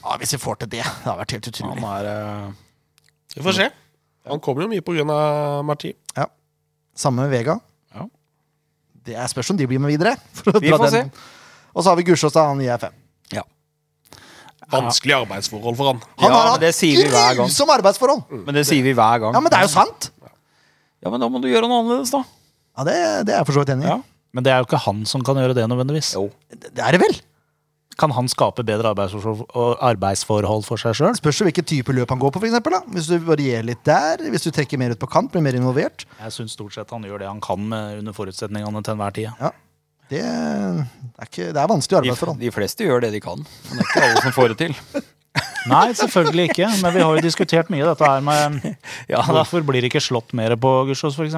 Ja, 0.01 0.17
Hvis 0.19 0.35
vi 0.35 0.41
får 0.43 0.59
til 0.63 0.73
det. 0.75 0.83
Det 0.83 1.07
har 1.07 1.15
vært 1.21 1.37
helt 1.37 1.47
utrolig. 1.53 1.79
Han 1.79 1.87
er 1.95 2.09
eh, 2.11 2.51
Vi 3.37 3.45
får 3.47 3.57
se. 3.61 3.69
Han 4.27 4.43
kommer 4.43 4.67
jo 4.67 4.73
mye 4.73 5.05
av 5.15 5.63
Marti. 5.65 5.95
Samme 7.01 7.23
med 7.23 7.31
Vega. 7.31 7.55
Ja. 7.95 8.03
Det 9.07 9.15
er 9.15 9.29
spørs 9.31 9.49
om 9.53 9.57
de 9.57 9.65
blir 9.69 9.79
med 9.79 9.93
videre. 9.93 10.17
For 10.35 10.51
å 10.51 10.59
Vi 10.61 10.69
dra 10.69 10.77
får 10.81 10.91
den. 10.97 11.13
Og 11.75 11.83
så 11.83 11.89
har 11.91 11.97
vi 11.99 12.03
da. 12.03 12.45
Han 12.47 12.59
gir 12.59 12.69
jeg 12.71 12.79
fem. 12.85 12.93
Ja. 13.31 13.43
Vanskelig 14.71 15.15
arbeidsforhold 15.25 15.75
for 15.79 15.91
han. 15.91 16.01
Han 16.21 16.29
Ja, 16.31 16.35
har 16.35 16.43
men 16.45 16.51
hatt 16.53 16.61
det 16.61 16.73
sier 16.75 16.97
vi 17.03 17.09
hver 17.09 17.35
gang. 17.35 17.47
grusomme 17.47 17.73
arbeidsforhold! 17.79 18.21
Men 18.45 18.55
det 18.55 18.65
sier 18.67 18.83
vi 18.83 18.93
hver 18.93 19.19
gang. 19.19 19.33
Ja, 19.33 19.39
men 19.39 19.51
det 19.51 19.57
er 19.59 19.67
jo 19.67 19.73
sant! 19.73 20.11
Ja, 21.01 21.09
men 21.09 21.19
da 21.19 21.27
må 21.33 21.41
du 21.41 21.47
gjøre 21.49 21.67
noe 21.67 21.81
annerledes, 21.81 22.11
da. 22.13 22.23
Ja, 22.77 22.83
Det, 22.85 22.93
det 23.27 23.33
er 23.33 23.41
jeg 23.41 23.45
for 23.49 23.53
så 23.57 23.63
vidt 23.65 23.73
enig 23.73 23.87
i. 23.87 23.89
Ja. 23.89 23.99
Men 24.31 24.43
det 24.45 24.51
er 24.53 24.61
jo 24.61 24.67
ikke 24.69 24.79
han 24.85 25.01
som 25.09 25.23
kan 25.27 25.35
gjøre 25.35 25.55
det 25.57 25.65
nødvendigvis. 25.67 26.13
Jo. 26.15 26.29
Det 26.53 26.69
det 26.77 26.83
er 26.85 26.91
det 26.95 27.01
vel. 27.01 27.17
Kan 27.99 28.13
han 28.15 28.29
skape 28.31 28.63
bedre 28.63 28.93
arbeidsforhold, 28.93 29.41
og 29.59 29.81
arbeidsforhold 29.83 30.63
for 30.63 30.79
seg 30.79 30.95
sjøl? 30.95 31.17
Spørs 31.17 31.41
jo 31.41 31.47
hvilken 31.49 31.65
type 31.67 31.91
løp 31.93 32.09
han 32.13 32.21
går 32.21 32.31
på, 32.31 32.39
for 32.39 32.47
eksempel, 32.47 32.71
da. 32.77 32.79
Hvis 32.95 33.09
du 33.11 33.17
varierer 33.27 33.65
litt 33.67 33.83
der, 33.83 34.23
hvis 34.31 34.45
du 34.47 34.51
trekker 34.55 34.79
mer 34.79 34.93
ut 34.95 35.01
på 35.01 35.09
kant, 35.11 35.31
blir 35.33 35.43
mer 35.43 35.57
involvert. 35.59 36.05
Jeg 36.21 36.31
syns 36.37 36.55
stort 36.55 36.73
sett 36.77 36.89
han 36.95 37.03
gjør 37.03 37.19
det 37.25 37.27
han 37.27 37.41
kan 37.43 37.59
med, 37.67 37.99
under 37.99 38.15
forutsetningene 38.15 38.81
til 38.85 38.95
enhver 38.95 39.11
tid. 39.17 39.51
Det 40.11 40.19
er, 40.19 40.83
ikke, 41.23 41.47
det 41.55 41.61
er 41.61 41.69
vanskelig 41.71 41.95
De, 41.95 42.01
arbeidsforhold. 42.11 42.39
de 42.43 42.51
fleste 42.51 42.83
gjør 42.87 43.05
det 43.05 43.13
de 43.15 43.21
kan. 43.23 43.39
Men 43.69 43.79
det 43.79 43.85
er 43.85 43.89
ikke 43.89 44.05
alle 44.09 44.23
som 44.25 44.33
får 44.35 44.53
det 44.53 44.57
til. 44.65 44.75
Nei, 45.71 45.85
selvfølgelig 45.95 46.45
ikke. 46.49 46.67
Men 46.81 46.93
vi 46.97 47.03
har 47.05 47.15
jo 47.15 47.21
diskutert 47.23 47.69
mye 47.71 47.85
dette 47.87 48.07
her 48.09 48.23
med 48.25 48.57
Ja. 49.13 49.21
Hvorfor 49.23 49.63
blir 49.63 49.79
det 49.85 49.91
ikke 49.91 50.01
slått 50.03 50.33
mer 50.35 50.57
på 50.59 50.71
Gussiås, 50.89 51.15
f.eks.? 51.15 51.37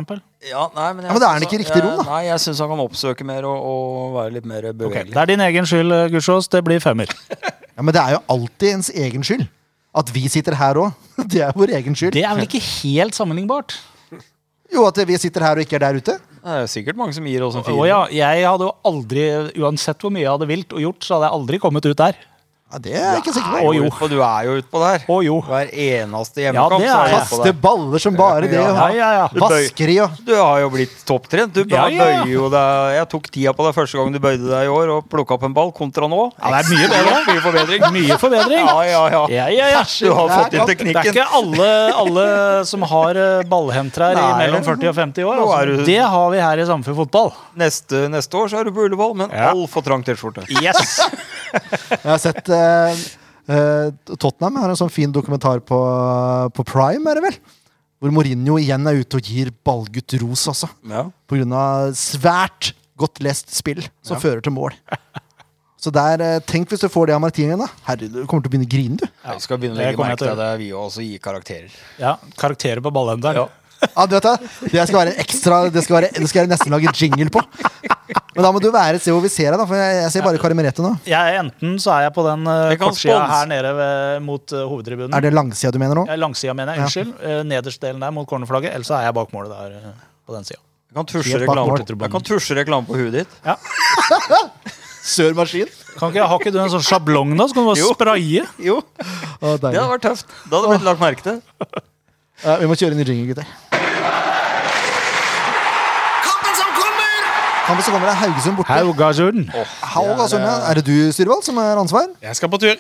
Ja, 0.50 0.64
nei, 0.74 0.88
men, 0.98 1.06
Ja, 1.06 1.12
men 1.14 1.22
da 1.22 1.28
er 1.30 1.38
han 1.38 1.46
ikke 1.46 1.60
i 1.60 1.62
riktig 1.62 1.84
rom, 1.84 2.00
da. 2.00 2.06
Nei, 2.08 2.22
jeg 2.32 2.42
syns 2.42 2.64
han 2.64 2.72
kan 2.74 2.82
oppsøke 2.82 3.28
mer 3.28 3.46
og, 3.46 3.68
og 3.70 4.16
være 4.18 4.34
litt 4.40 4.48
mer 4.50 4.70
bevegelig. 4.72 4.82
bevegelig. 4.88 5.14
det 5.14 5.22
er 5.26 5.32
din 5.36 5.46
egen 5.50 5.70
skyld, 5.70 5.98
Gussiås. 6.16 6.50
Det 6.50 6.64
blir 6.66 6.82
femmer. 6.84 7.14
Ja, 7.74 7.82
Men 7.82 7.96
det 7.96 8.02
er 8.04 8.12
jo 8.14 8.20
alltid 8.30 8.68
ens 8.70 8.90
egen 8.94 9.24
skyld. 9.26 9.48
At 9.98 10.10
vi 10.14 10.28
sitter 10.30 10.54
her 10.60 10.78
òg. 10.78 10.92
Det 11.30 11.40
er 11.42 11.56
vår 11.58 11.72
egen 11.80 11.96
skyld. 11.98 12.14
Det 12.14 12.22
er 12.22 12.36
vel 12.38 12.46
ikke 12.46 12.60
helt 12.62 13.18
sammenlignbart? 13.18 13.74
Jo, 14.74 14.84
at 14.86 15.00
vi 15.10 15.18
sitter 15.18 15.42
her 15.46 15.58
og 15.58 15.66
ikke 15.66 15.80
er 15.80 15.82
der 15.88 15.98
ute. 15.98 16.16
Det 16.44 16.60
er 16.60 16.66
sikkert 16.68 17.00
mange 17.00 17.16
som 17.16 17.28
gir 17.28 17.44
oss 17.46 17.56
en 17.56 17.64
firer. 17.64 17.78
fire. 17.78 17.88
ja, 18.12 18.28
jeg 18.36 18.48
hadde 18.50 18.68
jo 18.68 18.74
aldri, 18.90 19.24
uansett 19.64 20.04
hvor 20.04 20.12
mye 20.12 20.26
jeg 20.26 20.34
hadde 20.34 20.50
vilt 20.50 20.76
og 20.76 20.84
gjort, 20.84 21.06
så 21.06 21.16
hadde 21.16 21.30
jeg 21.30 21.38
aldri 21.40 21.60
kommet 21.64 21.88
ut 21.88 22.02
der. 22.02 22.18
Ja, 22.74 22.80
Det 22.82 22.94
er 22.98 23.04
jeg 23.14 23.22
ikke 23.22 23.34
sikker 23.36 23.60
på. 23.62 23.74
jo. 23.78 23.90
For 23.94 24.10
du 24.10 24.16
er 24.26 24.46
jo 24.48 24.54
utpå 24.58 24.80
der. 24.82 25.04
Å 25.14 25.18
jo. 25.24 25.36
Hver 25.46 25.70
eneste 25.70 26.42
Ja, 26.42 26.52
hjemmekamp 26.52 26.82
det 26.82 26.90
er 26.90 27.12
Kaste 27.14 27.52
baller 27.62 28.00
som 28.02 28.16
bare 28.18 28.48
det. 28.50 28.58
Ja, 28.58 28.88
Ja, 28.94 29.10
ja, 29.20 29.28
Vaskeri 29.38 30.00
og 30.02 30.10
Du 30.26 30.34
har 30.36 30.60
jo 30.64 30.70
blitt 30.74 30.96
topptrent. 31.06 31.54
Du 31.54 31.64
Ja, 31.70 31.86
ja, 31.88 31.94
ja. 31.94 32.24
bøyer 32.24 32.32
jo 32.34 32.50
deg 32.50 32.96
Jeg 32.98 33.10
tok 33.14 33.30
tida 33.32 33.54
på 33.54 33.68
deg 33.68 33.76
første 33.78 33.98
gang 34.02 34.12
du 34.12 34.20
bøyde 34.24 34.50
deg 34.50 34.66
i 34.66 34.72
år 34.74 34.90
og 34.98 35.08
plukka 35.10 35.36
opp 35.38 35.44
en 35.46 35.54
ball, 35.54 35.72
kontra 35.72 36.08
nå. 36.10 36.32
Ja, 36.42 36.50
det 36.50 36.66
er 36.66 36.74
mye 36.74 36.90
bedre. 36.90 37.20
Mye 37.30 37.44
forbedring. 37.46 37.82
Mye 37.94 38.18
forbedring. 38.18 38.66
Ja, 38.66 38.82
ja, 38.90 39.04
ja. 39.14 39.24
Ja, 39.30 39.48
ja, 39.54 39.68
ja. 39.78 39.84
Du 39.84 40.10
har 40.18 40.34
fått 40.34 40.54
inn 40.58 40.66
Det 40.66 40.96
er 40.96 41.12
ikke 41.14 41.28
alle, 41.40 41.70
alle 41.94 42.28
som 42.66 42.82
har 42.90 43.16
eh, 43.16 43.44
ballhentere 43.54 44.18
i 44.18 44.34
mellom 44.42 44.64
40 44.66 44.90
og 44.90 44.96
50 44.98 45.24
år. 45.30 45.44
Altså. 45.46 45.78
du- 45.78 45.86
Det 45.86 46.00
har 46.02 46.30
vi 46.32 46.40
her 46.42 46.58
i 46.58 46.66
Samfunn 46.66 46.96
fotball. 46.96 47.32
Neste, 47.56 48.08
neste 48.10 48.34
år 48.42 48.50
så 48.50 48.60
er 48.60 48.64
du 48.66 48.72
på 48.72 48.88
Ullevål, 48.90 49.16
men 49.16 49.30
Ja. 49.30 49.52
altfor 49.54 49.84
trang 49.86 50.04
T-skjorte. 50.04 50.48
Yes! 50.62 51.00
Jeg 51.54 52.10
har 52.10 52.18
sett 52.18 52.48
eh, 52.50 52.63
Tottenham 54.14 54.62
har 54.62 54.72
en 54.72 54.80
sånn 54.80 54.92
fin 54.94 55.12
dokumentar 55.12 55.60
på, 55.68 55.80
på 56.56 56.66
Prime, 56.70 57.04
er 57.12 57.20
det 57.20 57.26
vel? 57.26 57.42
Hvor 58.04 58.12
Mourinho 58.16 58.58
igjen 58.60 58.88
er 58.88 59.00
ute 59.00 59.20
og 59.20 59.28
gir 59.32 59.52
ballgutt 59.64 60.16
ros, 60.22 60.46
altså. 60.52 60.68
Ja. 60.92 61.06
På 61.28 61.40
grunn 61.40 61.54
av 61.56 61.94
svært 61.96 62.74
godt 63.00 63.22
lest 63.24 63.54
spill 63.56 63.82
som 64.06 64.20
fører 64.22 64.44
til 64.44 64.56
mål. 64.56 64.76
Så 65.84 65.92
der, 65.92 66.22
eh, 66.24 66.40
Tenk 66.48 66.72
hvis 66.72 66.84
du 66.84 66.88
får 66.88 67.10
det 67.10 67.16
av 67.16 67.22
Martinien. 67.24 67.60
da 67.60 67.68
Herre, 67.88 68.08
du 68.08 68.22
kommer 68.26 68.46
til 68.46 68.52
å 68.52 68.54
begynne 68.54 68.68
å 68.70 68.72
grine, 68.72 68.98
du. 69.02 69.08
Vi 69.08 69.40
skal 69.44 69.60
begynne 69.60 69.76
å 69.76 69.82
legge 69.82 70.00
merke 70.00 70.22
til 70.22 70.38
det, 70.40 70.52
vi 70.62 70.70
også 70.72 71.04
gi 71.04 71.18
karakterer. 71.20 71.74
Ja, 72.00 72.16
karakterer 72.40 72.80
på 72.84 72.92
ballhenderen. 72.96 73.36
Ja. 73.36 73.63
Ja, 73.84 74.06
du 74.08 74.16
vet 74.16 74.26
det, 74.26 74.50
det 74.72 74.86
skal 74.90 75.00
være 75.00 75.14
ekstra 75.24 75.60
Det 75.74 75.84
skal, 75.86 75.98
være, 75.98 76.10
det 76.16 76.30
skal 76.32 76.44
jeg 76.44 76.52
nesten 76.52 76.74
lage 76.74 76.94
jingle 76.98 77.30
på. 77.34 77.44
Men 78.34 78.46
da 78.46 78.52
må 78.56 78.62
du 78.64 78.70
være 78.74 78.98
et 78.98 79.04
sted 79.04 79.14
hvor 79.14 79.24
vi 79.24 79.32
ser 79.32 79.52
deg, 79.52 79.60
da. 79.62 79.68
For 79.70 79.78
jeg, 79.78 79.98
jeg 80.02 80.14
ser 80.16 80.26
bare 80.26 80.42
Kari 80.42 80.58
Merete 80.58 80.86
nå. 80.86 80.94
Jeg, 81.10 81.38
enten 81.42 81.78
så 81.82 81.94
er 81.98 82.08
jeg 82.08 82.16
på 82.16 82.26
den 82.28 82.48
uh, 82.50 82.74
kortsida 82.82 83.20
her 83.30 83.50
nede 83.52 83.74
ved, 83.78 84.20
mot 84.26 84.56
uh, 84.56 84.66
hovedtribunen. 84.72 85.16
Er 85.18 85.26
det 85.28 85.34
langsida 85.36 85.74
du 85.74 85.80
mener 85.82 86.02
nå? 86.02 86.06
Er 86.10 86.22
langsida, 86.22 86.56
mener 86.58 86.80
jeg. 86.80 86.88
Unnskyld. 86.88 87.16
Uh, 87.22 87.42
nederst 87.48 87.84
delen 87.84 88.04
der 88.04 88.14
mot 88.16 88.30
cornerflagget. 88.30 88.74
Eller 88.74 88.88
så 88.88 88.98
er 89.00 89.10
jeg 89.10 89.18
bak 89.20 89.34
målet 89.36 89.54
der 89.54 89.78
uh, 89.94 90.06
på 90.28 90.38
den 90.38 90.48
sida. 90.50 90.62
Jeg 90.94 91.00
kan 91.00 91.10
tusje 91.10 91.40
reklame, 91.42 92.62
reklame 92.62 92.86
på 92.86 92.98
huet 93.00 93.16
ditt. 93.22 93.32
Sør 95.04 95.34
maskin. 95.36 95.68
Kan 95.98 96.14
ikke, 96.14 96.26
har 96.30 96.40
ikke 96.40 96.52
du 96.54 96.60
en 96.64 96.70
sånn 96.72 96.86
sjablong, 96.86 97.34
da? 97.38 97.48
Så 97.50 97.58
kan 97.58 97.66
du 97.66 97.70
bare 97.74 97.82
Jo. 97.82 97.90
spraye. 97.94 98.44
Jo, 98.64 98.78
Å, 98.80 99.58
det 99.60 99.74
hadde 99.74 99.90
vært 99.90 100.06
tøft. 100.06 100.30
Da 100.48 100.62
hadde 100.62 100.70
blitt 100.72 100.86
lagt 100.88 101.02
merke 101.04 101.26
til. 101.26 101.42
Uh, 102.44 102.56
vi 102.62 102.70
må 102.72 102.78
kjøre 102.80 102.96
en 102.96 103.02
i 103.04 103.08
jingle, 103.10 103.34
gutter. 103.34 103.48
Kampen 106.24 106.54
som 106.56 106.70
Kampen 107.64 107.84
som 107.86 107.94
kommer, 107.96 108.10
er 108.12 108.18
Haugesund 108.20 108.58
borte. 108.60 108.74
Haugasund. 108.76 109.46
Haugasund, 109.94 110.44
ja. 110.44 110.56
Er 110.70 110.80
det 110.80 110.84
du, 110.88 110.96
Styrvold, 111.16 111.44
som 111.48 111.58
er 111.64 111.80
ansvar? 111.80 112.10
Jeg 112.22 112.36
skal 112.36 112.52
på 112.52 112.60
tur. 112.60 112.76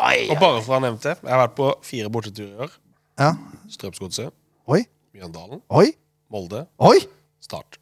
Og 0.00 0.36
bare 0.40 0.62
for 0.64 0.72
å 0.72 0.78
ha 0.78 0.80
nevnt 0.86 1.04
det, 1.04 1.16
jeg 1.20 1.30
har 1.34 1.42
vært 1.44 1.56
på 1.58 1.68
fire 1.84 2.10
borteturer 2.12 2.50
i 2.54 2.66
år. 2.66 2.72
Ja. 3.20 3.34
Strømsgodset, 3.70 4.32
Oi, 4.66 4.80
Mjøndalen, 5.14 5.60
oi, 5.70 5.90
Molde, 6.32 6.64
oi! 6.82 6.96
Start. 7.44 7.76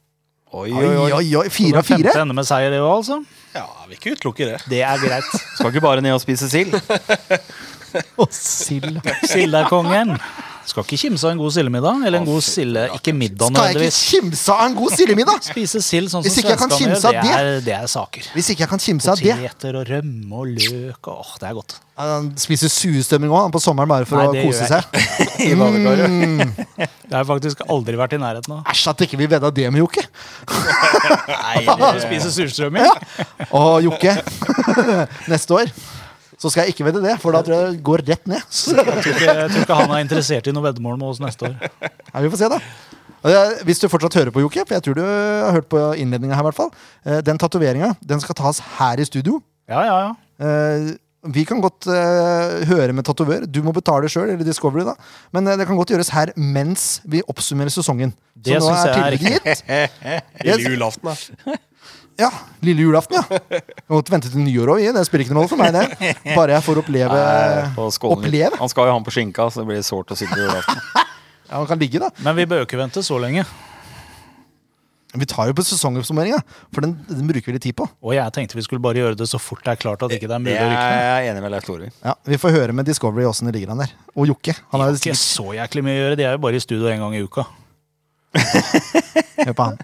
Oi, 0.52 0.66
Oi, 0.76 0.88
oi, 1.14 1.28
oi. 1.38 1.46
Fire 1.48 1.78
av 1.80 1.86
Femte 1.88 2.10
fire. 2.10 2.20
ender 2.26 2.36
med 2.36 2.44
seier, 2.44 2.74
det 2.74 2.82
òg, 2.82 2.98
altså. 2.98 3.20
Ja, 3.54 3.62
vil 3.88 3.96
ikke 3.96 4.12
utelukke 4.18 4.48
det. 4.50 4.58
Det 4.68 4.82
er 4.84 4.98
greit. 5.00 5.30
Skal 5.56 5.70
ikke 5.70 5.80
bare 5.86 6.02
ned 6.04 6.12
og 6.18 6.20
spise 6.20 6.50
sild. 6.52 6.74
Å, 8.20 8.26
sild. 8.36 8.98
Sildekongen. 9.30 10.12
Skal 10.66 10.84
ikke 10.84 10.98
kimse 11.00 11.26
av 11.26 11.32
en 11.34 11.40
god 11.42 11.52
sildemiddag. 11.56 12.02
Eller 12.06 12.22
en 12.22 12.26
god 12.28 12.42
silde... 12.46 12.84
Ikke 12.94 13.14
middag, 13.16 13.48
Skal 13.50 13.64
jeg 13.66 13.72
ikke 13.72 13.80
nødvendigvis. 13.80 14.00
kimse 14.12 14.54
av 14.54 14.64
en 14.66 14.76
god 14.78 14.96
sildemiddag? 14.96 15.44
Spise 15.52 15.82
sild 15.82 16.10
sånn 16.12 16.22
som 16.22 16.28
Hvis 16.28 16.38
ikke 16.42 16.52
jeg 16.52 16.60
kan 16.60 16.70
svenskene 16.72 16.94
kimse 16.94 17.08
av 17.08 17.16
gjør, 17.16 17.22
det 17.24 17.38
er, 17.38 17.64
det 17.66 17.74
er 17.78 17.88
saker. 17.90 18.28
Hvis 18.36 18.50
ikke 18.54 18.64
jeg 18.64 18.70
kan 18.72 18.82
kimse 18.86 19.12
av 19.12 19.22
det 19.22 19.38
Poteter 19.38 19.78
og 19.80 19.88
rømme 19.90 20.42
og 20.42 20.52
løk 20.52 21.10
og 21.12 21.22
Åh, 21.22 21.32
det 21.42 21.48
er 21.48 21.56
godt. 21.58 21.76
Han 22.02 22.28
spiser 22.40 22.72
suestømming 22.72 23.32
òg, 23.34 23.50
på 23.52 23.60
sommeren 23.62 23.90
bare 23.90 24.06
for 24.08 24.18
Nei, 24.18 24.42
å 24.42 24.46
kose 24.46 24.66
seg. 24.70 25.02
I 25.48 25.52
badekaret. 25.58 26.60
Det 27.12 27.18
har 27.18 27.26
jeg 27.26 27.28
faktisk 27.28 27.64
aldri 27.68 27.98
vært 28.00 28.14
i 28.16 28.20
nærheten 28.22 28.54
av. 28.56 28.62
Æsj, 28.72 28.86
at 28.94 29.02
ikke 29.04 29.18
vi 29.20 29.26
vedda 29.28 29.50
det 29.52 29.66
med 29.68 29.82
Jokke. 29.82 30.06
Nei, 31.28 31.66
du 31.66 31.98
spiser 32.06 32.32
surstrømming? 32.32 32.88
Og 33.52 33.82
Jokke, 33.84 34.14
neste 35.28 35.58
år 35.58 35.74
så 36.42 36.50
skal 36.50 36.66
jeg 36.66 36.74
ikke 36.74 36.88
vedde 36.88 37.02
det, 37.04 37.12
for 37.22 37.34
da 37.36 37.42
tror 37.46 37.54
jeg 37.54 37.76
det 37.76 37.82
går 37.86 38.02
rett 38.08 38.24
ned. 38.32 38.42
Jeg 38.72 38.82
tror, 38.82 39.12
ikke, 39.12 39.28
jeg 39.38 39.50
tror 39.52 39.62
ikke 39.62 39.76
han 39.78 39.92
er 39.94 40.02
interessert 40.02 40.48
i 40.50 40.54
noe 40.56 40.64
veddemål 40.66 40.96
med 40.98 41.12
oss 41.12 41.20
neste 41.22 41.46
år. 41.52 41.54
Ja, 41.86 42.22
vi 42.24 42.32
får 42.32 42.40
se, 42.42 42.48
da. 42.50 42.58
Hvis 43.68 43.78
du 43.78 43.86
fortsatt 43.92 44.16
hører 44.18 44.34
på, 44.34 44.42
Jokke, 44.42 44.64
for 44.66 44.74
jeg 44.74 44.82
tror 44.88 44.96
du 44.98 45.04
har 45.06 45.54
hørt 45.54 45.68
på 45.70 45.78
innledninga 46.02 46.34
her, 46.34 46.42
i 46.42 46.48
hvert 46.50 46.58
fall. 46.58 46.72
eh, 47.06 47.20
Den 47.22 47.38
tatoveringa 47.38 47.92
den 48.02 48.20
skal 48.24 48.34
tas 48.40 48.58
her 48.80 48.98
i 48.98 49.06
studio. 49.06 49.38
Ja, 49.70 49.84
ja, 49.86 49.96
ja. 50.08 50.12
Eh, 50.42 50.90
Vi 51.30 51.44
kan 51.46 51.60
godt 51.62 51.86
eh, 51.86 52.64
høre 52.66 52.90
med 52.98 53.06
tatovør. 53.06 53.44
Du 53.46 53.60
må 53.62 53.70
betale 53.76 54.08
sjøl, 54.10 54.32
eller 54.32 54.42
Discovery, 54.42 54.82
da. 54.88 54.96
Men 55.30 55.46
det 55.46 55.68
kan 55.68 55.78
godt 55.78 55.92
gjøres 55.94 56.10
her 56.10 56.32
mens 56.34 56.96
vi 57.06 57.20
oppsummerer 57.30 57.70
sesongen. 57.70 58.10
Det 58.34 58.58
syns 58.58 58.82
jeg 58.88 58.98
er 58.98 59.14
riktig. 59.14 59.54
Lille 60.48 60.72
julaften, 60.74 61.12
da. 61.12 61.54
Ja, 62.20 62.28
lille 62.62 62.84
julaften, 62.84 63.16
ja. 63.18 63.40
Jeg 63.56 63.88
måtte 63.88 64.12
vente 64.12 64.28
til 64.32 64.42
nyår 64.44 64.74
òg, 64.74 64.82
det 64.94 65.04
spiller 65.08 65.24
ikke 65.24 65.34
noen 65.36 65.46
rolle 65.46 65.52
for 65.52 65.60
meg, 65.62 65.72
det. 65.72 66.12
Bare 66.36 66.52
jeg 66.58 66.64
får 66.66 66.80
oppleve 66.82 67.16
Nei. 67.16 67.88
Oppleve? 68.12 68.58
Han 68.60 68.70
skal 68.72 68.88
jo 68.88 68.92
ha 68.94 68.98
den 69.00 69.06
på 69.08 69.14
skinka, 69.16 69.48
så 69.50 69.62
det 69.62 69.70
blir 69.72 69.82
sårt 69.86 70.12
å 70.12 70.18
sitte 70.18 70.38
julaften. 70.38 70.80
Ja, 71.52 71.58
han 71.60 71.66
kan 71.68 71.76
ligge, 71.76 71.98
da. 72.00 72.08
Men 72.24 72.32
vi 72.38 72.46
bør 72.48 72.62
jo 72.62 72.64
ikke 72.64 72.78
vente 72.80 73.02
så 73.04 73.18
lenge. 73.20 73.42
Vi 75.12 75.26
tar 75.28 75.50
jo 75.50 75.52
på 75.58 75.60
sesongoppsummeringa, 75.68 76.38
for 76.72 76.80
den, 76.86 76.94
den 77.10 77.26
bruker 77.28 77.50
vi 77.50 77.58
litt 77.58 77.64
tid 77.66 77.76
på. 77.76 77.84
Og 78.00 78.14
jeg 78.16 78.32
tenkte 78.32 78.56
vi 78.56 78.64
skulle 78.64 78.80
bare 78.80 78.96
gjøre 79.02 79.18
det 79.20 79.26
så 79.28 79.36
fort 79.36 79.60
det 79.66 79.74
er 79.74 79.80
klart 79.82 80.00
at 80.06 80.14
ikke 80.16 80.30
det 80.30 80.36
er 80.38 80.40
mulig 80.40 80.54
å 80.56 80.62
er 80.64 80.70
rykke. 80.72 81.02
jeg 81.04 81.28
enig 81.34 81.42
med 81.44 81.52
Leif 81.52 81.66
Tore. 81.68 81.90
Ja, 82.00 82.14
Vi 82.24 82.38
får 82.40 82.54
høre 82.56 82.72
med 82.78 82.88
Discovery 82.88 83.26
åssen 83.28 83.50
det 83.50 83.58
ligger 83.58 83.74
an 83.74 83.82
der. 83.84 83.92
Og 84.16 84.30
Jokke. 84.30 84.54
Han 84.72 84.80
har 84.80 84.94
jo 84.94 85.02
Ikke 85.02 85.18
så 85.20 85.50
jæklig 85.58 85.84
mye 85.84 85.98
å 85.98 86.00
gjøre. 86.00 86.16
De 86.22 86.24
er 86.30 86.38
jo 86.38 86.40
bare 86.46 86.56
i 86.56 86.64
studio 86.64 86.88
en 86.88 87.04
gang 87.04 87.18
i 87.18 87.20
uka. 87.26 87.44
Hør 89.42 89.52
på 89.56 89.64
han. 89.66 89.78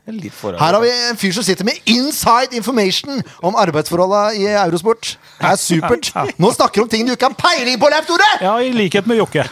Her 0.58 0.76
har 0.76 0.80
vi 0.80 0.90
en 1.10 1.18
fyr 1.20 1.34
som 1.36 1.44
sitter 1.44 1.66
med 1.68 1.80
inside 1.90 2.56
information 2.56 3.20
om 3.44 3.58
arbeidsforholda 3.60 4.22
i 4.38 4.46
Eurosport. 4.54 5.16
Det 5.40 5.50
er 5.50 5.60
supert. 5.60 6.10
Nå 6.40 6.52
snakker 6.56 6.80
du 6.80 6.86
om 6.86 6.92
ting 6.92 7.08
du 7.08 7.12
ikke 7.14 7.28
har 7.30 7.36
peiling 7.38 7.80
på, 7.80 7.90
Leif 7.92 8.08
Tore! 8.08 8.28
Ja, 8.44 8.54
i 8.64 8.72
likhet 8.74 9.08
med 9.10 9.20
Jokke. 9.20 9.44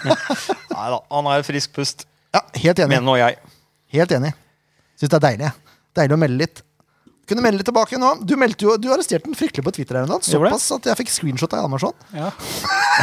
Nei 0.76 0.88
da, 0.92 1.00
han 1.16 1.30
er 1.32 1.46
frisk 1.46 1.72
pust. 1.78 2.06
Ja, 2.34 2.42
helt 2.58 2.82
enig. 2.82 2.92
Mener 2.96 3.06
nå 3.08 3.16
jeg. 3.20 3.38
Helt 3.96 4.12
enig. 4.18 4.34
Syns 5.00 5.12
det 5.12 5.18
er 5.20 5.26
deilig. 5.30 5.52
Deilig 5.96 6.16
å 6.16 6.20
melde 6.20 6.42
litt. 6.44 6.64
Kunne 7.26 7.42
melde 7.42 7.58
litt 7.58 7.66
tilbake 7.66 7.98
nå. 7.98 8.12
Du, 8.22 8.36
meldte 8.38 8.62
jo, 8.68 8.76
du 8.78 8.86
arresterte 8.94 9.26
den 9.26 9.34
fryktelig 9.34 9.64
på 9.66 9.72
Twitter. 9.74 9.98
her 9.98 10.06
en 10.06 10.12
dag. 10.14 10.22
Såpass 10.22 10.68
at 10.76 10.86
jeg 10.86 10.98
fikk 11.00 11.10
screenshot 11.10 11.56
av 11.56 11.64
Hjalmarsson. 11.64 11.96
Ja. 12.14 12.30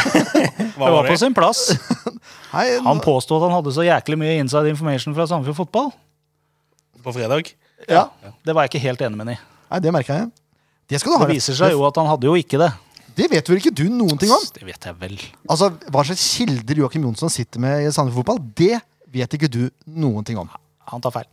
Det 0.04 0.78
var 0.80 1.08
på 1.10 1.18
sin 1.20 1.36
plass. 1.36 1.66
Hei, 2.54 2.80
Han 2.86 3.02
påsto 3.04 3.36
påstod 3.36 3.42
at 3.42 3.50
han 3.50 3.56
hadde 3.58 3.74
så 3.76 3.84
jæklig 3.86 4.18
mye 4.22 4.38
inside 4.40 4.72
information 4.72 5.16
fra 5.18 5.28
Sandefjord 5.28 5.60
fotball. 5.60 5.92
På 7.04 7.14
fredag? 7.16 7.52
ja. 7.90 8.08
Det 8.46 8.56
var 8.56 8.64
jeg 8.66 8.74
ikke 8.74 8.84
helt 8.88 9.04
enig 9.04 9.20
med 9.20 9.28
ham 9.28 9.36
i. 9.36 9.38
Nei, 9.74 9.82
det 9.84 9.94
merka 9.96 10.22
jeg. 10.22 10.32
Det 10.90 11.00
skal 11.02 11.14
du 11.14 11.18
ha. 11.18 11.28
Det 11.28 11.36
viser 11.36 11.58
seg 11.60 11.76
jo 11.76 11.84
at 11.88 12.00
han 12.00 12.08
hadde 12.08 12.28
jo 12.30 12.36
ikke 12.40 12.60
det. 12.62 12.72
Det 13.18 13.28
vet 13.30 13.50
vel 13.50 13.60
ikke 13.60 13.74
du 13.76 13.84
noen 13.92 14.18
ting 14.22 14.32
om? 14.34 14.42
Det 14.56 14.64
vet 14.66 14.88
jeg 14.88 14.98
vel. 15.04 15.20
Altså, 15.52 15.70
Hva 15.92 16.02
slags 16.08 16.24
kilder 16.38 16.80
Joakim 16.82 17.04
Jonsson 17.06 17.32
sitter 17.34 17.62
med 17.62 17.84
i 17.86 17.92
Sandefjord 17.94 18.24
Fotball, 18.26 18.42
det 18.58 18.80
vet 19.14 19.36
ikke 19.38 19.52
du 19.52 19.68
noen 19.86 20.26
ting 20.26 20.40
om. 20.42 20.50
Han 20.90 21.04
tar 21.04 21.14
feil. 21.14 21.28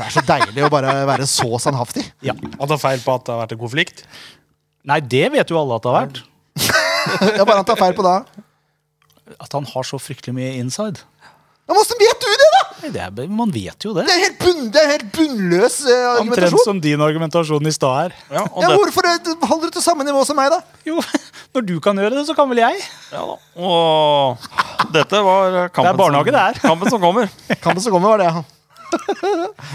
Det 0.00 0.06
er 0.08 0.14
så 0.16 0.22
deilig 0.24 0.64
å 0.64 0.70
bare 0.72 0.92
være 1.08 1.26
så 1.28 1.58
sannhaftig. 1.60 2.06
Ja. 2.24 2.32
Han 2.56 2.70
tar 2.70 2.80
feil 2.80 3.02
på 3.04 3.14
at 3.18 3.26
det 3.26 3.34
har 3.34 3.42
vært 3.44 3.52
en 3.56 3.60
konflikt? 3.60 4.04
Nei, 4.88 4.96
det 5.04 5.26
vet 5.34 5.50
jo 5.52 5.58
alle 5.60 5.76
at 5.76 5.84
det 5.84 5.92
har 5.92 6.04
vært. 6.06 6.22
Ja, 7.36 7.44
bare 7.48 7.60
han 7.62 7.64
tar 7.68 7.78
feil 7.80 7.94
på 7.96 8.04
da. 8.04 8.18
At 9.40 9.54
han 9.56 9.64
har 9.68 9.86
så 9.88 9.96
fryktelig 10.00 10.34
mye 10.36 10.50
inside. 10.60 11.00
Ja, 11.70 11.76
Hvordan 11.76 12.00
vet 12.00 12.24
du 12.24 12.28
det, 12.28 12.48
da?! 12.56 12.62
Det 12.90 13.00
er, 13.04 13.28
man 13.30 13.52
vet 13.54 13.84
jo 13.86 13.92
det. 13.94 14.04
Det 14.08 14.12
er 14.16 14.22
helt, 14.24 14.38
bunn, 14.40 14.62
det 14.74 14.80
er 14.82 14.88
helt 14.90 15.10
bunnløs 15.14 15.76
eh, 15.86 16.06
Omtrent 16.22 16.62
som 16.64 16.80
din 16.82 17.00
argumentasjon 17.04 17.68
i 17.68 17.72
stad 17.76 18.08
er. 18.08 18.14
Ja, 18.32 18.42
Ja, 18.64 18.70
hvorfor 18.74 19.06
holder 19.06 19.68
du 19.68 19.76
til 19.76 19.84
samme 19.84 20.04
nivå 20.08 20.24
som 20.28 20.36
meg, 20.40 20.50
da? 20.52 20.58
Jo, 20.88 20.96
når 21.56 21.66
du 21.68 21.74
kan 21.84 22.00
gjøre 22.00 22.16
det, 22.18 22.24
så 22.28 22.36
kan 22.36 22.48
vel 22.50 22.62
jeg. 22.64 22.80
ja, 23.12 23.20
da. 23.22 23.36
Og 23.60 24.48
dette 24.96 25.20
var 25.28 25.60
kampen, 25.68 25.84
Det 25.84 25.92
er 25.92 26.00
barnehage, 26.02 26.34
det 26.34 26.42
er. 26.48 26.60
Kampen 26.64 26.90
som 26.92 27.04
kommer. 27.04 27.30
Kampen 27.60 27.84
som 27.84 27.94
kommer, 27.94 28.16
var 28.16 28.24
det, 28.24 28.30
ja. 28.32 28.42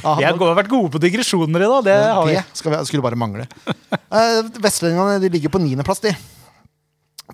Ja 0.04 0.16
Vi 0.20 0.26
har 0.28 0.58
vært 0.60 0.72
gode 0.72 0.92
på 0.94 1.02
digresjoner 1.04 1.66
i 1.66 1.70
dag. 1.72 1.84
Det 1.88 1.98
har 2.04 2.26
vi. 2.28 2.38
det 2.38 2.60
skal 2.60 2.74
vi, 2.76 2.80
skulle 2.90 3.06
bare 3.06 3.20
mangle. 3.20 3.48
Uh, 4.12 4.42
Vestlendingene 4.64 5.32
ligger 5.34 5.54
på 5.54 5.62
niendeplass, 5.64 6.04
de. 6.04 6.14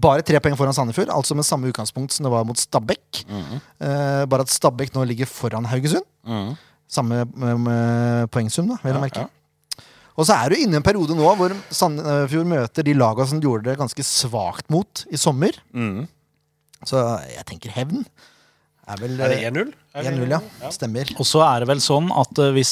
Bare 0.02 0.24
tre 0.24 0.40
poeng 0.40 0.56
foran 0.56 0.76
Sandefjord, 0.76 1.12
altså 1.12 1.36
med 1.36 1.46
samme 1.46 1.68
utgangspunkt 1.68 2.14
som 2.16 2.24
det 2.26 2.32
var 2.32 2.46
mot 2.48 2.58
Stabæk. 2.58 3.26
Eh, 3.28 4.22
bare 4.32 4.46
at 4.46 4.54
Stabæk 4.54 4.94
nå 4.96 5.04
ligger 5.10 5.28
foran 5.28 5.68
Haugesund. 5.68 6.06
Mhm. 6.28 6.54
Samme 6.92 7.22
med, 7.36 7.60
med 7.64 8.32
poengsum, 8.32 8.68
da, 8.72 8.78
vel 8.84 8.98
å 9.00 9.04
merke. 9.04 9.26
Og 10.20 10.26
så 10.28 10.36
er 10.36 10.52
du 10.52 10.60
inne 10.60 10.76
i 10.76 10.80
en 10.80 10.84
periode 10.86 11.16
nå 11.16 11.28
hvor 11.40 11.54
Sandefjord 11.72 12.50
møter 12.52 12.88
de 12.88 12.96
laga 12.96 13.28
som 13.28 13.40
gjorde 13.44 13.70
det 13.70 13.78
ganske 13.80 14.04
svakt 14.08 14.68
mot 14.72 15.04
i 15.12 15.20
sommer. 15.20 15.60
Mhm. 15.76 16.08
Så 16.88 16.98
jeg 17.30 17.46
tenker 17.52 17.76
hevn. 17.76 18.06
Er 18.90 18.98
vel 19.04 19.20
Er 19.22 19.30
det 19.30 19.44
eh, 19.44 19.52
1-0? 19.52 19.74
1-0, 19.92 20.30
ja. 20.32 20.40
Stemmer. 20.72 21.10
Og 21.20 21.26
så 21.28 21.42
er 21.44 21.60
det 21.64 21.68
vel 21.68 21.82
sånn 21.84 22.06
at 22.16 22.40
eh, 22.40 22.54
hvis 22.56 22.70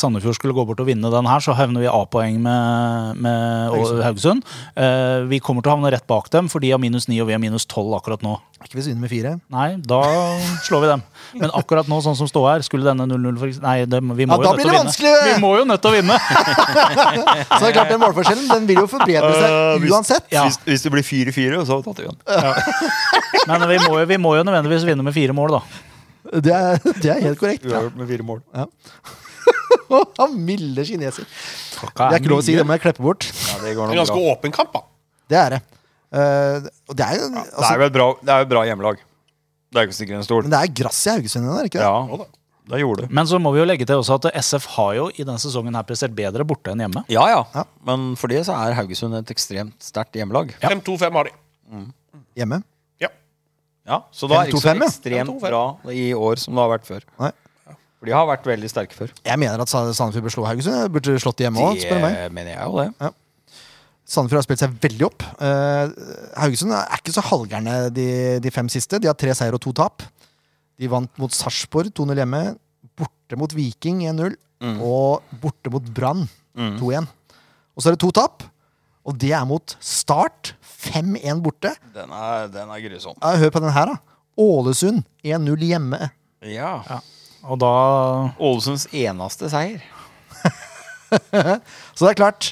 Sandefjord 0.00 0.34
skulle 0.34 0.56
gå 0.56 0.64
bort 0.66 0.80
og 0.82 0.88
vinne 0.88 1.10
den 1.12 1.28
her, 1.30 1.38
så 1.44 1.54
havner 1.54 1.84
vi 1.84 1.86
A-poeng 1.86 2.40
med, 2.42 3.20
med 3.22 3.70
Haugesund. 3.70 4.02
Haugesund. 4.02 4.42
Uh, 4.74 5.22
vi 5.30 5.38
kommer 5.38 5.62
til 5.62 5.70
å 5.70 5.76
havne 5.76 5.92
rett 5.94 6.06
bak 6.10 6.26
dem, 6.34 6.48
for 6.50 6.58
de 6.64 6.72
har 6.74 6.82
minus 6.82 7.06
9 7.06 7.20
og 7.22 7.28
vi 7.30 7.36
har 7.36 7.42
minus 7.42 7.68
12 7.70 7.94
akkurat 8.00 8.24
nå. 8.26 8.34
Ikke 8.64 8.80
hvis 8.80 8.88
vi 8.88 8.94
vinner 8.96 9.04
med 9.04 9.12
fire. 9.12 9.32
Nei, 9.52 9.68
da 9.86 10.00
slår 10.66 10.82
vi 10.82 10.90
dem. 10.90 11.02
Men 11.38 11.52
akkurat 11.54 11.86
nå, 11.92 12.00
sånn 12.02 12.16
som 12.18 12.26
står 12.26 12.46
her, 12.50 12.64
skulle 12.66 12.88
denne 12.88 13.06
0-0 13.06 13.38
for 13.38 13.52
Nei, 13.62 13.76
det, 13.86 14.00
vi 14.02 14.26
må 14.26 14.40
Ja, 14.40 14.42
jo 14.42 14.56
nødt 14.56 14.58
til 14.58 14.66
å 14.66 14.72
vinne. 14.72 14.82
vanskelig. 14.82 15.14
Vi 15.28 15.38
må 15.44 15.50
jo 15.60 15.66
nødt 15.70 15.84
til 15.84 15.92
å 15.92 15.94
vinne! 15.94 16.18
Så 17.46 17.60
det 17.62 17.68
er 17.70 17.76
klart 17.76 17.92
den 17.94 18.00
målforskjellen 18.02 18.48
den 18.50 18.66
vil 18.72 18.80
jo 18.82 18.88
forbedre 18.90 19.30
Eh, 19.30 19.42
seg 19.44 19.84
hvis- 19.84 19.94
uansett. 19.94 20.26
Ja. 20.34 20.46
Hvis, 20.48 20.58
hvis 20.66 20.82
det 20.86 20.92
blir 20.96 21.06
4-4, 21.06 21.62
så 21.68 21.78
tatt 21.84 22.00
vi 22.02 22.08
den. 22.08 22.18
Ja. 22.26 22.54
Men 23.46 23.68
vi 23.70 23.78
må, 23.84 24.00
jo, 24.00 24.06
vi 24.10 24.18
må 24.18 24.34
jo 24.38 24.42
nødvendigvis 24.48 24.86
vinne 24.88 25.04
med 25.06 25.14
fire 25.14 25.36
mål, 25.36 25.60
da. 25.60 25.84
Det 26.32 26.52
er, 26.54 26.80
det 27.02 27.10
er 27.12 27.22
helt 27.22 27.38
korrekt. 27.40 27.66
Uavgjort 27.66 27.96
med 28.00 28.10
fire 28.10 28.26
mål. 28.26 28.42
Han 30.18 30.36
milde 30.42 30.84
kineser. 30.88 31.26
Det 31.26 32.06
er 32.06 32.18
ikke 32.18 32.32
lov 32.32 32.42
å 32.42 32.46
si, 32.46 32.56
det 32.58 32.64
må 32.66 32.76
jeg 32.76 32.84
klippe 32.88 33.04
bort. 33.04 33.26
Ja, 33.28 33.58
det 33.62 33.74
Det 33.74 33.76
er 33.76 33.92
en 33.92 34.00
ganske 34.00 34.16
bra. 34.16 34.32
åpen 34.34 34.54
kamp, 34.54 34.72
da. 34.74 34.82
Det 35.30 35.38
er 35.40 35.56
det. 35.56 35.60
Uh, 36.16 36.66
og 36.86 36.96
det 36.96 37.04
er 37.04 37.18
jo 37.18 37.28
Det 37.34 37.42
altså, 37.42 37.70
er 37.72 37.80
jo 37.82 37.86
et 37.90 37.94
bra, 37.96 38.06
det 38.22 38.32
er 38.32 38.44
et 38.46 38.50
bra 38.50 38.64
hjemmelag. 38.66 39.00
Det 39.74 39.80
er 39.80 39.88
ikke 39.88 39.98
sikkert 39.98 40.20
en 40.20 40.26
stol. 40.26 40.44
Men 40.46 40.54
det 40.54 40.60
er 40.62 40.74
grass 40.82 41.00
i 41.06 41.12
Haugesund 41.12 41.44
ennå, 41.44 41.64
ikke 41.66 41.80
det? 41.82 41.86
Ja, 41.86 42.28
det 42.70 42.80
gjorde 42.80 43.04
det. 43.04 43.10
Men 43.18 43.28
så 43.30 43.38
må 43.42 43.52
vi 43.54 43.60
jo 43.60 43.66
legge 43.68 43.86
til 43.86 44.00
også 44.00 44.16
at 44.20 44.28
SF 44.40 44.68
har 44.76 44.94
jo 44.98 45.08
i 45.14 45.26
denne 45.26 45.42
sesongen 45.42 45.76
her 45.78 45.86
prestert 45.86 46.14
bedre 46.16 46.46
borte 46.48 46.72
enn 46.72 46.82
hjemme. 46.82 47.02
Ja, 47.12 47.26
ja. 47.30 47.42
Ja. 47.54 47.66
Men 47.86 48.14
for 48.18 48.32
det 48.32 48.44
så 48.48 48.56
er 48.58 48.74
Haugesund 48.78 49.18
et 49.18 49.30
ekstremt 49.34 49.76
sterkt 49.82 50.16
hjemmelag. 50.18 50.54
5-2-5 50.62 51.18
har 51.20 51.28
de. 51.28 51.36
Hjemme. 52.38 52.62
Ja. 53.86 54.00
Så 54.10 54.26
da 54.28 54.40
er 54.42 54.48
det 54.48 54.54
ikke 54.54 54.62
så 54.64 54.72
5-2-5, 54.74 54.80
ja. 54.82 54.86
ekstremt 54.90 55.40
bra 55.44 55.64
i 55.94 56.06
år 56.14 56.40
som 56.42 56.54
det 56.56 56.62
har 56.64 56.72
vært 56.76 56.88
før. 56.88 57.04
Nei. 57.22 57.32
For 57.96 58.08
de 58.10 58.12
har 58.12 58.26
vært 58.28 58.44
veldig 58.50 58.68
sterke 58.68 58.92
før. 58.98 59.12
Jeg 59.24 59.38
mener 59.40 59.62
at 59.62 59.70
Sa- 59.72 59.84
Sandefjord 59.96 60.26
bør 60.26 60.34
slå 60.34 60.44
Haugesund. 60.50 60.90
Burde 60.92 61.14
slått 61.22 61.38
de 61.38 61.46
hjemme 61.46 61.62
òg, 61.64 61.78
spør 61.80 61.96
du 61.96 62.04
meg. 62.04 62.16
Det 62.18 62.32
mener 62.36 62.52
jeg 62.52 62.66
jo 62.66 62.82
det. 62.82 63.12
Sandefjord 64.06 64.38
har 64.38 64.46
spilt 64.46 64.60
seg 64.62 64.74
veldig 64.84 65.06
opp. 65.08 65.24
Eh, 65.42 65.94
Haugesund 66.38 66.74
er 66.76 66.98
ikke 67.00 67.14
så 67.16 67.24
halvgærne 67.26 67.76
de, 67.96 68.06
de 68.44 68.52
fem 68.54 68.68
siste. 68.70 69.00
De 69.02 69.08
har 69.10 69.16
tre 69.18 69.32
seier 69.34 69.56
og 69.56 69.62
to 69.64 69.72
tap. 69.74 70.04
De 70.78 70.90
vant 70.92 71.10
mot 71.18 71.32
Sarpsborg 71.34 71.88
2-0 71.96 72.20
hjemme. 72.20 72.42
Borte 72.96 73.38
mot 73.40 73.54
Viking 73.56 74.04
1-0. 74.06 74.36
Mm. 74.62 74.76
Og 74.86 75.24
borte 75.42 75.72
mot 75.74 75.88
Brann 75.96 76.26
Mm. 76.56 76.78
2-1. 76.80 77.04
Og 77.76 77.82
så 77.84 77.90
er 77.90 77.96
det 77.96 78.00
to 78.00 78.08
tap. 78.16 78.44
Og 79.04 79.18
det 79.20 79.32
er 79.36 79.42
mot 79.44 79.74
Start 79.84 80.54
5-1 80.86 81.42
borte. 81.44 81.74
Den 81.94 82.12
er, 82.14 82.46
den 82.52 82.70
er 82.72 82.84
grusom. 82.88 83.16
Ja, 83.22 83.34
hør 83.42 83.52
på 83.54 83.62
den 83.64 83.74
her, 83.76 83.92
da. 83.94 84.16
Ålesund 84.38 85.04
1-0 85.24 85.64
hjemme. 85.70 86.10
Ja. 86.46 86.74
Og 87.46 87.58
da 87.62 87.72
Ålesunds 88.42 88.88
eneste 88.92 89.48
seier. 89.52 89.80
Så 91.96 92.04
det 92.04 92.10
er 92.10 92.18
klart 92.18 92.48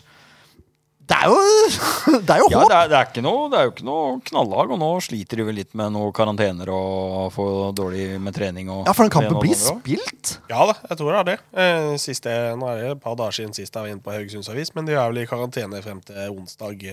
Det 1.04 1.16
er 1.18 1.26
jo, 1.28 1.36
det 2.24 2.32
er 2.32 2.38
jo 2.40 2.46
Ja, 2.52 2.60
håp! 2.62 2.70
det 2.70 2.76
er, 2.78 2.88
det, 2.88 2.96
er 3.00 3.08
ikke 3.10 3.24
noe, 3.26 3.48
det 3.52 3.58
er 3.58 3.66
jo 3.66 3.72
ikke 3.74 3.86
noe 3.88 4.14
knallag, 4.30 4.70
og 4.72 4.78
nå 4.80 4.88
sliter 5.04 5.40
de 5.42 5.46
vel 5.50 5.58
litt 5.60 5.74
med 5.76 5.92
noen 5.92 6.14
karantener 6.16 6.70
og 6.72 7.28
får 7.34 7.74
dårlig 7.76 8.06
med 8.24 8.36
trening. 8.38 8.70
Og 8.72 8.86
Ja, 8.88 8.94
for 8.96 9.04
den 9.04 9.12
kampen 9.12 9.36
blir 9.42 9.58
spilt. 9.60 10.36
Ja 10.48 10.64
da, 10.70 10.78
jeg 10.88 11.00
tror 11.02 11.10
det 11.12 11.18
er 11.20 11.28
det. 11.32 11.36
Eh, 11.60 11.90
Siste, 12.00 12.32
nå 12.56 12.70
er 12.72 12.80
det 12.80 12.92
et 12.94 13.02
par 13.04 13.18
dager 13.20 13.36
siden 13.36 13.52
sist 13.56 13.74
jeg 13.76 13.84
var 13.84 13.92
inne 13.92 14.04
på 14.06 14.14
Haugesunds 14.16 14.48
Avis, 14.54 14.72
men 14.78 14.88
de 14.88 14.96
er 14.96 15.04
vel 15.12 15.20
i 15.22 15.28
karantene 15.28 15.82
frem 15.84 16.00
til 16.08 16.32
onsdag. 16.38 16.86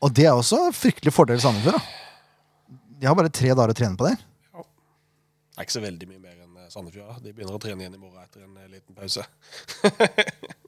Og 0.00 0.12
det 0.16 0.24
er 0.28 0.32
også 0.36 0.58
en 0.68 0.76
fryktelig 0.76 1.12
fordel 1.12 1.40
Sandefjord. 1.42 1.76
da. 1.76 2.76
De 3.00 3.08
har 3.08 3.16
bare 3.16 3.32
tre 3.32 3.48
dager 3.52 3.72
å 3.72 3.76
trene 3.76 3.96
på 4.00 4.06
der. 4.08 4.16
Det 4.20 5.58
er 5.60 5.66
ikke 5.66 5.76
så 5.76 5.82
veldig 5.84 6.08
mye 6.08 6.20
mer 6.22 6.36
enn 6.40 6.56
eh, 6.62 6.68
Sandefjord. 6.72 7.18
De 7.24 7.32
begynner 7.36 7.56
å 7.56 7.60
trene 7.60 7.84
igjen 7.84 7.96
i 7.96 8.00
morgen 8.00 8.22
etter 8.24 8.44
en 8.46 8.56
eh, 8.56 8.70
liten 8.72 8.96
pause. 8.96 9.24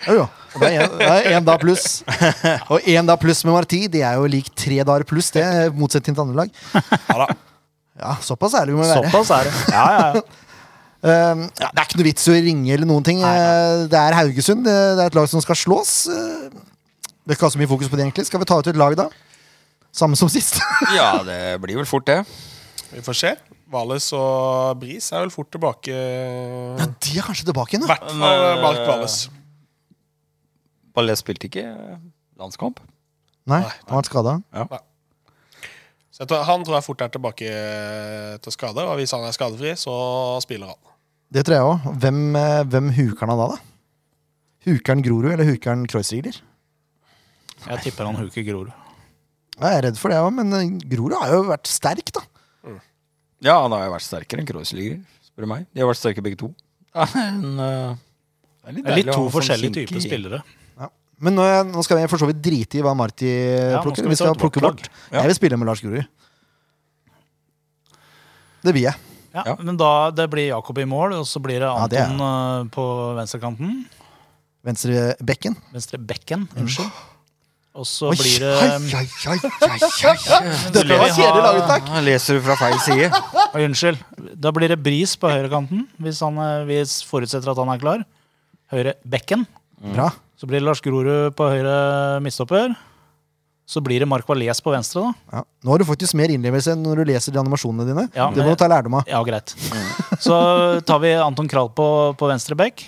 Jo, 0.00 0.14
jo. 0.16 0.22
Det 0.56 0.68
er 0.72 0.80
en- 0.80 1.26
én 1.36 1.44
dag 1.44 1.58
pluss. 1.60 1.98
Og 2.72 2.86
én 2.88 3.04
dag 3.04 3.18
pluss 3.20 3.42
med 3.44 3.52
Marti, 3.52 3.82
det 3.92 4.00
er 4.00 4.14
jo 4.16 4.24
lik 4.32 4.46
tre 4.56 4.78
dager 4.80 5.04
pluss, 5.04 5.28
det, 5.34 5.42
motsetning 5.76 6.16
til 6.16 6.22
andre 6.24 6.38
lag. 6.46 6.54
Ja 6.72 7.16
da. 7.20 7.26
Ja, 8.00 8.14
såpass 8.24 8.54
ærlig 8.56 8.78
må 8.78 8.80
vi 8.86 8.88
være. 8.94 9.10
Såpass 9.12 9.32
er 9.36 9.50
det. 9.50 9.52
Ja, 9.74 9.82
ja, 9.92 10.06
ja. 10.16 10.22
Um, 11.00 11.46
ja, 11.56 11.68
det 11.72 11.80
er 11.80 11.86
ikke 11.86 11.96
noe 11.96 12.04
vits 12.10 12.26
i 12.28 12.32
å 12.32 12.40
ringe 12.44 12.72
eller 12.74 12.84
noen 12.88 13.04
ting. 13.06 13.20
Nei, 13.22 13.28
nei. 13.40 13.84
Det 13.88 13.96
er 13.96 14.16
Haugesund. 14.18 14.66
Det 14.66 14.74
det 14.98 15.04
er 15.06 15.08
et 15.08 15.14
lag 15.16 15.28
som 15.32 15.40
skal 15.40 15.56
slås. 15.56 15.92
Eh, 16.12 16.50
Det 17.28 17.36
ha 17.40 17.50
så 17.52 17.60
mye 17.60 17.68
fokus 17.70 17.90
på 17.90 17.98
det, 17.98 18.06
egentlig. 18.06 18.26
Skal 18.28 18.40
vi 18.42 18.48
ta 18.48 18.58
ut 18.60 18.70
et 18.70 18.78
lag, 18.80 18.96
da? 18.98 19.08
Samme 19.92 20.16
som 20.18 20.30
sist. 20.30 20.60
Ja, 20.96 21.22
det 21.26 21.60
blir 21.62 21.76
vel 21.80 21.88
fort 21.88 22.06
det. 22.08 22.22
Vi 22.90 23.02
får 23.06 23.16
se. 23.18 23.34
Vales 23.70 24.08
og 24.16 24.80
Bris 24.80 25.12
er 25.14 25.22
vel 25.22 25.30
fort 25.34 25.50
tilbake. 25.54 25.94
Ja, 25.94 26.86
de 26.90 27.18
er 27.20 27.26
kanskje 27.26 27.46
tilbake 27.46 27.76
igjen, 27.76 27.84
da. 27.86 27.92
hvert 27.92 28.08
fall 28.08 28.18
Mark 28.64 28.80
eh, 28.80 28.88
Vales. 30.96 31.20
Spilte 31.20 31.46
ikke 31.46 31.64
landskamp. 32.40 32.80
Nei, 33.48 33.60
Nei, 33.62 33.70
han 33.70 33.94
har 33.94 34.00
vært 34.02 34.10
skada. 34.10 34.34
Så 36.10 36.24
jeg 36.24 36.30
tror, 36.32 36.42
han 36.50 36.64
tror 36.66 36.76
jeg 36.76 36.84
fort 36.84 37.04
er 37.06 37.12
tilbake 37.14 37.46
eh, 37.48 38.34
til 38.42 38.52
skade, 38.56 38.82
og 38.84 38.98
hvis 38.98 39.14
han 39.16 39.22
er 39.24 39.36
skadefri, 39.36 39.76
så 39.78 39.94
spiller 40.44 40.74
han. 40.74 40.80
Det 41.30 41.46
tror 41.46 41.56
jeg 41.56 41.68
òg. 41.70 41.90
Hvem, 42.02 42.20
eh, 42.36 42.62
hvem 42.74 42.90
huker 42.98 43.30
han 43.30 43.38
da, 43.38 43.46
da? 43.54 43.58
Huker 44.66 44.96
han 44.96 45.04
Grorud, 45.06 45.30
eller 45.30 45.48
huker 45.48 45.72
han 45.72 45.86
Kreuzrigler? 45.88 46.42
Jeg 47.68 47.82
tipper 47.86 48.08
han 48.08 48.16
huker 48.20 48.44
Grorud. 48.46 48.70
Jeg 49.60 49.76
er 49.76 49.82
redd 49.88 49.98
for 50.00 50.08
det 50.12 50.18
òg, 50.22 50.30
men 50.38 50.52
eh, 50.56 50.70
Grorud 50.88 51.16
har 51.20 51.32
jo 51.34 51.42
vært 51.50 51.68
sterk, 51.68 52.12
da. 52.16 52.22
Ja, 53.40 53.58
han 53.62 53.72
har 53.72 53.86
jo 53.86 53.92
vært 53.94 54.04
sterkere 54.04 54.42
enn 54.42 54.48
Kreuzliger, 54.48 54.98
spør 55.24 55.46
du 55.46 55.48
meg. 55.48 55.66
De 55.72 55.80
har 55.80 55.88
vært 55.88 56.00
sterke 56.02 56.24
begge 56.24 56.40
to. 56.40 56.50
Ja, 56.90 57.04
men, 57.14 57.52
uh, 57.60 57.94
det 58.66 58.72
er 58.72 58.74
litt 58.74 58.84
Det 58.84 58.90
er 58.92 58.98
litt 58.98 59.08
to 59.12 59.20
sånn 59.20 59.34
forskjellige 59.36 59.74
typer 59.76 60.02
spillere. 60.02 60.40
spillere. 60.40 60.90
Men 61.20 61.36
nå, 61.36 61.44
nå 61.68 61.82
skal 61.84 62.00
vi 62.00 62.08
for 62.10 62.18
så 62.22 62.26
vidt 62.30 62.40
drite 62.42 62.78
i 62.80 62.82
hva 62.82 62.94
Marti 62.96 63.28
nå 63.28 63.82
plukker. 63.84 64.06
vi 64.08 64.10
vi 64.14 64.16
skal 64.18 64.34
plukke 64.40 64.62
bort. 64.64 64.86
Ja. 65.12 65.20
Jeg 65.20 65.30
vil 65.30 65.36
spille 65.36 65.58
med 65.60 65.68
Lars 65.68 65.82
Grorud. 65.84 66.08
Det 68.64 68.74
vil 68.76 68.86
jeg. 68.88 68.96
Ja, 69.34 69.44
Ja. 69.46 69.54
Men 69.60 69.76
da 69.78 70.10
det 70.10 70.26
blir 70.32 70.48
Jakob 70.48 70.78
i 70.82 70.86
mål, 70.88 71.12
og 71.20 71.26
så 71.28 71.38
blir 71.44 71.60
det 71.62 71.68
Ja, 71.68 71.86
det 71.86 72.00
Anton 72.02 72.24
eh, 72.26 72.70
på 72.74 72.84
venstrekanten. 73.20 73.76
Venstre 74.66 75.14
bekken. 75.22 75.54
Venstre 75.72 76.00
bekken, 76.02 76.48
unnskyld. 76.56 76.90
Og 77.80 77.86
så 77.88 78.10
Oi, 78.12 78.16
blir 78.20 78.42
det 78.42 78.48
oi, 78.52 78.64
oi, 78.76 79.00
oi, 79.00 79.06
oi, 79.32 79.36
oi. 79.64 80.40
Dette 80.74 80.98
var 81.00 81.12
kjedelig 81.16 81.44
laget, 81.46 81.62
takk. 81.70 81.86
Leser 82.04 82.36
du 82.36 82.42
fra 82.44 82.56
feil 82.60 82.76
side? 82.84 83.08
Oi, 83.56 83.62
Unnskyld. 83.64 84.02
Da 84.44 84.52
blir 84.54 84.68
det 84.74 84.76
Bris 84.84 85.14
på 85.16 85.30
høyrekanten, 85.32 85.86
hvis 86.04 86.20
han 86.26 86.36
eh, 86.44 86.66
vi 86.68 86.76
forutsetter 87.08 87.54
at 87.54 87.60
han 87.62 87.72
er 87.72 87.80
klar. 87.80 88.04
Høyre 88.74 88.92
bekken. 89.08 89.46
Bra. 89.94 90.10
Så 90.36 90.44
blir 90.48 90.60
det 90.60 90.66
Lars 90.68 90.82
Grorud 90.84 91.32
på 91.38 91.48
høyre 91.54 92.20
midtstopper. 92.24 92.76
Så 93.70 93.80
blir 93.86 94.02
det 94.02 94.08
Mark 94.10 94.28
Valles 94.28 94.60
på 94.66 94.72
venstre, 94.74 95.06
da. 95.08 95.38
Ja. 95.38 95.42
Nå 95.64 95.72
har 95.72 95.80
du 95.80 95.86
faktisk 95.88 96.16
mer 96.18 96.32
innlevelse 96.34 96.74
enn 96.74 96.84
når 96.84 97.00
du 97.00 97.10
leser 97.14 97.32
de 97.32 97.40
animasjonene 97.40 97.86
dine. 97.88 98.04
Ja, 98.12 98.28
det 98.34 98.42
må 98.42 98.48
men- 98.50 98.56
du 98.58 98.60
ta 98.60 98.68
lærdom 98.68 98.98
av. 99.00 99.08
Ja, 99.08 99.20
greit. 99.24 99.54
Så 100.26 100.36
tar 100.84 101.00
vi 101.00 101.14
Anton 101.16 101.48
Krall 101.48 101.72
på, 101.72 101.88
på 102.20 102.28
venstre 102.28 102.58
bekk. 102.60 102.84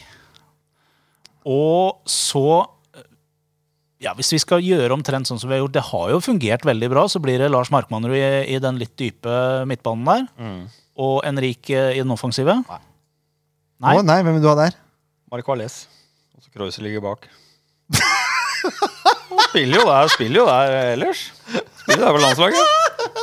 Og 1.48 2.02
så 2.06 2.44
ja, 4.02 4.12
Hvis 4.18 4.32
vi 4.34 4.40
skal 4.42 4.62
gjøre 4.64 4.96
omtrent 4.96 5.28
sånn 5.30 5.38
som 5.40 5.50
vi 5.50 5.56
har 5.56 5.62
gjort, 5.62 5.76
det 5.76 5.84
har 5.92 6.12
jo 6.14 6.22
fungert 6.24 6.64
veldig 6.66 6.88
bra, 6.90 7.04
så 7.10 7.22
blir 7.22 7.38
det 7.38 7.50
Lars 7.52 7.70
Markmannrud 7.74 8.16
i, 8.18 8.24
i 8.50 8.58
den 8.62 8.80
litt 8.80 8.96
dype 8.98 9.62
midtbanen 9.70 10.08
der. 10.08 10.24
Mm. 10.42 10.62
Og 11.02 11.20
Henrik 11.26 11.70
eh, 11.70 11.94
i 11.96 12.00
den 12.02 12.14
offensive. 12.14 12.58
Nei. 12.66 12.80
Å, 13.94 14.02
nei, 14.06 14.18
hvem 14.26 14.38
vil 14.38 14.44
du 14.44 14.50
ha 14.50 14.56
der? 14.58 14.78
Mark 15.32 15.46
Valles. 15.48 15.84
Og 16.36 16.44
så 16.44 16.50
Kreuzer 16.54 16.84
ligger 16.86 17.04
bak. 17.04 17.28
Han 18.62 19.44
spiller 19.48 19.80
jo 19.80 19.86
der, 19.88 20.10
spiller 20.12 20.42
jo 20.42 20.48
der 20.50 20.74
ellers. 20.96 21.22
Spiller 21.82 22.08
der 22.08 22.16
på 22.16 22.24
landslaget. 22.26 23.14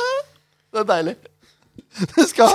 Det 0.70 0.82
er 0.82 0.88
deilig. 0.88 1.14
Du 2.14 2.22
skal, 2.28 2.52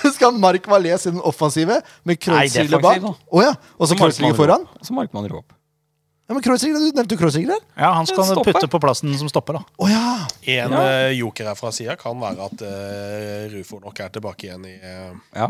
du 0.00 0.08
skal 0.14 0.36
Mark 0.40 0.64
Valais 0.70 1.04
i 1.04 1.12
den 1.12 1.20
offensive 1.20 1.82
med 2.08 2.18
Kreuzrigler 2.18 2.80
bak. 2.82 3.04
Oh. 3.28 3.42
Ja. 3.44 3.52
Og 3.76 3.90
så 3.90 3.98
Kreuzrigler 3.98 4.38
foran? 4.38 4.64
Og 4.78 4.88
så 4.88 4.96
Markmannrud 4.96 5.42
opp. 5.42 5.59
Ja, 6.30 6.34
men 6.36 6.44
Du 6.46 6.92
nevnte 6.94 7.16
jo 7.16 7.18
Kreuzrigler. 7.18 7.58
Ja, 7.74 7.88
han 7.96 8.06
skal 8.06 8.22
Stopper. 8.28 8.52
putte 8.54 8.68
på 8.70 8.78
plassen 8.78 9.16
som 9.18 9.28
stopper, 9.28 9.56
da. 9.58 9.62
Oh, 9.82 9.88
ja. 9.90 10.28
En 10.46 10.70
Ja. 10.70 10.82
eh, 10.86 11.18
joker 11.18 11.48
her 11.50 11.56
fra 11.58 11.72
sida 11.74 11.96
kan 11.98 12.20
være 12.22 12.44
at 12.46 12.62
uh, 12.62 13.56
Rufo 13.56 13.80
nok 13.82 13.98
er 13.98 14.12
tilbake 14.14 14.46
igjen 14.46 14.64
i, 14.68 14.76
eh, 14.78 15.10
Ja. 15.34 15.48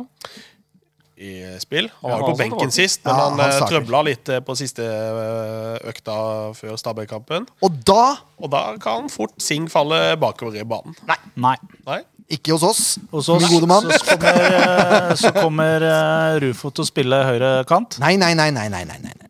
i 1.21 1.59
spill. 1.61 1.91
Han 2.01 2.11
var 2.15 2.19
jo 2.23 2.31
på 2.33 2.39
benken 2.39 2.71
sist, 2.73 3.05
men 3.05 3.13
Ja, 3.15 3.29
han, 3.29 3.39
han 3.39 3.69
trøbla 3.69 4.01
litt 4.09 4.29
eh, 4.33 4.41
på 4.41 4.57
siste 4.57 4.81
eh, 4.89 5.91
økta 5.93 6.17
før 6.57 6.79
Stabøy-kampen. 6.81 7.45
Og 7.63 7.77
da 7.85 8.17
Og 8.41 8.49
da 8.51 8.65
kan 8.81 9.11
fort 9.13 9.37
Sing 9.37 9.69
falle 9.69 10.17
bakover 10.17 10.57
i 10.57 10.65
banen. 10.65 10.97
Nei. 11.37 11.57
Nei? 11.85 12.01
Ikke 12.31 12.53
hos 12.57 12.63
oss, 12.63 12.99
Hos 13.13 13.29
oss 13.29 13.43
min 13.43 13.51
gode 13.61 13.69
mann. 13.69 13.91
så 13.91 14.17
kommer, 14.17 14.45
eh, 14.57 15.15
så 15.19 15.33
kommer 15.37 15.83
eh, 15.83 16.41
Rufo 16.47 16.71
til 16.73 16.85
å 16.85 16.89
spille 16.89 17.21
høyre 17.27 17.67
kant. 17.69 17.99
Nei, 18.01 18.17
nei, 18.17 18.33
nei, 18.33 18.49
nei, 18.51 18.69
nei, 18.73 18.85
nei, 18.89 19.01
nei. 19.03 19.27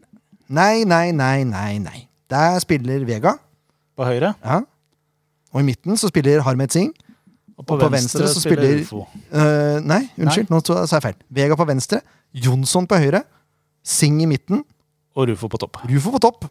Nei, 0.51 0.83
nei, 0.89 1.13
nei, 1.15 1.45
nei, 1.47 1.79
nei. 1.83 2.01
Der 2.31 2.59
spiller 2.63 3.05
Vega. 3.07 3.37
På 3.99 4.07
høyre. 4.09 4.33
Ja. 4.43 4.61
Og 5.55 5.63
i 5.63 5.67
midten 5.67 5.99
så 5.99 6.11
spiller 6.11 6.43
Harmet 6.47 6.75
Singh. 6.75 6.95
Og 7.61 7.67
på, 7.67 7.77
Og 7.77 7.83
på 7.83 7.91
venstre, 7.93 8.25
venstre 8.25 8.35
så 8.35 8.41
spiller 8.43 8.81
spiller-. 8.87 9.19
Eh, 9.31 9.81
nei, 9.85 10.01
unnskyld, 10.19 10.49
nå 10.51 10.61
sa 10.65 10.87
jeg 10.97 11.05
feil. 11.05 11.19
Vega 11.37 11.59
på 11.61 11.67
venstre, 11.69 12.01
Jonsson 12.33 12.89
på 12.89 12.99
høyre, 13.03 13.21
Singh 13.85 14.23
i 14.25 14.29
midten, 14.31 14.65
Og 15.19 15.27
Rufo 15.27 15.49
på 15.51 15.59
topp. 15.59 15.81
Rufo 15.91 16.13
på 16.15 16.21
topp. 16.23 16.45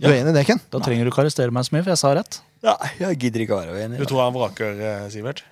Du 0.00 0.08
er 0.08 0.16
enig 0.22 0.32
i 0.32 0.36
det, 0.38 0.46
Ken? 0.48 0.60
Da 0.72 0.80
trenger 0.82 1.04
du 1.06 1.12
ikke 1.12 1.22
arrestere 1.22 1.52
meg 1.54 1.66
så 1.68 1.74
mye, 1.76 1.84
for 1.84 1.92
jeg 1.92 2.00
sa 2.00 2.12
rett. 2.16 2.38
Ja, 2.64 2.74
jeg 2.98 3.18
gidder 3.22 3.44
ikke 3.44 3.54
å 3.54 3.60
være 3.60 3.76
uenig. 3.76 4.00
Du 4.00 4.08
tror 4.08 4.24
han 4.24 4.34
vraker 4.34 4.80
eh, 4.80 5.04
Sivert? 5.12 5.44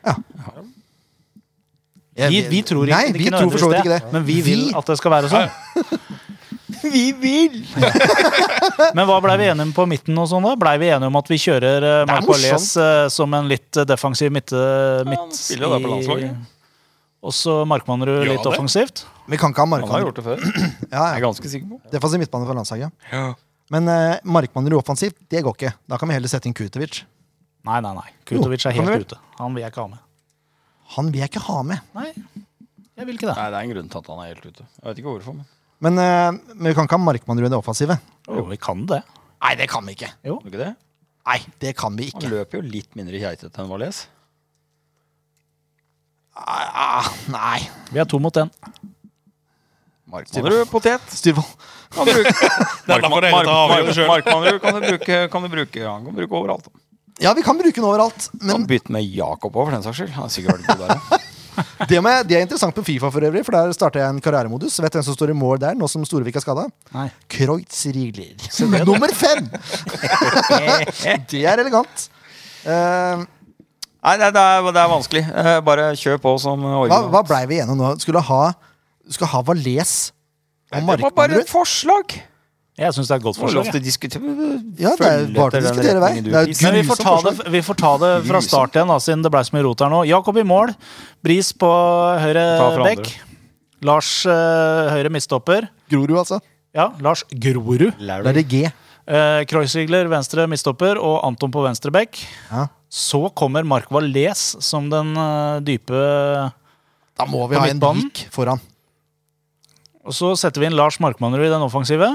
Vi, 2.20 2.40
vi 2.50 2.62
tror 2.66 2.88
ikke, 2.88 2.96
Nei, 2.96 3.12
vi 3.14 3.28
ikke 3.28 3.36
tror 3.38 3.52
for 3.52 3.62
så 3.62 3.68
vidt 3.70 3.84
ikke 3.84 3.94
det. 3.94 4.00
Men 4.14 4.26
vi 4.26 4.40
vil 4.44 4.64
at 4.80 4.90
det 4.90 4.96
skal 4.98 5.14
være 5.14 5.30
sånn. 5.30 5.52
Vi 6.83 7.05
vil! 7.21 7.57
Men 8.97 9.07
hva 9.09 9.18
blei 9.25 9.37
vi 9.41 9.49
enige 9.51 9.66
om 9.68 9.75
på 9.77 9.87
midten? 9.91 10.16
og 10.21 10.29
sånn 10.31 10.47
da? 10.47 10.55
Blei 10.61 10.77
vi 10.83 10.89
enige 10.93 11.11
om 11.11 11.18
at 11.21 11.31
vi 11.31 11.39
kjører 11.41 11.87
uh. 12.05 12.14
Valles 12.27 12.71
eh, 12.81 13.05
som 13.12 13.37
en 13.37 13.51
litt 13.51 13.79
eh, 13.81 13.87
defensiv 13.89 14.33
midt, 14.35 14.55
eh, 14.57 15.03
midt 15.09 15.37
spiller 15.37 15.66
jo 15.68 15.73
der 15.75 15.85
på 15.85 15.93
landslaget. 15.95 16.57
Og 17.21 17.35
så 17.37 17.59
Markmannrud 17.68 18.23
Ja, 18.23 18.33
litt 18.33 18.41
det? 18.43 18.49
offensivt. 18.49 19.05
Vi 19.29 19.39
kan 19.41 19.53
ikke 19.53 19.61
ha 19.62 19.68
Han 19.68 19.75
har 19.77 19.83
Markmann. 19.85 20.07
gjort 20.07 20.21
det 20.21 20.27
før. 20.27 20.45
Ja, 20.91 21.05
Jeg 21.05 21.05
er 21.05 21.18
ja. 21.21 21.25
ganske 21.27 21.53
sikker 21.53 21.68
på. 21.75 21.81
Defensiv 21.93 22.23
midtbane 22.23 22.49
for 22.49 22.57
landslaget. 22.57 23.09
Ja. 23.12 23.25
Men 23.71 23.87
uh, 23.87 24.16
Markmannrud 24.25 24.81
offensivt, 24.81 25.18
det 25.31 25.45
går 25.47 25.55
ikke. 25.59 25.73
Da 25.87 25.99
kan 26.01 26.11
vi 26.11 26.16
heller 26.16 26.33
sette 26.33 26.49
inn 26.51 26.57
Kutovic. 26.57 27.03
Nei, 27.68 27.77
nei, 27.85 27.93
nei. 27.95 28.07
Kutovic 28.27 28.64
er 28.66 28.75
kan 28.75 28.89
helt 28.89 29.11
ute. 29.12 29.18
Han 29.39 29.55
vil 29.55 29.62
jeg 29.66 29.75
ikke 29.75 29.85
ha 29.85 29.93
med. 29.93 30.01
Han 30.97 31.12
vil 31.12 31.21
jeg 31.23 31.31
ikke 31.31 31.45
ha 31.45 31.59
med. 31.68 31.85
Nei, 31.95 32.09
jeg 32.99 33.07
vil 33.07 33.21
ikke 33.21 33.29
det. 33.29 33.37
Nei, 33.37 33.47
det 33.53 33.59
er 33.61 33.68
en 33.68 33.75
grunn 33.77 33.93
til 33.93 34.01
at 34.01 34.09
han 34.11 34.23
er 34.25 34.31
helt 34.33 34.47
ute. 34.49 34.64
Jeg 34.81 34.89
vet 34.89 35.03
ikke 35.05 35.12
hvorfor. 35.12 35.37
Men. 35.39 35.47
Men, 35.81 35.97
eh, 35.99 36.31
men 36.55 36.70
vi 36.70 36.74
kan 36.76 36.87
ikke 36.87 36.99
ha 36.99 37.03
Markmannrud 37.03 37.49
i 37.49 37.53
det 37.53 37.59
offensive. 37.59 37.97
Jo, 38.28 38.45
vi 38.51 38.59
kan 38.61 38.85
det. 38.89 39.01
Nei, 39.41 39.55
det 39.57 39.68
kan 39.72 39.87
vi 39.87 39.97
ikke. 39.97 40.11
Jo, 40.28 40.39
ikke 40.45 40.61
det? 40.61 40.72
Nei, 41.31 41.39
det 41.62 41.74
kan 41.78 41.97
vi 41.97 42.11
ikke. 42.11 42.26
Han 42.26 42.35
løper 42.37 42.61
jo 42.61 42.68
litt 42.68 42.97
mindre 42.99 43.20
geitete 43.22 43.62
enn 43.62 43.70
Valles. 43.70 44.05
Ah, 46.41 47.09
nei. 47.33 47.61
Vi 47.93 48.01
er 48.01 48.09
to 48.09 48.20
mot 48.22 48.37
én. 48.41 48.51
Markmannrud 50.11 50.68
potet. 50.72 51.05
Styrvold. 51.14 51.47
Markmannrud 52.91 54.61
kan 54.62 54.74
du 54.74 54.87
bruke, 54.89 55.18
kan 55.31 55.45
du 55.45 55.49
bruke, 55.53 55.85
han 55.87 56.07
kan 56.07 56.16
bruke 56.16 56.41
overalt. 56.41 56.70
Ja, 57.20 57.35
vi 57.37 57.45
kan 57.47 57.59
bruke 57.59 57.76
den 57.76 57.85
overalt. 57.87 58.31
Men 58.41 58.66
bytte 58.68 58.93
med 58.93 59.05
Jakob 59.05 59.55
òg, 59.55 59.68
for 59.68 59.76
den 59.76 59.85
saks 59.85 60.01
skyld. 60.01 60.14
Han 60.16 60.26
har 60.26 60.33
sikkert 60.33 60.61
vært 60.61 60.81
god 60.81 60.89
der. 60.89 61.28
Det, 61.90 61.98
med, 62.04 62.28
det 62.28 62.38
er 62.38 62.44
interessant 62.46 62.76
på 62.76 62.84
Fifa 62.86 63.11
for 63.12 63.26
øvrig, 63.26 63.42
for 63.46 63.56
der 63.56 63.74
starter 63.76 64.02
jeg 64.02 64.14
en 64.14 64.22
karrieremodus. 64.24 64.78
Vet 64.82 64.94
du 64.94 65.00
hvem 65.00 65.08
som 65.08 65.16
står 65.16 65.32
i 65.34 65.36
mål 65.36 65.61
der, 65.62 65.76
nå 65.78 65.88
som 65.90 66.04
Storevik 66.06 66.38
er 66.38 66.44
skada? 66.44 66.68
Nei. 66.94 67.08
Kreuzrigler. 67.32 68.38
Nummer 68.88 69.12
fem! 69.16 69.50
det 71.30 71.44
er 71.44 71.61
elegant. 71.61 72.08
Uh, 72.64 73.26
Nei, 74.00 74.14
det, 74.16 74.30
er, 74.32 74.64
det 74.72 74.80
er 74.80 74.88
vanskelig. 74.88 75.20
Eh, 75.28 75.58
Bare 75.64 75.90
kjør 76.00 76.20
på 76.22 76.32
som 76.40 76.62
hva, 76.64 76.78
original. 76.86 77.11
hva 77.12 77.20
blei 77.26 77.42
vi 77.50 77.58
igjennom 77.58 77.76
nå? 77.76 77.90
Skulle 78.00 78.22
ha, 78.24 78.40
skulle 79.12 79.28
ha 79.28 79.42
Valais 79.44 79.92
og 80.70 80.86
Det 80.86 81.02
var 81.02 81.14
bare 81.16 81.40
et 81.42 81.50
forslag. 81.50 82.14
Jeg 82.79 82.95
syns 82.97 83.11
det 83.11 83.16
er 83.16 83.18
et 83.18 83.25
godt 83.25 83.39
lov 83.41 83.49
forslag. 83.49 83.66
til 83.75 83.81
å 83.81 83.85
diskutere 83.85 84.21
Ja, 84.81 84.93
det 84.97 85.09
er 85.09 85.25
bare 85.35 85.53
til 85.53 85.61
å 85.61 85.64
diskutere 85.66 86.03
vei. 86.03 86.12
Det 86.23 86.31
er 86.33 86.53
et 86.53 86.62
Men 86.64 86.77
vi 86.79 86.85
får, 86.89 87.01
ta 87.03 87.14
det, 87.27 87.33
vi 87.53 87.62
får 87.66 87.79
ta 87.81 87.91
det 88.01 88.12
fra 88.29 88.41
start 88.45 88.79
igjen, 88.79 88.93
da, 88.93 88.99
siden 89.03 89.25
det 89.27 89.33
ble 89.35 89.43
så 89.45 89.57
mye 89.57 89.64
rot 89.66 89.85
her 89.85 89.93
nå. 89.93 90.05
Jakob 90.09 90.39
i 90.41 90.47
mål. 90.47 90.73
Bris 91.27 91.51
på 91.53 91.73
høyre 92.23 92.45
bekk. 92.81 93.11
Lars 93.85 94.12
uh, 94.29 94.93
høyre 94.95 95.12
midtstopper. 95.12 95.68
Grorud, 95.93 96.16
altså. 96.23 96.41
Ja, 96.77 96.91
Lars 97.03 97.25
Grorud. 97.33 97.91
Det 97.99 98.33
er 98.33 98.39
det 98.39 98.47
G. 98.49 98.64
Uh, 99.11 99.43
Kreuzrigler 99.51 100.09
venstre 100.12 100.47
midtstopper 100.49 101.01
og 101.01 101.21
Anton 101.27 101.53
på 101.53 101.64
venstre 101.66 101.93
bekk. 101.95 102.21
Ja. 102.53 102.68
Så 102.91 103.27
kommer 103.37 103.66
Mark 103.66 103.91
Valles 103.93 104.43
som 104.64 104.89
den 104.93 105.14
uh, 105.18 105.61
dype 105.62 105.95
Da 107.18 107.27
må 107.29 107.45
vi 107.51 107.59
ha 107.59 107.68
en 107.71 107.81
bik 107.83 108.05
vik 108.05 108.27
foran. 108.35 108.61
Og 110.07 110.16
så 110.16 110.33
setter 110.39 110.62
vi 110.62 110.71
inn 110.71 110.79
Lars 110.79 110.97
Markmannerud 111.03 111.49
i 111.49 111.53
den 111.53 111.64
offensive. 111.64 112.09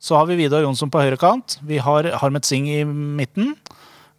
Så 0.00 0.16
har 0.16 0.24
vi 0.30 0.36
Vidar 0.40 0.62
Jonsson 0.64 0.88
på 0.90 0.96
høyre 1.02 1.18
kant. 1.20 1.58
Vi 1.68 1.76
har 1.84 2.04
Harmet 2.22 2.44
Singh 2.48 2.68
i 2.72 2.84
midten. 2.88 3.50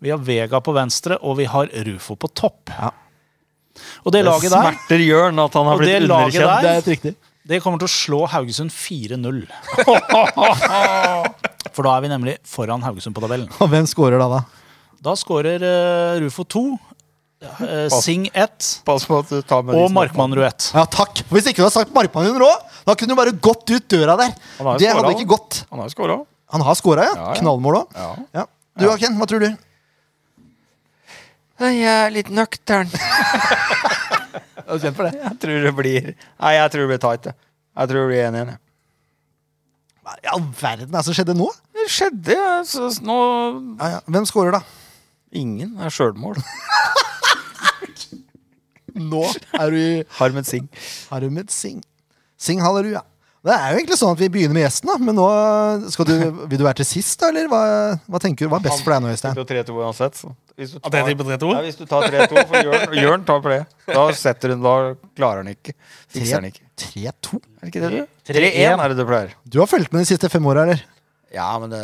Vi 0.02 0.10
har 0.14 0.20
Vega 0.22 0.60
på 0.62 0.74
venstre, 0.78 1.18
og 1.26 1.38
vi 1.40 1.46
har 1.50 1.66
Rufo 1.88 2.14
på 2.22 2.30
topp. 2.38 2.70
Ja. 2.70 2.92
Og 4.06 4.12
det 4.14 4.20
Det 4.22 4.26
laget 4.28 4.52
der 4.52 4.62
smerter 4.68 5.00
Jørn 5.02 5.40
at 5.42 5.54
han 5.58 5.66
har 5.72 5.78
blitt 5.82 6.04
underkjent. 6.04 6.34
der- 6.34 6.62
Det 6.62 6.70
er 6.70 6.74
helt 6.82 6.88
riktig. 6.94 7.16
Det 7.48 7.62
kommer 7.64 7.80
til 7.82 7.88
å 7.88 7.90
slå 7.90 8.28
Haugesund 8.30 8.70
4-0. 8.70 9.48
For 11.74 11.84
da 11.88 11.96
er 11.98 12.02
vi 12.04 12.10
nemlig 12.12 12.36
foran 12.48 12.84
Haugesund 12.86 13.16
på 13.16 13.22
tabellen. 13.24 13.50
Og 13.62 13.70
hvem 13.72 13.88
scorer 13.90 14.20
da, 14.22 14.28
da? 14.28 14.42
Da 15.02 15.16
skårer 15.18 15.64
uh, 15.66 16.20
Rufo 16.22 16.44
2, 16.46 16.62
uh, 17.42 17.88
Sing 18.02 18.28
1 18.34 18.68
Pass 18.86 19.06
på 19.10 19.18
at 19.22 19.32
du 19.32 19.42
tar 19.48 19.64
med 19.66 19.78
og 19.78 19.90
Markmann-ruett. 19.96 20.70
1. 20.72 20.76
Ja, 20.78 20.86
takk! 20.90 21.24
Hvis 21.32 21.48
ikke 21.50 21.62
du 21.62 21.66
hadde 21.68 21.76
sagt 21.80 21.96
Markmann-ruett 21.96 22.46
òg, 22.48 22.78
da 22.88 22.96
kunne 22.98 23.14
du 23.16 23.20
bare 23.20 23.34
gått 23.34 23.70
ut 23.72 23.88
døra 23.92 24.18
der. 24.20 24.34
Han 24.60 24.70
har 24.70 24.78
jo 24.78 24.84
Det 24.84 24.90
scoret, 24.92 25.06
hadde 25.06 25.16
ikke 25.18 25.32
gått. 25.34 25.60
Han 25.72 25.84
har 25.84 25.94
skåra. 25.94 26.18
Han 26.52 26.66
har 26.68 26.80
scora, 26.80 27.06
ja. 27.08 27.14
Ja, 27.16 27.28
ja. 27.32 27.36
Knallmål 27.40 27.82
òg. 27.82 27.94
Ja. 27.96 28.10
Ja. 28.42 28.46
Du, 28.80 28.88
Aken, 28.92 29.18
hva 29.20 29.28
tror 29.30 29.44
du? 29.44 29.52
Jeg 31.62 31.84
er 31.86 32.14
litt 32.14 32.32
nøktern. 32.34 32.90
Er 34.62 34.78
du 34.78 34.84
kjent 34.86 34.96
for 34.96 35.08
det? 35.10 35.18
Jeg 35.20 35.38
tror 35.42 35.64
det 35.66 35.72
blir 35.76 36.06
Nei, 36.14 36.52
jeg 36.56 36.72
tror 36.72 36.86
det 36.86 36.90
blir 36.94 37.00
tight. 37.04 37.26
jeg. 37.28 37.90
Tror 37.92 38.06
det 38.06 38.10
blir 38.12 38.22
1-1. 38.30 38.52
jeg. 38.54 38.60
Hva 40.02 40.16
i 40.18 40.30
all 40.32 40.46
verden 40.62 40.88
er 40.88 40.98
det 40.98 41.04
som 41.10 41.18
skjedde 41.18 41.36
nå? 41.38 41.48
Det 41.76 41.88
skjedde, 41.92 42.38
jeg, 42.38 42.68
så 42.70 42.88
nå 43.06 43.18
Ja, 43.82 43.90
ja. 43.98 44.00
Hvem 44.08 44.28
scorer, 44.30 44.56
da? 44.56 44.62
Ingen 45.42 45.76
er 45.82 45.94
sjølmål. 45.94 46.40
Nå 49.12 49.24
er 49.56 49.72
du 49.72 49.78
i 49.80 50.04
Harmet 50.20 50.48
Singh. 50.50 50.68
Harmet 51.12 51.54
Singh. 51.54 51.82
Singh 52.42 52.64
halleluja. 52.64 53.04
Det 53.42 53.54
er 53.56 53.72
jo 53.74 53.78
egentlig 53.80 53.96
sånn 53.98 54.12
at 54.14 54.20
vi 54.22 54.28
begynner 54.30 54.54
med 54.54 54.62
gjesten, 54.68 54.90
da. 54.92 54.96
Men 55.02 55.16
nå 55.18 55.28
skal 55.90 56.06
du, 56.06 56.12
vil 56.52 56.60
du 56.60 56.66
være 56.68 56.78
til 56.84 56.88
sist, 56.92 57.16
da? 57.24 57.32
Eller 57.32 57.48
hva, 57.50 57.62
hva 58.06 58.20
tenker 58.22 58.46
du? 58.46 58.52
Hva 58.52 58.60
er 58.62 58.66
best 58.68 58.84
for 58.86 58.94
deg 58.94 59.02
nå, 59.02 59.14
Øystein? 59.16 59.34
Det 59.40 59.46
er 59.48 59.64
3-2 59.64 59.78
uansett. 59.82 60.20
Så. 60.20 60.30
Hvis 60.62 60.76
du 60.76 60.78
tar, 60.84 61.08
3-2? 61.08 61.50
ja, 61.56 61.62
hvis 61.66 61.80
du 61.80 61.86
tar 61.90 62.06
3-2, 62.06 62.44
for 62.52 62.68
Jørn, 62.68 62.94
Jørn 63.02 63.26
tar 63.26 63.42
på 63.42 63.50
det. 63.56 63.60
Da 63.90 64.04
setter 64.20 64.54
hun, 64.54 64.62
da 64.68 64.76
klarer 65.18 65.42
han 65.42 65.50
ikke. 65.56 65.74
Fikser 66.14 66.38
han 66.38 66.52
ikke. 66.52 66.62
3-2. 66.84 67.42
Er 67.42 67.64
det 67.66 67.72
ikke 67.72 67.82
det, 67.88 67.92
du? 67.96 68.22
3-1 68.30 68.86
er 68.86 68.94
det 68.94 69.00
du 69.00 69.04
pleier. 69.10 69.34
Du 69.50 69.58
har 69.64 69.72
fulgt 69.72 69.90
med 69.96 70.04
de 70.04 70.12
siste 70.12 70.30
fem 70.30 70.46
åra, 70.54 70.68
eller? 70.68 70.86
Ja, 71.34 71.50
men 71.64 71.74
det 71.74 71.82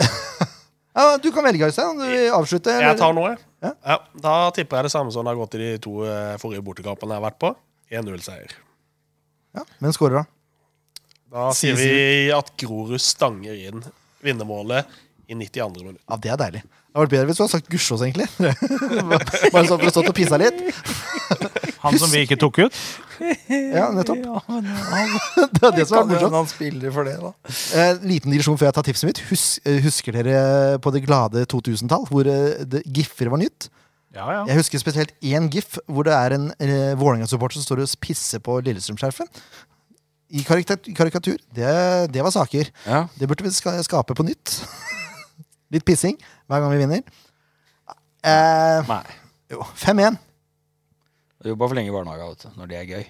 Ja, 0.98 1.10
du 1.22 1.32
kan 1.34 1.46
velge, 1.46 1.72
Øystein. 1.72 1.98
Du 1.98 2.06
vil 2.06 2.30
avslutte. 2.38 2.70
eller? 2.76 2.92
Jeg 2.92 3.02
tar 3.02 3.18
noe, 3.18 3.34
jeg. 3.34 3.47
Ja. 3.64 3.72
Ja, 3.82 3.98
da 4.22 4.34
tipper 4.54 4.80
jeg 4.80 4.88
det 4.88 4.94
samme 4.94 5.14
som 5.14 5.26
det 5.26 5.34
har 5.34 5.40
gått 5.40 5.58
i 5.58 5.62
de 5.64 5.70
to 5.82 6.00
eh, 6.06 6.36
forrige 6.42 6.64
bortekampene 6.66 7.16
jeg 7.16 7.22
har 7.22 7.28
vært 7.30 7.40
på. 7.42 7.54
1-0-seier. 7.90 8.54
Ja. 9.58 9.64
Hvem 9.80 9.96
skårer, 9.96 10.22
da? 10.22 10.26
Da 11.34 11.48
sier 11.58 11.76
vi 11.76 12.28
at 12.32 12.54
Grorud 12.62 13.02
stanger 13.04 13.58
inn 13.58 13.82
vinnermålet 14.24 14.88
i 15.28 15.36
92. 15.36 15.84
minutt. 15.84 16.04
Ja, 16.08 16.20
Det 16.22 16.32
er 16.34 16.40
deilig. 16.40 16.62
Det 16.64 16.96
hadde 16.96 17.04
vært 17.04 17.14
bedre 17.14 17.28
hvis 17.30 17.38
du 17.38 17.44
hadde 17.44 17.54
sagt 17.58 17.72
Gussiås, 17.74 18.04
egentlig. 18.06 18.28
Bare 19.54 19.66
sånn 19.68 19.78
for 19.82 19.90
å 19.90 19.94
stått 19.94 20.12
og 20.14 20.18
pissa 20.18 20.40
litt. 20.42 20.62
Han 21.84 21.98
som 22.00 22.12
vi 22.12 22.24
ikke 22.26 22.40
tok 22.42 22.64
ut. 22.66 22.80
Ja, 23.18 23.88
nettopp. 23.90 24.20
Det 25.58 25.64
er 25.66 25.72
det 25.74 25.86
som 25.90 26.04
er 26.04 26.10
morsomt. 26.12 26.36
han 26.38 26.50
spiller 26.52 26.92
for 26.94 27.08
det, 27.08 27.16
da. 27.18 27.32
Eh, 27.74 28.04
liten 28.06 28.30
digresjon 28.30 28.60
før 28.62 28.68
jeg 28.70 28.76
tar 28.78 28.86
tipset 28.86 29.10
mitt. 29.10 29.22
Hus, 29.32 29.46
eh, 29.66 29.80
husker 29.82 30.14
dere 30.14 30.78
på 30.84 30.94
det 30.94 31.02
glade 31.08 31.42
2000-tall, 31.50 32.06
hvor 32.12 32.30
eh, 32.30 32.78
giffer 32.86 33.32
var 33.34 33.42
nytt? 33.42 33.72
Ja, 34.14 34.28
ja. 34.36 34.44
Jeg 34.52 34.60
husker 34.62 34.82
spesielt 34.82 35.16
én 35.26 35.50
gif 35.54 35.80
hvor 35.90 36.06
det 36.06 36.14
er 36.14 36.36
en 36.38 36.46
eh, 36.62 36.94
Vålerenga-supporter 36.98 37.58
som 37.58 37.66
står 37.66 37.82
og 37.88 37.98
pisser 38.06 38.42
på 38.46 38.60
Lillestrøm-skjerfet. 38.66 39.42
I 40.38 40.44
karikatur. 40.46 41.42
Det, 41.56 41.74
det 42.14 42.24
var 42.26 42.34
saker. 42.36 42.70
Ja. 42.86 43.06
Det 43.18 43.30
burde 43.30 43.48
vi 43.48 43.54
skape 43.56 44.14
på 44.14 44.26
nytt. 44.30 44.60
Litt 45.74 45.86
pissing 45.88 46.18
hver 46.48 46.62
gang 46.62 46.74
vi 46.74 46.82
vinner. 46.86 47.04
Eh, 48.28 48.88
Nei. 48.94 49.04
jo, 49.54 49.66
5-1. 49.80 50.18
Du 51.44 51.50
jobba 51.52 51.68
for 51.70 51.78
lenge 51.78 51.92
i 51.92 51.96
barnehage, 51.96 52.28
vet 52.32 52.46
du, 52.46 52.54
når 52.60 52.70
det 52.72 52.78
er 52.80 52.88
gøy. 52.90 53.04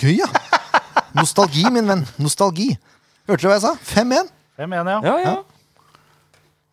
Gøy, 0.00 0.14
ja. 0.22 0.28
Nostalgi, 1.14 1.64
min 1.74 1.88
venn. 1.90 2.04
Nostalgi. 2.22 2.70
Hørte 3.28 3.44
du 3.44 3.50
hva 3.50 3.58
jeg 3.58 3.64
sa? 3.66 3.74
5-1. 3.90 4.30
5-1, 4.60 4.90
ja. 4.94 5.00
Ja, 5.04 5.16
ja. 5.24 5.34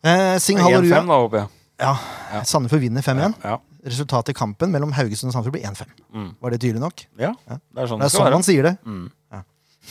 Eh, 0.02 0.38
Sing 0.42 0.58
1-5, 0.58 0.88
da, 0.88 1.18
håper 1.18 1.42
jeg. 1.42 1.52
Ja. 1.82 1.92
Sandefjord 2.48 2.82
vinner 2.86 3.04
5-1. 3.04 3.36
Ja. 3.44 3.58
Resultatet 3.82 4.32
i 4.32 4.38
kampen 4.38 4.70
mellom 4.72 4.92
Haugesund 4.94 5.30
og 5.30 5.36
Sandefjord 5.36 5.56
blir 5.58 5.68
1-5. 5.68 5.92
Mm. 6.14 6.28
Var 6.42 6.54
det 6.54 6.60
tydelig 6.62 6.82
nok? 6.82 7.04
ja. 7.20 7.32
Det 7.50 7.84
er 7.84 7.90
sånn 7.90 8.02
Det 8.02 8.08
er 8.08 8.14
sånn 8.16 8.34
man 8.34 8.46
sier 8.46 8.68
det. 8.70 8.74
Mm. 8.86 9.06
Ja. 9.34 9.42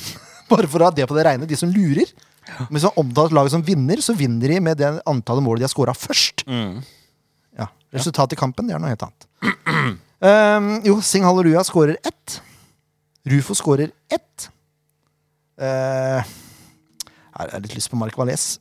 Bare 0.52 0.68
for 0.72 0.84
å 0.84 0.89
ha 0.89 0.96
det 0.96 1.08
på 1.08 1.16
det 1.18 1.26
reine. 1.28 1.48
De 1.48 1.60
som 1.60 1.72
lurer. 1.72 2.10
Ja. 2.42 2.66
hvis 2.74 2.84
man 2.88 2.96
omtaler 2.98 3.36
laget 3.38 3.54
som 3.54 3.62
vinner, 3.64 4.00
så 4.02 4.16
vinner 4.18 4.50
de 4.50 4.56
med 4.66 4.80
det 4.82 4.88
antallet 5.08 5.46
mål 5.46 5.62
de 5.62 5.68
har 5.68 5.72
scora 5.72 5.94
først. 5.96 6.42
Mm. 6.50 6.80
Ja. 7.60 7.68
Resultatet 7.94 8.34
i 8.36 8.39
kampen 8.42 8.68
det 8.68 8.76
er 8.76 8.82
noe 8.82 8.92
helt 8.92 9.06
annet. 9.06 9.28
um, 10.22 10.69
jo, 10.86 10.97
Sing 11.05 11.26
Halleluja 11.26 11.63
skårer 11.67 11.97
ett. 12.07 12.38
Rufo 13.32 13.55
skårer 13.57 13.91
ett. 14.11 14.47
Uh, 15.61 16.22
her 16.22 17.45
har 17.45 17.56
jeg 17.57 17.65
litt 17.68 17.77
lyst 17.77 17.91
på 17.91 17.99
Mark 17.99 18.18
Valais. 18.18 18.56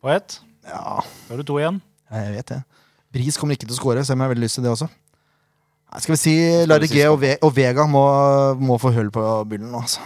På 0.00 0.12
ett. 0.12 0.38
Ja, 0.64 1.00
Da 1.04 1.32
har 1.34 1.40
du 1.40 1.44
to 1.44 1.58
igjen. 1.60 1.80
jeg 2.12 2.36
vet 2.38 2.52
det. 2.54 2.62
Bris 3.14 3.36
kommer 3.38 3.54
ikke 3.54 3.68
til 3.68 3.76
å 3.76 3.78
skåre, 3.78 4.04
selv 4.04 4.16
om 4.16 4.22
jeg 4.24 4.28
har 4.28 4.34
veldig 4.34 4.46
lyst 4.46 4.58
til 4.58 4.64
det 4.64 4.72
også. 4.72 4.88
Nei, 5.94 6.00
skal 6.02 6.14
vi 6.16 6.18
si 6.18 6.34
Larry 6.66 6.88
G 6.90 7.04
og, 7.06 7.20
Ve 7.22 7.36
og 7.46 7.52
Vega 7.54 7.84
må, 7.86 8.02
må 8.58 8.78
få 8.82 8.90
hull 8.96 9.12
på 9.14 9.22
byllen 9.46 9.70
nå, 9.70 9.84
altså. 9.84 10.00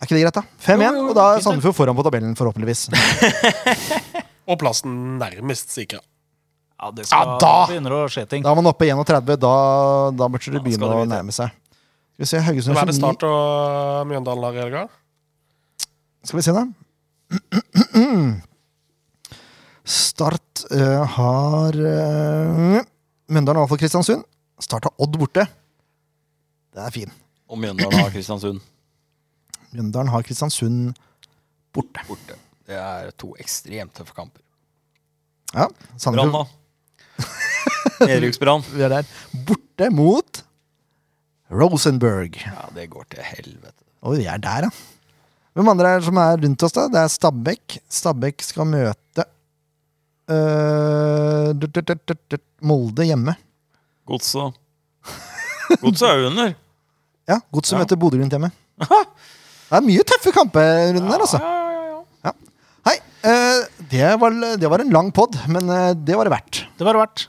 Er 0.00 0.06
ikke 0.06 0.16
det 0.16 0.22
greit, 0.22 0.36
da? 0.38 0.44
5-1, 0.64 0.84
Jo, 0.84 0.92
jo, 1.00 1.08
og 1.10 1.16
da 1.18 1.24
er. 1.34 1.42
Sandefjord 1.44 1.76
foran 1.76 1.96
på 1.98 2.04
tabellen, 2.06 2.36
forhåpentligvis. 2.38 2.86
Og 4.50 4.56
plassen 4.58 4.94
nærmest 5.20 5.74
sikra. 5.74 6.00
Ja, 6.80 6.90
det 6.96 7.04
skal, 7.06 7.28
Ja, 7.28 7.38
da! 7.42 7.54
begynner 7.68 7.92
å 7.92 8.04
skje 8.08 8.22
ting. 8.28 8.44
Da 8.44 8.54
er 8.54 8.56
man 8.56 8.68
oppe 8.70 8.86
i 8.88 8.92
31, 8.94 9.34
da, 9.36 9.54
da 10.16 10.28
burde 10.32 10.52
det 10.54 10.62
begynne 10.64 10.88
å 10.88 11.04
nærme 11.04 11.34
seg. 11.36 11.52
Skal 12.16 12.24
vi 12.24 12.28
se, 12.30 12.40
Haugesund 12.46 12.76
Hvem 12.76 12.82
er 12.82 12.88
det 12.88 12.94
Start 12.96 13.24
og 13.28 14.06
Mjøndalen 14.08 14.46
har 14.46 14.56
i 14.56 14.62
helga? 14.62 14.84
Skal 16.24 16.40
vi 16.40 16.44
se, 16.46 16.54
da. 16.56 16.64
Start 19.90 20.62
uh, 20.72 21.04
har 21.18 21.76
uh, 21.76 22.80
Mjøndalen 23.28 23.60
har 23.60 23.80
Kristiansund. 23.82 24.24
Start 24.60 24.88
har 24.88 24.94
Odd 25.00 25.18
borte. 25.20 25.44
Det 26.72 26.84
er 26.86 26.94
fin. 26.94 27.12
Og 27.50 27.60
Mjøndalen 27.60 27.98
har 28.00 28.12
Kristiansund 28.14 28.60
Mjøndalen 29.74 30.12
har 30.14 30.24
Kristiansund 30.24 30.96
borte. 31.76 32.04
borte. 32.08 32.38
Det 32.64 32.78
er 32.78 33.12
to 33.20 33.34
ekstremt 33.40 33.92
tøffe 33.96 34.16
kamper. 34.16 34.40
Ja, 35.52 35.66
Brann, 35.66 35.98
Sandefjord 35.98 36.48
er 38.86 38.94
der. 38.94 39.10
Borte 39.46 39.90
mot 39.94 40.42
Rosenberg. 41.50 42.36
Ja, 42.44 42.68
det 42.76 42.88
går 42.92 43.04
til 43.10 43.24
helvete. 43.26 43.76
Og 44.02 44.16
vi 44.18 44.24
er 44.30 44.40
der, 44.40 44.68
ja. 44.68 44.70
Hvem 45.58 45.68
andre 45.72 45.88
er 45.90 45.98
det 46.00 46.06
som 46.06 46.18
er 46.22 46.36
rundt 46.38 46.62
oss, 46.62 46.72
da? 46.76 46.86
Det 46.92 47.00
er 47.00 47.10
Stabæk. 47.10 47.78
Stabæk 47.90 48.42
skal 48.46 48.68
møte 48.70 49.24
øh, 50.30 51.48
dut, 51.58 51.72
dut, 51.74 51.88
dut, 51.90 52.02
dut, 52.08 52.20
dut, 52.30 52.44
Molde 52.62 53.06
hjemme. 53.08 53.34
Godset 54.06 54.54
Godset 55.80 56.06
er 56.08 56.20
jo 56.20 56.28
under. 56.30 56.52
Ja, 57.30 57.38
Godset 57.52 57.76
Ja. 57.76 57.82
møter 57.82 57.96
Bodø-Glimt 58.00 58.34
hjemme. 58.34 58.50
Det 58.80 59.78
er 59.78 59.84
mye 59.86 60.02
tøffe 60.06 60.32
kamper 60.34 60.94
rundt 60.94 61.10
der, 61.10 61.20
altså. 61.20 61.38
Ja, 61.38 61.50
ja, 61.70 61.98
ja. 62.26 62.32
Hei, 62.88 62.96
øh, 63.30 63.60
det, 63.90 64.06
var, 64.20 64.34
det 64.60 64.70
var 64.70 64.82
en 64.82 64.90
lang 64.94 65.12
pod, 65.14 65.36
men 65.48 65.68
øh, 65.70 65.92
det 65.94 66.16
var 66.18 66.26
det 66.26 66.32
verdt. 66.34 66.62
Det 66.78 66.86
var 66.86 66.92
det 66.96 67.02
verdt. 67.04 67.26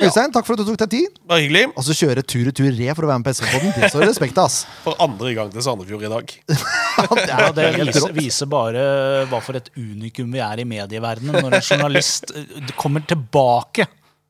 Øystein, 0.00 0.32
takk 0.32 0.46
for 0.48 0.56
at 0.56 0.62
du 0.62 0.70
tok 0.70 0.78
deg 0.80 0.90
tid. 0.94 1.18
Bare 1.28 1.42
hyggelig. 1.44 1.66
Og 1.76 1.84
så 1.84 1.94
kjøre 1.96 2.22
tur-retur 2.24 2.70
re 2.72 2.94
for 2.96 3.04
å 3.04 3.10
være 3.10 3.20
med 3.20 3.26
på 3.28 3.34
SV-poden. 3.36 3.74
Det 3.76 3.90
står 3.92 4.06
respekt 4.08 4.38
av, 4.40 4.48
ass. 4.48 4.62
For 4.86 4.96
andre 5.04 5.34
gang 5.36 5.50
til 5.52 5.64
Sandefjord 5.64 6.06
i 6.08 6.12
dag. 6.12 6.36
Ja, 6.92 7.48
det 7.56 7.70
viser, 7.78 8.12
viser 8.12 8.48
bare 8.52 8.82
hva 9.30 9.38
for 9.40 9.56
et 9.56 9.70
unikum 9.80 10.34
vi 10.34 10.42
er 10.44 10.60
i 10.60 10.66
medieverdenen 10.68 11.38
når 11.40 11.54
en 11.56 11.64
journalist 11.64 12.34
eh, 12.36 12.72
kommer 12.76 13.00
tilbake 13.08 13.86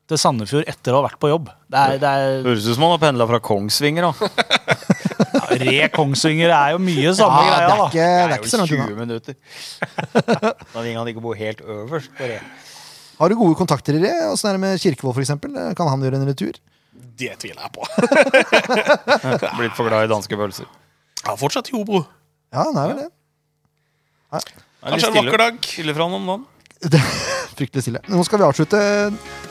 til 0.07 0.19
Sandefjord 0.19 0.69
etter 0.71 0.95
å 0.95 1.01
ha 1.01 1.09
vært 1.09 1.19
på 1.19 1.31
jobb. 1.31 1.49
Det 1.67 1.81
er, 1.81 1.97
det 1.99 2.13
er, 2.21 2.37
Høres 2.45 2.69
ut 2.69 2.77
som 2.77 2.85
han 2.87 2.93
har 2.95 3.01
pendla 3.03 3.27
fra 3.27 3.41
Kongsvinger. 3.43 4.07
da 4.07 4.13
ja, 5.33 5.43
Re 5.59 5.89
Kongsvinger 5.93 6.53
er 6.55 6.73
jo 6.77 6.81
mye 6.87 7.13
samme 7.17 7.41
Ja, 7.43 7.53
det 7.53 7.63
er 7.63 7.83
ikke, 7.83 7.93
det 7.93 8.05
er 8.07 8.31
det 8.31 8.37
er 8.37 8.63
jo 8.63 8.67
20 8.71 9.01
minutter. 9.03 9.39
Da 10.73 10.83
ringer 10.85 11.01
han 11.01 11.11
ikke 11.11 11.23
bo 11.27 11.35
helt 11.37 11.63
øverst 11.67 12.15
på 12.15 12.31
re. 12.31 12.39
Har 13.23 13.31
du 13.31 13.37
gode 13.39 13.55
kontakter 13.55 13.95
i 13.95 14.01
det? 14.03 14.11
Åssen 14.27 14.49
er 14.51 14.57
det 14.57 14.63
med 14.65 14.81
Kirkevold, 14.83 15.15
f.eks.? 15.15 15.31
Kan 15.79 15.87
han 15.87 16.01
gjøre 16.03 16.19
en 16.19 16.27
retur? 16.27 16.57
Det 17.15 17.29
tviler 17.39 17.61
jeg 17.63 17.71
på. 17.71 17.85
Blitt 19.59 19.75
for 19.77 19.87
glad 19.87 20.09
i 20.09 20.11
danske 20.11 20.35
pølser. 20.39 20.67
Ja, 21.23 21.35
fortsatt 21.39 21.69
i 21.71 21.75
Hobro. 21.77 22.01
Ja, 22.51 22.65
han 22.67 22.79
er 22.81 22.89
vel 22.91 22.97
det. 23.05 23.11
Er 24.33 24.47
Kanskje 24.89 25.11
en 25.13 25.17
vakker 25.21 25.39
dag. 25.45 25.61
Stille 25.63 25.95
fra 25.95 26.07
han 26.09 26.17
om 26.19 26.25
dagen. 26.33 26.49
Fryktelig 27.53 27.85
stille. 27.85 28.01
Nå 28.11 28.25
skal 28.27 28.41
vi 28.41 28.47
avslutte. 28.49 28.81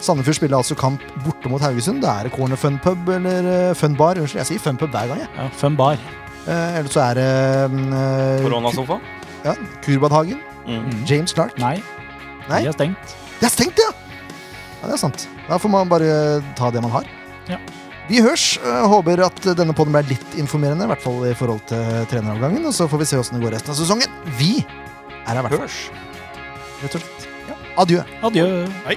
Sandefjord 0.05 0.37
spiller 0.37 0.59
altså 0.59 0.77
kamp 0.77 1.01
borte 1.25 1.49
mot 1.49 1.63
Haugesund. 1.65 2.03
Det 2.05 2.11
er 2.13 2.29
Corner 2.35 2.61
Fun 2.61 2.77
Pub, 2.83 3.09
eller 3.15 3.49
eh, 3.55 3.71
Fun 3.79 3.97
Bar. 3.97 4.21
Unnskyld, 4.21 4.43
jeg 4.43 4.51
sier 4.51 4.65
Fun 4.67 4.77
Pub 4.81 4.93
hver 4.93 5.09
gang. 5.15 5.23
jeg. 5.25 5.31
Ja, 5.39 5.49
Fun 5.63 5.79
bar. 5.81 5.97
Eh, 6.43 6.79
Eller 6.83 6.91
så 6.93 7.01
er 7.07 7.23
det 7.23 7.27
eh, 7.71 8.43
Koronasofa. 8.43 8.99
Ja, 9.47 9.55
Kurbadhagen. 9.87 10.43
Mm. 10.67 10.91
James 11.09 11.33
Clark. 11.35 11.57
Nei, 11.63 11.77
Nei? 12.51 12.61
de 12.67 12.69
er 12.75 12.77
stengt. 12.77 13.17
Det 13.43 13.49
er 13.49 13.55
stengt, 13.57 13.81
ja! 13.83 13.91
Ja, 14.83 14.87
Det 14.87 14.95
er 14.95 15.01
sant. 15.03 15.25
Da 15.49 15.59
får 15.59 15.71
man 15.73 15.91
bare 15.91 16.39
ta 16.59 16.71
det 16.71 16.83
man 16.83 16.93
har. 16.95 17.09
Ja. 17.51 17.59
Vi 18.07 18.21
hørs. 18.23 18.45
Eh, 18.63 18.85
Håper 18.91 19.25
at 19.27 19.43
denne 19.59 19.75
podden 19.75 19.95
ble 19.95 20.05
litt 20.13 20.37
informerende, 20.39 20.87
i 20.87 20.91
hvert 20.93 21.03
fall 21.03 21.27
i 21.27 21.35
forhold 21.39 21.63
til 21.71 22.07
treneravgangen. 22.11 22.63
Og 22.71 22.75
så 22.77 22.87
får 22.91 23.03
vi 23.03 23.09
se 23.11 23.19
åssen 23.19 23.39
det 23.39 23.43
går 23.45 23.57
resten 23.57 23.75
av 23.75 23.79
sesongen. 23.79 24.15
Vi 24.39 24.61
er 24.63 25.35
her 25.35 25.43
hvert 25.43 25.59
fall. 25.59 25.99
Rett 26.83 26.97
og 26.99 27.03
slett. 27.03 27.29
Ja. 27.51 27.59
Adjø. 27.83 28.07
Adjø. 28.31 28.47
Hei. 28.87 28.97